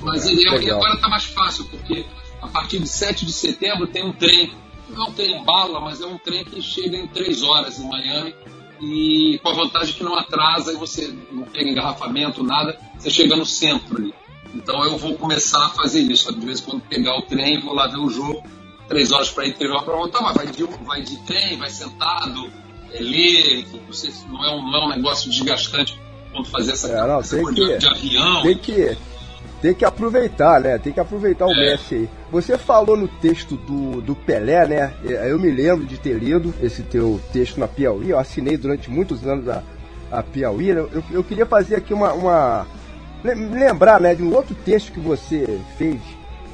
Mas 0.00 0.26
ele 0.26 0.48
é, 0.48 0.54
e 0.54 0.58
legal. 0.58 0.78
agora 0.78 0.94
está 0.94 1.08
mais 1.08 1.24
fácil, 1.24 1.64
porque 1.66 2.04
a 2.40 2.48
partir 2.48 2.78
de 2.78 2.88
7 2.88 3.24
de 3.24 3.32
setembro 3.32 3.86
tem 3.86 4.04
um 4.04 4.12
trem. 4.12 4.52
Não 4.88 5.06
é 5.06 5.08
um 5.08 5.12
trem 5.12 5.44
bala, 5.44 5.80
mas 5.80 6.00
é 6.00 6.06
um 6.06 6.18
trem 6.18 6.44
que 6.44 6.60
chega 6.60 6.96
em 6.96 7.06
3 7.06 7.42
horas 7.42 7.78
em 7.78 7.88
Miami. 7.88 8.34
E 8.80 9.38
com 9.42 9.48
a 9.48 9.54
vantagem 9.54 9.94
que 9.94 10.02
não 10.02 10.16
atrasa 10.16 10.72
e 10.72 10.76
você 10.76 11.12
não 11.30 11.44
pega 11.44 11.70
engarrafamento, 11.70 12.42
nada, 12.42 12.78
você 12.98 13.08
chega 13.08 13.36
no 13.36 13.46
centro 13.46 13.96
ali. 13.96 14.12
Então 14.54 14.84
eu 14.84 14.96
vou 14.98 15.14
começar 15.14 15.64
a 15.66 15.70
fazer 15.70 16.00
isso. 16.00 16.32
De 16.32 16.44
vez 16.44 16.60
em 16.60 16.64
quando 16.64 16.82
pegar 16.82 17.16
o 17.16 17.22
trem, 17.22 17.60
vou 17.60 17.74
lá 17.74 17.86
ver 17.86 17.98
o 17.98 18.10
jogo, 18.10 18.42
três 18.88 19.10
horas 19.10 19.30
para 19.30 19.46
ir, 19.46 19.54
três 19.54 19.70
horas 19.70 19.84
para 19.84 19.96
voltar, 19.96 20.22
mas 20.22 20.36
vai 20.36 20.46
de, 20.46 20.64
vai 20.64 21.02
de 21.02 21.16
trem, 21.24 21.56
vai 21.56 21.70
sentado, 21.70 22.52
é, 22.94 23.02
ler, 23.02 23.60
enfim, 23.60 23.80
não, 23.86 23.92
sei 23.92 24.10
se 24.10 24.26
não, 24.28 24.44
é 24.44 24.50
um, 24.54 24.70
não 24.70 24.78
é 24.82 24.84
um 24.86 24.88
negócio 24.96 25.30
desgastante 25.30 25.98
quando 26.32 26.48
fazer 26.48 26.72
essa, 26.72 26.88
É, 26.88 27.06
não, 27.06 27.22
tem 27.22 27.44
de, 27.44 27.54
que- 27.54 27.78
de 27.78 27.86
avião. 27.86 28.42
Tem 28.42 28.56
que, 28.58 28.96
tem 29.62 29.74
que 29.74 29.84
aproveitar, 29.84 30.60
né? 30.60 30.78
Tem 30.78 30.92
que 30.92 31.00
aproveitar 31.00 31.46
o 31.46 31.52
É. 31.52 31.70
Messi 31.70 31.94
aí. 31.94 32.08
Você 32.30 32.58
falou 32.58 32.96
no 32.96 33.06
texto 33.08 33.56
do, 33.56 34.00
do 34.00 34.14
Pelé, 34.14 34.66
né? 34.66 34.94
É, 35.04 35.30
Eu 35.30 35.38
me 35.38 35.50
lembro 35.50 35.86
de 35.86 35.96
ter 35.98 36.14
lido 36.18 36.52
esse 36.62 36.82
teu 36.82 37.20
texto 37.32 37.58
na 37.58 37.68
Piauí. 37.68 38.10
Eu 38.10 38.18
assinei 38.18 38.56
durante 38.56 38.90
muitos 38.90 39.24
anos 39.26 39.48
a, 39.48 39.62
a 40.10 40.22
Piauí. 40.22 40.68
Eu, 40.70 40.90
eu, 40.92 41.04
eu 41.10 41.24
queria 41.24 41.46
fazer 41.46 41.76
aqui 41.76 41.94
uma, 41.94 42.12
uma. 42.12 42.66
lem- 43.22 43.50
Lembrar, 43.50 44.00
né, 44.00 44.14
de 44.14 44.22
um 44.22 44.34
outro 44.34 44.54
texto 44.64 44.92
que 44.92 45.00
você 45.00 45.58
fez 45.78 46.00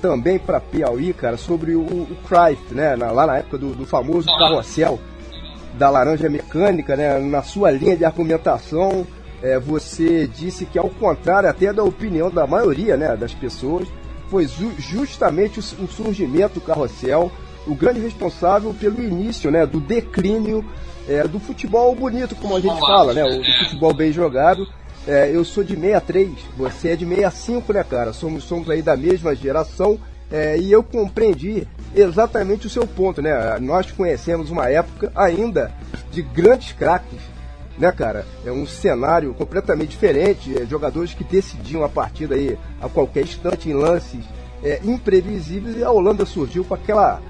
também 0.03 0.39
para 0.39 0.61
Piauí, 0.61 1.13
cara, 1.13 1.37
sobre 1.37 1.75
o, 1.75 1.81
o 1.83 2.17
Cruyff, 2.29 2.63
né? 2.75 2.95
na- 2.97 3.11
lá 3.11 3.27
na 3.27 3.39
época 3.39 3.59
do, 3.59 3.75
do 3.75 3.85
famoso 3.87 4.27
carrossel 4.39 4.99
da 5.81 5.89
laranja 5.89 6.29
mecânica, 6.29 6.95
né? 6.95 7.19
Na 7.19 7.43
sua 7.43 7.71
linha 7.71 7.97
de 7.97 8.05
argumentação, 8.05 9.07
é, 9.43 9.59
você 9.59 10.27
disse 10.27 10.67
que, 10.67 10.79
ao 10.79 10.91
contrário 10.91 11.49
até 11.49 11.73
da 11.73 11.83
opinião 11.83 12.31
da 12.31 12.47
maioria 12.47 12.99
né, 12.99 13.17
das 13.17 13.33
pessoas, 13.33 13.89
foi 14.29 14.47
ju- 14.47 14.75
justamente 14.79 15.59
o, 15.59 15.63
o 15.85 15.89
surgimento 15.89 16.55
do 16.55 16.61
carrossel 16.61 17.33
o 17.67 17.75
grande 17.75 18.01
responsável 18.01 18.75
pelo 18.79 19.03
início 19.03 19.51
né, 19.51 19.65
do 19.67 19.81
declínio 19.81 20.63
é, 21.09 21.27
do 21.27 21.39
futebol 21.41 21.95
bonito, 21.95 22.35
como 22.37 22.57
a 22.57 22.61
gente 22.61 22.79
fala, 22.81 23.15
né? 23.15 23.25
O 23.25 23.39
do 23.39 23.65
futebol 23.65 23.95
bem 23.95 24.13
jogado. 24.13 24.67
É, 25.09 25.31
eu 25.35 25.43
sou 25.47 25.65
de 25.65 25.75
63, 25.77 26.29
você 26.59 26.91
é 26.91 26.97
de 26.97 27.07
65, 27.07 27.73
né, 27.73 27.83
cara? 27.85 28.13
Somos, 28.13 28.45
somos 28.45 28.69
aí 28.69 28.83
da 28.83 28.95
mesma 28.99 29.35
geração. 29.35 29.99
É, 30.31 30.57
e 30.59 30.71
eu 30.71 30.83
compreendi 30.83 31.67
exatamente 31.95 32.67
o 32.67 32.71
seu 32.71 32.87
ponto, 32.87 33.21
né? 33.21 33.59
Nós 33.59 33.91
conhecemos 33.91 34.51
uma 34.51 34.69
época 34.69 35.11
ainda 35.15 35.73
de 36.13 36.23
grandes 36.23 36.73
craques, 36.73 37.19
né, 37.77 37.91
cara? 37.91 38.25
É 38.45 38.53
um 38.53 38.67
cenário 38.67 39.35
completamente 39.35 39.91
diferente, 39.91 40.57
é, 40.57 40.65
jogadores 40.67 41.15
que 41.15 41.25
decidiam 41.25 41.83
a 41.83 41.89
partida 41.89 42.37
aí 42.37 42.57
a 42.81 42.89
qualquer 42.89 43.23
instante 43.23 43.69
em 43.69 43.73
lances 43.73 44.25
é, 44.63 44.81
imprevisíveis 44.85 45.77
e 45.77 45.83
a 45.83 45.91
Holanda 45.91 46.25
surgiu 46.25 46.65
com 46.65 46.75
aquela 46.75 47.21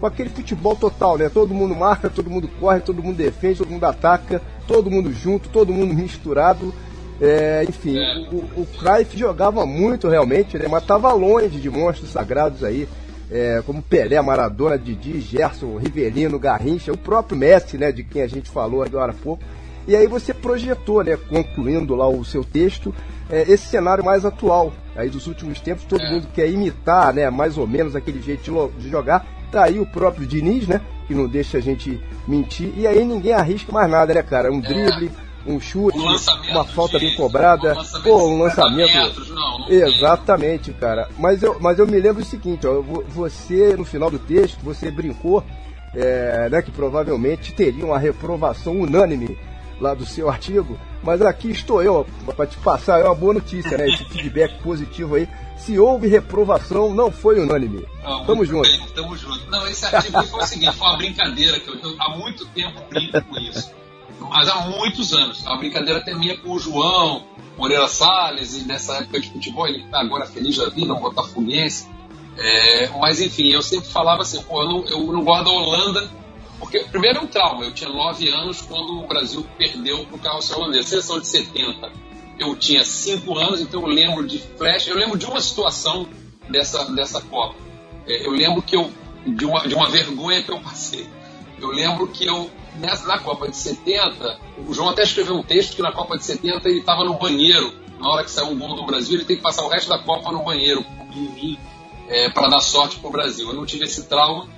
com 0.00 0.06
aquele 0.06 0.30
futebol 0.30 0.76
total, 0.76 1.18
né? 1.18 1.28
Todo 1.28 1.52
mundo 1.52 1.74
marca, 1.74 2.08
todo 2.08 2.30
mundo 2.30 2.48
corre, 2.60 2.80
todo 2.80 3.02
mundo 3.02 3.16
defende, 3.16 3.58
todo 3.58 3.70
mundo 3.70 3.84
ataca, 3.84 4.40
todo 4.66 4.90
mundo 4.90 5.12
junto, 5.12 5.48
todo 5.48 5.72
mundo 5.72 5.92
misturado. 5.92 6.72
É, 7.20 7.64
enfim, 7.68 7.98
o, 8.30 8.62
o 8.62 8.66
Cruyff 8.78 9.18
jogava 9.18 9.66
muito 9.66 10.08
realmente, 10.08 10.56
né? 10.56 10.66
mas 10.68 10.82
estava 10.82 11.12
longe 11.12 11.58
de 11.60 11.68
monstros 11.68 12.10
sagrados 12.10 12.62
aí, 12.62 12.88
é, 13.30 13.62
como 13.66 13.82
Pelé, 13.82 14.20
Maradona, 14.22 14.78
Didi, 14.78 15.20
Gerson, 15.20 15.76
Rivelino, 15.76 16.38
Garrincha, 16.38 16.92
o 16.92 16.96
próprio 16.96 17.36
Messi, 17.36 17.76
né? 17.76 17.92
De 17.92 18.02
quem 18.02 18.22
a 18.22 18.26
gente 18.26 18.50
falou 18.50 18.82
agora 18.82 19.12
há 19.12 19.14
pouco. 19.14 19.42
E 19.86 19.94
aí 19.96 20.06
você 20.06 20.32
projetou, 20.32 21.02
né? 21.02 21.16
Concluindo 21.16 21.94
lá 21.94 22.08
o 22.08 22.24
seu 22.24 22.44
texto, 22.44 22.94
é, 23.30 23.42
esse 23.42 23.66
cenário 23.66 24.04
mais 24.04 24.24
atual, 24.24 24.72
aí 24.96 25.08
dos 25.08 25.26
últimos 25.26 25.60
tempos, 25.60 25.84
todo 25.84 26.02
mundo 26.02 26.28
quer 26.34 26.48
imitar, 26.48 27.12
né? 27.12 27.28
Mais 27.30 27.58
ou 27.58 27.66
menos 27.66 27.94
aquele 27.94 28.22
jeito 28.22 28.72
de, 28.78 28.88
jogar. 28.88 29.26
Tá 29.50 29.64
aí 29.64 29.78
o 29.78 29.86
próprio 29.86 30.26
Diniz, 30.26 30.66
né? 30.66 30.80
Que 31.06 31.14
não 31.14 31.26
deixa 31.26 31.58
a 31.58 31.60
gente 31.60 32.00
mentir. 32.26 32.72
E 32.76 32.86
aí 32.86 33.04
ninguém 33.04 33.32
arrisca 33.32 33.72
mais 33.72 33.90
nada, 33.90 34.12
né, 34.12 34.22
cara? 34.22 34.52
Um 34.52 34.60
drible, 34.60 35.10
um 35.48 35.60
chute, 35.60 35.98
Um 35.98 36.16
uma 36.50 36.64
falta 36.64 36.98
bem 36.98 37.14
cobrada. 37.16 37.72
um 37.72 38.02
Pô, 38.02 38.26
um 38.28 38.46
de 38.46 38.52
50 38.52 38.62
lançamento. 38.62 38.94
metros, 38.94 39.28
não, 39.30 39.58
não. 39.60 39.68
Exatamente, 39.70 40.72
cara. 40.72 41.08
Mas 41.18 41.42
eu, 41.42 41.56
mas 41.60 41.78
eu 41.78 41.86
me 41.86 41.98
lembro 42.00 42.22
o 42.22 42.26
seguinte, 42.26 42.66
ó, 42.66 42.80
vo- 42.80 43.04
você, 43.08 43.74
no 43.76 43.84
final 43.84 44.10
do 44.10 44.18
texto, 44.18 44.58
você 44.62 44.90
brincou, 44.90 45.42
é, 45.94 46.48
né, 46.50 46.62
que 46.62 46.70
provavelmente 46.70 47.52
teria 47.52 47.84
uma 47.84 47.98
reprovação 47.98 48.78
unânime 48.80 49.38
lá 49.80 49.94
do 49.94 50.04
seu 50.04 50.28
artigo, 50.28 50.78
mas 51.02 51.22
aqui 51.22 51.50
estou 51.50 51.80
eu 51.82 52.04
para 52.36 52.46
te 52.46 52.56
passar 52.58 53.00
é 53.00 53.04
uma 53.04 53.14
boa 53.14 53.34
notícia, 53.34 53.78
né? 53.78 53.88
Esse 53.88 54.04
feedback 54.06 54.54
positivo 54.62 55.14
aí. 55.14 55.28
Se 55.56 55.78
houve 55.78 56.06
reprovação, 56.08 56.94
não 56.94 57.10
foi 57.10 57.40
unânime. 57.40 57.84
Não, 58.02 58.24
Tamo 58.26 58.44
junto. 58.44 58.68
bem, 58.68 58.80
tamo 58.94 59.16
junto. 59.16 59.48
Não, 59.50 59.66
esse 59.66 59.84
artigo 59.86 60.22
foi 60.24 60.40
o 60.42 60.46
seguinte, 60.46 60.76
foi 60.76 60.86
uma 60.88 60.96
brincadeira 60.96 61.58
que 61.60 61.68
eu, 61.68 61.74
eu 61.76 61.94
há 61.98 62.16
muito 62.16 62.46
tempo 62.46 62.80
brinco 62.90 63.20
com 63.22 63.38
isso. 63.38 63.72
Mas 64.20 64.48
há 64.48 64.60
muitos 64.66 65.12
anos. 65.12 65.42
Uma 65.42 65.56
brincadeira 65.56 66.00
até 66.00 66.14
minha 66.14 66.36
com 66.36 66.50
o 66.50 66.58
João, 66.58 67.24
Moreira 67.56 67.88
Salles, 67.88 68.56
e 68.56 68.64
nessa 68.64 68.96
época 68.96 69.20
de 69.20 69.30
futebol, 69.30 69.66
ele 69.66 69.84
tá 69.88 70.00
agora 70.00 70.26
feliz 70.26 70.56
da 70.56 70.68
vida, 70.68 70.92
um 70.92 71.00
botafoguense. 71.00 71.88
É, 72.36 72.88
mas 72.98 73.20
enfim, 73.20 73.48
eu 73.48 73.62
sempre 73.62 73.88
falava 73.88 74.22
assim, 74.22 74.40
pô, 74.42 74.62
eu 74.62 74.68
não, 74.68 74.84
eu 74.86 75.12
não 75.12 75.24
gosto 75.24 75.44
da 75.44 75.50
Holanda, 75.50 76.10
porque 76.58 76.80
primeiro 76.80 77.18
é 77.18 77.22
um 77.22 77.26
trauma. 77.26 77.64
Eu 77.64 77.72
tinha 77.72 77.90
9 77.90 78.28
anos 78.28 78.60
quando 78.62 79.02
o 79.02 79.06
Brasil 79.06 79.44
perdeu 79.56 80.04
pro 80.06 80.18
carrossel 80.18 80.58
holandês. 80.58 80.86
Seleção 80.86 81.18
de 81.18 81.26
70, 81.26 81.90
eu 82.38 82.54
tinha 82.56 82.84
5 82.84 83.38
anos, 83.38 83.60
então 83.60 83.80
eu 83.82 83.88
lembro 83.88 84.26
de 84.26 84.38
flash, 84.38 84.86
eu 84.86 84.96
lembro 84.96 85.18
de 85.18 85.26
uma 85.26 85.40
situação 85.40 86.08
dessa, 86.48 86.84
dessa 86.92 87.20
Copa. 87.20 87.56
É, 88.06 88.26
eu 88.26 88.30
lembro 88.30 88.62
que 88.62 88.76
eu, 88.76 88.90
de 89.26 89.44
uma, 89.44 89.66
de 89.66 89.74
uma 89.74 89.88
vergonha 89.88 90.42
que 90.42 90.50
eu 90.50 90.60
passei. 90.60 91.06
Eu 91.60 91.68
lembro 91.70 92.06
que 92.06 92.24
eu, 92.24 92.48
nessa, 92.78 93.06
na 93.06 93.18
Copa 93.18 93.48
de 93.48 93.56
70, 93.56 94.38
o 94.66 94.72
João 94.72 94.90
até 94.90 95.02
escreveu 95.02 95.36
um 95.36 95.42
texto 95.42 95.76
que 95.76 95.82
na 95.82 95.92
Copa 95.92 96.16
de 96.16 96.24
70 96.24 96.68
ele 96.68 96.80
estava 96.80 97.04
no 97.04 97.14
banheiro, 97.14 97.72
na 98.00 98.08
hora 98.08 98.24
que 98.24 98.30
saiu 98.30 98.48
um 98.48 98.58
gol 98.58 98.76
do 98.76 98.86
Brasil, 98.86 99.16
ele 99.16 99.24
tem 99.24 99.36
que 99.36 99.42
passar 99.42 99.64
o 99.64 99.68
resto 99.68 99.88
da 99.88 99.98
Copa 99.98 100.30
no 100.32 100.42
banheiro, 100.42 100.84
é, 102.08 102.30
para 102.30 102.48
dar 102.48 102.60
sorte 102.60 102.98
pro 102.98 103.10
Brasil. 103.10 103.48
Eu 103.48 103.54
não 103.54 103.66
tive 103.66 103.84
esse 103.84 104.04
trauma, 104.04 104.48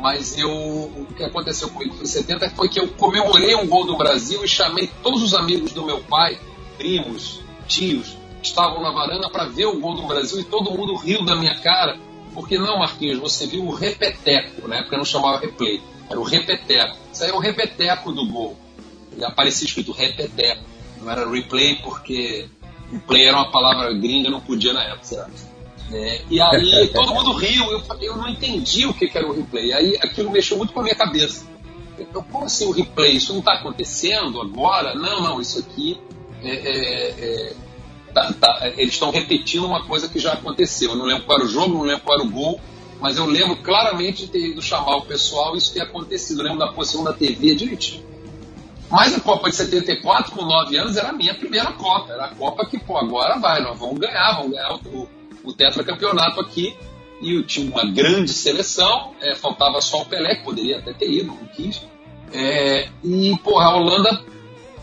mas 0.00 0.38
eu, 0.38 0.50
o 0.50 1.06
que 1.16 1.24
aconteceu 1.24 1.68
comigo 1.70 1.96
em 2.02 2.06
70 2.06 2.50
foi 2.50 2.68
que 2.68 2.80
eu 2.80 2.88
comemorei 2.88 3.54
um 3.54 3.66
gol 3.66 3.86
do 3.86 3.96
Brasil 3.96 4.44
e 4.44 4.48
chamei 4.48 4.90
todos 5.02 5.22
os 5.22 5.34
amigos 5.34 5.72
do 5.72 5.84
meu 5.84 6.00
pai, 6.00 6.38
primos, 6.76 7.40
tios, 7.66 8.16
que 8.40 8.48
estavam 8.48 8.82
na 8.82 8.90
varanda 8.90 9.28
para 9.30 9.44
ver 9.44 9.66
o 9.66 9.80
gol 9.80 9.94
do 9.94 10.06
Brasil 10.06 10.40
e 10.40 10.44
todo 10.44 10.70
mundo 10.70 10.94
riu 10.96 11.24
da 11.24 11.34
minha 11.36 11.58
cara, 11.60 11.98
Porque 12.34 12.58
não, 12.58 12.78
Marquinhos, 12.78 13.18
você 13.18 13.46
viu 13.46 13.64
o 13.64 13.74
repeteco, 13.74 14.68
na 14.68 14.76
época 14.76 14.96
não 14.96 15.04
chamava 15.04 15.38
replay, 15.38 15.82
era 16.08 16.18
o 16.18 16.22
repeteco. 16.22 16.96
Isso 17.12 17.24
aí 17.24 17.30
é 17.30 17.34
o 17.34 17.38
repeteco 17.38 18.12
do 18.12 18.26
gol. 18.26 18.56
E 19.16 19.24
aparecia 19.24 19.66
escrito 19.66 19.92
repeteco. 19.92 20.62
Não 21.00 21.10
era 21.10 21.28
replay 21.28 21.76
porque 21.76 22.48
replay 22.90 23.26
era 23.26 23.36
uma 23.36 23.50
palavra 23.50 23.92
gringa, 23.94 24.30
não 24.30 24.40
podia 24.40 24.72
na 24.72 24.84
época. 24.84 25.30
É, 25.92 26.22
e 26.30 26.40
aí 26.40 26.88
todo 26.92 27.14
mundo 27.14 27.32
riu, 27.32 27.64
eu, 27.70 27.82
eu 28.00 28.16
não 28.16 28.28
entendi 28.28 28.86
o 28.86 28.94
que, 28.94 29.08
que 29.08 29.18
era 29.18 29.26
o 29.26 29.34
replay. 29.34 29.72
Aí 29.72 29.96
aquilo 30.02 30.30
mexeu 30.30 30.56
muito 30.56 30.72
com 30.72 30.80
a 30.80 30.82
minha 30.84 30.94
cabeça. 30.94 31.46
Eu, 31.98 32.22
como 32.22 32.44
assim 32.44 32.66
o 32.66 32.70
replay? 32.70 33.16
Isso 33.16 33.32
não 33.32 33.40
está 33.40 33.54
acontecendo 33.54 34.40
agora? 34.40 34.94
Não, 34.94 35.20
não, 35.20 35.40
isso 35.40 35.58
aqui 35.58 35.98
é, 36.42 36.50
é, 36.50 37.10
é 37.18 37.52
tá, 38.14 38.32
tá, 38.32 38.72
eles 38.76 38.94
estão 38.94 39.10
repetindo 39.10 39.66
uma 39.66 39.84
coisa 39.84 40.08
que 40.08 40.18
já 40.18 40.32
aconteceu. 40.32 40.90
Eu 40.90 40.96
não 40.96 41.04
lembro 41.04 41.24
qual 41.24 41.38
era 41.38 41.46
o 41.46 41.50
jogo, 41.50 41.74
não 41.74 41.82
lembro 41.82 42.04
qual 42.04 42.18
era 42.18 42.26
o 42.26 42.30
gol, 42.30 42.60
mas 43.00 43.16
eu 43.16 43.26
lembro 43.26 43.56
claramente 43.56 44.26
de 44.26 44.32
ter 44.32 44.48
ido 44.48 44.62
chamar 44.62 44.96
o 44.96 45.02
pessoal 45.02 45.54
e 45.54 45.58
isso 45.58 45.72
ter 45.72 45.82
acontecido. 45.82 46.40
Eu 46.40 46.44
lembro 46.44 46.58
da 46.58 46.72
posição 46.72 47.04
da 47.04 47.12
TV 47.12 47.54
direitinho. 47.54 48.06
Mas 48.90 49.14
a 49.14 49.20
Copa 49.20 49.50
de 49.50 49.56
74, 49.56 50.32
com 50.32 50.44
9 50.44 50.76
anos, 50.76 50.96
era 50.96 51.10
a 51.10 51.12
minha 51.12 51.34
primeira 51.34 51.72
Copa. 51.72 52.12
Era 52.12 52.26
a 52.26 52.34
Copa 52.34 52.66
que, 52.66 52.78
pô, 52.78 52.96
agora 52.96 53.38
vai, 53.38 53.62
nós 53.62 53.78
vamos 53.78 53.98
ganhar, 53.98 54.32
vamos 54.32 54.52
ganhar 54.52 54.74
o, 54.74 55.08
o 55.44 55.52
tetracampeonato 55.52 56.40
aqui. 56.40 56.74
E 57.20 57.42
tinha 57.42 57.70
uma 57.70 57.84
grande 57.84 58.32
seleção, 58.32 59.12
é, 59.20 59.34
faltava 59.34 59.80
só 59.80 60.02
o 60.02 60.06
Pelé, 60.06 60.36
que 60.36 60.44
poderia 60.44 60.78
até 60.78 60.92
ter 60.92 61.10
ido, 61.10 61.26
não 61.26 61.46
quis. 61.48 61.82
É, 62.32 62.88
e, 63.02 63.36
pô, 63.42 63.58
a 63.58 63.74
Holanda 63.76 64.24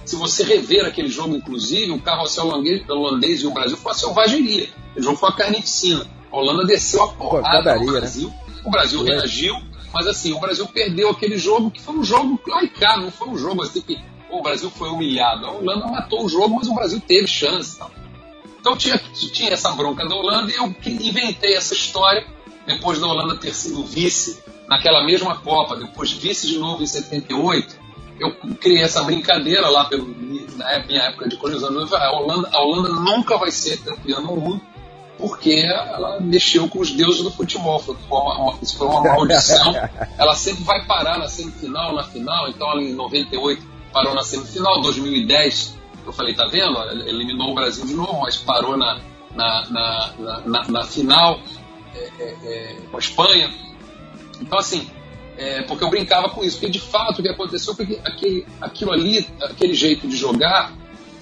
se 0.05 0.15
você 0.15 0.43
rever 0.43 0.85
aquele 0.85 1.09
jogo, 1.09 1.35
inclusive, 1.35 1.91
o 1.91 1.99
carrossel 1.99 2.47
holandês 2.47 3.41
e 3.41 3.47
o 3.47 3.51
Brasil 3.51 3.75
foi 3.75 3.91
uma 3.91 3.97
selvageria. 3.97 4.69
O 4.95 5.01
jogo 5.01 5.17
foi 5.17 5.29
uma 5.29 5.35
carnificina. 5.35 6.05
A 6.35 6.39
Holanda 6.39 6.65
desceu 6.65 7.01
a 7.01 7.07
porrada 7.13 7.75
no 7.75 7.85
né? 7.85 7.99
Brasil. 7.99 8.27
Né? 8.27 8.35
O 8.65 8.69
Brasil 8.69 9.07
é. 9.07 9.11
reagiu, 9.11 9.55
mas 9.93 10.05
assim, 10.05 10.33
o 10.33 10.39
Brasil 10.39 10.67
perdeu 10.67 11.09
aquele 11.09 11.37
jogo 11.37 11.71
que 11.71 11.81
foi 11.81 11.95
um 11.95 12.03
jogo 12.03 12.37
laicado, 12.45 13.03
não 13.03 13.11
foi 13.11 13.29
um 13.29 13.37
jogo 13.37 13.63
assim 13.63 13.79
que 13.79 13.97
o 14.29 14.41
Brasil 14.41 14.69
foi 14.69 14.89
humilhado. 14.89 15.45
A 15.45 15.51
Holanda 15.51 15.87
matou 15.87 16.25
o 16.25 16.29
jogo, 16.29 16.55
mas 16.55 16.67
o 16.67 16.75
Brasil 16.75 16.99
teve 16.99 17.25
chance. 17.25 17.79
Então 18.59 18.75
tinha, 18.75 18.97
tinha 19.13 19.51
essa 19.51 19.71
bronca 19.71 20.05
da 20.05 20.13
Holanda 20.13 20.51
e 20.51 20.55
eu 20.55 20.75
inventei 20.85 21.55
essa 21.55 21.73
história 21.73 22.27
depois 22.67 22.99
da 22.99 23.07
Holanda 23.07 23.37
ter 23.37 23.53
sido 23.53 23.85
vice 23.85 24.43
naquela 24.67 25.05
mesma 25.05 25.37
Copa, 25.37 25.77
depois 25.77 26.11
vice 26.11 26.47
de 26.47 26.57
novo 26.57 26.83
em 26.83 26.87
78 26.87 27.85
eu 28.19 28.33
criei 28.55 28.81
essa 28.81 29.03
brincadeira 29.03 29.67
lá 29.69 29.85
pelo, 29.85 30.07
na 30.55 30.79
minha 30.85 31.01
época 31.01 31.27
de 31.27 31.35
colonização. 31.35 31.97
A 31.97 32.11
Holanda, 32.17 32.49
a 32.51 32.61
Holanda 32.61 32.89
nunca 32.89 33.37
vai 33.37 33.51
ser 33.51 33.77
campeã 33.79 34.21
no 34.21 34.37
mundo 34.37 34.61
porque 35.17 35.53
ela 35.53 36.19
mexeu 36.19 36.67
com 36.67 36.79
os 36.79 36.91
deuses 36.91 37.23
do 37.23 37.31
futebol. 37.31 37.79
Foi 37.79 37.95
uma, 38.09 38.57
isso 38.61 38.77
foi 38.77 38.87
uma 38.87 39.01
maldição. 39.01 39.73
ela 40.17 40.35
sempre 40.35 40.63
vai 40.63 40.85
parar 40.85 41.17
na 41.17 41.27
semifinal, 41.27 41.93
na 41.93 42.03
final. 42.03 42.49
Então, 42.49 42.69
ela 42.71 42.83
em 42.83 42.93
98 42.93 43.63
parou 43.93 44.13
na 44.13 44.23
semifinal. 44.23 44.81
2010, 44.81 45.77
eu 46.05 46.13
falei, 46.13 46.33
tá 46.33 46.45
vendo? 46.47 46.77
Ela 46.77 47.09
eliminou 47.09 47.51
o 47.51 47.55
Brasil 47.55 47.85
de 47.85 47.93
novo, 47.93 48.21
mas 48.21 48.35
parou 48.37 48.77
na, 48.77 48.99
na, 49.33 49.69
na, 49.69 50.41
na, 50.45 50.67
na 50.67 50.83
final 50.83 51.39
é, 51.95 52.11
é, 52.19 52.35
é, 52.45 52.77
com 52.91 52.97
a 52.97 52.99
Espanha. 52.99 53.53
Então, 54.41 54.59
assim, 54.59 54.89
é, 55.37 55.61
porque 55.63 55.83
eu 55.83 55.89
brincava 55.89 56.29
com 56.29 56.43
isso, 56.43 56.57
porque 56.57 56.71
de 56.71 56.79
fato 56.79 57.19
o 57.19 57.23
que 57.23 57.29
aconteceu 57.29 57.73
foi 57.73 57.85
que 57.85 57.99
aquele, 58.03 58.45
aquilo 58.59 58.91
ali, 58.91 59.27
aquele 59.41 59.73
jeito 59.73 60.07
de 60.07 60.15
jogar, 60.15 60.73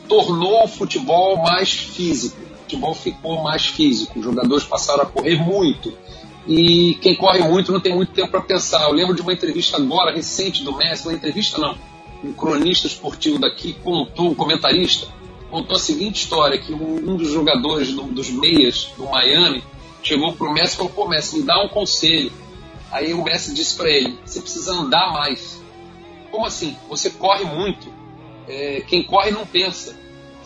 tornou 0.08 0.64
o 0.64 0.68
futebol 0.68 1.38
mais 1.38 1.72
físico. 1.72 2.38
O 2.74 2.94
futebol 2.94 2.94
ficou 2.96 3.44
mais 3.44 3.66
físico, 3.66 4.20
os 4.20 4.26
jogadores 4.26 4.64
passaram 4.64 5.04
a 5.04 5.06
correr 5.06 5.36
muito. 5.36 5.94
E 6.48 6.98
quem 7.02 7.16
corre 7.16 7.40
muito 7.40 7.72
não 7.72 7.80
tem 7.80 7.96
muito 7.96 8.12
tempo 8.12 8.30
para 8.32 8.42
pensar. 8.42 8.84
Eu 8.84 8.94
lembro 8.94 9.16
de 9.16 9.22
uma 9.22 9.34
entrevista 9.34 9.78
agora, 9.78 10.14
recente 10.14 10.64
do 10.64 10.76
Messi, 10.76 11.08
uma 11.08 11.14
entrevista 11.14 11.58
não, 11.58 11.78
um 12.24 12.34
cronista 12.34 12.88
esportivo 12.88 13.40
daqui 13.40 13.74
contou, 13.84 14.32
um 14.32 14.36
comentarista, 14.36 15.08
contou 15.50 15.76
a 15.76 15.80
seguinte 15.80 16.24
história, 16.24 16.58
que 16.58 16.74
um, 16.74 17.16
dos 17.16 17.30
jogadores 17.32 17.94
do, 17.94 18.04
dos 18.04 18.30
meias 18.30 18.90
do 18.98 19.06
Miami 19.06 19.64
chegou 20.02 20.34
pro 20.34 20.52
Messi 20.52 20.74
e 20.74 20.78
falou, 20.78 20.92
pô 20.92 21.08
Messi, 21.08 21.38
me 21.38 21.44
dá 21.44 21.64
um 21.64 21.70
conselho 21.70 22.32
Aí 22.94 23.12
o 23.12 23.24
mestre 23.24 23.56
disse 23.56 23.76
para 23.76 23.90
ele: 23.90 24.20
você 24.24 24.40
precisa 24.40 24.72
andar 24.72 25.12
mais. 25.12 25.60
Como 26.30 26.46
assim? 26.46 26.78
Você 26.88 27.10
corre 27.10 27.44
muito. 27.44 27.92
É, 28.48 28.82
quem 28.82 29.02
corre 29.02 29.32
não 29.32 29.48
pensa. 29.48 29.98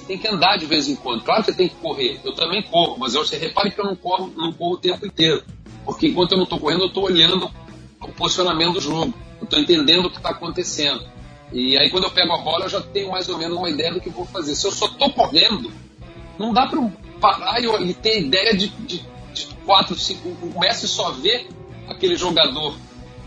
Tem 0.08 0.18
que 0.18 0.28
andar 0.28 0.58
de 0.58 0.66
vez 0.66 0.88
em 0.88 0.96
quando. 0.96 1.24
Claro 1.24 1.44
que 1.44 1.52
você 1.52 1.58
tem 1.58 1.70
que 1.70 1.76
correr. 1.76 2.20
Eu 2.24 2.34
também 2.34 2.64
corro, 2.64 2.98
mas 2.98 3.14
você 3.14 3.38
repare 3.38 3.72
que 3.72 3.80
eu 3.80 3.86
não 3.86 3.96
corro, 3.96 4.32
não 4.36 4.54
corro 4.54 4.76
o 4.76 4.78
tempo 4.78 5.06
inteiro. 5.06 5.44
Porque 5.86 6.08
enquanto 6.08 6.32
eu 6.32 6.38
não 6.38 6.46
estou 6.46 6.60
correndo, 6.60 6.84
eu 6.84 6.88
estou 6.88 7.04
olhando 7.04 7.52
o 8.02 8.08
posicionamento 8.14 8.76
do 8.76 8.82
jogo. 8.82 9.14
Eu 9.40 9.44
estou 9.44 9.60
entendendo 9.60 10.06
o 10.06 10.10
que 10.10 10.18
está 10.18 10.30
acontecendo. 10.30 11.04
E 11.52 11.78
aí 11.78 11.90
quando 11.90 12.06
eu 12.06 12.12
pego 12.12 12.34
a 12.34 12.38
bola, 12.38 12.66
eu 12.66 12.70
já 12.70 12.82
tenho 12.82 13.12
mais 13.12 13.28
ou 13.30 13.38
menos 13.38 13.58
uma 13.58 13.70
ideia 13.70 13.94
do 13.94 14.02
que 14.02 14.10
vou 14.10 14.26
fazer. 14.26 14.56
Se 14.56 14.66
eu 14.66 14.72
só 14.72 14.86
estou 14.86 15.12
correndo, 15.12 15.72
não 16.40 16.54
dá 16.54 16.68
para 16.68 16.82
parar 17.20 17.62
e, 17.62 17.94
ter 17.94 18.22
ideia 18.22 18.56
de, 18.56 18.68
de, 18.68 19.06
de 19.34 19.48
quatro, 19.66 19.96
cinco. 19.96 20.30
O 20.30 20.60
mestre 20.60 20.88
só 20.88 21.12
vê 21.12 21.48
aquele 21.88 22.16
jogador 22.16 22.76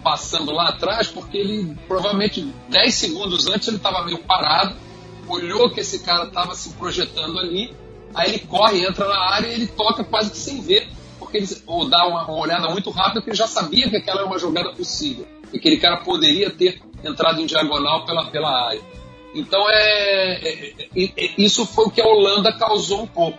passando 0.02 0.52
lá 0.52 0.68
atrás, 0.68 1.08
porque 1.08 1.36
ele 1.36 1.76
provavelmente 1.86 2.42
10 2.68 2.94
segundos 2.94 3.46
antes 3.48 3.68
ele 3.68 3.76
estava 3.76 4.04
meio 4.04 4.18
parado, 4.18 4.74
olhou 5.30 5.70
que 5.70 5.80
esse 5.80 6.00
cara 6.00 6.28
estava 6.28 6.54
se 6.54 6.70
projetando 6.70 7.38
ali, 7.38 7.74
aí 8.14 8.30
ele 8.30 8.38
corre, 8.40 8.84
entra 8.84 9.08
na 9.08 9.18
área 9.32 9.48
e 9.48 9.54
ele 9.54 9.66
toca 9.66 10.04
quase 10.04 10.30
que 10.30 10.38
sem 10.38 10.60
ver, 10.60 10.88
porque 11.18 11.38
ele 11.38 11.48
ou 11.66 11.88
dá 11.88 12.06
uma, 12.06 12.24
uma 12.24 12.38
olhada 12.38 12.68
muito 12.68 12.90
rápida, 12.90 13.20
porque 13.20 13.30
ele 13.30 13.36
já 13.36 13.46
sabia 13.46 13.88
que 13.88 13.96
aquela 13.96 14.20
era 14.20 14.26
uma 14.26 14.38
jogada 14.38 14.72
possível, 14.72 15.26
e 15.52 15.58
aquele 15.58 15.78
cara 15.78 15.98
poderia 15.98 16.50
ter 16.50 16.80
entrado 17.04 17.40
em 17.40 17.46
diagonal 17.46 18.04
pela, 18.04 18.26
pela 18.26 18.68
área. 18.68 18.82
Então 19.34 19.64
é, 19.70 20.40
é, 20.42 20.74
é, 20.96 21.04
é 21.16 21.30
isso 21.38 21.64
foi 21.64 21.86
o 21.86 21.90
que 21.90 22.00
a 22.00 22.06
Holanda 22.06 22.52
causou 22.52 23.02
um 23.02 23.06
pouco. 23.06 23.38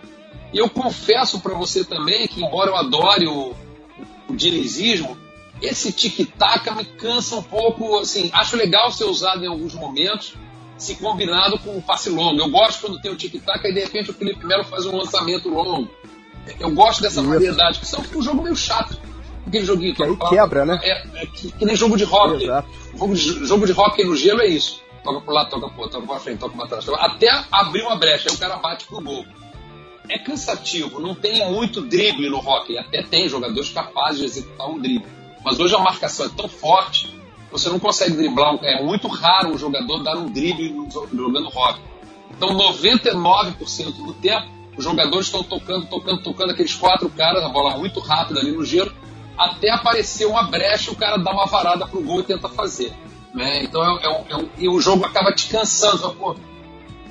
E 0.52 0.58
eu 0.58 0.68
confesso 0.68 1.40
para 1.40 1.54
você 1.54 1.84
também 1.84 2.26
que, 2.28 2.44
embora 2.44 2.70
eu 2.70 2.76
adore 2.76 3.26
o, 3.26 3.54
o 4.28 4.36
dinizismo, 4.36 5.16
esse 5.62 5.92
tic-tac 5.92 6.68
me 6.74 6.84
cansa 6.84 7.36
um 7.36 7.42
pouco, 7.42 7.98
assim, 7.98 8.30
acho 8.32 8.56
legal 8.56 8.90
ser 8.90 9.04
usado 9.04 9.44
em 9.44 9.48
alguns 9.48 9.74
momentos, 9.74 10.34
se 10.76 10.96
combinado 10.96 11.58
com 11.58 11.76
o 11.76 11.82
passe 11.82 12.10
longo. 12.10 12.40
Eu 12.40 12.50
gosto 12.50 12.80
quando 12.80 13.00
tem 13.00 13.10
o 13.10 13.16
tic-tac 13.16 13.66
e 13.66 13.72
de 13.72 13.80
repente 13.80 14.10
o 14.10 14.14
Felipe 14.14 14.44
Melo 14.44 14.64
faz 14.64 14.86
um 14.86 14.96
lançamento 14.96 15.48
longo. 15.48 15.88
Eu 16.58 16.70
gosto 16.70 17.02
dessa 17.02 17.22
variedade, 17.22 17.78
que 17.78 17.86
são 17.86 18.02
um 18.14 18.22
jogo 18.22 18.42
meio 18.42 18.56
chato. 18.56 18.98
Aquele 19.46 19.64
joguinho 19.64 19.94
que 19.94 20.02
aí 20.02 20.16
quebra, 20.28 20.64
né? 20.64 20.80
É, 20.82 21.22
é 21.22 21.26
que, 21.26 21.52
que, 21.52 21.64
nem 21.64 21.76
jogo 21.76 21.96
de 21.96 22.04
rock. 22.04 22.46
Jogo 22.96 23.14
de, 23.14 23.46
jogo 23.46 23.66
de 23.66 23.72
rock 23.72 24.04
no 24.04 24.16
gelo 24.16 24.40
é 24.40 24.46
isso. 24.46 24.82
Toca 25.04 25.20
pro 25.20 25.34
lado, 25.34 25.50
toca 25.50 25.68
pro 25.68 25.82
outro, 25.82 26.00
toca 26.00 26.12
pra 26.12 26.20
frente, 26.20 26.38
toca 26.38 26.56
pra 26.56 26.66
trás. 26.66 26.88
Até 26.88 27.28
abrir 27.50 27.82
uma 27.82 27.96
brecha, 27.96 28.28
aí 28.28 28.34
o 28.34 28.38
cara 28.38 28.56
bate 28.56 28.86
pro 28.86 29.00
gol 29.00 29.24
é 30.08 30.18
cansativo, 30.18 31.00
não 31.00 31.14
tem 31.14 31.50
muito 31.50 31.80
drible 31.82 32.28
no 32.28 32.38
hockey. 32.38 32.78
Até 32.78 33.02
tem 33.02 33.28
jogadores 33.28 33.70
capazes 33.70 34.20
de 34.20 34.24
executar 34.26 34.68
um 34.68 34.78
drible. 34.78 35.06
Mas 35.44 35.58
hoje 35.58 35.74
a 35.74 35.78
marcação 35.78 36.26
é 36.26 36.28
tão 36.28 36.48
forte, 36.48 37.14
você 37.52 37.68
não 37.68 37.78
consegue 37.78 38.16
driblar. 38.16 38.58
É 38.62 38.82
muito 38.82 39.06
raro 39.06 39.50
um 39.50 39.58
jogador 39.58 40.02
dar 40.02 40.16
um 40.16 40.26
drible 40.26 40.88
jogando 40.90 41.48
hockey. 41.48 41.82
Então, 42.30 42.56
99% 42.56 43.92
do 44.04 44.14
tempo, 44.14 44.48
os 44.76 44.82
jogadores 44.82 45.26
estão 45.26 45.42
tocando, 45.42 45.86
tocando, 45.86 46.22
tocando 46.22 46.50
aqueles 46.50 46.74
quatro 46.74 47.08
caras, 47.10 47.44
a 47.44 47.48
bola 47.50 47.76
muito 47.76 48.00
rápida 48.00 48.40
ali 48.40 48.52
no 48.52 48.64
gelo, 48.64 48.90
até 49.36 49.70
aparecer 49.70 50.26
uma 50.26 50.44
brecha, 50.44 50.90
o 50.90 50.96
cara 50.96 51.18
dá 51.18 51.30
uma 51.30 51.46
varada 51.46 51.86
pro 51.86 52.02
gol 52.02 52.20
e 52.20 52.24
tenta 52.24 52.48
fazer. 52.48 52.92
Né? 53.34 53.62
Então, 53.62 53.82
é, 53.82 54.06
é, 54.06 54.10
é, 54.10 54.46
e 54.58 54.68
o 54.68 54.80
jogo 54.80 55.04
acaba 55.04 55.32
te 55.32 55.46
cansando. 55.48 56.10
Pô, 56.14 56.34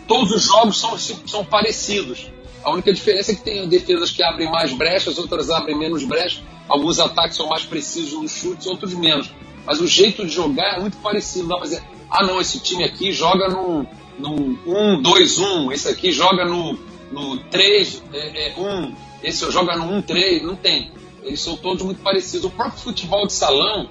todos 0.08 0.32
os 0.32 0.44
jogos 0.44 0.80
são, 0.80 0.98
são 0.98 1.46
parecidos. 1.46 2.32
A 2.64 2.72
única 2.72 2.94
diferença 2.94 3.32
é 3.32 3.36
que 3.36 3.42
tem 3.42 3.68
defesas 3.68 4.12
que 4.12 4.24
abrem 4.24 4.50
mais 4.50 4.74
brechas, 4.74 5.18
outras 5.18 5.50
abrem 5.50 5.78
menos 5.78 6.04
brechas. 6.04 6.44
Alguns 6.68 7.00
ataques 7.00 7.38
são 7.38 7.48
mais 7.48 7.64
precisos 7.64 8.22
nos 8.22 8.32
chutes, 8.32 8.68
outros 8.68 8.94
menos. 8.94 9.32
Mas 9.66 9.80
o 9.80 9.88
jeito 9.88 10.26
de 10.26 10.32
jogar 10.32 10.78
é 10.78 10.80
muito 10.80 10.98
parecido. 10.98 11.48
Não 11.48 11.60
fazer, 11.60 11.82
ah 12.10 12.24
não, 12.26 12.42
esse 12.42 12.60
time 12.60 12.84
aqui 12.84 13.12
joga 13.12 13.48
no, 13.50 13.86
no 14.18 14.58
1-2-1, 15.02 15.72
esse 15.72 15.88
aqui 15.88 16.12
joga 16.12 16.46
no, 16.46 16.74
no 17.12 17.38
3-1, 17.52 18.02
é, 18.14 18.48
é, 18.48 18.92
esse 19.24 19.50
joga 19.52 19.76
no 19.76 20.02
1-3, 20.02 20.42
não 20.42 20.56
tem. 20.56 20.92
Eles 21.24 21.42
são 21.42 21.56
todos 21.56 21.84
muito 21.84 22.02
parecidos. 22.02 22.46
O 22.46 22.50
próprio 22.50 22.82
futebol 22.82 23.28
de 23.28 23.34
salão, 23.34 23.90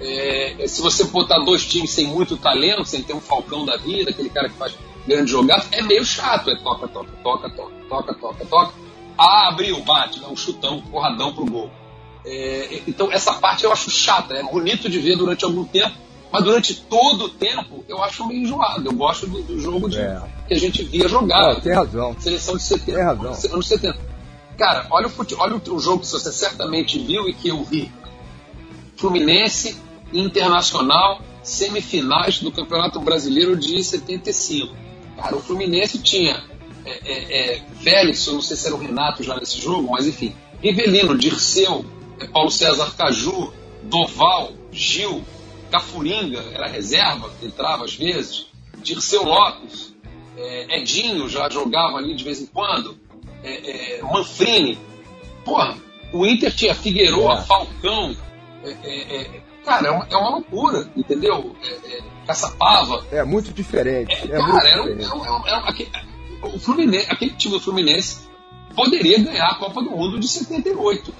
é, 0.00 0.66
se 0.66 0.82
você 0.82 1.04
botar 1.04 1.38
dois 1.40 1.64
times 1.64 1.90
sem 1.90 2.06
muito 2.06 2.36
talento, 2.36 2.84
sem 2.84 3.02
ter 3.02 3.14
um 3.14 3.20
falcão 3.20 3.64
da 3.64 3.76
vida, 3.76 4.10
aquele 4.10 4.28
cara 4.28 4.48
que 4.48 4.56
faz 4.56 4.74
grande 5.06 5.30
jogada, 5.30 5.64
é 5.72 5.82
meio 5.82 6.04
chato. 6.04 6.50
É 6.50 6.56
toca, 6.56 6.86
toca, 6.88 7.10
toca, 7.22 7.50
toca, 7.50 7.72
toca, 7.88 8.14
toca, 8.14 8.44
toca. 8.44 8.74
Ah, 9.18 9.48
abriu, 9.48 9.80
bate, 9.80 10.20
dá 10.20 10.28
um 10.28 10.36
chutão, 10.36 10.82
porradão 10.82 11.32
pro 11.32 11.46
gol. 11.46 11.70
É, 12.26 12.82
então, 12.88 13.10
essa 13.12 13.34
parte 13.34 13.64
eu 13.64 13.72
acho 13.72 13.90
chata. 13.90 14.34
É 14.34 14.42
bonito 14.42 14.88
de 14.88 14.98
ver 14.98 15.16
durante 15.16 15.44
algum 15.44 15.64
tempo, 15.64 15.96
mas 16.32 16.42
durante 16.42 16.74
todo 16.74 17.26
o 17.26 17.28
tempo 17.28 17.84
eu 17.88 18.02
acho 18.02 18.26
meio 18.26 18.42
enjoado. 18.42 18.88
Eu 18.88 18.92
gosto 18.92 19.26
do, 19.26 19.42
do 19.42 19.60
jogo 19.60 19.88
de, 19.88 19.98
é. 19.98 20.20
que 20.48 20.54
a 20.54 20.58
gente 20.58 20.82
via 20.82 21.08
jogar. 21.08 21.60
Tem 21.60 21.72
razão. 21.72 22.16
Seleção 22.18 22.56
de 22.56 22.62
70. 22.64 22.92
Tem 22.92 23.04
razão. 23.04 23.54
Anos 23.54 23.68
70. 23.68 23.98
Cara, 24.58 24.86
olha 24.90 25.06
o, 25.06 25.10
fute- 25.10 25.34
olha 25.34 25.54
o, 25.54 25.74
o 25.74 25.78
jogo 25.78 26.00
que 26.00 26.06
você 26.06 26.32
certamente 26.32 26.98
viu 26.98 27.28
e 27.28 27.34
que 27.34 27.48
eu 27.48 27.62
vi. 27.62 27.90
Fluminense 28.96 29.76
Internacional, 30.12 31.20
semifinais 31.42 32.38
do 32.40 32.50
Campeonato 32.50 33.00
Brasileiro 33.00 33.56
de 33.56 33.82
75. 33.82 34.74
Cara, 35.16 35.36
o 35.36 35.40
Fluminense 35.40 35.98
tinha 35.98 36.42
é, 36.84 37.00
é, 37.04 37.54
é, 37.56 37.62
Félix, 37.82 38.26
eu 38.26 38.34
não 38.34 38.40
sei 38.40 38.56
se 38.56 38.66
era 38.66 38.76
o 38.76 38.78
Renato 38.78 39.22
já 39.22 39.34
nesse 39.36 39.60
jogo, 39.60 39.90
mas 39.90 40.06
enfim, 40.06 40.34
Rivelino, 40.62 41.18
Dirceu, 41.18 41.84
Paulo 42.32 42.50
César 42.50 42.94
Caju, 42.96 43.52
Doval, 43.82 44.52
Gil, 44.72 45.22
Cafuringa, 45.70 46.42
era 46.52 46.66
reserva, 46.66 47.30
entrava 47.42 47.84
às 47.84 47.94
vezes, 47.94 48.46
Dirceu 48.78 49.24
Lopes, 49.24 49.94
é, 50.36 50.78
Edinho 50.78 51.28
já 51.28 51.48
jogava 51.48 51.98
ali 51.98 52.14
de 52.14 52.24
vez 52.24 52.40
em 52.40 52.46
quando, 52.46 52.98
é, 53.42 53.98
é, 53.98 54.02
Manfrini. 54.02 54.78
Porra, 55.44 55.76
o 56.12 56.26
Inter 56.26 56.54
tinha 56.54 56.74
Figueroa, 56.74 57.38
É. 57.38 57.42
Falcão. 57.42 58.16
é, 58.64 58.70
é, 58.70 59.22
é, 59.22 59.42
cara, 59.64 59.88
é 59.88 59.90
uma, 59.90 60.06
é 60.10 60.16
uma 60.16 60.30
loucura, 60.30 60.90
entendeu? 60.96 61.54
É, 61.62 61.96
é, 61.96 62.02
Caçapava. 62.26 63.06
É 63.12 63.22
muito 63.22 63.52
diferente. 63.52 64.14
É 64.30 64.38
muito 64.38 64.56
cara, 64.56 64.68
era 64.68 64.82
diferente. 64.82 65.04
era 65.04 65.24
era 65.24 65.48
era 65.48 65.68
aquele, 65.68 65.90
o 66.42 66.58
Fluminense, 66.58 67.06
aquele 67.10 67.32
time 67.32 67.54
do 67.54 67.60
Fluminense 67.60 68.26
poderia 68.74 69.18
ganhar 69.18 69.46
a 69.46 69.54
Copa 69.54 69.82
do 69.82 69.90
Mundo 69.90 70.18
de 70.18 70.28
78. 70.28 71.14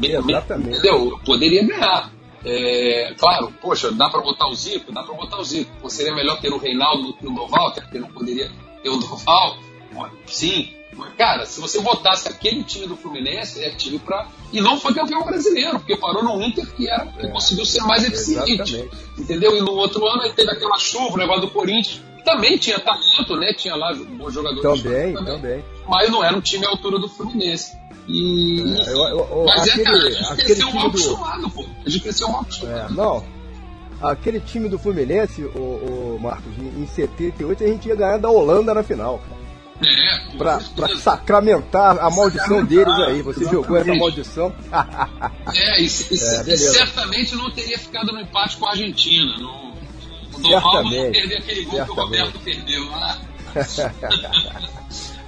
Me- 0.00 0.08
me- 0.20 0.32
Exatamente. 0.32 0.70
Entendeu? 0.78 1.18
Poderia 1.24 1.64
ganhar. 1.66 2.12
É, 2.44 3.12
claro, 3.18 3.52
poxa, 3.60 3.90
dá 3.90 4.08
pra 4.08 4.20
botar 4.20 4.46
o 4.48 4.54
Zico? 4.54 4.92
Dá 4.92 5.02
pra 5.02 5.14
botar 5.14 5.38
o 5.38 5.44
Zico. 5.44 5.70
Pô, 5.80 5.90
seria 5.90 6.14
melhor 6.14 6.38
ter 6.40 6.52
o 6.52 6.58
Reinaldo 6.58 7.08
do 7.08 7.12
que 7.14 7.26
o 7.26 7.30
Doval, 7.30 7.68
até 7.68 7.80
porque 7.80 7.98
não 7.98 8.08
poderia 8.08 8.50
ter 8.82 8.88
o 8.90 8.96
Doval. 8.98 9.56
Pô, 9.92 10.06
Sim. 10.26 10.72
Mas, 10.92 11.12
cara, 11.14 11.44
se 11.44 11.60
você 11.60 11.78
botasse 11.80 12.26
aquele 12.28 12.62
time 12.62 12.86
do 12.86 12.96
Fluminense, 12.96 13.62
é 13.62 13.68
time 13.70 13.98
pra. 13.98 14.28
E 14.52 14.60
não 14.62 14.78
foi 14.80 14.94
campeão 14.94 15.22
brasileiro, 15.24 15.78
porque 15.78 15.94
parou 15.96 16.22
no 16.22 16.40
Inter 16.40 16.64
que, 16.74 16.88
era, 16.88 17.04
que 17.06 17.26
É. 17.26 17.28
conseguiu 17.28 17.66
ser 17.66 17.82
mais 17.82 18.02
eficiente. 18.04 18.52
Exatamente. 18.52 18.90
Entendeu? 19.18 19.56
E 19.56 19.60
no 19.60 19.72
outro 19.72 20.06
ano 20.06 20.22
aí 20.22 20.32
teve 20.32 20.50
aquela 20.50 20.78
chuva, 20.78 21.14
o 21.14 21.16
negócio 21.18 21.42
do 21.42 21.50
Corinthians. 21.50 22.00
Também 22.26 22.58
tinha 22.58 22.78
talento, 22.80 23.36
né? 23.36 23.52
Tinha 23.54 23.74
lá 23.76 23.94
bons 23.94 24.34
jogadores. 24.34 24.82
Também, 24.82 25.14
também. 25.14 25.64
Mas 25.88 26.10
não 26.10 26.22
era 26.22 26.36
um 26.36 26.40
time 26.40 26.66
à 26.66 26.70
altura 26.70 26.98
do 26.98 27.08
Fluminense. 27.08 27.72
E. 28.08 28.60
É, 28.86 28.92
eu- 28.92 29.08
eu- 29.08 29.44
mas 29.46 29.62
aquele- 29.68 29.80
é, 29.80 29.84
cara, 29.84 29.96
a 29.96 30.10
gente 30.10 30.24
aquele 30.32 30.44
cresceu 30.44 30.72
mal 30.72 30.82
do- 30.90 30.98
acostumado, 30.98 31.50
pô. 31.50 31.64
A 31.84 31.88
gente 31.88 32.02
cresceu 32.02 32.28
mal 32.28 32.40
acostumado. 32.42 32.92
É, 32.92 32.92
não. 32.94 33.24
Aquele 34.02 34.40
time 34.40 34.68
do 34.68 34.78
Fluminense, 34.78 35.42
o, 35.44 36.18
Marcos, 36.20 36.52
em 36.58 36.82
em 36.82 36.86
78 36.86 37.64
a 37.64 37.66
gente 37.68 37.88
ia 37.88 37.94
ganhar 37.96 38.18
da 38.18 38.28
Holanda 38.28 38.74
na 38.74 38.82
final. 38.82 39.22
É, 39.82 40.30
pô, 40.32 40.38
Pra, 40.38 40.60
pra 40.74 40.88
sacramentar 40.96 41.98
a 41.98 42.10
maldição 42.10 42.64
deles 42.64 42.94
aí. 43.06 43.22
Você 43.22 43.44
jogou 43.44 43.76
essa 43.76 43.90
Exatamente. 43.90 44.00
maldição. 44.00 44.52
É, 45.54 45.80
e, 45.80 45.84
e- 45.84 45.86
É, 45.86 46.54
e 46.54 46.56
certamente 46.58 47.34
não 47.36 47.50
teria 47.50 47.78
ficado 47.78 48.12
no 48.12 48.20
empate 48.20 48.56
com 48.56 48.66
a 48.66 48.70
Argentina. 48.70 49.36
No, 49.38 49.72
o 50.36 50.40
Doval 50.40 50.84
não 50.84 51.08
aquele 51.08 51.64
gol 51.64 51.84
que 51.84 51.90
o. 51.90 51.94
Roberto 51.94 52.38
perdeu 52.40 52.90
lá. 52.90 53.18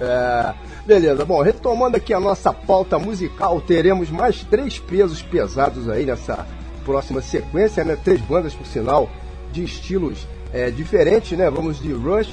É, 0.01 0.53
beleza, 0.85 1.25
bom, 1.25 1.41
retomando 1.41 1.97
aqui 1.97 2.13
a 2.13 2.21
nossa 2.21 2.53
pauta 2.53 2.97
musical, 2.97 3.59
teremos 3.59 4.09
mais 4.09 4.45
três 4.45 4.79
pesos 4.79 5.21
pesados 5.21 5.89
aí 5.89 6.05
nessa 6.05 6.47
próxima 6.85 7.21
sequência, 7.21 7.83
né? 7.83 7.97
Três 8.01 8.21
bandas, 8.21 8.53
por 8.53 8.65
sinal, 8.65 9.09
de 9.51 9.63
estilos 9.63 10.25
é, 10.53 10.71
diferentes, 10.71 11.37
né? 11.37 11.49
Vamos 11.49 11.81
de 11.81 11.91
Rush, 11.91 12.31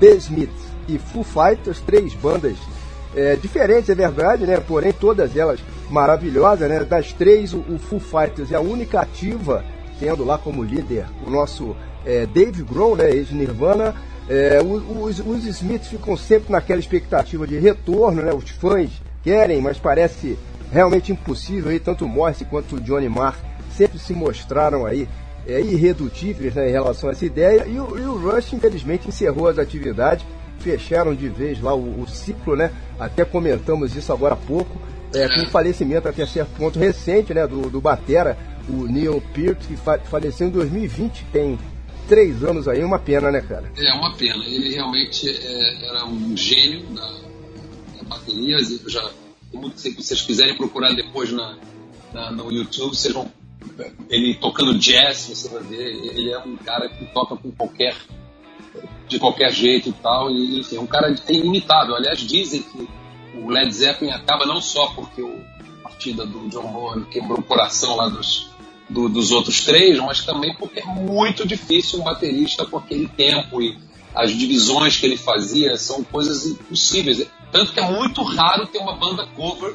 The 0.00 0.14
Smiths 0.14 0.64
e 0.88 0.98
Foo 0.98 1.22
Fighters, 1.22 1.80
três 1.80 2.14
bandas 2.14 2.56
é, 3.14 3.36
diferentes, 3.36 3.90
é 3.90 3.94
verdade, 3.94 4.46
né? 4.46 4.58
Porém, 4.58 4.92
todas 4.92 5.36
elas 5.36 5.60
maravilhosas, 5.90 6.68
né? 6.68 6.82
Das 6.84 7.12
três, 7.12 7.52
o, 7.52 7.58
o 7.68 7.78
Foo 7.78 8.00
Fighters 8.00 8.50
é 8.50 8.56
a 8.56 8.60
única 8.60 9.00
ativa, 9.00 9.64
tendo 10.00 10.24
lá 10.24 10.38
como 10.38 10.62
líder 10.62 11.06
o 11.26 11.30
nosso 11.30 11.76
é, 12.04 12.26
Dave 12.26 12.62
Grohl, 12.62 12.96
né? 12.96 13.10
Ex-Nirvana. 13.10 13.94
É, 14.28 14.58
os, 14.62 15.18
os 15.20 15.44
Smiths 15.44 15.88
ficam 15.88 16.16
sempre 16.16 16.50
naquela 16.50 16.80
expectativa 16.80 17.46
de 17.46 17.58
retorno, 17.58 18.22
né? 18.22 18.32
Os 18.32 18.48
fãs 18.50 18.90
querem, 19.22 19.60
mas 19.60 19.78
parece 19.78 20.38
realmente 20.72 21.12
impossível. 21.12 21.70
Aí, 21.70 21.78
tanto 21.78 22.04
o 22.04 22.08
Morrissey 22.08 22.46
quanto 22.48 22.80
Johnny 22.80 23.08
Marr 23.08 23.36
sempre 23.76 23.98
se 23.98 24.12
mostraram 24.14 24.86
aí 24.86 25.08
é, 25.46 25.60
irredutíveis 25.60 26.54
né, 26.54 26.68
em 26.68 26.72
relação 26.72 27.08
a 27.08 27.12
essa 27.12 27.24
ideia. 27.26 27.66
E 27.66 27.78
o, 27.78 27.98
e 27.98 28.02
o 28.02 28.16
Rush, 28.18 28.52
infelizmente, 28.54 29.08
encerrou 29.08 29.48
as 29.48 29.58
atividades, 29.58 30.24
fecharam 30.60 31.14
de 31.14 31.28
vez 31.28 31.60
lá 31.60 31.74
o, 31.74 32.00
o 32.02 32.08
ciclo, 32.08 32.56
né? 32.56 32.70
Até 32.98 33.24
comentamos 33.24 33.94
isso 33.94 34.12
agora 34.12 34.34
há 34.34 34.36
pouco, 34.38 34.80
é, 35.14 35.28
com 35.28 35.42
o 35.46 35.50
falecimento 35.50 36.08
até 36.08 36.24
certo 36.26 36.50
ponto 36.56 36.78
recente, 36.78 37.34
né? 37.34 37.46
Do, 37.46 37.68
do 37.68 37.80
Batera, 37.80 38.38
o 38.68 38.86
Neil 38.86 39.22
Peart, 39.34 39.58
que 39.66 39.76
fa- 39.76 39.98
faleceu 39.98 40.46
em 40.46 40.50
2020, 40.50 41.26
tem 41.32 41.58
três 42.08 42.42
anos 42.44 42.66
aí, 42.68 42.82
uma 42.84 42.98
pena, 42.98 43.30
né, 43.30 43.40
cara? 43.40 43.72
É 43.76 43.92
uma 43.94 44.14
pena. 44.14 44.44
Ele 44.44 44.74
realmente 44.74 45.28
é, 45.28 45.88
era 45.88 46.04
um 46.06 46.36
gênio 46.36 46.86
da, 46.94 47.06
da 47.06 48.02
bateria. 48.08 48.58
Já, 48.86 49.10
se 49.76 49.90
vocês 49.90 50.22
quiserem 50.22 50.56
procurar 50.56 50.92
depois 50.94 51.30
na, 51.32 51.56
na- 52.12 52.30
no 52.32 52.50
YouTube, 52.52 52.94
vocês 52.96 53.12
vão. 53.14 53.30
Ele 54.08 54.34
tocando 54.34 54.78
jazz, 54.78 55.28
você 55.28 55.48
vai 55.48 55.62
ver. 55.62 55.82
Ele 56.16 56.30
é 56.30 56.38
um 56.38 56.56
cara 56.56 56.88
que 56.88 57.04
toca 57.12 57.36
com 57.36 57.50
qualquer. 57.52 57.96
de 59.08 59.18
qualquer 59.18 59.52
jeito 59.52 59.88
e 59.88 59.92
tal. 59.92 60.30
E, 60.30 60.60
enfim, 60.60 60.76
é 60.76 60.80
um 60.80 60.86
cara 60.86 61.14
inimitável. 61.28 61.94
Aliás, 61.94 62.20
dizem 62.20 62.62
que 62.62 62.88
o 63.38 63.48
Led 63.50 63.72
Zeppelin 63.72 64.12
acaba 64.12 64.46
não 64.46 64.60
só 64.60 64.88
porque 64.88 65.22
o 65.22 65.40
a 65.84 65.88
partida 65.88 66.24
do 66.26 66.48
John 66.48 66.72
Bonham 66.72 67.04
quebrou 67.04 67.38
o 67.38 67.42
coração 67.42 67.94
lá 67.96 68.08
dos, 68.08 68.48
do- 68.94 69.08
dos 69.08 69.30
outros 69.32 69.64
três, 69.64 69.98
mas 69.98 70.24
também 70.24 70.54
porque 70.56 70.80
é 70.80 70.84
muito 70.86 71.46
difícil 71.46 72.00
um 72.00 72.04
baterista 72.04 72.64
com 72.64 72.78
aquele 72.78 73.08
tempo 73.08 73.60
e 73.60 73.76
as 74.14 74.30
divisões 74.30 74.96
que 74.96 75.04
ele 75.06 75.16
fazia 75.16 75.76
são 75.76 76.04
coisas 76.04 76.46
impossíveis. 76.46 77.26
Tanto 77.50 77.72
que 77.72 77.80
é 77.80 77.90
muito 77.90 78.22
raro 78.22 78.66
ter 78.68 78.78
uma 78.78 78.96
banda 78.96 79.26
cover 79.36 79.74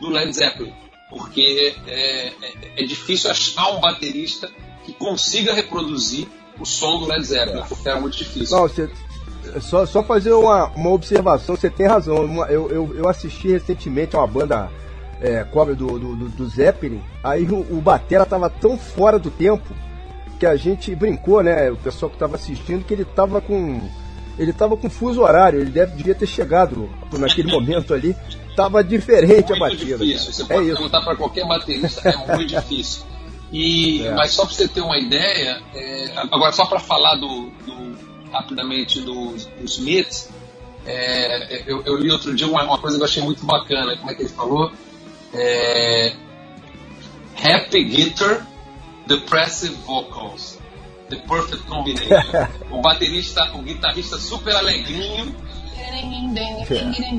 do 0.00 0.10
Led 0.10 0.32
Zeppelin, 0.32 0.72
porque 1.08 1.74
é, 1.86 1.96
é- 1.96 2.32
é 2.76 2.84
difícil 2.84 3.30
achar 3.30 3.70
um 3.70 3.80
baterista 3.80 4.50
que 4.84 4.92
consiga 4.92 5.52
reproduzir 5.54 6.28
o 6.60 6.64
som 6.66 6.98
do 7.00 7.06
Led 7.06 7.24
Zeppelin, 7.24 7.62
porque 7.68 7.88
é 7.88 7.98
muito 7.98 8.16
difícil. 8.18 8.56
Não, 8.56 8.68
você, 8.68 8.90
só, 9.62 9.86
só 9.86 10.02
fazer 10.02 10.32
uma, 10.32 10.66
uma 10.76 10.90
observação, 10.90 11.56
você 11.56 11.70
tem 11.70 11.86
razão. 11.86 12.16
Eu, 12.50 12.70
eu, 12.70 12.94
eu 12.96 13.08
assisti 13.08 13.48
recentemente 13.48 14.14
a 14.14 14.18
uma 14.20 14.26
banda 14.26 14.70
é, 15.20 15.44
cover 15.44 15.74
do, 15.76 15.98
do, 15.98 16.16
do- 16.16 16.28
do 16.28 16.48
Zeppelin, 16.48 17.00
aí 17.22 17.44
o, 17.44 17.58
o 17.58 17.80
Batera 17.80 18.24
tava 18.26 18.48
tão 18.48 18.78
fora 18.78 19.18
do 19.18 19.30
tempo 19.30 19.68
que 20.38 20.46
a 20.46 20.56
gente 20.56 20.94
brincou, 20.94 21.42
né? 21.42 21.70
O 21.70 21.76
pessoal 21.76 22.10
que 22.10 22.16
tava 22.16 22.36
assistindo, 22.36 22.84
que 22.84 22.94
ele 22.94 23.04
tava 23.04 23.40
com. 23.40 23.80
Ele 24.38 24.52
tava 24.54 24.74
com 24.74 24.88
fuso 24.88 25.20
horário, 25.20 25.60
ele 25.60 25.70
deve, 25.70 25.94
devia 25.96 26.14
ter 26.14 26.26
chegado 26.26 26.88
naquele 27.12 27.50
momento 27.52 27.92
ali. 27.92 28.16
Tava 28.56 28.82
diferente 28.82 29.52
a 29.52 29.56
muito 29.56 29.76
batida. 29.76 29.98
difícil. 29.98 30.32
Você 30.32 30.42
cara. 30.44 30.54
pode 30.54 30.68
É 30.68 30.72
isso. 30.72 30.76
perguntar 30.76 31.00
para 31.04 31.16
qualquer 31.16 31.46
baterista, 31.46 32.08
é 32.08 32.16
muito 32.16 32.46
difícil. 32.48 33.02
E, 33.52 34.02
É. 34.06 34.14
Mas 34.14 34.30
só 34.32 34.46
para 34.46 34.54
você 34.54 34.66
ter 34.68 34.80
uma 34.80 34.96
ideia, 34.98 35.60
é, 35.74 36.12
agora 36.32 36.52
só 36.52 36.64
para 36.64 36.80
falar 36.80 37.16
do, 37.16 37.50
do- 37.66 38.30
rapidamente 38.32 39.00
do, 39.02 39.32
do 39.32 39.64
Smith, 39.64 40.28
é, 40.86 41.62
eu, 41.66 41.82
eu 41.84 41.96
li 41.98 42.10
outro 42.10 42.34
dia 42.34 42.46
uma, 42.46 42.62
uma 42.64 42.78
coisa 42.78 42.96
que 42.96 43.02
eu 43.02 43.06
achei 43.06 43.22
muito 43.22 43.44
bacana. 43.44 43.96
Como 43.98 44.10
é 44.10 44.14
que 44.14 44.22
ele 44.22 44.28
falou? 44.30 44.70
É, 45.32 46.12
Happy 47.42 47.84
guitar, 47.84 48.46
depressive 49.06 49.74
vocals. 49.86 50.58
The 51.08 51.16
perfect 51.16 51.66
combination. 51.66 52.14
o 52.70 52.80
baterista, 52.80 53.50
o 53.54 53.62
guitarrista 53.62 54.18
super 54.18 54.54
alegrinho 54.54 55.34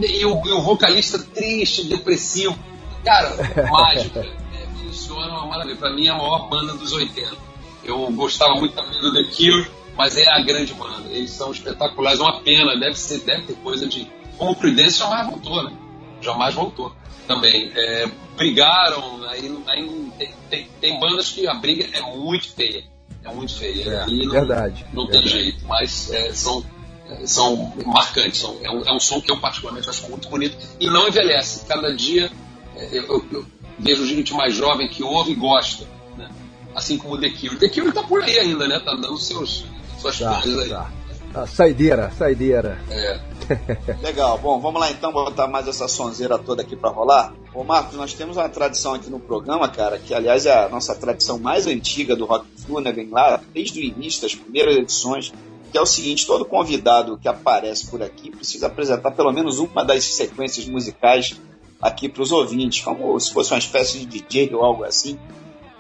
e 0.08 0.26
o, 0.26 0.48
e 0.48 0.52
o 0.52 0.62
vocalista 0.62 1.20
triste, 1.20 1.86
depressivo. 1.86 2.58
Cara, 3.04 3.36
mágica. 3.70 4.20
É, 4.20 4.68
funciona 4.80 5.40
uma 5.40 5.48
maravilha. 5.48 5.76
Pra 5.76 5.92
mim 5.94 6.06
é 6.06 6.10
a 6.10 6.16
maior 6.16 6.48
banda 6.48 6.74
dos 6.74 6.94
80. 6.94 7.36
Eu 7.84 8.10
gostava 8.12 8.56
muito 8.56 8.76
também 8.76 9.02
do 9.02 9.12
The 9.12 9.24
Cure, 9.36 9.70
mas 9.98 10.16
é 10.16 10.30
a 10.30 10.40
grande 10.42 10.74
banda. 10.74 11.10
Eles 11.10 11.32
são 11.32 11.52
espetaculares. 11.52 12.20
Uma 12.20 12.42
pena, 12.42 12.80
deve, 12.80 12.96
ser, 12.96 13.22
deve 13.22 13.44
ter 13.44 13.56
coisa 13.56 13.88
de. 13.88 14.08
Como 14.38 14.52
o 14.52 14.56
Prudence 14.56 15.00
jamais 15.00 15.28
voltou, 15.28 15.64
né? 15.64 15.74
Jamais 16.22 16.54
voltou 16.54 16.94
também. 17.27 17.72
É, 17.76 18.07
brigaram, 18.35 19.23
aí, 19.30 19.52
aí 19.68 20.11
tem, 20.18 20.34
tem, 20.49 20.68
tem 20.80 20.99
bandas 20.99 21.30
que 21.30 21.48
a 21.48 21.53
briga 21.53 21.85
é 21.98 22.02
muito 22.02 22.53
feia. 22.53 22.84
É 23.23 23.31
muito 23.34 23.56
feia. 23.57 23.84
É, 23.88 24.06
não- 24.07 24.31
verdade, 24.31 24.85
Não 24.93 25.06
tem 25.07 25.22
verdade. 25.22 25.30
jeito, 25.43 25.65
mas 25.68 26.11
é, 26.11 26.34
são, 26.34 26.65
é, 27.10 27.27
são 27.27 27.73
marcantes. 27.85 28.39
São, 28.41 28.57
é, 28.64 28.69
um, 28.72 28.81
é 28.84 28.91
um 28.93 28.99
som 28.99 29.22
que 29.22 29.31
eu 29.31 29.39
particularmente 29.39 29.89
acho 29.89 30.10
muito 30.10 30.27
bonito 30.30 30.57
e 30.80 30.88
não 30.89 31.07
envelhece. 31.07 31.65
Cada 31.68 31.93
dia 31.95 32.31
é, 32.76 32.98
eu, 32.98 33.03
eu- 33.07 33.26
eu 33.31 33.45
vejo 33.77 34.06
gente 34.07 34.34
mais 34.34 34.53
jovem 34.56 34.88
que 34.88 35.03
ouve 35.03 35.31
e 35.34 35.35
gosta. 35.35 35.85
Né? 36.18 36.30
Assim 36.76 36.98
como 36.98 37.14
o 37.15 37.18
The 37.19 37.30
Cure. 37.30 37.57
The 37.57 37.69
Cure 37.69 37.91
tá 37.91 38.02
por 38.03 38.23
aí 38.23 38.39
ainda, 38.39 38.68
né? 38.68 38.80
Tá 38.80 38.93
dando 38.95 39.18
seus, 39.18 39.65
suas 39.99 40.18
Tá, 40.18 40.41
coisas 40.41 40.64
aí. 40.64 40.69
tá. 40.69 40.89
Tá, 41.34 41.48
saideira, 41.48 42.11
saideira. 42.18 42.77
É. 42.89 43.19
Legal, 44.01 44.38
bom, 44.38 44.59
vamos 44.59 44.80
lá 44.80 44.91
então 44.91 45.11
botar 45.11 45.47
mais 45.47 45.68
essa 45.68 45.88
sonzeira 45.88 46.38
toda 46.38 46.61
aqui 46.61 46.76
para 46.76 46.89
rolar. 46.89 47.34
Ô 47.53 47.63
Marcos, 47.63 47.95
nós 47.95 48.13
temos 48.13 48.38
uma 48.38 48.49
tradição 48.49 48.93
aqui 48.93 49.09
no 49.09 49.19
programa, 49.19 49.68
cara, 49.68 49.99
que 49.99 50.13
aliás 50.13 50.45
é 50.45 50.65
a 50.65 50.69
nossa 50.69 50.95
tradição 50.95 51.39
mais 51.39 51.68
antiga 51.68 52.15
do 52.15 52.26
Rock 52.26 52.45
Flu? 52.57 52.81
Vem 52.81 53.09
lá 53.09 53.41
desde 53.53 53.80
o 53.80 53.84
início 53.84 54.22
das 54.22 54.35
primeiras 54.35 54.76
edições, 54.76 55.34
que 55.72 55.77
é 55.77 55.81
o 55.81 55.85
seguinte: 55.85 56.26
todo 56.26 56.45
convidado 56.45 57.18
que 57.18 57.27
aparece 57.27 57.89
por 57.89 58.01
aqui 58.01 58.31
precisa 58.31 58.68
apresentar 58.68 59.11
pelo 59.11 59.31
menos 59.31 59.59
uma 59.59 59.84
das 59.84 60.03
sequências 60.03 60.65
musicais 60.68 61.39
aqui 61.81 62.07
para 62.07 62.22
os 62.22 62.31
ouvintes, 62.31 62.81
como 62.84 63.19
se 63.19 63.34
fosse 63.34 63.51
uma 63.51 63.59
espécie 63.59 63.99
de 63.99 64.05
DJ 64.05 64.53
ou 64.53 64.63
algo 64.63 64.84
assim. 64.84 65.19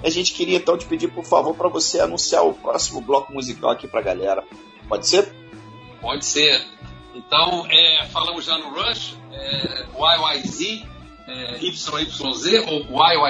A 0.03 0.09
gente 0.09 0.33
queria 0.33 0.57
então 0.57 0.77
te 0.77 0.85
pedir, 0.85 1.09
por 1.09 1.23
favor, 1.23 1.55
para 1.55 1.69
você 1.69 1.99
anunciar 1.99 2.43
o 2.45 2.53
próximo 2.53 3.01
bloco 3.01 3.31
musical 3.31 3.69
aqui 3.69 3.87
para 3.87 3.99
a 3.99 4.03
galera. 4.03 4.43
Pode 4.89 5.07
ser? 5.07 5.31
Pode 6.01 6.25
ser. 6.25 6.59
Então, 7.25 7.65
é, 7.69 8.05
falamos 8.07 8.45
já 8.45 8.57
no 8.57 8.69
Rush, 8.69 9.15
é, 9.31 9.85
YYZ, 9.95 10.83
é, 11.27 11.59
YYZ 11.61 12.67
ou 12.67 12.85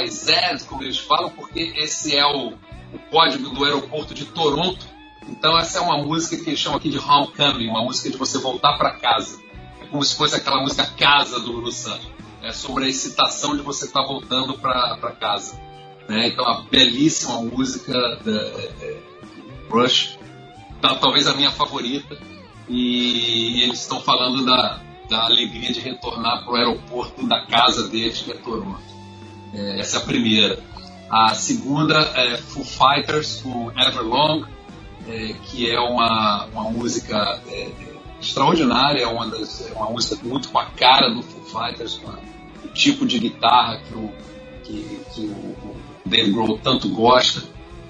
YYZ, 0.06 0.64
como 0.68 0.84
eles 0.84 0.98
falam, 0.98 1.30
porque 1.30 1.74
esse 1.78 2.16
é 2.16 2.26
o, 2.26 2.54
o 2.94 3.00
código 3.10 3.50
do 3.50 3.64
aeroporto 3.64 4.14
de 4.14 4.26
Toronto. 4.26 4.86
Então, 5.28 5.58
essa 5.58 5.80
é 5.80 5.82
uma 5.82 5.98
música 5.98 6.42
que 6.42 6.50
eles 6.50 6.60
chamam 6.60 6.78
aqui 6.78 6.90
de 6.90 6.98
Homecoming, 6.98 7.68
uma 7.68 7.84
música 7.84 8.10
de 8.10 8.18
você 8.18 8.40
voltar 8.40 8.78
para 8.78 8.92
casa. 8.92 9.40
É 9.82 9.86
como 9.86 10.04
se 10.04 10.16
fosse 10.16 10.36
aquela 10.36 10.62
música 10.62 10.86
Casa 10.98 11.40
do 11.40 11.52
Lulu 11.52 11.72
Santos. 11.72 12.10
É 12.42 12.52
sobre 12.52 12.86
a 12.86 12.88
excitação 12.88 13.56
de 13.56 13.62
você 13.62 13.86
estar 13.86 14.02
tá 14.02 14.08
voltando 14.08 14.56
para 14.56 15.16
casa. 15.20 15.62
Né? 16.10 16.30
Então, 16.30 16.44
uma 16.44 16.64
belíssima 16.64 17.40
música 17.42 17.94
da, 17.94 18.32
é, 18.32 18.98
Rush, 19.70 20.18
tá, 20.82 20.96
talvez 20.96 21.28
a 21.28 21.36
minha 21.36 21.52
favorita 21.52 22.31
e 22.72 23.64
eles 23.64 23.82
estão 23.82 24.00
falando 24.00 24.46
da, 24.46 24.80
da 25.10 25.26
alegria 25.26 25.74
de 25.74 25.82
retornar 25.82 26.44
para 26.44 26.54
o 26.54 26.56
aeroporto 26.56 27.28
da 27.28 27.46
casa 27.46 27.90
deles, 27.90 28.22
que 28.22 28.32
é 28.32 28.36
Toronto. 28.36 28.82
É, 29.54 29.82
essa 29.82 29.98
é 29.98 30.02
a 30.02 30.06
primeira. 30.06 30.60
A 31.10 31.36
segunda 31.36 32.00
é 32.16 32.38
Foo 32.38 32.64
Fighters 32.64 33.42
com 33.42 33.70
Everlong, 33.78 34.46
é, 35.10 35.34
que 35.44 35.70
é 35.70 35.78
uma, 35.80 36.46
uma 36.46 36.72
música 36.72 37.42
é, 37.50 37.70
extraordinária, 38.22 39.04
é 39.04 39.08
uma, 39.08 39.28
das, 39.28 39.70
é 39.70 39.74
uma 39.74 39.90
música 39.90 40.18
muito 40.24 40.48
com 40.48 40.60
a 40.60 40.68
cara 40.68 41.10
do 41.10 41.22
Foo 41.22 41.44
Fighters, 41.44 41.98
com 41.98 42.10
a, 42.10 42.20
o 42.64 42.70
tipo 42.70 43.06
de 43.06 43.20
guitarra 43.20 43.82
que 43.82 43.94
o, 43.94 44.10
que, 44.64 45.02
que 45.14 45.22
o, 45.26 45.76
Dave 46.06 46.32
Grohl 46.32 46.58
tanto 46.58 46.88
gosta. 46.90 47.44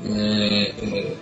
É, 0.03 0.73
é, 0.81 1.17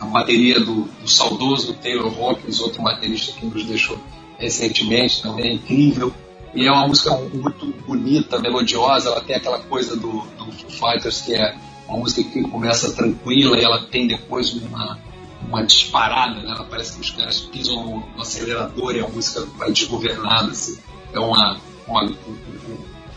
a 0.00 0.06
bateria 0.06 0.60
do, 0.60 0.82
do 0.82 1.08
saudoso 1.08 1.74
Taylor 1.74 2.12
Hawkins, 2.18 2.60
outro 2.60 2.82
baterista 2.82 3.32
que 3.32 3.46
nos 3.46 3.64
deixou 3.64 3.98
recentemente 4.38 5.22
também, 5.22 5.54
incrível. 5.54 6.12
E 6.54 6.66
é 6.66 6.72
uma 6.72 6.88
música 6.88 7.14
muito 7.16 7.66
bonita, 7.86 8.38
melodiosa, 8.38 9.10
ela 9.10 9.20
tem 9.20 9.36
aquela 9.36 9.58
coisa 9.58 9.96
do, 9.96 10.22
do 10.38 10.52
Foo 10.52 10.70
Fighters 10.70 11.20
que 11.22 11.34
é 11.34 11.54
uma 11.88 11.98
música 11.98 12.22
que 12.24 12.42
começa 12.42 12.92
tranquila 12.92 13.58
e 13.58 13.64
ela 13.64 13.84
tem 13.84 14.06
depois 14.06 14.52
uma, 14.54 14.98
uma 15.46 15.62
disparada, 15.64 16.40
né? 16.40 16.50
Ela 16.50 16.64
parece 16.64 16.94
que 16.94 17.00
os 17.00 17.10
caras 17.10 17.40
pisam 17.40 17.84
no, 17.84 18.00
no 18.14 18.22
acelerador 18.22 18.94
e 18.96 19.00
a 19.00 19.08
música 19.08 19.46
vai 19.56 19.70
desgovernada, 19.70 20.50
assim. 20.50 20.78
É 21.12 21.20
uma, 21.20 21.58
uma 21.86 22.04
um, 22.04 22.16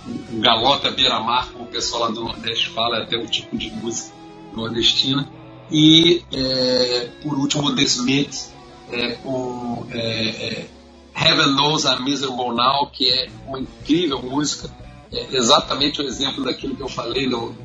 um, 0.07 0.35
um 0.35 0.39
galota 0.39 0.91
beira-mar, 0.91 1.49
como 1.51 1.65
o 1.65 1.67
pessoal 1.67 2.03
lá 2.03 2.09
do 2.09 2.23
Nordeste 2.23 2.69
fala, 2.69 2.97
é 2.97 3.03
até 3.03 3.17
um 3.17 3.25
tipo 3.25 3.57
de 3.57 3.71
música 3.71 4.13
nordestina. 4.53 5.27
E, 5.71 6.23
é, 6.33 7.09
por 7.21 7.37
último, 7.37 7.75
The 7.75 7.83
Smith, 7.83 8.51
é, 8.91 9.11
com 9.13 9.85
é, 9.91 9.99
é, 9.99 10.69
Heaven 11.15 11.53
Knows 11.55 11.85
I'm 11.85 12.03
Miserable 12.03 12.55
Now, 12.55 12.87
que 12.87 13.07
é 13.07 13.29
uma 13.45 13.59
incrível 13.59 14.21
música, 14.21 14.69
é 15.11 15.35
exatamente 15.35 16.01
o 16.01 16.05
exemplo 16.05 16.43
daquilo 16.43 16.75
que 16.75 16.81
eu 16.81 16.89
falei, 16.89 17.29
do 17.29 17.55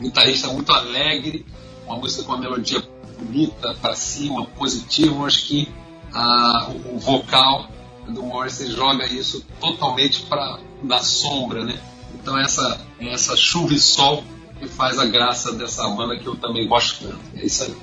guitarrista 0.00 0.48
muito 0.48 0.72
alegre, 0.72 1.44
uma 1.86 1.96
música 1.96 2.22
com 2.22 2.32
uma 2.32 2.40
melodia 2.40 2.82
bonita, 3.18 3.74
para 3.80 3.94
cima, 3.94 4.46
positiva, 4.46 5.24
acho 5.24 5.46
que 5.46 5.68
a, 6.12 6.70
o, 6.70 6.96
o 6.96 6.98
vocal 6.98 7.68
do 8.08 8.22
Morrissey 8.22 8.70
joga 8.70 9.06
isso 9.06 9.44
totalmente 9.60 10.22
para 10.22 10.58
da 10.82 11.00
sombra, 11.00 11.64
né? 11.64 11.78
Então 12.14 12.38
essa 12.38 12.80
essa 12.98 13.36
chuva 13.36 13.74
e 13.74 13.78
sol 13.78 14.24
que 14.60 14.68
faz 14.68 14.98
a 14.98 15.06
graça 15.06 15.52
dessa 15.52 15.88
banda 15.88 16.18
que 16.18 16.26
eu 16.26 16.36
também 16.36 16.68
gosto 16.68 17.08
tanto. 17.08 17.20
É 17.34 17.44
isso 17.44 17.64
aí. 17.64 17.74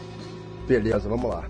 Beleza, 0.67 1.09
vamos 1.09 1.29
lá. 1.29 1.43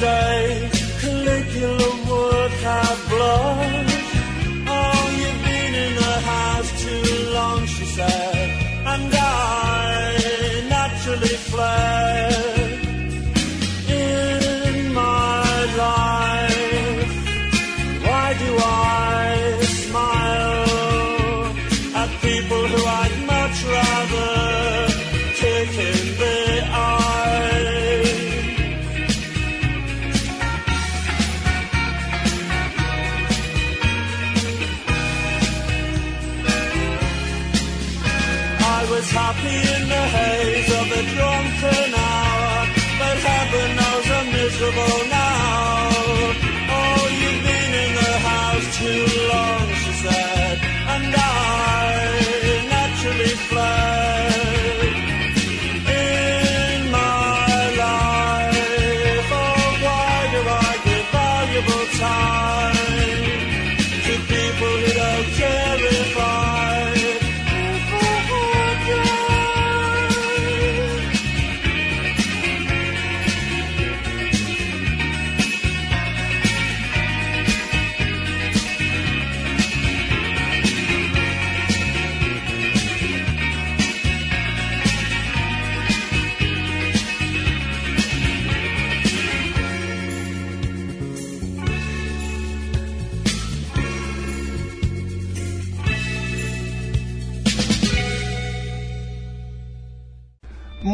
Day. 0.00 0.70
Caligula 1.00 2.05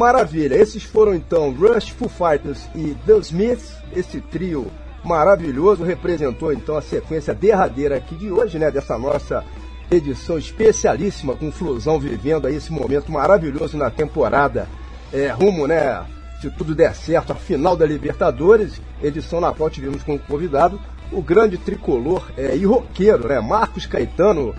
Maravilha, 0.03 0.57
esses 0.57 0.83
foram 0.83 1.15
então 1.15 1.53
Rush, 1.53 1.91
Foo 1.91 2.09
Fighters 2.09 2.69
e 2.75 2.97
The 3.07 3.19
Smiths. 3.19 3.77
Esse 3.95 4.21
trio 4.21 4.67
maravilhoso 5.05 5.85
representou 5.85 6.53
então 6.53 6.77
a 6.77 6.83
sequência 6.83 7.33
derradeira 7.33 7.99
aqui 7.99 8.17
de 8.17 8.29
hoje, 8.29 8.59
né? 8.59 8.69
Dessa 8.69 8.99
nossa 8.99 9.45
edição 9.89 10.37
especialíssima 10.37 11.37
com 11.37 11.53
Flusão 11.53 12.01
vivendo 12.01 12.49
aí 12.49 12.57
esse 12.57 12.73
momento 12.73 13.13
maravilhoso 13.13 13.77
na 13.77 13.91
temporada. 13.93 14.67
É, 15.13 15.29
rumo, 15.29 15.69
né? 15.69 16.05
Se 16.41 16.51
tudo 16.51 16.75
der 16.75 16.97
certo, 16.97 17.31
a 17.31 17.37
final 17.37 17.77
da 17.77 17.87
Libertadores, 17.87 18.83
edição 19.01 19.41
na 19.41 19.53
qual 19.53 19.71
tivemos 19.71 20.03
como 20.03 20.19
convidado 20.19 20.81
o 21.13 21.23
grande 21.23 21.57
tricolor 21.57 22.29
é, 22.37 22.57
e 22.57 22.65
roqueiro, 22.65 23.29
né? 23.29 23.39
Marcos 23.39 23.87
Caetano, 23.87 24.53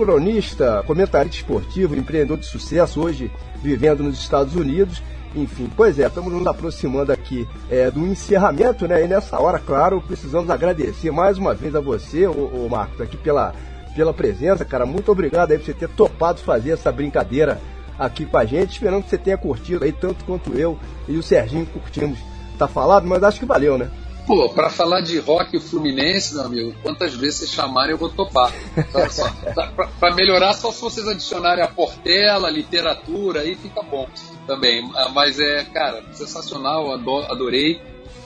cronista, 0.00 0.82
comentarista 0.86 1.36
esportivo, 1.36 1.94
empreendedor 1.94 2.38
de 2.38 2.46
sucesso, 2.46 3.02
hoje 3.02 3.30
vivendo 3.62 4.02
nos 4.02 4.18
Estados 4.18 4.56
Unidos. 4.56 5.02
Enfim, 5.36 5.70
pois 5.76 5.98
é, 5.98 6.06
estamos 6.06 6.32
nos 6.32 6.46
aproximando 6.46 7.12
aqui 7.12 7.46
é, 7.70 7.90
do 7.90 8.06
encerramento, 8.06 8.88
né? 8.88 9.04
E 9.04 9.06
nessa 9.06 9.38
hora, 9.38 9.58
claro, 9.58 10.00
precisamos 10.00 10.48
agradecer 10.48 11.10
mais 11.10 11.36
uma 11.36 11.54
vez 11.54 11.76
a 11.76 11.80
você, 11.80 12.26
ô 12.26 12.66
Marcos, 12.70 12.98
aqui 13.02 13.18
pela, 13.18 13.54
pela 13.94 14.14
presença, 14.14 14.64
cara. 14.64 14.86
Muito 14.86 15.12
obrigado 15.12 15.52
aí 15.52 15.58
por 15.58 15.66
você 15.66 15.74
ter 15.74 15.88
topado 15.90 16.40
fazer 16.40 16.70
essa 16.70 16.90
brincadeira 16.90 17.60
aqui 17.98 18.24
com 18.24 18.38
a 18.38 18.44
gente. 18.46 18.72
Esperando 18.72 19.02
que 19.02 19.10
você 19.10 19.18
tenha 19.18 19.36
curtido 19.36 19.84
aí, 19.84 19.92
tanto 19.92 20.24
quanto 20.24 20.54
eu 20.54 20.78
e 21.06 21.18
o 21.18 21.22
Serginho 21.22 21.66
curtimos. 21.66 22.18
Tá 22.58 22.66
falado, 22.66 23.06
mas 23.06 23.22
acho 23.22 23.38
que 23.38 23.46
valeu, 23.46 23.76
né? 23.76 23.90
Pô, 24.30 24.48
pra 24.48 24.70
falar 24.70 25.00
de 25.00 25.18
rock 25.18 25.58
fluminense, 25.58 26.34
meu 26.34 26.44
amigo, 26.44 26.74
quantas 26.84 27.12
vezes 27.14 27.38
vocês 27.40 27.50
chamarem 27.50 27.90
eu 27.90 27.98
vou 27.98 28.08
topar. 28.10 28.52
Só- 28.92 29.08
só- 29.08 29.66
pra, 29.74 29.88
pra 29.88 30.14
melhorar, 30.14 30.52
só 30.54 30.70
se 30.70 30.80
vocês 30.80 31.08
adicionarem 31.08 31.64
a 31.64 31.66
Portela, 31.66 32.46
a 32.46 32.50
literatura, 32.50 33.40
aí 33.40 33.56
fica 33.56 33.82
bom 33.82 34.08
também. 34.46 34.88
Mas 35.12 35.40
é, 35.40 35.64
cara, 35.64 36.04
sensacional, 36.12 36.92
ado- 36.94 37.24
adorei. 37.24 37.80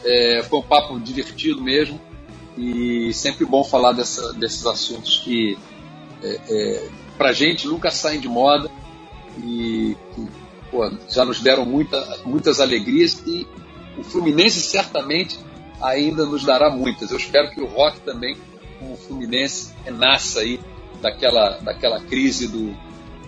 É, 0.05 0.43
foi 0.47 0.59
um 0.59 0.63
papo 0.63 1.01
divertido 1.01 1.63
mesmo. 1.63 1.99
E 2.59 3.11
sempre 3.15 3.47
bom 3.47 3.65
falar 3.65 3.93
dessa- 3.93 4.35
desses 4.35 4.67
assuntos 4.67 5.21
que 5.25 5.57
é, 6.23 6.39
é, 6.51 6.89
pra 7.17 7.33
gente 7.33 7.67
nunca 7.67 7.91
saem 7.91 8.21
de 8.21 8.29
moda 8.29 8.71
e 9.43 9.97
que 10.15 10.29
pô, 10.71 10.87
já 11.09 11.25
nos 11.25 11.41
deram 11.41 11.65
muita, 11.65 12.19
muitas 12.27 12.61
alegrias 12.61 13.23
e 13.27 13.47
o 13.97 14.05
Fluminense 14.05 14.61
certamente 14.61 15.39
ainda 15.81 16.25
nos 16.27 16.45
dará 16.45 16.71
muitas. 16.71 17.11
Eu 17.11 17.17
espero 17.17 17.51
que 17.51 17.61
o 17.61 17.67
Rock 17.67 18.01
também, 18.01 18.37
com 18.79 18.93
o 18.93 18.97
Fluminense, 18.97 19.73
renasça 19.85 20.41
aí 20.41 20.61
daquela, 21.01 21.59
daquela 21.59 22.01
crise 22.01 22.49
do, 22.49 22.75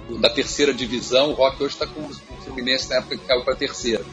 do- 0.09 0.19
da 0.19 0.31
terceira 0.31 0.73
divisão. 0.73 1.31
O 1.31 1.35
Rock 1.35 1.63
hoje 1.63 1.75
está 1.75 1.87
com 1.87 2.01
o 2.01 2.15
Fluminense 2.45 2.89
na 2.91 2.97
época 2.97 3.17
que 3.17 3.25
caiu 3.27 3.43
para 3.45 3.55
a 3.55 3.57
terceira. 3.57 4.05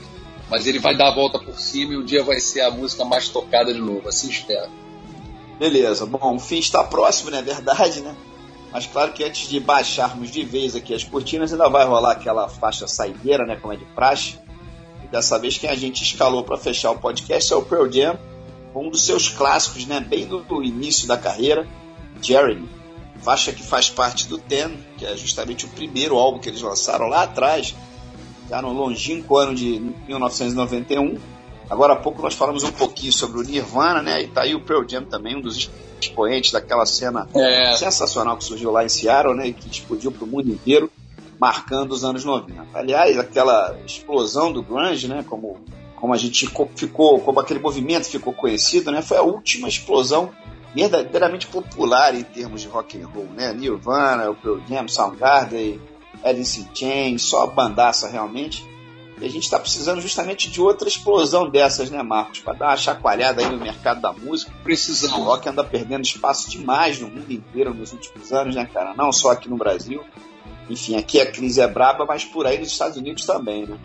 Mas 0.49 0.67
ele 0.67 0.77
vai 0.79 0.95
dar 0.95 1.07
a 1.09 1.15
volta 1.15 1.39
por 1.39 1.57
cima 1.59 1.93
e 1.93 1.97
um 1.97 2.03
dia 2.03 2.23
vai 2.23 2.39
ser 2.39 2.61
a 2.61 2.69
música 2.71 3.05
mais 3.05 3.29
tocada 3.29 3.73
de 3.73 3.79
novo. 3.79 4.07
Assim 4.09 4.29
espero. 4.29 4.69
Beleza, 5.57 6.05
bom, 6.05 6.35
o 6.35 6.39
fim 6.39 6.57
está 6.57 6.83
próximo, 6.83 7.29
né? 7.31 7.41
Verdade, 7.41 8.01
né? 8.01 8.15
Mas 8.71 8.85
claro 8.87 9.13
que 9.13 9.23
antes 9.23 9.47
de 9.47 9.59
baixarmos 9.59 10.31
de 10.31 10.43
vez 10.43 10.75
aqui 10.75 10.93
as 10.95 11.03
cortinas, 11.03 11.53
ainda 11.53 11.69
vai 11.69 11.85
rolar 11.85 12.11
aquela 12.13 12.49
faixa 12.49 12.87
saideira, 12.87 13.45
né? 13.45 13.55
Como 13.55 13.71
é 13.73 13.77
de 13.77 13.85
praxe. 13.85 14.37
Dessa 15.13 15.37
vez 15.37 15.59
quem 15.59 15.69
a 15.69 15.75
gente 15.75 16.01
escalou 16.01 16.43
para 16.43 16.57
fechar 16.57 16.89
o 16.89 16.97
podcast 16.97 17.53
é 17.53 17.55
o 17.55 17.61
Pearl 17.61 17.87
Jam, 17.87 18.17
com 18.73 18.87
um 18.87 18.89
dos 18.89 19.05
seus 19.05 19.29
clássicos, 19.29 19.85
né? 19.85 19.99
Bem 19.99 20.25
do, 20.25 20.63
início 20.63 21.07
da 21.07 21.15
carreira, 21.15 21.67
Jeremy. 22.19 22.67
Faixa 23.21 23.51
que 23.51 23.61
faz 23.61 23.91
parte 23.91 24.27
do 24.27 24.39
Ten, 24.39 24.75
que 24.97 25.05
é 25.05 25.15
justamente 25.15 25.65
o 25.65 25.69
primeiro 25.69 26.17
álbum 26.17 26.39
que 26.39 26.49
eles 26.49 26.63
lançaram 26.63 27.05
lá 27.05 27.21
atrás, 27.21 27.75
já 28.49 28.59
no 28.59 28.73
longínquo 28.73 29.37
ano 29.37 29.53
de 29.53 29.79
1991. 30.07 31.19
Agora 31.69 31.93
há 31.93 31.97
pouco 31.97 32.19
nós 32.19 32.33
falamos 32.33 32.63
um 32.63 32.71
pouquinho 32.71 33.13
sobre 33.13 33.39
o 33.39 33.43
Nirvana, 33.43 34.01
né? 34.01 34.23
E 34.23 34.27
tá 34.29 34.41
aí 34.41 34.55
o 34.55 34.61
Pearl 34.61 34.83
Jam 34.89 35.05
também, 35.05 35.37
um 35.37 35.41
dos 35.41 35.69
expoentes 36.01 36.51
daquela 36.51 36.87
cena 36.87 37.29
É, 37.35 37.75
sensacional 37.75 38.35
que 38.35 38.45
surgiu 38.45 38.71
lá 38.71 38.83
em 38.83 38.89
Seattle, 38.89 39.35
né? 39.35 39.49
E 39.49 39.53
que 39.53 39.69
explodiu 39.69 40.11
para 40.11 40.23
o 40.23 40.27
mundo 40.27 40.49
inteiro, 40.49 40.89
marcando 41.39 41.91
os 41.91 42.03
anos 42.03 42.23
90. 42.23 42.65
Aliás, 42.73 43.17
aquela 43.17 43.77
explosão 43.85 44.51
do 44.51 44.61
grunge, 44.63 45.07
né? 45.07 45.23
Como, 45.27 45.59
como 45.95 46.13
a 46.13 46.17
gente 46.17 46.47
co- 46.47 46.69
ficou, 46.75 47.19
como 47.19 47.39
aquele 47.39 47.59
movimento 47.59 48.05
ficou 48.09 48.33
conhecido, 48.33 48.91
né? 48.91 49.01
Foi 49.01 49.17
a 49.17 49.21
última 49.23 49.67
explosão 49.67 50.31
verdadeiramente 50.73 51.47
popular 51.47 52.15
em 52.15 52.23
termos 52.23 52.61
de 52.61 52.67
rock 52.67 52.99
and 53.01 53.07
roll, 53.07 53.27
né? 53.35 53.53
Nirvana, 53.53 54.29
o 54.29 54.35
Pearl 54.35 54.59
Jam, 54.67 54.87
Soundgarden, 54.87 55.79
Alice 56.23 56.59
in 56.59 56.67
Chains, 56.73 57.21
só 57.23 57.45
bandaça 57.47 58.07
realmente. 58.09 58.65
E 59.21 59.25
a 59.25 59.29
gente 59.29 59.43
está 59.43 59.59
precisando 59.59 60.01
justamente 60.01 60.49
de 60.49 60.59
outra 60.59 60.87
explosão 60.87 61.47
dessas, 61.47 61.91
né, 61.91 62.01
Marcos? 62.01 62.39
Para 62.39 62.53
dar 62.53 62.67
uma 62.69 62.77
chacoalhada 62.77 63.41
aí 63.43 63.49
no 63.49 63.59
mercado 63.59 64.01
da 64.01 64.11
música. 64.11 64.51
O 64.59 64.63
precisamos. 64.63 65.15
rock 65.23 65.47
anda 65.47 65.63
perdendo 65.63 66.01
espaço 66.03 66.49
demais 66.49 66.99
no 66.99 67.07
mundo 67.07 67.31
inteiro 67.31 67.73
nos 67.73 67.93
últimos 67.93 68.33
anos, 68.33 68.55
né, 68.55 68.65
cara? 68.73 68.93
Não 68.95 69.11
só 69.11 69.31
aqui 69.31 69.47
no 69.47 69.55
Brasil. 69.55 70.01
Enfim, 70.69 70.95
aqui 70.95 71.19
a 71.19 71.31
crise 71.31 71.61
é 71.61 71.67
braba, 71.67 72.05
mas 72.05 72.23
por 72.23 72.47
aí 72.47 72.57
nos 72.57 72.69
Estados 72.71 72.97
Unidos 72.97 73.25
também, 73.25 73.65
né? 73.65 73.77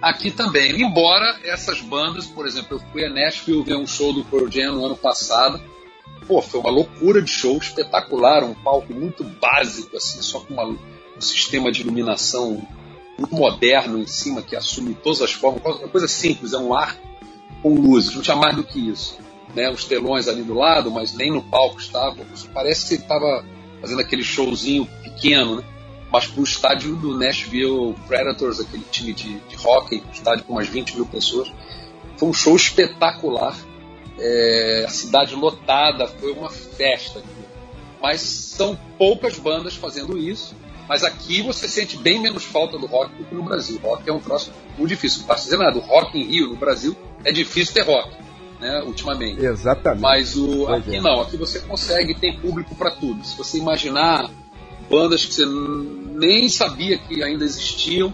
aqui 0.00 0.30
também. 0.30 0.80
Embora 0.80 1.40
essas 1.44 1.80
bandas, 1.80 2.26
por 2.26 2.46
exemplo, 2.46 2.76
eu 2.76 2.80
fui 2.92 3.04
a 3.04 3.10
Nashville 3.10 3.62
ver 3.62 3.76
um 3.76 3.86
show 3.86 4.12
do 4.12 4.24
Pearl 4.24 4.48
Jam 4.50 4.74
no 4.74 4.86
ano 4.86 4.96
passado. 4.96 5.60
Pô, 6.26 6.42
foi 6.42 6.60
uma 6.60 6.70
loucura 6.70 7.22
de 7.22 7.30
show, 7.30 7.56
espetacular, 7.56 8.44
um 8.44 8.54
palco 8.54 8.92
muito 8.92 9.24
básico, 9.24 9.96
assim, 9.96 10.20
só 10.20 10.40
com 10.40 10.54
uma- 10.54 10.66
um 10.66 11.20
sistema 11.20 11.72
de 11.72 11.80
iluminação 11.80 12.62
muito 13.18 13.34
moderno 13.34 13.98
em 13.98 14.06
cima, 14.06 14.42
que 14.42 14.54
assume 14.54 14.94
todas 14.94 15.22
as 15.22 15.32
formas, 15.32 15.62
uma 15.64 15.88
coisa 15.88 16.06
simples, 16.06 16.52
é 16.52 16.58
um 16.58 16.74
ar 16.74 16.96
com 17.62 17.74
luzes, 17.74 18.14
não 18.14 18.22
tinha 18.22 18.36
mais 18.36 18.54
do 18.54 18.62
que 18.62 18.78
isso. 18.78 19.18
Né? 19.54 19.70
Os 19.70 19.84
telões 19.84 20.28
ali 20.28 20.42
do 20.42 20.54
lado, 20.54 20.90
mas 20.90 21.12
nem 21.14 21.32
no 21.32 21.42
palco 21.42 21.80
estava. 21.80 22.16
Parece 22.52 22.88
que 22.88 23.02
estava 23.02 23.44
fazendo 23.80 24.00
aquele 24.00 24.24
showzinho 24.24 24.86
pequeno, 25.02 25.56
né? 25.56 25.64
mas 26.10 26.26
para 26.26 26.40
o 26.40 26.44
estádio 26.44 26.96
do 26.96 27.16
Nashville 27.16 27.94
Predators, 28.06 28.60
aquele 28.60 28.84
time 28.90 29.12
de, 29.12 29.38
de 29.40 29.56
hockey, 29.56 30.02
um 30.06 30.10
estádio 30.10 30.44
com 30.44 30.54
umas 30.54 30.68
20 30.68 30.94
mil 30.94 31.06
pessoas. 31.06 31.52
Foi 32.16 32.28
um 32.28 32.32
show 32.32 32.56
espetacular, 32.56 33.56
é, 34.18 34.84
a 34.86 34.90
cidade 34.90 35.34
lotada, 35.34 36.06
foi 36.06 36.32
uma 36.32 36.50
festa. 36.50 37.22
Mas 38.00 38.20
são 38.20 38.78
poucas 38.96 39.38
bandas 39.38 39.74
fazendo 39.74 40.16
isso, 40.16 40.54
mas 40.88 41.04
aqui 41.04 41.42
você 41.42 41.68
sente 41.68 41.96
bem 41.98 42.18
menos 42.20 42.44
falta 42.44 42.78
do 42.78 42.86
rock 42.86 43.14
do 43.14 43.24
que 43.24 43.34
no 43.34 43.42
Brasil. 43.42 43.78
O 43.82 43.86
rock 43.88 44.08
é 44.08 44.12
um 44.12 44.20
troço 44.20 44.52
muito 44.76 44.88
difícil, 44.88 45.24
não 45.28 45.34
dizer 45.34 45.58
nada. 45.58 45.76
O 45.76 45.82
rock 45.82 46.18
em 46.18 46.24
Rio, 46.24 46.48
no 46.48 46.56
Brasil, 46.56 46.96
é 47.24 47.30
difícil 47.30 47.74
ter 47.74 47.82
rock, 47.82 48.16
né, 48.60 48.82
ultimamente. 48.84 49.44
Exatamente. 49.44 50.00
Mas 50.02 50.36
o, 50.36 50.66
Pois 50.66 50.80
aqui 50.80 50.96
é. 50.96 51.00
não, 51.00 51.20
aqui 51.20 51.36
você 51.36 51.60
consegue, 51.60 52.14
tem 52.14 52.38
público 52.38 52.74
para 52.74 52.90
tudo. 52.90 53.24
Se 53.24 53.36
você 53.36 53.58
imaginar 53.58 54.30
bandas 54.90 55.24
que 55.24 55.34
você 55.34 55.44
nem 55.46 56.48
sabia 56.48 56.98
que 56.98 57.22
ainda 57.22 57.44
existiam, 57.44 58.12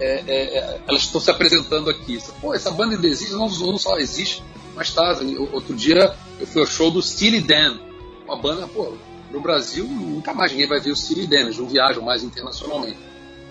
é, 0.00 0.24
é, 0.26 0.58
é, 0.58 0.80
elas 0.88 1.02
estão 1.02 1.20
se 1.20 1.30
apresentando 1.30 1.88
aqui. 1.90 2.18
Você, 2.18 2.32
Pô, 2.40 2.54
essa 2.54 2.70
banda 2.70 2.94
ainda 2.96 3.06
existe, 3.06 3.32
não, 3.34 3.48
não 3.48 3.78
só 3.78 3.96
existe, 3.98 4.42
mas 4.74 4.92
tá. 4.92 5.16
Outro 5.52 5.74
dia 5.74 6.14
eu 6.40 6.46
fui 6.46 6.60
ao 6.62 6.66
show 6.66 6.90
do 6.90 7.00
Steely 7.02 7.40
Dan, 7.40 7.78
uma 8.26 8.36
banda, 8.36 8.66
pô, 8.66 8.94
no 9.30 9.40
Brasil 9.40 9.84
nunca 9.86 10.32
mais 10.34 10.50
ninguém 10.52 10.66
vai 10.66 10.80
ver 10.80 10.90
o 10.90 10.96
Steely 10.96 11.26
Dan, 11.26 11.40
eles 11.40 11.58
não 11.58 11.66
viajam 11.68 12.02
mais 12.02 12.22
internacionalmente. 12.24 12.98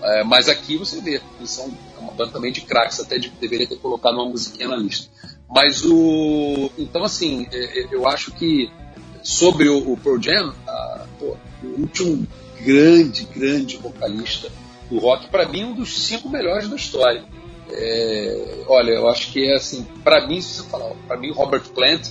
É, 0.02 0.22
mas 0.22 0.50
aqui 0.50 0.76
você 0.76 1.00
vê, 1.00 1.22
eles 1.38 1.50
são 1.50 1.72
uma 1.98 2.12
banda 2.12 2.32
também 2.32 2.52
de 2.52 2.60
craques, 2.60 3.00
até 3.00 3.18
de- 3.18 3.30
deveria 3.40 3.66
ter 3.66 3.76
colocado 3.76 4.14
uma 4.14 4.26
musiquinha 4.28 4.68
na 4.68 4.76
lista. 4.76 5.08
Mas 5.48 5.84
o. 5.84 6.70
Então, 6.78 7.04
assim, 7.04 7.46
é, 7.52 7.80
é, 7.80 7.88
eu 7.90 8.08
acho 8.08 8.32
que 8.32 8.70
sobre 9.22 9.68
o, 9.68 9.92
o 9.92 9.96
Pearl 9.96 10.20
Jam, 10.20 10.54
ah, 10.66 11.06
pô, 11.18 11.36
o 11.62 11.80
último 11.80 12.26
grande, 12.60 13.24
grande 13.24 13.76
vocalista 13.76 14.50
do 14.90 14.98
rock, 14.98 15.28
para 15.28 15.48
mim, 15.48 15.64
um 15.64 15.74
dos 15.74 16.06
cinco 16.06 16.28
melhores 16.28 16.68
da 16.68 16.76
história. 16.76 17.24
É, 17.70 18.64
olha, 18.68 18.92
eu 18.92 19.08
acho 19.08 19.32
que 19.32 19.50
é 19.50 19.54
assim, 19.54 19.86
para 20.02 20.26
mim, 20.26 20.40
se 20.40 20.54
você 20.54 20.68
falar, 20.68 20.94
para 21.06 21.16
mim, 21.16 21.32
Robert 21.32 21.64
Plant, 21.74 22.08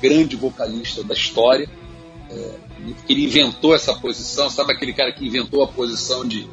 grande 0.00 0.36
vocalista 0.36 1.02
da 1.02 1.14
história, 1.14 1.68
é, 2.30 2.54
ele 3.08 3.24
inventou 3.24 3.74
essa 3.74 3.94
posição, 3.94 4.48
sabe 4.50 4.72
aquele 4.72 4.92
cara 4.92 5.12
que 5.12 5.26
inventou 5.26 5.62
a 5.62 5.68
posição 5.68 6.26
de, 6.26 6.48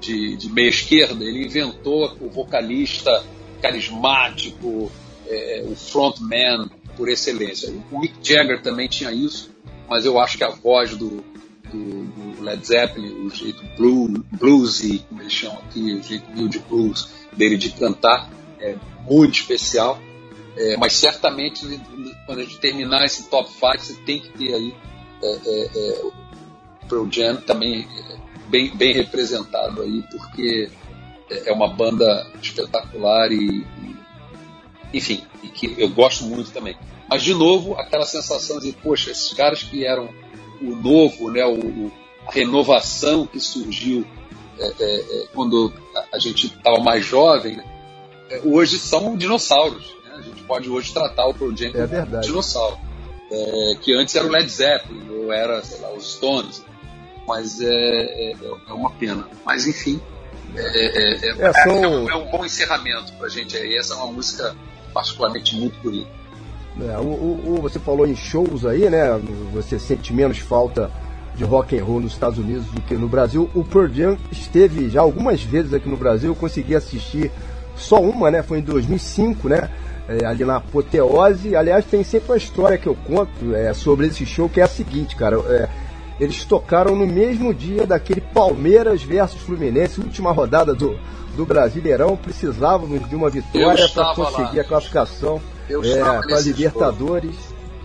de, 0.00 0.36
de 0.36 0.50
meia 0.50 0.68
esquerda? 0.68 1.24
Ele 1.24 1.44
inventou 1.44 2.16
o 2.20 2.28
vocalista 2.28 3.24
carismático, 3.62 4.90
é, 5.30 5.64
o 5.66 5.74
frontman 5.76 6.68
por 6.96 7.08
excelência. 7.08 7.72
O 7.90 8.00
Mick 8.00 8.14
Jagger 8.22 8.60
também 8.60 8.88
tinha 8.88 9.12
isso, 9.12 9.50
mas 9.88 10.04
eu 10.04 10.18
acho 10.18 10.36
que 10.36 10.44
a 10.44 10.50
voz 10.50 10.96
do, 10.96 11.24
do, 11.72 12.04
do 12.04 12.42
Led 12.42 12.66
Zeppelin, 12.66 13.26
o 13.26 13.30
jeito 13.30 13.62
blue, 13.76 14.08
bluesy, 14.32 15.04
como 15.08 15.22
eles 15.22 15.32
chamam 15.32 15.58
aqui, 15.58 15.94
o 15.94 16.02
jeito 16.02 16.30
meio 16.34 16.48
de 16.48 16.58
blues 16.58 17.08
dele 17.32 17.56
de 17.56 17.70
cantar, 17.70 18.28
é 18.58 18.76
muito 19.08 19.34
especial. 19.34 19.98
É, 20.56 20.76
mas 20.76 20.94
certamente, 20.94 21.64
quando 22.26 22.40
a 22.40 22.42
gente 22.42 22.58
terminar 22.58 23.04
esse 23.04 23.30
top 23.30 23.48
5, 23.48 23.78
você 23.78 23.94
tem 24.02 24.20
que 24.20 24.30
ter 24.30 24.52
aí 24.52 24.74
é, 25.22 25.26
é, 25.26 25.70
é, 25.74 26.00
o 26.02 26.12
Pearl 26.88 27.08
Jam 27.10 27.36
também 27.36 27.82
é, 27.82 28.16
bem, 28.48 28.76
bem 28.76 28.92
representado 28.92 29.82
aí, 29.82 30.02
porque 30.10 30.68
é 31.30 31.48
é 31.50 31.52
uma 31.52 31.68
banda 31.68 32.26
espetacular 32.42 33.30
e, 33.30 33.60
e- 33.60 33.99
enfim, 34.92 35.22
e 35.42 35.48
que 35.48 35.74
eu 35.78 35.88
gosto 35.88 36.24
muito 36.24 36.50
também. 36.50 36.76
Mas 37.08 37.22
de 37.22 37.34
novo, 37.34 37.74
aquela 37.74 38.04
sensação 38.06 38.58
de, 38.60 38.72
poxa, 38.72 39.10
esses 39.10 39.32
caras 39.32 39.62
que 39.62 39.84
eram 39.84 40.08
o 40.62 40.76
novo, 40.76 41.30
né, 41.30 41.44
o, 41.44 41.90
a 42.26 42.32
renovação 42.32 43.26
que 43.26 43.40
surgiu 43.40 44.06
é, 44.58 44.66
é, 44.78 45.00
é, 45.00 45.26
quando 45.34 45.72
a, 45.94 46.16
a 46.16 46.18
gente 46.18 46.46
estava 46.46 46.78
mais 46.78 47.04
jovem, 47.04 47.56
né, 47.56 47.64
é, 48.30 48.40
hoje 48.44 48.78
são 48.78 49.16
dinossauros. 49.16 49.96
né? 50.04 50.14
A 50.18 50.22
gente 50.22 50.42
pode 50.44 50.68
hoje 50.68 50.92
tratar 50.92 51.26
o 51.26 51.34
Pearl 51.34 51.56
Jam 51.56 51.72
É 51.74 51.86
como 51.86 52.20
dinossauro. 52.20 52.78
É, 53.32 53.74
que 53.80 53.92
antes 53.94 54.14
era 54.14 54.26
o 54.26 54.30
Led 54.30 54.48
Zeppelin, 54.50 55.08
ou 55.10 55.32
era, 55.32 55.62
sei 55.64 55.80
lá, 55.80 55.92
os 55.92 56.14
Stones. 56.14 56.64
Mas 57.26 57.60
é, 57.60 58.32
é, 58.32 58.36
uma 58.72 58.90
pena. 58.90 59.28
Mas 59.44 59.66
enfim, 59.66 60.00
é, 60.56 60.60
é, 60.60 61.14
é, 61.14 61.28
É, 61.38 61.68
é 61.68 61.68
um, 61.68 62.10
é 62.10 62.16
um 62.16 62.30
bom 62.30 62.44
encerramento 62.44 63.12
pra 63.14 63.28
gente 63.28 63.56
aí. 63.56 63.76
Essa 63.76 63.94
é 63.94 63.96
uma 63.96 64.12
música 64.12 64.54
particularmente 64.92 65.56
muito 65.56 65.78
bonita. 65.82 66.08
É, 66.80 66.98
o- 66.98 67.56
o- 67.56 67.58
você 67.60 67.78
falou 67.78 68.06
em 68.06 68.14
shows 68.16 68.64
aí, 68.64 68.88
né? 68.88 69.20
Você 69.52 69.78
sente 69.78 70.12
menos 70.12 70.38
falta 70.38 70.90
de 71.36 71.44
rock 71.44 71.78
and 71.78 71.84
roll 71.84 72.00
nos 72.00 72.12
Estados 72.12 72.38
Unidos 72.38 72.66
do 72.66 72.80
que 72.82 72.94
no 72.94 73.08
Brasil. 73.08 73.50
O 73.54 73.64
Pearl 73.64 73.88
Jam 73.92 74.16
esteve 74.30 74.88
já 74.88 75.00
algumas 75.00 75.42
vezes 75.42 75.74
aqui 75.74 75.88
no 75.88 75.96
Brasil. 75.96 76.30
Eu 76.30 76.34
consegui 76.36 76.74
assistir 76.74 77.30
só 77.76 78.00
uma, 78.00 78.30
né? 78.30 78.42
Foi 78.42 78.58
em 78.58 78.62
2005, 78.62 79.48
né? 79.48 79.68
É, 80.08 80.24
ali 80.24 80.44
na 80.44 80.56
Apoteose. 80.56 81.54
Aliás, 81.54 81.84
tem 81.84 82.02
sempre 82.02 82.30
uma 82.32 82.36
história 82.36 82.78
que 82.78 82.86
eu 82.86 82.94
conto 83.06 83.54
é, 83.54 83.72
sobre 83.74 84.06
esse 84.06 84.24
show 84.26 84.48
que 84.48 84.60
é 84.60 84.64
a 84.64 84.68
seguinte, 84.68 85.16
cara. 85.16 85.36
É, 85.48 85.68
eles 86.18 86.44
tocaram 86.44 86.94
no 86.96 87.06
mesmo 87.06 87.52
dia 87.54 87.86
daquele 87.86 88.20
Palmeiras 88.20 89.02
versus 89.02 89.40
Fluminense, 89.40 90.00
última 90.00 90.32
rodada 90.32 90.74
do, 90.74 90.98
do 91.40 91.46
Brasileirão. 91.46 92.16
Precisávamos 92.16 93.08
de 93.08 93.16
uma 93.16 93.28
Eu 93.28 93.32
vitória 93.32 93.88
para 93.88 94.14
conseguir 94.14 94.56
lá. 94.56 94.62
a 94.62 94.64
classificação 94.64 95.40
Eu 95.68 95.82
é, 95.82 95.98
para 95.98 96.40
Libertadores. 96.40 97.34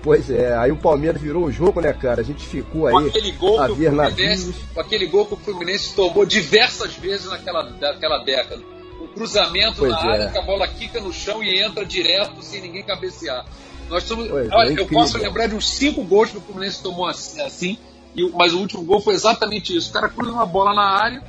Pois 0.03 0.29
é, 0.29 0.55
aí 0.55 0.71
o 0.71 0.75
Palmeiras 0.75 1.19
virou 1.19 1.45
o 1.45 1.51
jogo, 1.51 1.81
né, 1.81 1.91
cara? 1.91 2.21
A 2.21 2.23
gente 2.23 2.45
ficou 2.45 2.81
Com 2.81 2.97
aí 2.97 3.07
aquele, 3.07 3.31
gol 3.31 3.59
a 3.59 3.65
o 3.67 3.73
ver 3.75 3.91
navios. 3.91 4.53
com 4.73 4.79
aquele 4.79 5.07
gol 5.07 5.25
que 5.25 5.33
o 5.33 5.37
Fluminense 5.37 5.95
tomou 5.95 6.23
diversas 6.25 6.93
vezes 6.95 7.25
naquela, 7.27 7.63
naquela 7.71 8.19
década. 8.23 8.61
um 9.01 9.07
cruzamento 9.07 9.77
Pois 9.77 9.91
na 9.91 9.99
é. 9.99 10.11
área 10.13 10.29
que 10.31 10.37
a 10.37 10.41
bola 10.43 10.67
quica 10.67 10.99
no 11.01 11.11
chão 11.11 11.41
e 11.43 11.59
entra 11.59 11.83
direto 11.85 12.41
sem 12.43 12.61
ninguém 12.61 12.83
cabecear. 12.83 13.45
Nós 13.89 14.03
somos, 14.03 14.27
Pois 14.27 14.47
é, 14.47 14.53
olha, 14.55 14.67
eu 14.67 14.73
incrível. 14.73 14.93
posso 14.99 15.17
lembrar 15.17 15.47
de 15.47 15.55
uns 15.55 15.67
cinco 15.69 16.03
gols 16.03 16.29
que 16.29 16.37
o 16.37 16.41
Fluminense 16.41 16.83
tomou 16.83 17.07
assim, 17.07 17.41
assim 17.41 17.77
e 18.15 18.23
o- 18.23 18.31
mas 18.35 18.53
o 18.53 18.59
último 18.59 18.83
gol 18.83 19.01
foi 19.01 19.13
exatamente 19.15 19.75
isso. 19.75 19.89
O 19.89 19.93
cara 19.93 20.07
cruza 20.09 20.31
uma 20.31 20.45
bola 20.45 20.73
na 20.75 20.83
área, 20.87 21.23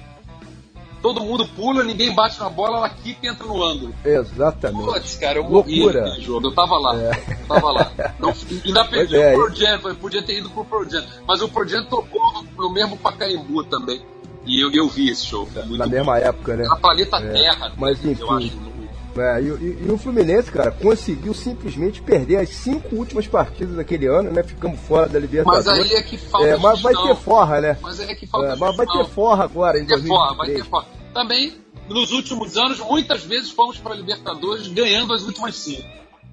todo 1.07 1.21
mundo 1.21 1.47
pula, 1.47 1.85
ninguém 1.85 2.13
bate 2.13 2.41
na 2.41 2.49
bola, 2.51 2.79
ela 2.79 2.89
quica 2.89 3.27
e 3.27 3.29
entra 3.29 3.47
no 3.47 3.63
ângulo. 3.63 3.95
Exatamente. 4.05 4.85
Putz, 4.85 5.17
cara, 5.17 5.39
eu 5.39 5.45
morri 5.45 5.81
Loucura. 5.81 6.03
naquele 6.03 6.23
jogo. 6.25 6.49
Eu 6.49 6.53
tava 6.53 6.77
lá. 6.79 6.97
Eu 6.97 7.47
tava 7.47 7.71
lá. 7.71 7.93
Não, 8.19 8.35
ainda 8.65 8.85
perdi 8.87 9.15
é, 9.17 9.33
o 9.33 9.37
Projet, 9.37 9.85
eu 9.85 9.95
podia 9.95 10.23
ter 10.23 10.39
ido 10.39 10.51
pro 10.51 10.65
Projet. 10.65 11.07
Mas 11.25 11.41
o 11.43 11.49
Projet 11.49 11.87
tocou 11.89 12.21
no, 12.33 12.43
no 12.65 12.73
mesmo 12.73 12.97
Pacaembu 12.97 13.63
também. 13.65 14.03
E 14.45 14.61
eu, 14.61 14.73
eu 14.73 14.89
vi 14.89 15.09
esse 15.11 15.25
show. 15.27 15.49
Na 15.55 15.87
mesma 15.87 16.19
época, 16.19 16.57
né? 16.57 16.65
Na 16.65 16.77
planeta 16.77 17.19
É, 17.19 17.33
Terra. 17.33 17.73
mas 17.77 18.05
eu 18.05 18.11
enfim. 18.13 18.25
acho. 18.31 18.76
É, 19.19 19.41
e, 19.41 19.45
e- 19.47 19.87
e 19.89 19.91
o 19.91 19.99
Fluminense, 19.99 20.51
cara, 20.51 20.71
conseguiu 20.71 21.33
simplesmente 21.35 22.03
perder 22.03 22.37
as 22.39 22.51
cinco 22.51 22.97
últimas 22.97 23.27
partidas 23.27 23.77
daquele 23.77 24.07
ano, 24.07 24.31
né? 24.31 24.43
Ficamos 24.43 24.79
fora 24.81 25.07
da 25.09 25.15
Mas 25.19 25.23
Libertadores. 25.23 25.69
aí 25.69 25.97
é 25.97 26.03
que 26.03 26.19
falta 26.19 26.47
É, 26.49 26.57
mas 26.57 26.83
vai 26.83 26.95
ter 26.95 27.17
forra, 27.17 27.61
né? 27.61 27.79
Mas 27.81 28.01
aí 28.01 28.11
é 28.11 28.15
que 28.15 28.27
falta 28.27 28.49
É, 28.49 28.57
mas 28.57 28.77
vai 28.77 28.87
ter 28.87 29.05
forra 29.07 29.45
agora 29.45 29.79
em 29.79 29.87
Vai 29.87 30.01
ter 30.01 30.07
forra, 30.09 30.35
vai 30.35 30.47
2023. 30.49 30.65
ter 30.65 30.71
forra. 30.71 30.87
Também, 31.15 31.57
nos 31.89 32.13
últimos 32.13 32.57
anos, 32.57 32.79
muitas 32.81 33.25
vezes 33.25 33.51
fomos 33.51 33.79
para 33.79 33.93
a 33.93 33.97
Libertadores 33.97 34.67
ganhando 34.69 35.13
as 35.15 35.23
últimas 35.23 35.55
cinco. 35.57 35.89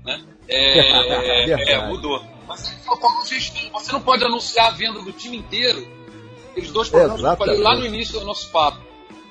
Né? 0.05 0.21
É, 0.47 1.45
Verdade. 1.45 1.71
é, 1.71 1.87
mudou. 1.87 2.21
Mas 2.47 2.67
aí 2.67 2.75
faltou 2.85 3.09
uma 3.09 3.25
gestão. 3.25 3.61
Você 3.73 3.91
não 3.93 4.01
pode 4.01 4.23
anunciar 4.25 4.67
a 4.67 4.71
venda 4.71 5.01
do 5.01 5.11
time 5.13 5.37
inteiro. 5.37 5.87
Aqueles 6.51 6.71
dois 6.71 6.89
que 6.89 6.95
eu 6.95 7.17
falei 7.37 7.57
lá 7.59 7.75
no 7.75 7.85
início 7.85 8.19
do 8.19 8.25
nosso 8.25 8.49
papo. 8.51 8.79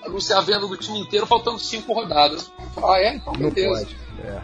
Anunciar 0.04 0.38
a 0.38 0.42
venda 0.42 0.66
do 0.66 0.76
time 0.76 0.98
inteiro 0.98 1.26
faltando 1.26 1.58
cinco 1.58 1.92
rodadas. 1.92 2.52
Ah, 2.76 2.98
é? 2.98 3.16
Então, 3.16 3.32
Não 3.38 3.50
beleza. 3.50 3.86
pode. 3.86 3.96
É. 4.24 4.40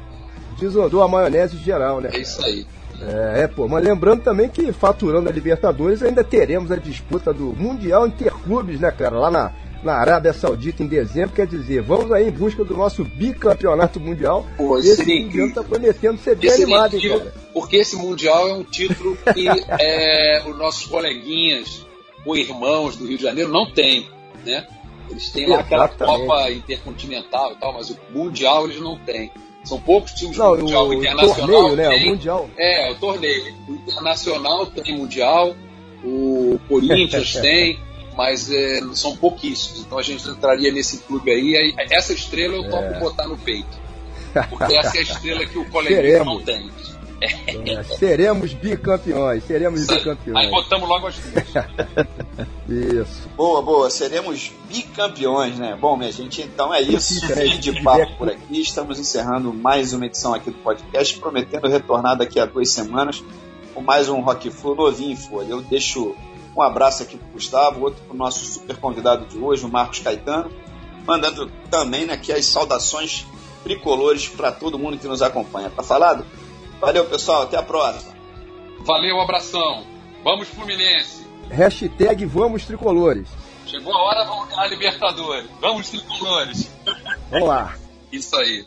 Desandou 0.59 1.03
a 1.03 1.09
maionese 1.09 1.57
geral, 1.59 2.01
né? 2.01 2.11
É 2.13 2.19
isso 2.19 2.45
aí. 2.45 2.67
É, 3.01 3.43
é, 3.43 3.47
pô, 3.47 3.69
mas 3.69 3.85
lembrando 3.85 4.23
também 4.23 4.49
que 4.49 4.73
faturando 4.73 5.29
a 5.29 5.33
Libertadores 5.33 6.03
ainda 6.03 6.25
teremos 6.25 6.73
a 6.73 6.77
disputa 6.77 7.33
do 7.33 7.55
Mundial 7.55 8.07
Interclubes, 8.07 8.81
né, 8.81 8.91
cara? 8.91 9.19
Lá 9.19 9.31
na, 9.31 9.53
na 9.83 9.95
Arábia 9.95 10.33
Saudita 10.33 10.83
em 10.83 10.87
dezembro, 10.87 11.35
quer 11.35 11.47
dizer, 11.47 11.83
vamos 11.83 12.11
aí 12.11 12.29
em 12.29 12.33
busca 12.33 12.65
do 12.65 12.77
nosso 12.77 13.05
bicampeonato 13.05 14.01
mundial. 14.01 14.45
Pô, 14.57 14.79
Esse 14.79 15.05
Mundial 15.05 15.53
tá 15.53 15.63
prometendo 15.63 16.19
ser 16.19 16.37
bem 16.37 16.51
animado, 16.51 16.97
hein, 16.97 17.09
cara? 17.09 17.35
porque 17.53 17.77
esse 17.77 17.97
Mundial 17.97 18.49
é 18.49 18.55
um 18.55 18.65
título 18.65 19.17
que 19.33 19.47
é, 19.79 20.43
os 20.47 20.57
nossos 20.59 20.87
coleguinhas 20.87 21.87
ou 22.25 22.37
irmãos 22.37 22.97
do 22.97 23.07
Rio 23.07 23.17
de 23.17 23.23
Janeiro 23.23 23.51
não 23.51 23.71
têm, 23.71 24.09
né? 24.45 24.67
Eles 25.11 25.31
têm 25.31 25.49
lá 25.49 25.61
aquela. 25.61 25.89
Copa 25.89 26.51
Intercontinental 26.51 27.53
e 27.53 27.57
tal, 27.57 27.73
mas 27.73 27.91
o 27.91 27.97
Mundial 28.11 28.65
eles 28.67 28.81
não 28.81 28.99
têm. 28.99 29.31
São 29.65 29.81
poucos 29.81 30.13
times 30.13 30.37
Não, 30.39 30.57
do 30.57 30.63
Mundial. 30.63 30.89
o, 30.89 30.95
Internacional 30.95 31.61
torneio, 31.63 31.77
né? 31.77 31.89
tem. 31.91 32.07
O 32.07 32.11
Mundial. 32.11 32.51
É, 32.57 32.91
o 32.93 32.95
torneio. 32.97 33.55
O 33.69 33.73
Internacional 33.75 34.67
tem 34.67 34.97
Mundial, 34.97 35.55
o 36.05 36.59
Corinthians 36.69 37.33
tem, 37.41 37.79
mas 38.17 38.51
é, 38.51 38.81
são 38.95 39.17
pouquíssimos. 39.17 39.81
Então 39.81 39.99
a 39.99 40.03
gente 40.03 40.27
entraria 40.29 40.73
nesse 40.73 40.99
clube 40.99 41.31
aí. 41.31 41.57
aí 41.57 41.75
essa 41.91 42.13
estrela 42.13 42.55
eu 42.55 42.71
topo 42.71 42.83
É. 42.85 42.99
botar 43.01 43.27
no 43.27 43.37
peito. 43.37 43.79
Porque 44.51 44.77
essa 44.77 44.97
é 44.97 45.01
a 45.01 45.03
estrela 45.03 45.45
que 45.47 45.59
o 45.59 45.65
coleguinha 45.71 46.03
Teremos. 46.03 46.27
não 46.27 46.43
tem. 46.45 46.71
É, 47.21 47.83
seremos 47.83 48.53
bicampeões, 48.53 49.45
seremos 49.45 49.81
Isso 49.81 49.93
aí. 49.93 49.99
Aí 49.99 50.05
bicampeões. 50.05 50.51
botamos 50.51 50.89
logo 50.89 51.07
as. 51.09 51.17
Isso. 52.69 53.29
Boa, 53.37 53.61
boa. 53.61 53.91
Seremos 53.91 54.53
bicampeões, 54.69 55.59
né? 55.59 55.77
Bom, 55.81 55.97
minha 55.97 56.13
gente, 56.13 56.43
então 56.43 56.73
é 56.73 56.81
isso. 56.81 57.27
Fim 57.27 57.59
de 57.59 57.83
papo 57.83 58.17
por 58.17 58.31
aqui. 58.31 58.61
Estamos 58.61 59.01
encerrando 59.01 59.53
mais 59.53 59.93
uma 59.93 60.07
edição 60.07 60.33
aqui 60.33 60.51
do 60.51 60.59
podcast, 60.59 61.19
prometendo 61.19 61.67
retornar 61.67 62.17
daqui 62.17 62.39
a 62.39 62.47
duas 62.47 62.71
semanas 62.71 63.23
com 63.75 63.81
mais 63.81 64.09
um 64.09 64.21
Rock 64.21 64.51
Flu 64.51 64.75
novinho 64.75 65.13
em 65.13 65.17
folha. 65.17 65.51
Eu 65.51 65.63
deixo 65.63 66.15
um 66.57 66.63
abraço 66.63 67.05
aqui 67.05 67.17
pro 67.17 67.29
Gustavo, 67.29 67.83
outro 67.83 68.03
pro 68.05 68.17
nosso 68.17 68.45
super 68.45 68.77
convidado 68.77 69.27
de 69.27 69.39
hoje, 69.39 69.65
o 69.65 69.69
Marcos 69.69 70.01
Caetano, 70.01 70.51
mandando 71.07 71.51
também 71.71 72.05
né, 72.05 72.15
aqui 72.15 72.33
as 72.33 72.45
saudações 72.47 73.25
tricolores 73.63 74.29
para 74.29 74.51
todo 74.51 74.79
mundo 74.79 74.99
que 74.99 75.07
nos 75.07 75.23
acompanha. 75.23 75.71
Tá 75.71 75.83
falado? 75.83 76.25
Valeu, 76.81 77.05
pessoal. 77.07 77.43
Até 77.43 77.57
a 77.57 77.63
próxima. 77.63 78.15
Valeu, 78.81 79.21
abração. 79.21 79.85
Vamos, 80.23 80.49
Fluminense. 80.49 81.27
Hashtag 81.51 82.25
Vamos 82.27 82.65
Tricolores. 82.65 83.29
Chegou 83.67 83.95
a 83.95 84.03
hora, 84.03 84.25
vamos 84.25 84.49
ganhar 84.49 84.63
a 84.63 84.67
Libertadores. 84.69 85.51
Vamos, 85.61 85.91
tricolores. 85.91 86.71
Vamos 87.31 87.49
lá. 87.49 87.75
Isso 88.11 88.35
aí. 88.37 88.67